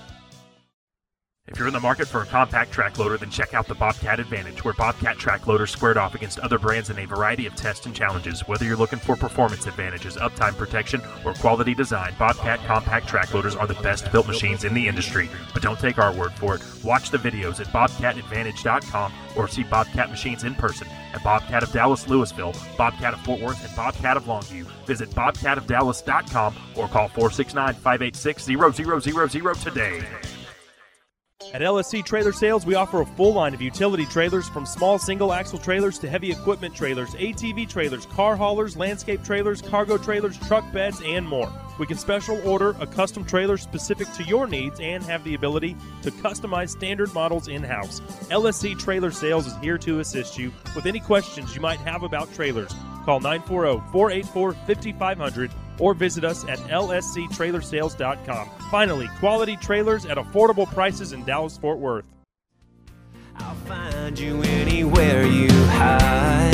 If 1.48 1.60
you're 1.60 1.68
in 1.68 1.76
the 1.76 1.80
market 1.80 2.08
for 2.08 2.24
a 2.24 2.26
compact 2.26 2.72
track 2.72 2.98
loader, 2.98 3.18
then 3.18 3.30
check 3.30 3.54
out 3.54 3.68
the 3.68 3.76
Bobcat 3.76 4.20
Advantage, 4.20 4.64
where 4.64 4.74
Bobcat 4.74 5.20
track 5.20 5.46
loaders 5.46 5.70
squared 5.70 5.96
off 5.96 6.16
against 6.16 6.40
other 6.40 6.58
brands 6.58 6.90
in 6.90 6.98
a 6.98 7.06
variety 7.06 7.46
of 7.46 7.56
tests 7.56 7.86
and 7.86 7.96
challenges. 7.96 8.42
Whether 8.48 8.66
you're 8.66 8.76
looking 8.76 8.98
for 8.98 9.16
performance 9.16 9.68
advantages, 9.68 10.16
uptime 10.16 10.58
protection, 10.58 11.04
or 11.24 11.36
quality 11.36 11.76
design, 11.76 12.16
Bobcat 12.18 12.66
compact 12.66 13.08
track 13.08 13.32
loaders 13.32 13.56
are 13.56 13.68
the 13.68 13.76
best 13.76 14.12
built 14.12 14.26
machines 14.26 14.64
in 14.64 14.74
the 14.74 14.88
industry. 14.88 15.30
But 15.54 15.62
don't 15.62 15.78
take 15.78 16.00
our 16.00 16.12
word 16.12 16.34
for 16.34 16.56
it. 16.56 16.64
Watch 16.84 17.12
the 17.12 17.20
videos 17.20 17.60
at 17.60 17.68
bobcatadvantage.com 17.68 19.14
or 19.36 19.48
see 19.48 19.64
Bobcat 19.66 20.10
machines 20.10 20.46
in 20.46 20.56
person 20.56 20.88
at 21.14 21.24
Bobcat 21.24 21.62
of 21.62 21.72
Dallas 21.72 22.08
Louisville, 22.08 22.56
Bobcat 22.76 23.14
of 23.14 23.22
Fort 23.22 23.40
Worth, 23.40 23.64
and 23.64 23.76
Bobcat 23.76 24.18
of 24.18 24.24
Longview. 24.24 24.66
Visit 24.88 25.12
bobcatofdallas.com 25.12 26.56
or 26.76 26.88
call 26.88 27.08
469 27.10 27.76
586 27.76 28.46
0000 28.46 29.56
today. 29.64 30.04
At 31.54 31.62
LSC 31.62 32.04
Trailer 32.04 32.32
Sales, 32.32 32.66
we 32.66 32.76
offer 32.76 33.02
a 33.02 33.06
full 33.06 33.34
line 33.34 33.54
of 33.54 33.62
utility 33.62 34.06
trailers 34.06 34.50
from 34.50 34.66
small 34.66 34.98
single 34.98 35.32
axle 35.32 35.60
trailers 35.60 36.00
to 36.00 36.10
heavy 36.10 36.32
equipment 36.32 36.76
trailers, 36.76 37.12
ATV 37.12 37.70
trailers, 37.70 38.06
car 38.08 38.36
haulers, 38.36 38.76
landscape 38.76 39.24
trailers, 39.24 39.62
cargo 39.62 39.98
trailers, 39.98 40.38
truck 40.40 40.70
beds, 40.74 41.02
and 41.06 41.26
more. 41.26 41.52
We 41.78 41.86
can 41.86 41.98
special 41.98 42.40
order 42.48 42.76
a 42.80 42.88
custom 42.88 43.26
trailer 43.26 43.58
specific 43.58 44.12
to 44.14 44.24
your 44.24 44.48
needs 44.48 44.80
and 44.80 45.04
have 45.04 45.24
the 45.24 45.36
ability 45.36 45.76
to 46.04 46.12
customize 46.12 46.70
standard 46.70 47.14
models 47.14 47.48
in 47.48 47.64
house. 47.64 48.00
LSC 48.30 48.78
Trailer 48.80 49.12
Sales 49.12 49.48
is 49.48 49.56
here 49.58 49.78
to 49.80 50.00
assist 50.00 50.38
you 50.38 50.52
with 50.76 50.86
any 50.86 51.00
questions 51.00 51.56
you 51.56 51.62
might 51.62 51.80
have 51.80 52.04
about 52.04 52.34
trailers. 52.34 52.74
Call 53.06 53.20
940 53.20 53.92
484 53.92 54.54
5500 54.54 55.52
or 55.80 55.94
visit 55.94 56.24
us 56.24 56.44
at 56.48 56.58
lsctrailersales.com. 56.60 58.50
Finally, 58.72 59.10
quality 59.20 59.58
trailers 59.58 60.06
at 60.06 60.18
affordable 60.18 60.72
prices 60.74 61.12
in 61.14 61.24
Dallas 61.26 61.58
Fort 61.58 61.80
Worth. 61.80 62.06
I'll 63.38 63.56
find 63.56 64.18
you 64.18 64.42
anywhere 64.44 65.26
you 65.26 65.50
hide. 65.52 66.54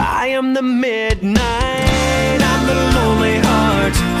I 0.00 0.28
am 0.28 0.54
the 0.54 0.62
midnight, 0.62 1.34
I'm 2.40 2.66
the 2.66 2.74
lonely 2.98 3.33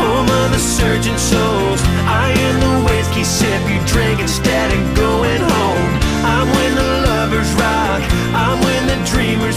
home 0.00 0.28
of 0.28 0.52
the 0.52 0.58
searching 0.58 1.18
souls. 1.18 1.80
I 2.06 2.34
am 2.36 2.54
the 2.60 2.74
whiskey 2.88 3.24
sip 3.24 3.62
you 3.70 3.80
drink 3.86 4.20
instead 4.20 4.72
of 4.72 4.96
going 4.96 5.40
home. 5.40 5.92
I'm 6.24 6.48
when 6.56 6.74
the 6.74 6.90
lovers 7.08 7.50
rock, 7.54 8.02
I'm 8.34 8.60
when 8.64 8.86
the 8.86 8.98
dreamers. 9.10 9.54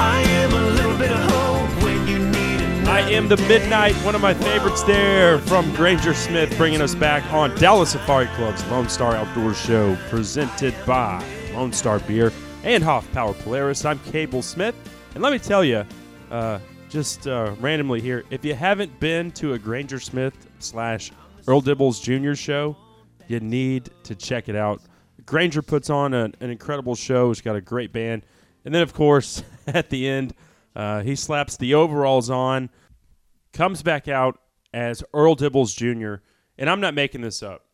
I 0.00 0.22
am 0.22 0.52
a 0.52 0.70
little 0.70 0.96
bit 0.96 1.10
of 1.10 1.18
hope 1.30 1.82
when 1.82 2.06
you 2.06 2.18
need 2.18 2.60
another. 2.60 2.90
I 2.90 3.00
am 3.10 3.28
the 3.28 3.36
Midnight, 3.36 3.94
one 3.96 4.14
of 4.14 4.20
my 4.20 4.32
favorites 4.32 4.82
there 4.84 5.38
from 5.40 5.74
Granger 5.74 6.14
Smith, 6.14 6.56
bringing 6.56 6.80
us 6.80 6.94
back 6.94 7.24
on 7.32 7.54
Dallas 7.56 7.90
Safari 7.90 8.26
Club's 8.36 8.64
Lone 8.66 8.88
Star 8.88 9.16
Outdoor 9.16 9.54
Show, 9.54 9.96
presented 10.08 10.74
by 10.86 11.24
Lone 11.52 11.72
Star 11.72 11.98
Beer 11.98 12.32
and 12.62 12.82
Hoffpauir 12.84 13.36
Polaris. 13.40 13.84
I'm 13.84 13.98
Cable 14.00 14.42
Smith, 14.42 14.76
and 15.14 15.22
let 15.22 15.32
me 15.32 15.38
tell 15.40 15.64
you, 15.64 15.84
uh, 16.30 16.60
just 16.88 17.26
uh, 17.26 17.54
randomly 17.60 18.00
here, 18.00 18.24
if 18.30 18.44
you 18.44 18.54
haven't 18.54 18.98
been 18.98 19.30
to 19.32 19.52
a 19.52 19.58
Granger 19.58 20.00
Smith 20.00 20.34
slash 20.58 21.12
Earl 21.46 21.62
Dibbles 21.62 22.02
Jr. 22.02 22.34
show, 22.34 22.76
you 23.26 23.40
need 23.40 23.90
to 24.04 24.14
check 24.14 24.48
it 24.48 24.56
out. 24.56 24.80
Granger 25.26 25.60
puts 25.60 25.90
on 25.90 26.14
an, 26.14 26.34
incredible 26.40 26.94
show. 26.94 27.28
He's 27.28 27.42
got 27.42 27.56
a 27.56 27.60
great 27.60 27.92
band, 27.92 28.24
and 28.64 28.74
then 28.74 28.82
of 28.82 28.94
course 28.94 29.42
at 29.66 29.90
the 29.90 30.08
end, 30.08 30.34
uh, 30.74 31.02
he 31.02 31.14
slaps 31.14 31.56
the 31.56 31.74
overalls 31.74 32.30
on 32.30 32.70
comes 33.52 33.82
back 33.82 34.08
out 34.08 34.40
as 34.72 35.02
Earl 35.12 35.36
Dibbles 35.36 35.76
Jr., 35.76 36.22
and 36.56 36.70
I'm 36.70 36.80
not 36.80 36.94
making 36.94 37.20
this 37.20 37.42
up. 37.42 37.64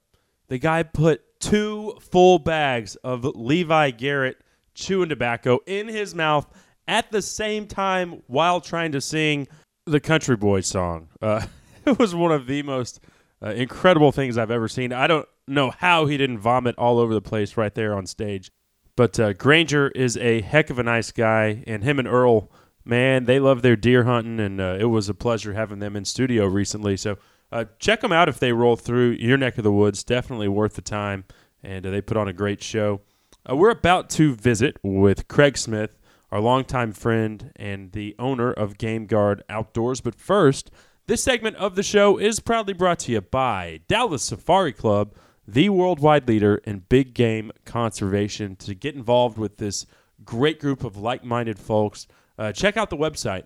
The 0.49 0.59
guy 0.59 0.83
put 0.83 1.41
two 1.41 1.99
full 2.01 2.39
bags 2.39 2.97
of 2.97 3.25
Levi 3.25 3.91
Garrett 3.91 4.39
chewing 4.75 5.09
tobacco 5.09 5.61
in 5.67 5.89
his 5.89 6.15
mouth 6.15 6.47
at 6.87 7.11
the 7.11 7.23
same 7.23 7.67
time 7.67 8.23
while 8.27 8.61
trying 8.61 8.93
to 8.93 9.01
sing 9.01 9.49
the 9.87 10.01
Country 10.01 10.37
Boy 10.37 10.61
song. 10.61 11.09
Uh, 11.21 11.47
it 11.85 11.99
was 11.99 12.15
one 12.15 12.33
of 12.33 12.47
the 12.47 12.63
most 12.63 13.01
uh, 13.43 13.51
incredible 13.51 14.13
things 14.13 14.39
I've 14.39 14.51
ever 14.51 14.69
seen. 14.69 14.93
I 14.93 15.07
don't 15.07 15.29
know 15.47 15.71
how 15.71 16.07
he 16.07 16.17
didn't 16.17 16.39
vomit 16.39 16.75
all 16.79 16.99
over 16.99 17.13
the 17.13 17.21
place 17.21 17.57
right 17.57 17.75
there 17.75 17.95
on 17.95 18.07
stage. 18.07 18.51
But 18.97 19.19
uh, 19.19 19.33
Granger 19.33 19.89
is 19.89 20.17
a 20.17 20.41
heck 20.41 20.71
of 20.71 20.79
a 20.79 20.83
nice 20.85 21.11
guy, 21.11 21.65
and 21.67 21.83
him 21.83 21.99
and 21.99 22.07
Earl 22.07 22.51
man, 22.85 23.25
they 23.25 23.41
love 23.41 23.63
their 23.63 23.77
deer 23.77 24.05
hunting, 24.05 24.39
and 24.39 24.61
uh, 24.61 24.77
it 24.79 24.85
was 24.85 25.09
a 25.09 25.15
pleasure 25.15 25.55
having 25.55 25.79
them 25.79 25.97
in 25.97 26.05
studio 26.05 26.47
recently. 26.47 26.97
So 26.97 27.17
uh, 27.51 27.65
check 27.79 28.01
them 28.01 28.13
out 28.13 28.29
if 28.29 28.39
they 28.39 28.53
roll 28.53 28.77
through 28.77 29.11
your 29.13 29.39
neck 29.39 29.59
of 29.59 29.65
the 29.65 29.73
woods. 29.73 30.05
Definitely 30.05 30.49
worth 30.49 30.75
the 30.75 30.83
time, 30.83 31.25
and 31.63 31.85
uh, 31.87 31.91
they 31.91 32.01
put 32.01 32.17
on 32.17 32.29
a 32.29 32.33
great 32.33 32.63
show. 32.63 33.01
We're 33.49 33.71
about 33.71 34.09
to 34.11 34.35
visit 34.35 34.79
with 34.83 35.29
Craig 35.29 35.59
Smith, 35.59 35.99
our 36.35 36.41
longtime 36.41 36.93
friend 36.93 37.53
and 37.55 37.93
the 37.93 38.17
owner 38.19 38.53
of 38.53 38.77
Game 38.77 39.07
Guard 39.07 39.45
Outdoors. 39.49 40.01
But 40.01 40.17
first, 40.17 40.73
This 41.07 41.23
segment 41.23 41.57
of 41.57 41.77
the 41.77 41.83
show 41.83 42.19
is 42.19 42.41
proudly 42.41 42.73
brought 42.73 42.99
to 43.01 43.13
you 43.13 43.21
by 43.21 43.83
Dallas 43.89 44.25
Safari 44.25 44.73
Club, 44.73 45.15
the 45.47 45.69
worldwide 45.69 46.27
leader 46.27 46.63
in 46.65 46.87
big 46.89 47.13
game 47.13 47.53
conservation. 47.67 48.57
To 48.57 48.75
get 48.75 48.95
involved 48.95 49.37
with 49.37 49.59
this 49.59 49.85
great 50.25 50.59
group 50.59 50.83
of 50.83 50.97
like 50.97 51.23
minded 51.23 51.59
folks, 51.59 52.07
uh, 52.39 52.53
check 52.53 52.79
out 52.79 52.89
the 52.89 52.97
website, 52.97 53.45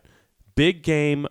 biggame.org. 0.57 1.29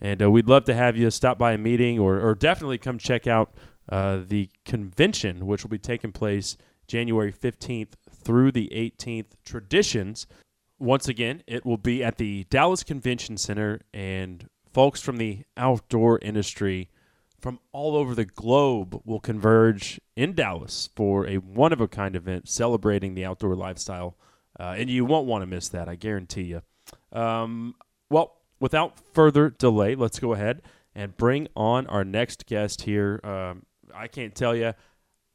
And 0.00 0.22
uh, 0.22 0.30
we'd 0.30 0.48
love 0.48 0.64
to 0.64 0.74
have 0.74 0.96
you 0.96 1.08
stop 1.10 1.38
by 1.38 1.52
a 1.52 1.58
meeting 1.58 2.00
or, 2.00 2.20
or 2.20 2.34
definitely 2.34 2.78
come 2.78 2.98
check 2.98 3.28
out 3.28 3.54
uh, 3.88 4.22
the 4.26 4.50
convention, 4.64 5.46
which 5.46 5.62
will 5.62 5.70
be 5.70 5.78
taking 5.78 6.10
place 6.10 6.56
January 6.88 7.32
15th 7.32 7.94
through 8.22 8.52
the 8.52 8.70
18th. 8.72 9.32
Traditions. 9.44 10.26
Once 10.78 11.08
again, 11.08 11.42
it 11.46 11.64
will 11.64 11.76
be 11.76 12.02
at 12.02 12.18
the 12.18 12.44
Dallas 12.50 12.82
Convention 12.82 13.36
Center, 13.36 13.80
and 13.94 14.48
folks 14.72 15.00
from 15.00 15.16
the 15.16 15.44
outdoor 15.56 16.18
industry 16.20 16.88
from 17.42 17.58
all 17.72 17.96
over 17.96 18.14
the 18.14 18.24
globe 18.24 19.02
will 19.04 19.20
converge 19.20 20.00
in 20.14 20.32
Dallas 20.32 20.88
for 20.94 21.26
a 21.26 21.38
one 21.38 21.72
of 21.72 21.80
a 21.80 21.88
kind 21.88 22.14
event 22.14 22.48
celebrating 22.48 23.14
the 23.14 23.24
outdoor 23.24 23.56
lifestyle. 23.56 24.16
Uh, 24.58 24.74
and 24.78 24.88
you 24.88 25.04
won't 25.04 25.26
want 25.26 25.42
to 25.42 25.46
miss 25.46 25.68
that, 25.70 25.88
I 25.88 25.96
guarantee 25.96 26.42
you. 26.42 26.62
Um, 27.12 27.74
well, 28.10 28.36
without 28.60 28.94
further 29.12 29.50
delay, 29.50 29.96
let's 29.96 30.20
go 30.20 30.34
ahead 30.34 30.62
and 30.94 31.16
bring 31.16 31.48
on 31.56 31.86
our 31.88 32.04
next 32.04 32.46
guest 32.46 32.82
here. 32.82 33.20
Um, 33.24 33.66
I 33.94 34.06
can't 34.06 34.34
tell 34.34 34.54
you 34.54 34.74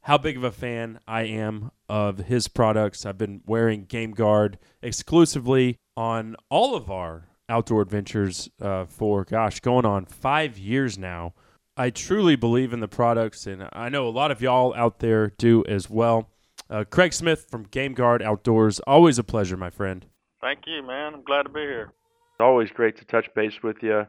how 0.08 0.16
big 0.16 0.38
of 0.38 0.42
a 0.42 0.50
fan 0.50 0.98
I 1.06 1.24
am 1.24 1.70
of 1.86 2.16
his 2.20 2.48
products. 2.48 3.04
I've 3.04 3.18
been 3.18 3.42
wearing 3.44 3.84
Game 3.84 4.12
Guard 4.12 4.58
exclusively 4.80 5.76
on 5.98 6.34
all 6.48 6.74
of 6.74 6.90
our 6.90 7.28
outdoor 7.46 7.82
adventures 7.82 8.48
uh, 8.58 8.86
for, 8.86 9.26
gosh, 9.26 9.60
going 9.60 9.84
on 9.84 10.06
five 10.06 10.56
years 10.56 10.96
now. 10.96 11.34
I 11.76 11.90
truly 11.90 12.36
believe 12.36 12.72
in 12.72 12.80
the 12.80 12.88
products, 12.88 13.46
and 13.46 13.68
I 13.74 13.90
know 13.90 14.08
a 14.08 14.10
lot 14.10 14.30
of 14.30 14.40
y'all 14.40 14.74
out 14.74 15.00
there 15.00 15.34
do 15.36 15.62
as 15.68 15.90
well. 15.90 16.30
Uh, 16.70 16.84
Craig 16.88 17.12
Smith 17.12 17.46
from 17.50 17.64
Game 17.64 17.92
Guard 17.92 18.22
Outdoors, 18.22 18.80
always 18.80 19.18
a 19.18 19.24
pleasure, 19.24 19.58
my 19.58 19.68
friend. 19.68 20.06
Thank 20.40 20.60
you, 20.66 20.82
man. 20.82 21.12
I'm 21.12 21.22
glad 21.22 21.42
to 21.42 21.50
be 21.50 21.60
here. 21.60 21.92
It's 22.32 22.40
always 22.40 22.70
great 22.70 22.96
to 22.96 23.04
touch 23.04 23.28
base 23.34 23.62
with 23.62 23.82
you, 23.82 24.06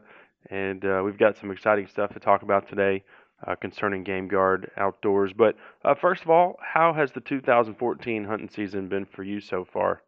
and 0.48 0.82
uh, 0.82 1.02
we've 1.04 1.18
got 1.18 1.36
some 1.36 1.50
exciting 1.50 1.88
stuff 1.88 2.14
to 2.14 2.20
talk 2.20 2.40
about 2.40 2.70
today 2.70 3.04
uh, 3.46 3.54
concerning 3.56 4.04
Game 4.04 4.28
Guard 4.28 4.70
Outdoors. 4.76 5.32
But 5.36 5.56
uh, 5.84 5.94
first 5.94 6.22
of 6.22 6.30
all, 6.30 6.56
how 6.60 6.92
has 6.92 7.12
the 7.12 7.20
2014 7.20 8.24
hunting 8.24 8.48
season 8.48 8.88
been 8.88 9.06
for 9.06 9.22
you 9.22 9.40
so 9.40 9.64
far? 9.64 10.02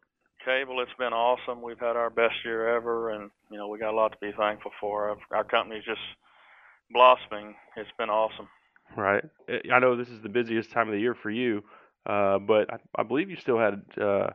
Cable, 0.45 0.81
it's 0.81 0.91
been 0.99 1.13
awesome. 1.13 1.61
We've 1.61 1.79
had 1.79 1.95
our 1.95 2.09
best 2.09 2.35
year 2.43 2.75
ever, 2.75 3.11
and 3.11 3.31
you 3.49 3.57
know 3.57 3.67
we 3.69 3.79
got 3.79 3.93
a 3.93 3.95
lot 3.95 4.11
to 4.11 4.17
be 4.19 4.31
thankful 4.37 4.71
for. 4.79 5.17
Our, 5.31 5.43
company's 5.45 5.85
just 5.85 6.01
blossoming. 6.91 7.55
It's 7.77 7.89
been 7.97 8.09
awesome. 8.09 8.49
Right. 8.97 9.23
I 9.71 9.79
know 9.79 9.95
this 9.95 10.09
is 10.09 10.21
the 10.21 10.29
busiest 10.29 10.71
time 10.71 10.89
of 10.89 10.93
the 10.93 10.99
year 10.99 11.15
for 11.15 11.29
you, 11.29 11.63
uh, 12.05 12.39
but 12.39 12.71
I, 12.73 12.77
I 12.99 13.03
believe 13.03 13.29
you 13.29 13.37
still 13.37 13.57
had 13.57 13.81
a 13.97 14.05
uh, 14.05 14.29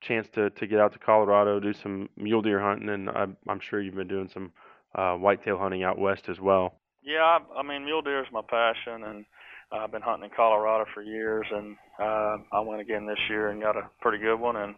chance 0.00 0.28
to, 0.34 0.50
to 0.50 0.66
get 0.66 0.80
out 0.80 0.94
to 0.94 0.98
Colorado, 0.98 1.60
do 1.60 1.74
some 1.74 2.08
mule 2.16 2.42
deer 2.42 2.60
hunting, 2.60 2.88
and 2.88 3.10
I'm, 3.10 3.36
I'm 3.46 3.60
sure 3.60 3.80
you've 3.80 3.94
been 3.94 4.08
doing 4.08 4.30
some 4.32 4.52
uh, 4.94 5.14
whitetail 5.14 5.58
hunting 5.58 5.82
out 5.82 5.98
west 5.98 6.28
as 6.28 6.40
well. 6.40 6.79
Yeah, 7.02 7.38
I, 7.38 7.60
I 7.60 7.62
mean 7.62 7.84
mule 7.84 8.02
deer 8.02 8.20
is 8.20 8.32
my 8.32 8.42
passion, 8.42 9.04
and 9.04 9.24
I've 9.72 9.92
been 9.92 10.02
hunting 10.02 10.30
in 10.30 10.36
Colorado 10.36 10.84
for 10.92 11.02
years, 11.02 11.46
and 11.50 11.76
uh, 11.98 12.38
I 12.52 12.60
went 12.60 12.80
again 12.80 13.06
this 13.06 13.18
year 13.28 13.48
and 13.48 13.62
got 13.62 13.76
a 13.76 13.88
pretty 14.00 14.18
good 14.18 14.36
one, 14.36 14.56
and 14.56 14.74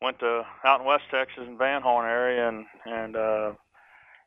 went 0.00 0.18
to 0.20 0.42
out 0.64 0.80
in 0.80 0.86
West 0.86 1.04
Texas 1.10 1.44
in 1.46 1.56
Van 1.56 1.82
Horn 1.82 2.06
area, 2.06 2.48
and 2.48 2.66
and 2.84 3.16
uh, 3.16 3.52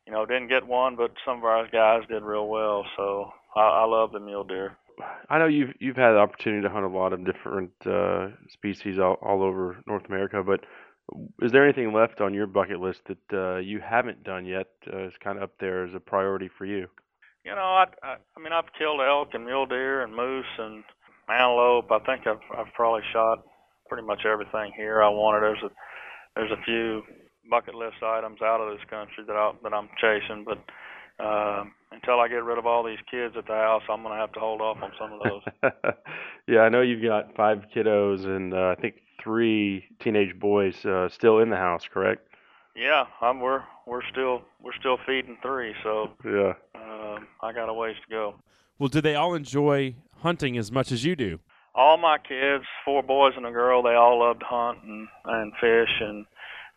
you 0.06 0.12
know 0.12 0.26
didn't 0.26 0.48
get 0.48 0.66
one, 0.66 0.96
but 0.96 1.12
some 1.24 1.38
of 1.38 1.44
our 1.44 1.68
guys 1.68 2.02
did 2.08 2.22
real 2.22 2.48
well, 2.48 2.84
so 2.96 3.30
I, 3.54 3.60
I 3.60 3.84
love 3.84 4.12
the 4.12 4.20
mule 4.20 4.44
deer. 4.44 4.76
I 5.28 5.38
know 5.38 5.46
you've 5.46 5.74
you've 5.78 5.96
had 5.96 6.12
the 6.12 6.18
opportunity 6.18 6.62
to 6.62 6.70
hunt 6.70 6.84
a 6.84 6.88
lot 6.88 7.12
of 7.12 7.24
different 7.24 7.72
uh, 7.86 8.28
species 8.48 8.98
all, 8.98 9.14
all 9.22 9.42
over 9.42 9.76
North 9.86 10.06
America, 10.06 10.42
but 10.42 10.60
is 11.40 11.52
there 11.52 11.64
anything 11.64 11.92
left 11.92 12.20
on 12.20 12.34
your 12.34 12.46
bucket 12.46 12.80
list 12.80 13.02
that 13.06 13.32
uh, 13.32 13.58
you 13.58 13.78
haven't 13.78 14.24
done 14.24 14.44
yet? 14.44 14.68
Uh, 14.92 15.06
is 15.06 15.14
kind 15.22 15.36
of 15.36 15.44
up 15.44 15.58
there 15.60 15.84
as 15.84 15.94
a 15.94 16.00
priority 16.00 16.48
for 16.48 16.64
you? 16.64 16.88
You 17.46 17.54
know, 17.54 17.78
I, 17.78 17.84
I 18.02 18.16
I 18.36 18.42
mean 18.42 18.52
I've 18.52 18.72
killed 18.76 19.00
elk 19.00 19.28
and 19.32 19.46
mule 19.46 19.66
deer 19.66 20.02
and 20.02 20.14
moose 20.14 20.50
and 20.58 20.82
antelope. 21.28 21.92
I 21.92 22.00
think 22.00 22.26
I've 22.26 22.42
I've 22.58 22.74
probably 22.74 23.02
shot 23.12 23.44
pretty 23.88 24.04
much 24.04 24.26
everything 24.26 24.72
here 24.76 25.00
I 25.00 25.08
wanted. 25.08 25.42
There's 25.42 25.62
a 25.62 25.70
there's 26.34 26.50
a 26.50 26.62
few 26.64 27.02
bucket 27.48 27.76
list 27.76 28.02
items 28.02 28.42
out 28.42 28.60
of 28.60 28.76
this 28.76 28.84
country 28.90 29.22
that 29.28 29.36
I 29.36 29.52
that 29.62 29.72
I'm 29.72 29.88
chasing, 30.00 30.44
but 30.44 30.58
uh, 31.24 31.62
until 31.92 32.18
I 32.18 32.26
get 32.26 32.42
rid 32.42 32.58
of 32.58 32.66
all 32.66 32.82
these 32.82 32.98
kids 33.08 33.36
at 33.38 33.46
the 33.46 33.54
house, 33.54 33.84
I'm 33.88 34.02
gonna 34.02 34.16
have 34.16 34.32
to 34.32 34.40
hold 34.40 34.60
off 34.60 34.78
on 34.82 34.90
some 34.98 35.12
of 35.12 35.20
those. 35.22 35.72
yeah, 36.48 36.62
I 36.62 36.68
know 36.68 36.82
you've 36.82 37.02
got 37.02 37.36
five 37.36 37.66
kiddos 37.72 38.24
and 38.24 38.54
uh, 38.54 38.74
I 38.76 38.80
think 38.80 38.96
three 39.22 39.84
teenage 40.00 40.36
boys 40.36 40.84
uh, 40.84 41.08
still 41.10 41.38
in 41.38 41.50
the 41.50 41.56
house, 41.56 41.86
correct? 41.88 42.26
Yeah, 42.74 43.04
I'm 43.20 43.38
we're 43.38 43.62
we're 43.86 44.02
still 44.10 44.42
we're 44.62 44.74
still 44.78 44.98
feeding 45.06 45.38
three, 45.42 45.74
so 45.82 46.10
yeah, 46.24 46.54
uh, 46.74 47.18
I 47.40 47.52
got 47.52 47.68
a 47.68 47.74
ways 47.74 47.96
to 48.06 48.10
go. 48.14 48.34
Well, 48.78 48.88
do 48.88 49.00
they 49.00 49.14
all 49.14 49.34
enjoy 49.34 49.94
hunting 50.18 50.58
as 50.58 50.70
much 50.70 50.92
as 50.92 51.04
you 51.04 51.16
do? 51.16 51.38
All 51.74 51.96
my 51.96 52.18
kids, 52.18 52.64
four 52.84 53.02
boys 53.02 53.34
and 53.36 53.46
a 53.46 53.50
girl, 53.50 53.82
they 53.82 53.94
all 53.94 54.20
love 54.20 54.40
to 54.40 54.44
hunt 54.44 54.78
and 54.82 55.08
and 55.24 55.52
fish, 55.60 56.00
and 56.00 56.26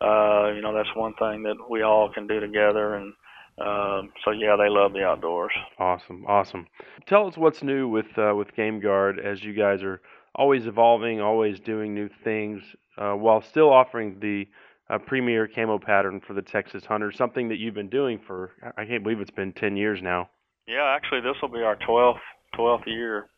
uh, 0.01 0.51
you 0.53 0.61
know 0.61 0.73
that's 0.73 0.95
one 0.95 1.13
thing 1.15 1.43
that 1.43 1.57
we 1.69 1.81
all 1.81 2.11
can 2.13 2.27
do 2.27 2.39
together, 2.39 2.95
and 2.95 3.13
um, 3.59 4.11
so 4.23 4.31
yeah, 4.31 4.55
they 4.55 4.69
love 4.69 4.93
the 4.93 5.03
outdoors. 5.03 5.51
Awesome, 5.79 6.25
awesome. 6.27 6.67
Tell 7.07 7.27
us 7.27 7.37
what's 7.37 7.63
new 7.63 7.87
with 7.87 8.17
uh, 8.17 8.33
with 8.35 8.55
Game 8.55 8.79
Guard 8.79 9.19
as 9.19 9.43
you 9.43 9.53
guys 9.53 9.81
are 9.83 10.01
always 10.35 10.67
evolving, 10.67 11.19
always 11.19 11.59
doing 11.59 11.93
new 11.93 12.09
things, 12.23 12.61
uh, 12.97 13.13
while 13.13 13.41
still 13.41 13.69
offering 13.69 14.19
the 14.19 14.47
uh, 14.89 14.97
premier 14.97 15.47
camo 15.47 15.77
pattern 15.79 16.21
for 16.25 16.33
the 16.33 16.41
Texas 16.41 16.83
Hunter, 16.85 17.11
something 17.11 17.49
that 17.49 17.57
you've 17.57 17.73
been 17.73 17.89
doing 17.89 18.19
for 18.25 18.51
I 18.77 18.85
can't 18.85 19.03
believe 19.03 19.19
it's 19.19 19.31
been 19.31 19.53
10 19.53 19.77
years 19.77 20.01
now. 20.01 20.29
Yeah, 20.67 20.95
actually, 20.95 21.21
this 21.21 21.35
will 21.41 21.49
be 21.49 21.61
our 21.61 21.77
12th 21.77 22.19
12th 22.57 22.87
year. 22.87 23.29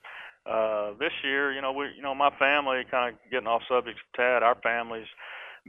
Uh, 0.49 0.91
this 0.99 1.11
year, 1.23 1.53
you 1.53 1.61
know, 1.61 1.71
we, 1.71 1.85
you 1.95 2.01
know, 2.01 2.15
my 2.15 2.31
family, 2.39 2.81
kind 2.89 3.13
of 3.13 3.31
getting 3.31 3.47
off 3.47 3.61
subject 3.69 3.99
a 4.13 4.17
tad, 4.17 4.43
our 4.43 4.57
family's 4.63 5.07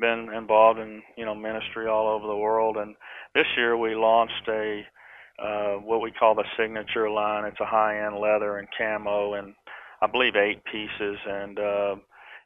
been 0.00 0.32
involved 0.34 0.80
in, 0.80 1.02
you 1.18 1.26
know, 1.26 1.34
ministry 1.34 1.86
all 1.86 2.08
over 2.08 2.26
the 2.26 2.36
world, 2.36 2.78
and 2.78 2.94
this 3.34 3.44
year 3.56 3.76
we 3.76 3.94
launched 3.94 4.48
a 4.48 4.82
uh, 5.38 5.74
what 5.78 6.00
we 6.00 6.10
call 6.10 6.34
the 6.34 6.44
signature 6.58 7.10
line. 7.10 7.44
It's 7.44 7.60
a 7.60 7.66
high-end 7.66 8.16
leather 8.18 8.58
and 8.58 8.68
camo, 8.76 9.34
and 9.34 9.54
I 10.00 10.06
believe 10.06 10.36
eight 10.36 10.62
pieces. 10.64 11.18
And 11.26 11.58
uh, 11.58 11.96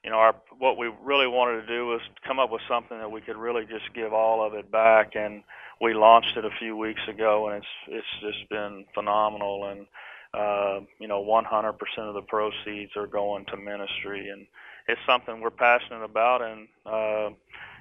you 0.06 0.12
know, 0.12 0.18
our 0.18 0.36
what 0.60 0.78
we 0.78 0.88
really 1.02 1.26
wanted 1.26 1.62
to 1.62 1.66
do 1.66 1.84
was 1.88 2.00
come 2.24 2.38
up 2.38 2.52
with 2.52 2.62
something 2.68 2.96
that 2.96 3.10
we 3.10 3.20
could 3.20 3.36
really 3.36 3.64
just 3.64 3.92
give 3.92 4.12
all 4.12 4.46
of 4.46 4.54
it 4.54 4.70
back. 4.70 5.16
And 5.16 5.42
we 5.80 5.94
launched 5.94 6.36
it 6.36 6.44
a 6.44 6.50
few 6.60 6.76
weeks 6.76 7.00
ago, 7.08 7.48
and 7.48 7.56
it's 7.56 7.66
it's 7.88 8.20
just 8.20 8.48
been 8.48 8.84
phenomenal. 8.94 9.64
And 9.68 9.86
uh, 10.32 10.86
you 11.00 11.08
know, 11.08 11.24
100% 11.24 11.74
of 11.98 12.14
the 12.14 12.22
proceeds 12.22 12.92
are 12.96 13.08
going 13.08 13.46
to 13.46 13.56
ministry, 13.56 14.28
and 14.28 14.46
it's 14.86 15.00
something 15.08 15.40
we're 15.40 15.50
passionate 15.50 16.04
about. 16.04 16.40
And 16.40 16.68
uh, 16.86 17.34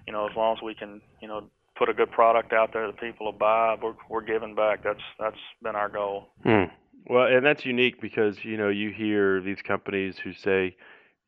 you 0.07 0.11
know, 0.11 0.27
as 0.27 0.35
long 0.35 0.57
as 0.57 0.63
we 0.63 0.73
can, 0.73 1.01
you 1.21 1.27
know, 1.27 1.43
put 1.77 1.89
a 1.89 1.93
good 1.93 2.09
product 2.09 2.53
out 2.53 2.73
there 2.73 2.87
that 2.87 2.99
people 2.99 3.27
will 3.27 3.33
buy, 3.33 3.77
we're 3.79 3.93
we're 4.09 4.25
giving 4.25 4.55
back. 4.55 4.83
That's 4.83 5.03
that's 5.19 5.37
been 5.61 5.75
our 5.75 5.89
goal. 5.89 6.29
Hmm. 6.43 6.63
Well, 7.07 7.27
and 7.27 7.45
that's 7.45 7.67
unique 7.67 8.01
because 8.01 8.43
you 8.43 8.57
know 8.57 8.69
you 8.69 8.89
hear 8.89 9.41
these 9.41 9.61
companies 9.61 10.17
who 10.17 10.33
say, 10.33 10.75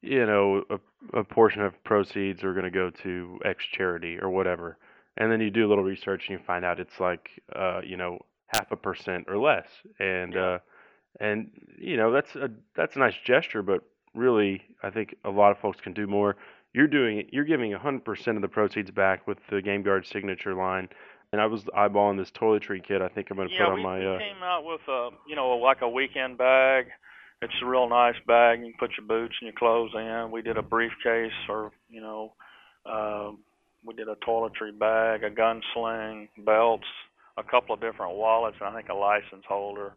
you 0.02 0.26
know, 0.26 0.64
a, 0.70 1.20
a 1.20 1.24
portion 1.24 1.62
of 1.62 1.82
proceeds 1.84 2.44
are 2.44 2.54
going 2.54 2.66
to 2.66 2.72
go 2.72 2.90
to 3.04 3.40
X 3.46 3.64
charity 3.66 4.18
or 4.20 4.30
whatever, 4.30 4.78
and 5.18 5.32
then 5.32 5.42
you 5.42 5.50
do 5.50 5.66
a 5.66 5.70
little 5.70 5.84
research 5.84 6.30
and 6.30 6.40
you 6.40 6.46
find 6.46 6.64
out 6.66 6.80
it's 6.80 7.00
like, 7.00 7.30
uh, 7.56 7.82
you 7.86 7.98
know, 7.98 8.20
half 8.48 8.72
a 8.72 8.76
percent 8.78 9.26
or 9.28 9.38
less, 9.38 9.68
and 10.00 10.36
Yeah. 10.36 10.42
uh, 10.42 10.60
and 11.20 11.50
you 11.78 11.98
know 11.98 12.12
that's 12.12 12.36
a 12.36 12.50
that's 12.76 12.96
a 12.96 13.00
nice 13.00 13.16
gesture, 13.26 13.62
but 13.64 13.84
really 14.14 14.62
I 14.84 14.90
think 14.90 15.16
a 15.26 15.30
lot 15.30 15.52
of 15.52 15.60
folks 15.60 15.80
can 15.82 15.94
do 15.94 16.08
more. 16.08 16.36
You're 16.74 16.88
doing 16.88 17.20
it. 17.20 17.28
You're 17.32 17.46
giving 17.46 17.72
100% 17.74 18.36
of 18.36 18.42
the 18.42 18.48
proceeds 18.48 18.92
back 18.92 19.28
with 19.28 19.40
the 19.50 19.62
Game 19.62 19.82
Guard 19.84 20.06
signature 20.06 20.54
line. 20.54 20.90
And 21.32 21.42
I 21.42 21.46
was 21.48 21.64
eyeballing 21.66 22.18
this 22.18 22.32
toiletry 22.32 22.84
kit. 22.84 23.02
I 23.02 23.10
think 23.10 23.30
I'm 23.32 23.38
going 23.38 23.50
to 23.50 23.56
Yeah, 23.56 23.66
put 23.66 23.70
on 23.70 23.80
we, 23.80 23.82
my. 23.82 24.00
we 24.00 24.06
Uh, 24.06 24.20
came 24.20 24.44
out 24.44 24.64
with 24.66 24.82
a 24.88 25.10
you 25.28 25.36
know 25.36 25.50
like 25.58 25.82
a 25.82 25.90
weekend 25.90 26.38
bag. 26.38 26.88
It's 27.42 27.54
a 27.62 27.68
real 27.68 27.88
nice 27.88 28.16
bag. 28.26 28.60
You 28.60 28.72
can 28.72 28.80
put 28.80 28.98
your 28.98 29.08
boots 29.08 29.36
and 29.40 29.48
your 29.48 29.58
clothes 29.58 29.92
in. 29.94 30.32
We 30.32 30.42
did 30.42 30.58
a 30.58 30.64
briefcase, 30.64 31.32
or 31.48 31.72
you 31.90 32.02
know, 32.02 32.34
uh, 32.86 33.32
we 33.86 33.94
did 33.94 34.08
a 34.08 34.16
toiletry 34.28 34.78
bag, 34.78 35.24
a 35.24 35.30
gun 35.30 35.62
sling, 35.74 36.30
belts, 36.46 36.88
a 37.38 37.44
couple 37.44 37.76
of 37.76 37.82
different 37.82 38.16
wallets, 38.16 38.58
and 38.60 38.70
I 38.70 38.76
think 38.76 38.90
a 38.90 38.96
license 38.96 39.44
holder. 39.48 39.94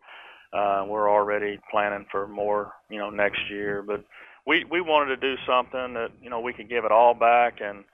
Uh, 0.53 0.85
we're 0.87 1.11
already 1.11 1.59
planning 1.71 2.05
for 2.11 2.27
more, 2.27 2.73
you 2.91 2.99
know, 2.99 3.09
next 3.09 3.41
year. 3.51 3.83
But 3.83 4.05
we 4.47 4.65
we 4.71 4.83
wanted 4.83 5.17
to 5.19 5.29
do 5.29 5.41
something 5.47 5.95
that 5.95 6.11
you 6.23 6.29
know 6.29 6.41
we 6.41 6.53
could 6.53 6.69
give 6.69 6.85
it 6.85 6.93
all 6.93 7.15
back, 7.15 7.61
and 7.61 7.85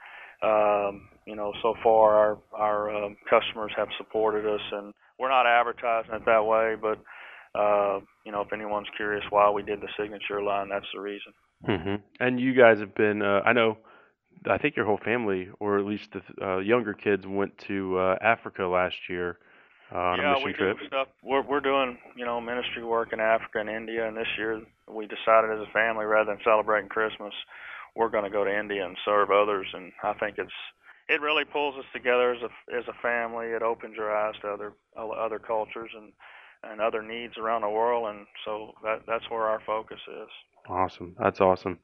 um, 0.43 1.09
you 1.25 1.37
know, 1.37 1.53
so 1.63 1.75
far 1.85 2.17
our 2.17 2.39
our 2.53 3.05
um, 3.05 3.17
customers 3.31 3.71
have 3.77 3.89
supported 3.97 4.45
us, 4.45 4.61
and 4.73 4.93
we're 5.21 5.29
not 5.29 5.47
advertising 5.47 6.15
it 6.15 6.25
that 6.27 6.45
way, 6.45 6.75
but 6.81 6.99
uh, 7.59 8.01
you 8.27 8.33
know, 8.33 8.41
if 8.41 8.53
anyone's 8.53 8.89
curious 8.97 9.25
why 9.31 9.49
we 9.49 9.63
did 9.63 9.81
the 9.81 9.89
signature 9.97 10.43
line, 10.43 10.69
that's 10.69 10.87
the 10.93 11.01
reason. 11.01 11.33
Mm-hmm. 11.67 11.95
And 12.19 12.41
you 12.41 12.55
guys 12.55 12.81
have 12.81 12.93
been, 12.97 13.23
uh, 13.23 13.41
I 13.47 13.53
know, 13.53 13.79
I 14.51 14.59
think 14.59 14.75
your 14.75 14.85
whole 14.85 14.99
family, 15.03 15.49
or 15.61 15.79
at 15.79 15.85
least 15.85 16.11
the 16.13 16.45
uh, 16.45 16.59
younger 16.59 16.93
kids, 16.93 17.25
went 17.25 17.57
to 17.69 17.97
uh, 17.97 18.17
Africa 18.21 18.65
last 18.65 18.97
year 19.09 19.39
uh, 19.95 19.99
on 19.99 20.19
yeah, 20.19 20.33
a 20.33 20.35
mission 20.35 20.47
we 20.47 20.53
trip. 20.53 20.79
do 20.81 20.87
stuff. 20.89 21.09
We're 21.23 21.43
we're 21.43 21.61
doing 21.61 21.97
you 22.17 22.25
know 22.25 22.41
ministry 22.41 22.85
work 22.85 23.13
in 23.13 23.21
Africa 23.21 23.61
and 23.61 23.71
India, 23.71 24.07
and 24.07 24.17
this 24.17 24.27
year 24.37 24.61
we 24.93 25.07
decided 25.07 25.51
as 25.53 25.67
a 25.67 25.73
family 25.73 26.05
rather 26.05 26.33
than 26.33 26.41
celebrating 26.45 26.89
Christmas, 26.89 27.33
we're 27.95 28.11
going 28.11 28.25
to 28.25 28.31
go 28.31 28.45
to 28.45 28.59
India 28.59 28.85
and 28.85 28.97
serve 29.05 29.31
others. 29.31 29.67
And 29.73 29.93
I 30.03 30.13
think 30.15 30.37
it's 30.39 30.51
it 31.09 31.21
really 31.21 31.45
pulls 31.45 31.77
us 31.77 31.87
together 31.93 32.35
as 32.35 32.43
a 32.43 32.77
as 32.77 32.85
a 32.89 33.01
family. 33.01 33.47
It 33.47 33.63
opens 33.63 33.97
your 33.97 34.15
eyes 34.15 34.35
to 34.43 34.49
other 34.49 34.73
other 34.97 35.39
cultures 35.39 35.91
and 35.97 36.13
and 36.71 36.81
other 36.81 37.03
needs 37.03 37.37
around 37.39 37.63
the 37.63 37.69
world, 37.69 38.09
and 38.09 38.27
so 38.45 38.73
that 38.83 39.03
that's 39.07 39.29
where 39.31 39.43
our 39.43 39.61
focus 39.67 40.01
is. 40.09 40.29
Awesome. 40.69 41.15
That's 41.19 41.41
awesome. 41.41 41.79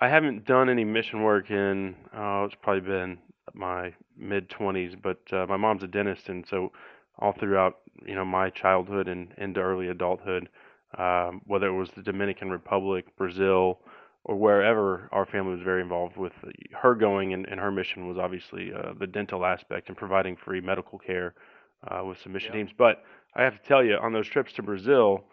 I 0.00 0.08
haven't 0.08 0.44
done 0.44 0.68
any 0.68 0.84
mission 0.84 1.22
work 1.22 1.50
in, 1.50 1.96
oh, 2.14 2.44
it's 2.44 2.54
probably 2.62 2.82
been 2.82 3.18
my 3.54 3.94
mid 4.16 4.50
20s, 4.50 5.00
but 5.02 5.20
uh, 5.32 5.46
my 5.46 5.56
mom's 5.56 5.82
a 5.82 5.86
dentist, 5.86 6.28
and 6.28 6.44
so 6.48 6.72
all 7.18 7.32
throughout, 7.32 7.78
you 8.04 8.14
know, 8.14 8.24
my 8.24 8.50
childhood 8.50 9.08
and 9.08 9.32
into 9.38 9.60
early 9.60 9.88
adulthood, 9.88 10.48
um, 10.98 11.40
whether 11.46 11.68
it 11.68 11.76
was 11.76 11.88
the 11.96 12.02
Dominican 12.02 12.50
Republic, 12.50 13.06
Brazil, 13.16 13.80
or 14.24 14.36
wherever, 14.36 15.08
our 15.12 15.24
family 15.24 15.52
was 15.52 15.62
very 15.62 15.80
involved 15.80 16.16
with 16.16 16.32
her 16.72 16.94
going, 16.94 17.32
and, 17.32 17.46
and 17.46 17.60
her 17.60 17.70
mission 17.70 18.08
was 18.08 18.18
obviously 18.18 18.72
uh, 18.74 18.92
the 18.98 19.06
dental 19.06 19.46
aspect 19.46 19.88
and 19.88 19.96
providing 19.96 20.36
free 20.36 20.60
medical 20.60 20.98
care 20.98 21.34
uh, 21.88 22.04
with 22.04 22.18
some 22.22 22.32
mission 22.32 22.52
teams. 22.52 22.70
But 22.76 23.02
I 23.36 23.42
have 23.42 23.60
to 23.60 23.68
tell 23.68 23.84
you, 23.84 23.96
on 23.96 24.14
those 24.14 24.26
trips 24.26 24.54
to 24.54 24.62
Brazil, 24.62 25.24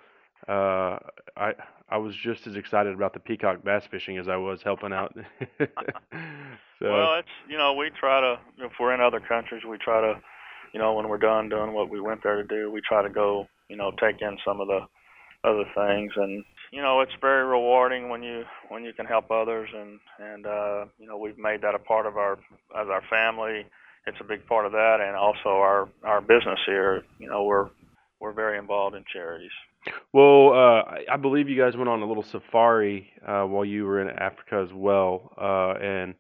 uh, 0.48 1.00
I 1.38 1.54
I 1.90 1.98
was 1.98 2.16
just 2.16 2.48
as 2.48 2.56
excited 2.56 2.94
about 2.94 3.14
the 3.14 3.20
peacock 3.20 3.64
bass 3.64 3.86
fishing 3.90 4.18
as 4.18 4.28
I 4.28 4.36
was 4.36 4.62
helping 4.62 4.92
out. 4.92 5.16
so 5.60 5.68
Well, 6.82 7.16
it's 7.20 7.30
you 7.48 7.58
know 7.58 7.74
we 7.74 7.92
try 7.98 8.20
to 8.20 8.40
if 8.58 8.74
we're 8.80 8.94
in 8.94 9.00
other 9.00 9.22
countries 9.22 9.64
we 9.64 9.78
try 9.78 10.02
to 10.02 10.20
you 10.74 10.80
know 10.80 10.94
when 10.94 11.08
we're 11.08 11.18
done 11.18 11.48
doing 11.48 11.74
what 11.74 11.90
we 11.90 12.02
went 12.02 12.22
there 12.24 12.42
to 12.42 12.44
do 12.44 12.72
we 12.72 12.82
try 12.82 13.02
to 13.02 13.10
go 13.10 13.48
you 13.70 13.78
know 13.78 13.92
take 13.92 14.22
in 14.22 14.38
some 14.46 14.60
of 14.60 14.68
the 14.68 14.82
other 15.46 15.66
things. 15.76 16.12
And 16.18 16.44
you 16.74 16.82
know 16.82 17.00
it's 17.00 17.14
very 17.22 17.46
rewarding 17.46 18.10
when 18.10 18.22
you 18.22 18.44
when 18.68 18.84
you 18.84 18.92
can 18.92 19.06
help 19.06 19.32
others. 19.32 19.70
And 19.74 20.00
and 20.20 20.46
uh 20.46 20.86
you 21.00 21.08
know 21.08 21.18
we've 21.18 21.38
made 21.38 21.62
that 21.62 21.74
a 21.74 21.80
part 21.80 22.06
of 22.06 22.18
our 22.18 22.34
as 22.76 22.88
our 22.90 23.04
family. 23.10 23.66
It's 24.08 24.18
a 24.20 24.26
big 24.26 24.46
part 24.48 24.66
of 24.66 24.74
that 24.74 24.98
and 25.00 25.16
also 25.16 25.50
our 25.50 25.88
our 26.04 26.20
business 26.20 26.60
here. 26.66 27.04
You 27.18 27.30
know 27.30 27.44
we're 27.44 27.70
we're 28.24 28.34
very 28.34 28.58
involved 28.58 28.96
in 28.96 29.04
charities 29.12 29.52
Well, 30.14 30.54
uh, 30.54 30.84
I 31.12 31.18
believe 31.18 31.50
you 31.50 31.62
guys 31.62 31.76
went 31.76 31.90
on 31.90 32.02
a 32.02 32.06
little 32.06 32.24
safari 32.24 33.12
uh, 33.28 33.44
while 33.44 33.66
you 33.66 33.84
were 33.84 34.02
in 34.02 34.10
Africa 34.10 34.66
as 34.66 34.74
well, 34.74 35.34
uh, 35.38 35.78
and 35.84 36.16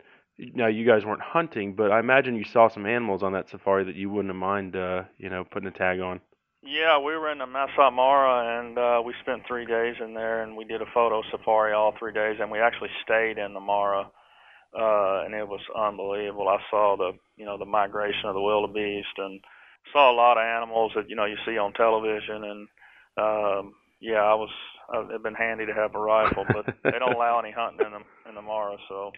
now 0.53 0.67
you 0.67 0.85
guys 0.85 1.05
weren't 1.05 1.21
hunting, 1.21 1.73
but 1.73 1.89
I 1.89 1.99
imagine 1.99 2.35
you 2.35 2.43
saw 2.43 2.67
some 2.67 2.85
animals 2.85 3.23
on 3.23 3.31
that 3.33 3.49
safari 3.49 3.85
that 3.85 3.95
you 3.95 4.09
wouldn't 4.09 4.33
have 4.33 4.39
mind, 4.39 4.75
uh, 4.75 5.03
you 5.17 5.29
know, 5.29 5.45
putting 5.49 5.69
a 5.69 5.71
tag 5.71 6.01
on. 6.01 6.19
Yeah, 6.61 6.97
we 6.99 7.15
were 7.15 7.31
in 7.31 7.37
the 7.37 7.45
Masai 7.45 7.91
Mara 7.91 8.59
and 8.59 8.77
uh, 8.77 9.01
we 9.05 9.13
spent 9.21 9.43
three 9.47 9.65
days 9.65 9.95
in 10.03 10.13
there 10.13 10.43
and 10.43 10.57
we 10.57 10.65
did 10.65 10.81
a 10.81 10.91
photo 10.93 11.21
safari 11.31 11.73
all 11.73 11.93
three 11.97 12.13
days 12.13 12.37
and 12.41 12.51
we 12.51 12.59
actually 12.59 12.89
stayed 13.03 13.37
in 13.37 13.53
the 13.53 13.59
Mara 13.59 14.09
uh, 14.73 15.23
and 15.25 15.33
it 15.33 15.47
was 15.47 15.61
unbelievable. 15.75 16.47
I 16.47 16.57
saw 16.69 16.95
the 16.97 17.11
you 17.37 17.45
know 17.45 17.57
the 17.57 17.65
migration 17.65 18.25
of 18.25 18.33
the 18.33 18.41
wildebeest 18.41 19.15
and 19.17 19.41
saw 19.91 20.11
a 20.11 20.15
lot 20.15 20.37
of 20.37 20.43
animals 20.43 20.93
that 20.95 21.09
you 21.09 21.15
know 21.15 21.25
you 21.25 21.37
see 21.45 21.57
on 21.57 21.73
television 21.73 22.43
and 22.43 22.67
um, 23.17 23.73
yeah, 24.03 24.21
I 24.21 24.33
was 24.35 24.49
uh, 24.93 25.05
it'd 25.07 25.23
been 25.23 25.33
handy 25.33 25.65
to 25.65 25.73
have 25.73 25.95
a 25.95 25.99
rifle, 25.99 26.45
but 26.47 26.65
they 26.83 26.91
don't 26.91 27.13
allow 27.13 27.39
any 27.39 27.51
hunting 27.51 27.85
in 27.85 27.93
the 27.93 28.29
in 28.29 28.35
the 28.35 28.41
Mara, 28.41 28.77
so 28.89 29.11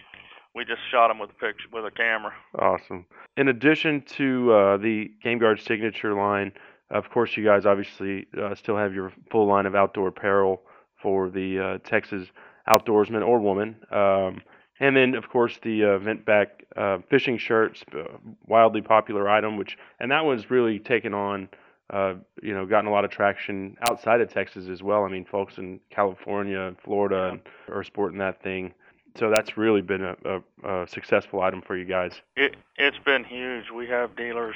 we 0.53 0.63
just 0.63 0.79
shot 0.91 1.07
them 1.09 1.19
with 1.19 1.31
a 1.31 1.33
picture 1.33 1.67
with 1.73 1.85
a 1.85 1.91
camera. 1.91 2.33
Awesome. 2.57 3.05
In 3.35 3.47
addition 3.47 4.01
to 4.17 4.53
uh, 4.53 4.77
the 4.77 5.11
Game 5.23 5.39
Guard 5.39 5.59
signature 5.59 6.13
line, 6.13 6.51
of 6.91 7.09
course, 7.09 7.35
you 7.35 7.43
guys 7.43 7.65
obviously 7.65 8.27
uh, 8.41 8.53
still 8.55 8.77
have 8.77 8.93
your 8.93 9.11
full 9.31 9.47
line 9.47 9.65
of 9.65 9.75
outdoor 9.75 10.09
apparel 10.09 10.61
for 11.01 11.29
the 11.29 11.59
uh, 11.59 11.77
Texas 11.89 12.27
outdoorsman 12.69 13.25
or 13.25 13.39
woman. 13.39 13.75
Um, 13.91 14.41
and 14.79 14.95
then, 14.95 15.15
of 15.15 15.29
course, 15.29 15.57
the 15.61 15.85
uh, 15.85 15.97
vent 15.99 16.25
back 16.25 16.65
uh, 16.75 16.97
fishing 17.09 17.37
shirts, 17.37 17.83
uh, 17.93 18.17
wildly 18.45 18.81
popular 18.81 19.29
item, 19.29 19.57
which 19.57 19.77
and 19.99 20.11
that 20.11 20.25
one's 20.25 20.51
really 20.51 20.79
taken 20.79 21.13
on, 21.13 21.49
uh, 21.89 22.15
you 22.41 22.53
know, 22.53 22.65
gotten 22.65 22.89
a 22.89 22.91
lot 22.91 23.05
of 23.05 23.11
traction 23.11 23.77
outside 23.89 24.21
of 24.21 24.29
Texas 24.31 24.67
as 24.67 24.83
well. 24.83 25.03
I 25.05 25.09
mean, 25.09 25.25
folks 25.25 25.57
in 25.57 25.79
California 25.89 26.59
and 26.59 26.77
Florida 26.79 27.39
are 27.71 27.83
sporting 27.83 28.19
that 28.19 28.41
thing. 28.41 28.73
So 29.17 29.31
that's 29.33 29.57
really 29.57 29.81
been 29.81 30.03
a, 30.03 30.15
a, 30.25 30.83
a 30.83 30.87
successful 30.87 31.41
item 31.41 31.61
for 31.61 31.77
you 31.77 31.85
guys. 31.85 32.19
It 32.35 32.57
it's 32.75 32.99
been 33.05 33.23
huge. 33.23 33.71
We 33.73 33.87
have 33.87 34.15
dealers, 34.17 34.55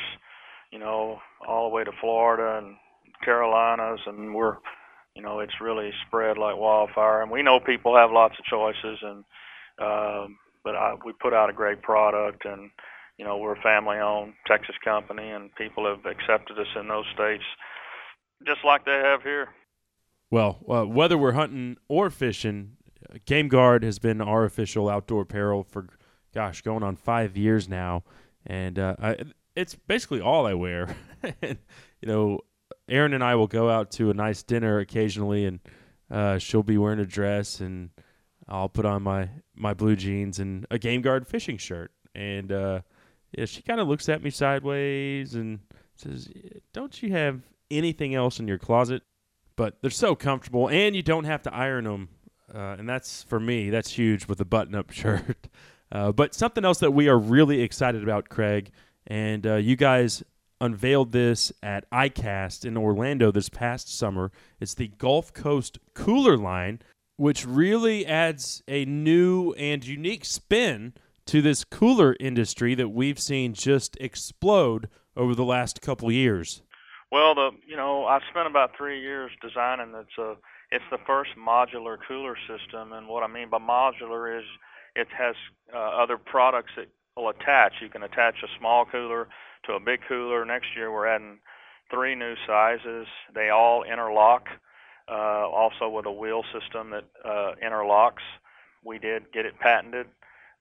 you 0.71 0.79
know, 0.79 1.21
all 1.47 1.69
the 1.69 1.73
way 1.73 1.85
to 1.85 1.91
Florida 2.01 2.57
and 2.57 2.75
Carolinas, 3.23 4.01
and 4.05 4.35
we're, 4.35 4.57
you 5.15 5.21
know, 5.21 5.39
it's 5.39 5.61
really 5.61 5.91
spread 6.05 6.37
like 6.37 6.57
wildfire. 6.57 7.21
And 7.21 7.31
we 7.31 7.41
know 7.41 7.61
people 7.61 7.95
have 7.95 8.11
lots 8.11 8.35
of 8.37 8.43
choices, 8.45 8.99
and 9.01 9.23
um, 9.80 10.38
but 10.64 10.76
I, 10.76 10.95
we 11.06 11.14
put 11.14 11.34
out 11.34 11.49
a 11.49 11.53
great 11.53 11.81
product, 11.81 12.45
and 12.45 12.69
you 13.18 13.26
know, 13.26 13.38
we're 13.38 13.56
a 13.56 13.61
family-owned 13.61 14.34
Texas 14.47 14.76
company, 14.84 15.30
and 15.30 15.53
people 15.56 15.85
have 15.85 16.06
accepted 16.06 16.57
us 16.57 16.68
in 16.80 16.88
those 16.88 17.06
states, 17.14 17.43
just 18.45 18.60
like 18.64 18.85
they 18.85 19.01
have 19.03 19.23
here. 19.23 19.49
Well, 20.31 20.60
uh, 20.69 20.85
whether 20.85 21.18
we're 21.18 21.34
hunting 21.34 21.77
or 21.88 22.10
fishing, 22.10 22.77
Game 23.26 23.47
Guard 23.47 23.84
has 23.84 23.99
been 23.99 24.22
our 24.22 24.45
official 24.45 24.89
outdoor 24.89 25.23
apparel 25.23 25.64
for, 25.64 25.88
gosh, 26.34 26.61
going 26.61 26.84
on 26.84 26.95
five 26.95 27.35
years 27.35 27.68
now, 27.68 28.03
and 28.45 28.77
uh, 28.77 28.95
I, 29.01 29.18
it's 29.56 29.76
basically 29.76 30.22
all 30.22 30.45
I 30.45 30.53
wear. 30.53 30.95
you 31.41 31.57
know, 32.03 32.39
Erin 32.88 33.14
and 33.14 33.23
I 33.23 33.35
will 33.35 33.47
go 33.47 33.69
out 33.69 33.91
to 33.91 34.10
a 34.11 34.14
nice 34.14 34.43
dinner 34.43 34.80
occasionally, 34.80 35.45
and 35.45 35.60
uh, 36.11 36.38
she'll 36.38 36.64
be 36.64 36.77
wearing 36.77 36.99
a 36.99 37.06
dress, 37.06 37.60
and 37.60 37.89
I'll 38.49 38.69
put 38.69 38.85
on 38.85 39.03
my 39.03 39.30
my 39.55 39.73
blue 39.73 39.95
jeans 39.95 40.39
and 40.39 40.65
a 40.71 40.80
Game 40.80 41.01
Guard 41.01 41.27
fishing 41.27 41.57
shirt, 41.57 41.91
and 42.15 42.51
uh, 42.51 42.81
yeah, 43.38 43.45
she 43.45 43.61
kind 43.61 43.80
of 43.80 43.88
looks 43.88 44.09
at 44.09 44.23
me 44.23 44.31
sideways 44.31 45.35
and 45.35 45.59
says, 45.95 46.30
"Don't 46.73 47.01
you 47.01 47.11
have 47.11 47.41
anything 47.69 48.15
else 48.15 48.39
in 48.39 48.47
your 48.47 48.57
closet?" 48.57 49.03
But 49.55 49.81
they're 49.81 49.91
so 49.91 50.15
comfortable, 50.15 50.69
and 50.69 50.95
you 50.95 51.03
don't 51.03 51.26
have 51.26 51.43
to 51.43 51.53
iron 51.53 51.84
them, 51.84 52.09
uh, 52.53 52.76
and 52.80 52.89
that's 52.89 53.23
for 53.23 53.39
me. 53.39 53.69
That's 53.69 53.91
huge 53.91 54.27
with 54.27 54.39
a 54.41 54.45
button-up 54.45 54.91
shirt. 54.91 55.47
Uh, 55.91 56.11
but 56.11 56.34
something 56.34 56.63
else 56.63 56.80
that 56.80 56.91
we 56.91 57.07
are 57.07 57.17
really 57.17 57.61
excited 57.61 58.01
about, 58.01 58.30
Craig, 58.30 58.71
and 59.07 59.45
uh, 59.45 59.55
you 59.55 59.76
guys 59.76 60.23
unveiled 60.61 61.11
this 61.11 61.51
at 61.63 61.89
ICAST 61.91 62.65
in 62.65 62.77
Orlando 62.77 63.31
this 63.31 63.49
past 63.49 63.95
summer. 63.95 64.31
It's 64.59 64.73
the 64.73 64.88
Gulf 64.88 65.34
Coast 65.34 65.80
Cooler 65.93 66.38
line, 66.38 66.80
which 67.19 67.45
really 67.45 68.05
adds 68.05 68.63
a 68.69 68.85
new 68.85 69.51
and 69.57 69.85
unique 69.85 70.23
spin 70.23 70.93
to 71.25 71.41
this 71.41 71.65
cooler 71.65 72.15
industry 72.17 72.73
that 72.75 72.87
we've 72.87 73.19
seen 73.19 73.53
just 73.53 73.97
explode 73.99 74.87
over 75.17 75.35
the 75.35 75.43
last 75.43 75.81
couple 75.81 76.09
years. 76.09 76.61
Well, 77.11 77.35
the 77.35 77.51
you 77.67 77.75
know 77.75 78.05
I 78.05 78.19
spent 78.29 78.47
about 78.47 78.71
three 78.77 79.01
years 79.01 79.31
designing. 79.41 79.93
It's 79.95 80.17
a 80.17 80.35
it's 80.71 80.85
the 80.91 80.97
first 81.05 81.31
modular 81.37 81.97
cooler 82.07 82.37
system, 82.47 82.93
and 82.93 83.09
what 83.09 83.23
I 83.23 83.27
mean 83.27 83.49
by 83.49 83.57
modular 83.57 84.39
is 84.39 84.45
it 84.95 85.07
has 85.17 85.35
uh, 85.73 85.77
other 85.77 86.17
products 86.17 86.71
that 86.77 86.87
will 87.17 87.29
attach. 87.29 87.73
You 87.81 87.89
can 87.89 88.03
attach 88.03 88.35
a 88.43 88.47
small 88.57 88.85
cooler 88.85 89.27
to 89.65 89.73
a 89.73 89.79
big 89.79 89.99
cooler. 90.07 90.45
Next 90.45 90.67
year 90.73 90.89
we're 90.89 91.07
adding 91.07 91.39
three 91.91 92.15
new 92.15 92.35
sizes. 92.47 93.07
They 93.35 93.49
all 93.49 93.83
interlock, 93.83 94.47
uh, 95.10 95.48
also 95.49 95.90
with 95.90 96.06
a 96.06 96.11
wheel 96.11 96.44
system 96.53 96.91
that 96.91 97.06
uh, 97.26 97.53
interlocks. 97.64 98.23
We 98.86 98.99
did 98.99 99.31
get 99.31 99.45
it 99.45 99.60
patented. 99.60 100.07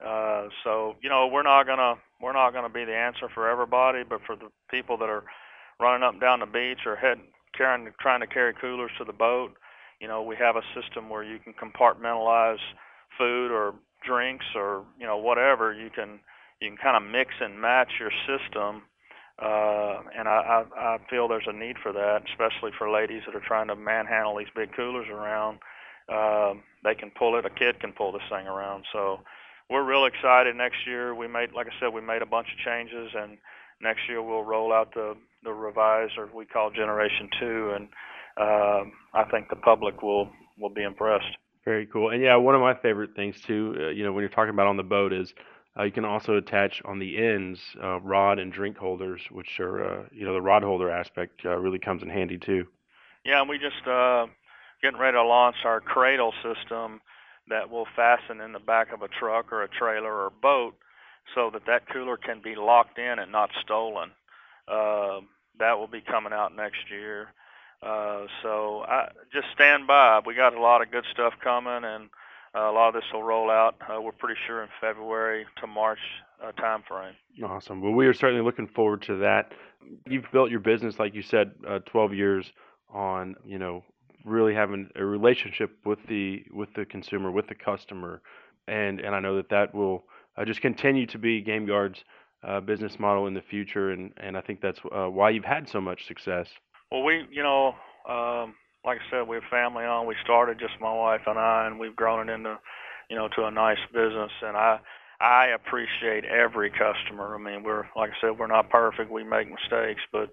Uh, 0.05 0.49
so 0.65 0.97
you 1.03 1.09
know 1.09 1.27
we're 1.27 1.43
not 1.43 1.67
gonna 1.67 1.97
we're 2.21 2.33
not 2.33 2.53
gonna 2.53 2.69
be 2.69 2.85
the 2.85 2.95
answer 2.95 3.29
for 3.35 3.49
everybody, 3.49 4.05
but 4.09 4.21
for 4.27 4.37
the 4.37 4.49
people 4.71 4.97
that 4.99 5.09
are 5.09 5.25
running 5.81 6.03
up 6.03 6.13
and 6.13 6.21
down 6.21 6.41
the 6.41 6.47
beach 6.47 6.81
or 6.87 6.97
head 6.97 7.19
carrying 7.57 7.89
trying 8.01 8.21
to 8.21 8.27
carry 8.27 8.55
coolers 8.55 8.93
to 8.99 9.05
the 9.05 9.13
boat, 9.13 9.53
you 10.01 10.07
know 10.07 10.23
we 10.23 10.37
have 10.37 10.57
a 10.57 10.63
system 10.81 11.09
where 11.09 11.25
you 11.25 11.39
can 11.39 11.53
compartmentalize 11.53 12.61
food 13.17 13.51
or 13.51 13.75
drinks 14.05 14.47
or 14.55 14.85
you 14.99 15.07
know 15.07 15.17
whatever 15.17 15.73
you 15.73 15.91
can 15.91 16.21
you 16.61 16.69
can 16.69 16.77
kind 16.77 16.97
of 16.97 17.11
mix 17.11 17.35
and 17.41 17.61
match 17.61 17.91
your 17.99 18.13
system 18.27 18.83
uh, 19.41 20.03
and 20.17 20.29
I, 20.29 20.65
I, 20.77 20.95
I 20.95 20.99
feel 21.09 21.29
there's 21.29 21.47
a 21.47 21.53
need 21.53 21.77
for 21.83 21.93
that, 21.93 22.23
especially 22.31 22.73
for 22.77 22.91
ladies 22.91 23.23
that 23.27 23.37
are 23.37 23.47
trying 23.47 23.69
to 23.69 23.77
manhandle 23.77 24.37
these 24.37 24.49
big 24.55 24.75
coolers 24.75 25.09
around. 25.09 25.59
Um, 26.09 26.63
they 26.83 26.95
can 26.95 27.11
pull 27.17 27.39
it. 27.39 27.45
A 27.45 27.51
kid 27.51 27.81
can 27.81 27.93
pull 27.93 28.13
this 28.13 28.23
thing 28.31 28.47
around. 28.47 28.85
So 28.93 29.21
we're 29.71 29.85
real 29.85 30.07
excited. 30.07 30.57
Next 30.57 30.87
year, 30.87 31.15
we 31.15 31.29
made, 31.29 31.53
like 31.53 31.67
I 31.67 31.81
said, 31.81 31.93
we 31.93 32.01
made 32.01 32.23
a 32.23 32.27
bunch 32.27 32.49
of 32.53 32.59
changes, 32.65 33.13
and 33.15 33.39
next 33.81 34.01
year 34.09 34.23
we'll 34.23 34.45
roll 34.45 34.73
out 34.73 34.95
the 34.95 35.17
the 35.45 35.53
revised, 35.53 36.15
or 36.19 36.29
we 36.35 36.45
call 36.47 36.71
Generation 36.71 37.29
Two, 37.39 37.73
and 37.77 37.89
um, 38.41 38.93
I 39.15 39.25
think 39.31 39.49
the 39.51 39.57
public 39.57 40.03
will 40.03 40.31
will 40.59 40.71
be 40.71 40.83
impressed. 40.83 41.37
Very 41.65 41.87
cool. 41.87 42.11
And 42.11 42.23
yeah, 42.23 42.37
one 42.37 42.55
of 42.55 42.61
my 42.61 42.75
favorite 42.75 43.15
things 43.15 43.41
too, 43.41 43.77
uh, 43.79 43.89
you 43.91 44.03
know, 44.03 44.13
when 44.13 44.23
you're 44.23 44.31
talking 44.31 44.51
about 44.51 44.67
on 44.67 44.77
the 44.77 44.83
boat 44.83 45.13
is 45.13 45.33
uh, 45.79 45.85
you 45.85 45.93
can 45.93 46.05
also 46.05 46.37
attach 46.37 46.83
on 46.85 46.99
the 46.99 47.19
ends 47.19 47.61
uh, 47.83 48.01
rod 48.01 48.39
and 48.39 48.53
drink 48.53 48.77
holders, 48.77 49.21
which 49.31 49.61
are, 49.61 49.85
uh, 49.85 50.03
you 50.13 50.25
know, 50.25 50.33
the 50.33 50.43
rod 50.43 50.63
holder 50.63 50.91
aspect 50.91 51.41
uh, 51.45 51.57
really 51.57 51.79
comes 51.79 52.03
in 52.03 52.09
handy 52.09 52.39
too. 52.39 52.67
Yeah, 53.25 53.41
and 53.41 53.49
we 53.49 53.59
just 53.59 53.87
uh, 53.87 54.27
getting 54.83 54.99
ready 54.99 55.17
to 55.17 55.23
launch 55.23 55.57
our 55.65 55.81
cradle 55.81 56.33
system 56.43 57.01
that 57.49 57.71
will 57.71 57.87
fasten 57.97 58.41
in 58.41 58.53
the 58.53 58.59
back 58.59 58.93
of 58.93 59.03
a 59.03 59.09
truck 59.09 59.53
or 59.53 59.63
a 59.63 59.69
trailer 59.69 60.13
or 60.13 60.31
boat 60.43 60.75
so 61.35 61.51
that 61.53 61.67
that 61.67 61.89
cooler 61.89 62.17
can 62.17 62.41
be 62.43 62.55
locked 62.55 62.99
in 62.99 63.19
and 63.19 63.31
not 63.31 63.51
stolen. 63.63 64.11
Uh, 64.67 65.21
that 65.59 65.79
will 65.79 65.87
be 65.87 66.01
coming 66.01 66.33
out 66.33 66.55
next 66.55 66.91
year. 66.91 67.29
Uh, 67.83 68.27
so 68.43 68.85
I 68.89 69.09
just 69.33 69.47
stand 69.55 69.87
by. 69.87 70.21
We 70.25 70.35
got 70.35 70.55
a 70.55 70.61
lot 70.61 70.83
of 70.83 70.91
good 70.91 71.05
stuff 71.13 71.35
coming, 71.43 71.85
and 71.85 72.09
uh, 72.55 72.71
a 72.71 72.73
lot 72.73 72.89
of 72.89 72.95
this 72.95 73.05
will 73.13 73.23
roll 73.23 73.51
out. 73.51 73.75
Uh, 73.81 74.01
we're 74.01 74.13
pretty 74.13 74.39
sure 74.47 74.63
in 74.63 74.69
February 74.81 75.47
to 75.61 75.67
March 75.67 75.99
uh, 76.43 76.53
time 76.53 76.83
frame. 76.89 77.15
Awesome. 77.45 77.81
Well, 77.83 77.93
we 77.93 78.07
are 78.07 78.15
certainly 78.15 78.45
looking 78.45 78.69
forward 78.69 79.03
to 79.03 79.17
that. 79.19 79.53
You've 80.07 80.27
built 80.33 80.51
your 80.51 80.61
business, 80.61 80.99
like 80.99 81.15
you 81.15 81.23
said, 81.23 81.53
uh, 81.67 81.81
12 81.81 82.15
years 82.15 82.53
on, 82.93 83.37
you 83.45 83.59
know, 83.59 83.85
really 84.25 84.55
having 84.55 84.91
a 84.97 85.05
relationship 85.05 85.71
with 85.85 85.99
the 86.09 86.45
with 86.53 86.73
the 86.75 86.85
consumer, 86.85 87.31
with 87.31 87.47
the 87.49 87.55
customer, 87.55 88.21
and 88.67 89.01
and 89.01 89.15
I 89.15 89.21
know 89.21 89.37
that 89.37 89.49
that 89.51 89.75
will 89.75 90.05
uh, 90.37 90.45
just 90.45 90.61
continue 90.61 91.07
to 91.07 91.19
be 91.19 91.41
Game 91.41 91.67
Guard's 91.67 92.03
uh, 92.43 92.61
business 92.61 92.99
model 92.99 93.27
in 93.27 93.35
the 93.35 93.43
future, 93.43 93.91
and 93.91 94.13
and 94.19 94.37
I 94.37 94.41
think 94.41 94.61
that's 94.61 94.81
uh, 94.95 95.07
why 95.07 95.31
you've 95.31 95.45
had 95.45 95.69
so 95.69 95.81
much 95.81 96.07
success. 96.07 96.49
Well, 96.91 97.03
we, 97.03 97.27
you 97.31 97.43
know, 97.43 97.75
um, 98.09 98.55
like 98.85 98.99
I 98.99 99.11
said, 99.11 99.29
we're 99.29 99.43
family 99.51 99.85
owned. 99.85 100.09
We 100.09 100.17
started 100.23 100.59
just 100.59 100.81
my 100.81 100.93
wife 100.93 101.23
and 101.27 101.39
I, 101.39 101.67
and 101.67 101.79
we've 101.79 101.97
grown 101.97 102.29
it 102.29 102.33
into, 102.33 102.59
you 103.11 103.17
know, 103.17 103.29
to 103.37 103.45
a 103.45 103.51
nice 103.51 103.79
business. 103.93 104.31
And 104.43 104.57
I, 104.57 104.81
I 105.21 105.49
appreciate 105.49 106.25
every 106.25 106.71
customer. 106.71 107.35
I 107.35 107.39
mean, 107.39 107.65
we're 107.65 107.87
like 107.97 108.11
I 108.11 108.21
said, 108.21 108.39
we're 108.39 108.47
not 108.47 108.71
perfect. 108.71 109.11
We 109.11 109.25
make 109.25 109.49
mistakes, 109.51 110.03
but 110.13 110.31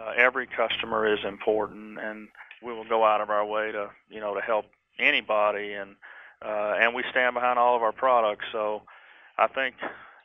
uh, 0.00 0.12
every 0.16 0.46
customer 0.46 1.12
is 1.12 1.18
important, 1.26 1.98
and 1.98 2.28
we 2.62 2.72
will 2.72 2.88
go 2.88 3.04
out 3.04 3.20
of 3.20 3.28
our 3.28 3.44
way 3.44 3.72
to, 3.72 3.90
you 4.08 4.20
know, 4.20 4.34
to 4.34 4.40
help 4.40 4.66
anybody. 4.98 5.72
And 5.72 5.96
uh, 6.42 6.76
and 6.80 6.94
we 6.94 7.02
stand 7.10 7.34
behind 7.34 7.58
all 7.58 7.76
of 7.76 7.82
our 7.82 7.92
products. 7.92 8.46
So 8.52 8.82
I 9.36 9.48
think, 9.48 9.74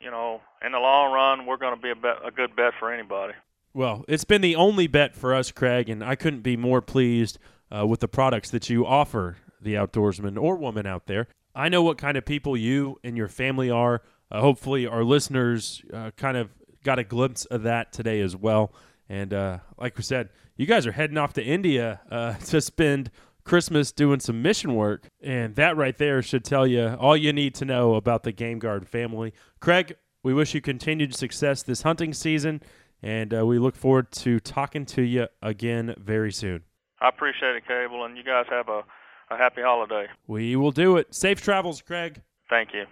you 0.00 0.10
know, 0.10 0.40
in 0.64 0.72
the 0.72 0.78
long 0.78 1.12
run, 1.12 1.46
we're 1.46 1.58
going 1.58 1.74
to 1.74 1.82
be 1.82 1.90
a, 1.90 1.96
bet, 1.96 2.16
a 2.24 2.30
good 2.30 2.56
bet 2.56 2.72
for 2.78 2.92
anybody. 2.92 3.34
Well, 3.74 4.04
it's 4.08 4.24
been 4.24 4.40
the 4.40 4.56
only 4.56 4.86
bet 4.86 5.14
for 5.14 5.34
us, 5.34 5.52
Craig, 5.52 5.90
and 5.90 6.02
I 6.02 6.14
couldn't 6.14 6.40
be 6.40 6.56
more 6.56 6.80
pleased 6.80 7.38
uh, 7.74 7.86
with 7.86 8.00
the 8.00 8.08
products 8.08 8.50
that 8.50 8.68
you 8.68 8.86
offer 8.86 9.36
the 9.60 9.74
outdoorsman 9.74 10.40
or 10.40 10.56
woman 10.56 10.86
out 10.86 11.06
there. 11.06 11.28
I 11.54 11.68
know 11.68 11.82
what 11.82 11.98
kind 11.98 12.16
of 12.16 12.24
people 12.24 12.56
you 12.56 13.00
and 13.02 13.16
your 13.16 13.28
family 13.28 13.70
are. 13.70 14.02
Uh, 14.30 14.40
hopefully, 14.40 14.86
our 14.86 15.04
listeners 15.04 15.82
uh, 15.92 16.10
kind 16.16 16.36
of 16.36 16.50
got 16.84 16.98
a 16.98 17.04
glimpse 17.04 17.44
of 17.46 17.62
that 17.62 17.92
today 17.92 18.20
as 18.20 18.36
well. 18.36 18.72
And 19.08 19.32
uh, 19.32 19.58
like 19.78 19.96
we 19.96 20.02
said, 20.02 20.30
you 20.56 20.66
guys 20.66 20.86
are 20.86 20.92
heading 20.92 21.18
off 21.18 21.32
to 21.34 21.42
India 21.42 22.00
uh, 22.10 22.34
to 22.46 22.60
spend 22.60 23.10
Christmas 23.44 23.92
doing 23.92 24.20
some 24.20 24.42
mission 24.42 24.74
work. 24.74 25.08
And 25.22 25.54
that 25.56 25.76
right 25.76 25.96
there 25.96 26.20
should 26.22 26.44
tell 26.44 26.66
you 26.66 26.88
all 27.00 27.16
you 27.16 27.32
need 27.32 27.54
to 27.56 27.64
know 27.64 27.94
about 27.94 28.24
the 28.24 28.32
Game 28.32 28.58
Guard 28.58 28.88
family. 28.88 29.32
Craig, 29.60 29.96
we 30.22 30.34
wish 30.34 30.54
you 30.54 30.60
continued 30.60 31.14
success 31.14 31.62
this 31.62 31.82
hunting 31.82 32.12
season 32.12 32.60
and 33.02 33.32
uh, 33.34 33.46
we 33.46 33.58
look 33.58 33.76
forward 33.76 34.10
to 34.10 34.40
talking 34.40 34.84
to 34.86 35.02
you 35.02 35.28
again 35.42 35.94
very 35.98 36.32
soon. 36.32 36.64
I 37.00 37.08
appreciate 37.08 37.56
it, 37.56 37.66
Cable, 37.66 38.04
and 38.04 38.16
you 38.16 38.22
guys 38.24 38.46
have 38.48 38.68
a, 38.68 38.84
a 39.30 39.36
happy 39.36 39.62
holiday. 39.62 40.06
We 40.26 40.56
will 40.56 40.72
do 40.72 40.96
it. 40.96 41.14
Safe 41.14 41.40
travels, 41.40 41.82
Craig. 41.82 42.22
Thank 42.48 42.72
you. 42.72 42.86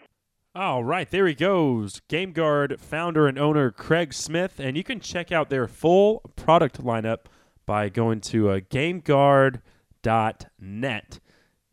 All 0.55 0.85
right, 0.85 1.11
there 1.11 1.27
he 1.27 1.35
goes. 1.35 2.01
Game 2.07 2.33
Guard 2.33 2.79
founder 2.79 3.27
and 3.27 3.39
owner 3.39 3.73
Craig 3.73 4.15
Smith, 4.15 4.61
and 4.61 4.77
you 4.77 4.85
can 4.85 5.01
check 5.01 5.33
out 5.33 5.51
their 5.51 5.67
full 5.67 6.21
product 6.37 6.81
lineup 6.81 7.25
by 7.67 7.89
going 7.89 8.21
to 8.21 8.51
uh, 8.51 8.61
GameGuard.net. 8.61 11.21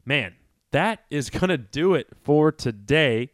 Man, 0.04 0.34
that 0.72 1.04
is 1.12 1.30
going 1.30 1.50
to 1.50 1.58
do 1.58 1.94
it 1.94 2.08
for 2.24 2.52
today. 2.52 3.30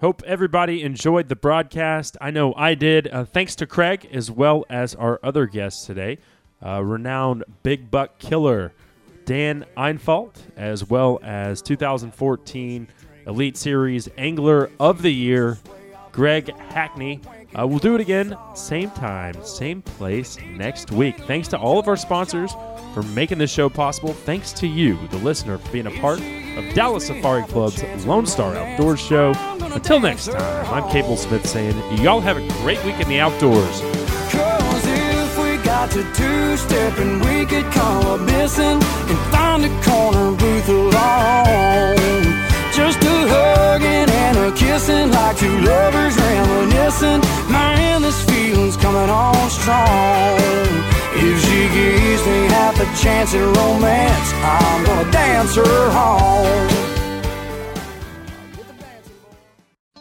Hope 0.00 0.22
everybody 0.26 0.82
enjoyed 0.82 1.28
the 1.28 1.36
broadcast. 1.36 2.16
I 2.20 2.30
know 2.30 2.54
I 2.54 2.74
did. 2.74 3.08
Uh, 3.08 3.24
thanks 3.24 3.56
to 3.56 3.66
Craig 3.66 4.08
as 4.12 4.30
well 4.30 4.64
as 4.70 4.94
our 4.94 5.18
other 5.22 5.46
guests 5.46 5.86
today, 5.86 6.18
uh, 6.64 6.82
renowned 6.82 7.44
big 7.62 7.90
buck 7.90 8.18
killer 8.18 8.72
Dan 9.28 9.66
Infalt, 9.76 10.36
as 10.56 10.88
well 10.88 11.20
as 11.22 11.60
2014 11.60 12.88
Elite 13.26 13.56
Series 13.58 14.08
Angler 14.16 14.70
of 14.80 15.02
the 15.02 15.12
Year 15.12 15.58
Greg 16.12 16.56
Hackney. 16.56 17.20
Uh, 17.54 17.66
we'll 17.66 17.78
do 17.78 17.94
it 17.94 18.00
again, 18.00 18.36
same 18.54 18.90
time, 18.92 19.34
same 19.44 19.82
place 19.82 20.38
next 20.56 20.90
week. 20.90 21.18
Thanks 21.26 21.46
to 21.48 21.58
all 21.58 21.78
of 21.78 21.88
our 21.88 21.96
sponsors 21.96 22.52
for 22.94 23.02
making 23.02 23.36
this 23.36 23.50
show 23.50 23.68
possible. 23.68 24.14
Thanks 24.14 24.52
to 24.54 24.66
you, 24.66 24.98
the 25.08 25.18
listener, 25.18 25.58
for 25.58 25.72
being 25.72 25.86
a 25.86 26.00
part 26.00 26.20
of 26.20 26.74
Dallas 26.74 27.06
Safari 27.06 27.42
Club's 27.44 27.82
Lone 28.06 28.26
Star 28.26 28.56
Outdoors 28.56 29.00
Show. 29.00 29.32
Until 29.60 30.00
next 30.00 30.26
time, 30.26 30.74
I'm 30.74 30.90
Cable 30.90 31.18
Smith 31.18 31.46
saying, 31.46 31.76
y'all 32.02 32.20
have 32.20 32.38
a 32.38 32.48
great 32.62 32.82
week 32.84 32.98
in 32.98 33.08
the 33.08 33.20
outdoors. 33.20 34.57
Got 35.78 35.92
to 35.92 36.02
two-step 36.12 36.98
and 36.98 37.24
we 37.24 37.46
could 37.46 37.64
call 37.70 38.16
a 38.16 38.18
missing 38.18 38.82
and 38.82 39.18
find 39.30 39.64
a 39.64 39.68
corner 39.86 40.32
booth 40.34 40.68
alone. 40.68 42.24
Just 42.74 42.98
a 43.04 43.16
hugging 43.30 44.10
and 44.10 44.38
a 44.38 44.50
kissing 44.56 45.12
like 45.12 45.36
two 45.38 45.56
lovers 45.60 46.16
reminiscing. 46.16 47.20
Man, 47.48 48.02
this 48.02 48.20
feeling's 48.24 48.76
coming 48.76 49.08
on 49.08 49.50
strong. 49.50 50.40
If 51.14 51.36
she 51.46 51.60
gives 51.70 52.26
me 52.26 52.38
half 52.48 52.74
a 52.80 52.86
chance 53.00 53.32
at 53.34 53.46
romance, 53.56 54.32
I'm 54.42 54.84
gonna 54.84 55.12
dance 55.12 55.54
her 55.54 55.90
home. 55.90 56.97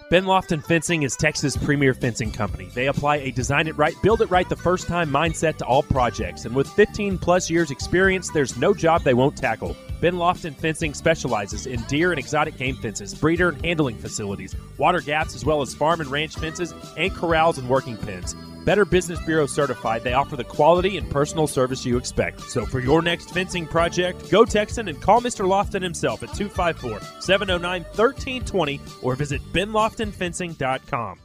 Ben 0.09 0.23
Lofton 0.23 0.63
Fencing 0.63 1.03
is 1.03 1.17
Texas' 1.17 1.57
premier 1.57 1.93
fencing 1.93 2.31
company. 2.31 2.69
They 2.73 2.87
apply 2.87 3.17
a 3.17 3.31
design 3.31 3.67
it 3.67 3.77
right, 3.77 3.93
build 4.01 4.21
it 4.21 4.31
right 4.31 4.47
the 4.47 4.55
first 4.55 4.87
time 4.87 5.09
mindset 5.09 5.57
to 5.57 5.65
all 5.65 5.83
projects. 5.83 6.45
And 6.45 6.55
with 6.55 6.69
15 6.69 7.17
plus 7.17 7.49
years 7.49 7.71
experience, 7.71 8.29
there's 8.29 8.55
no 8.55 8.73
job 8.73 9.03
they 9.03 9.13
won't 9.13 9.35
tackle. 9.35 9.75
Ben 9.99 10.13
Lofton 10.13 10.55
Fencing 10.55 10.93
specializes 10.93 11.65
in 11.65 11.81
deer 11.83 12.11
and 12.11 12.19
exotic 12.19 12.57
game 12.57 12.75
fences, 12.75 13.13
breeder 13.13 13.49
and 13.49 13.65
handling 13.65 13.97
facilities, 13.97 14.55
water 14.77 15.01
gaps, 15.01 15.35
as 15.35 15.43
well 15.43 15.61
as 15.61 15.73
farm 15.73 16.01
and 16.01 16.09
ranch 16.09 16.35
fences, 16.35 16.73
and 16.97 17.13
corrals 17.13 17.57
and 17.57 17.67
working 17.67 17.97
pens. 17.97 18.35
Better 18.63 18.83
Business 18.83 19.19
Bureau 19.25 19.45
certified, 19.45 20.03
they 20.03 20.13
offer 20.13 20.35
the 20.35 20.43
quality 20.43 20.97
and 20.97 21.09
personal 21.09 21.47
service 21.47 21.85
you 21.85 21.97
expect. 21.97 22.41
So 22.41 22.65
for 22.65 22.79
your 22.79 23.01
next 23.01 23.31
fencing 23.31 23.65
project, 23.65 24.29
go 24.29 24.43
Texan 24.43 24.89
and 24.89 25.01
call 25.01 25.21
Mr. 25.21 25.47
Lofton 25.47 25.81
himself 25.81 26.21
at 26.21 26.33
254 26.33 26.99
709 27.21 27.83
1320 27.83 28.81
or 29.01 29.15
visit 29.15 29.41
benloftonfencing.com. 29.53 31.19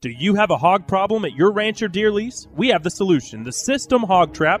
Do 0.00 0.10
you 0.10 0.34
have 0.34 0.50
a 0.50 0.56
hog 0.58 0.88
problem 0.88 1.24
at 1.24 1.36
your 1.36 1.52
ranch 1.52 1.80
or 1.80 1.86
deer 1.86 2.10
lease? 2.10 2.48
We 2.56 2.70
have 2.70 2.82
the 2.82 2.90
solution. 2.90 3.44
The 3.44 3.52
System 3.52 4.02
Hog 4.02 4.34
Trap 4.34 4.60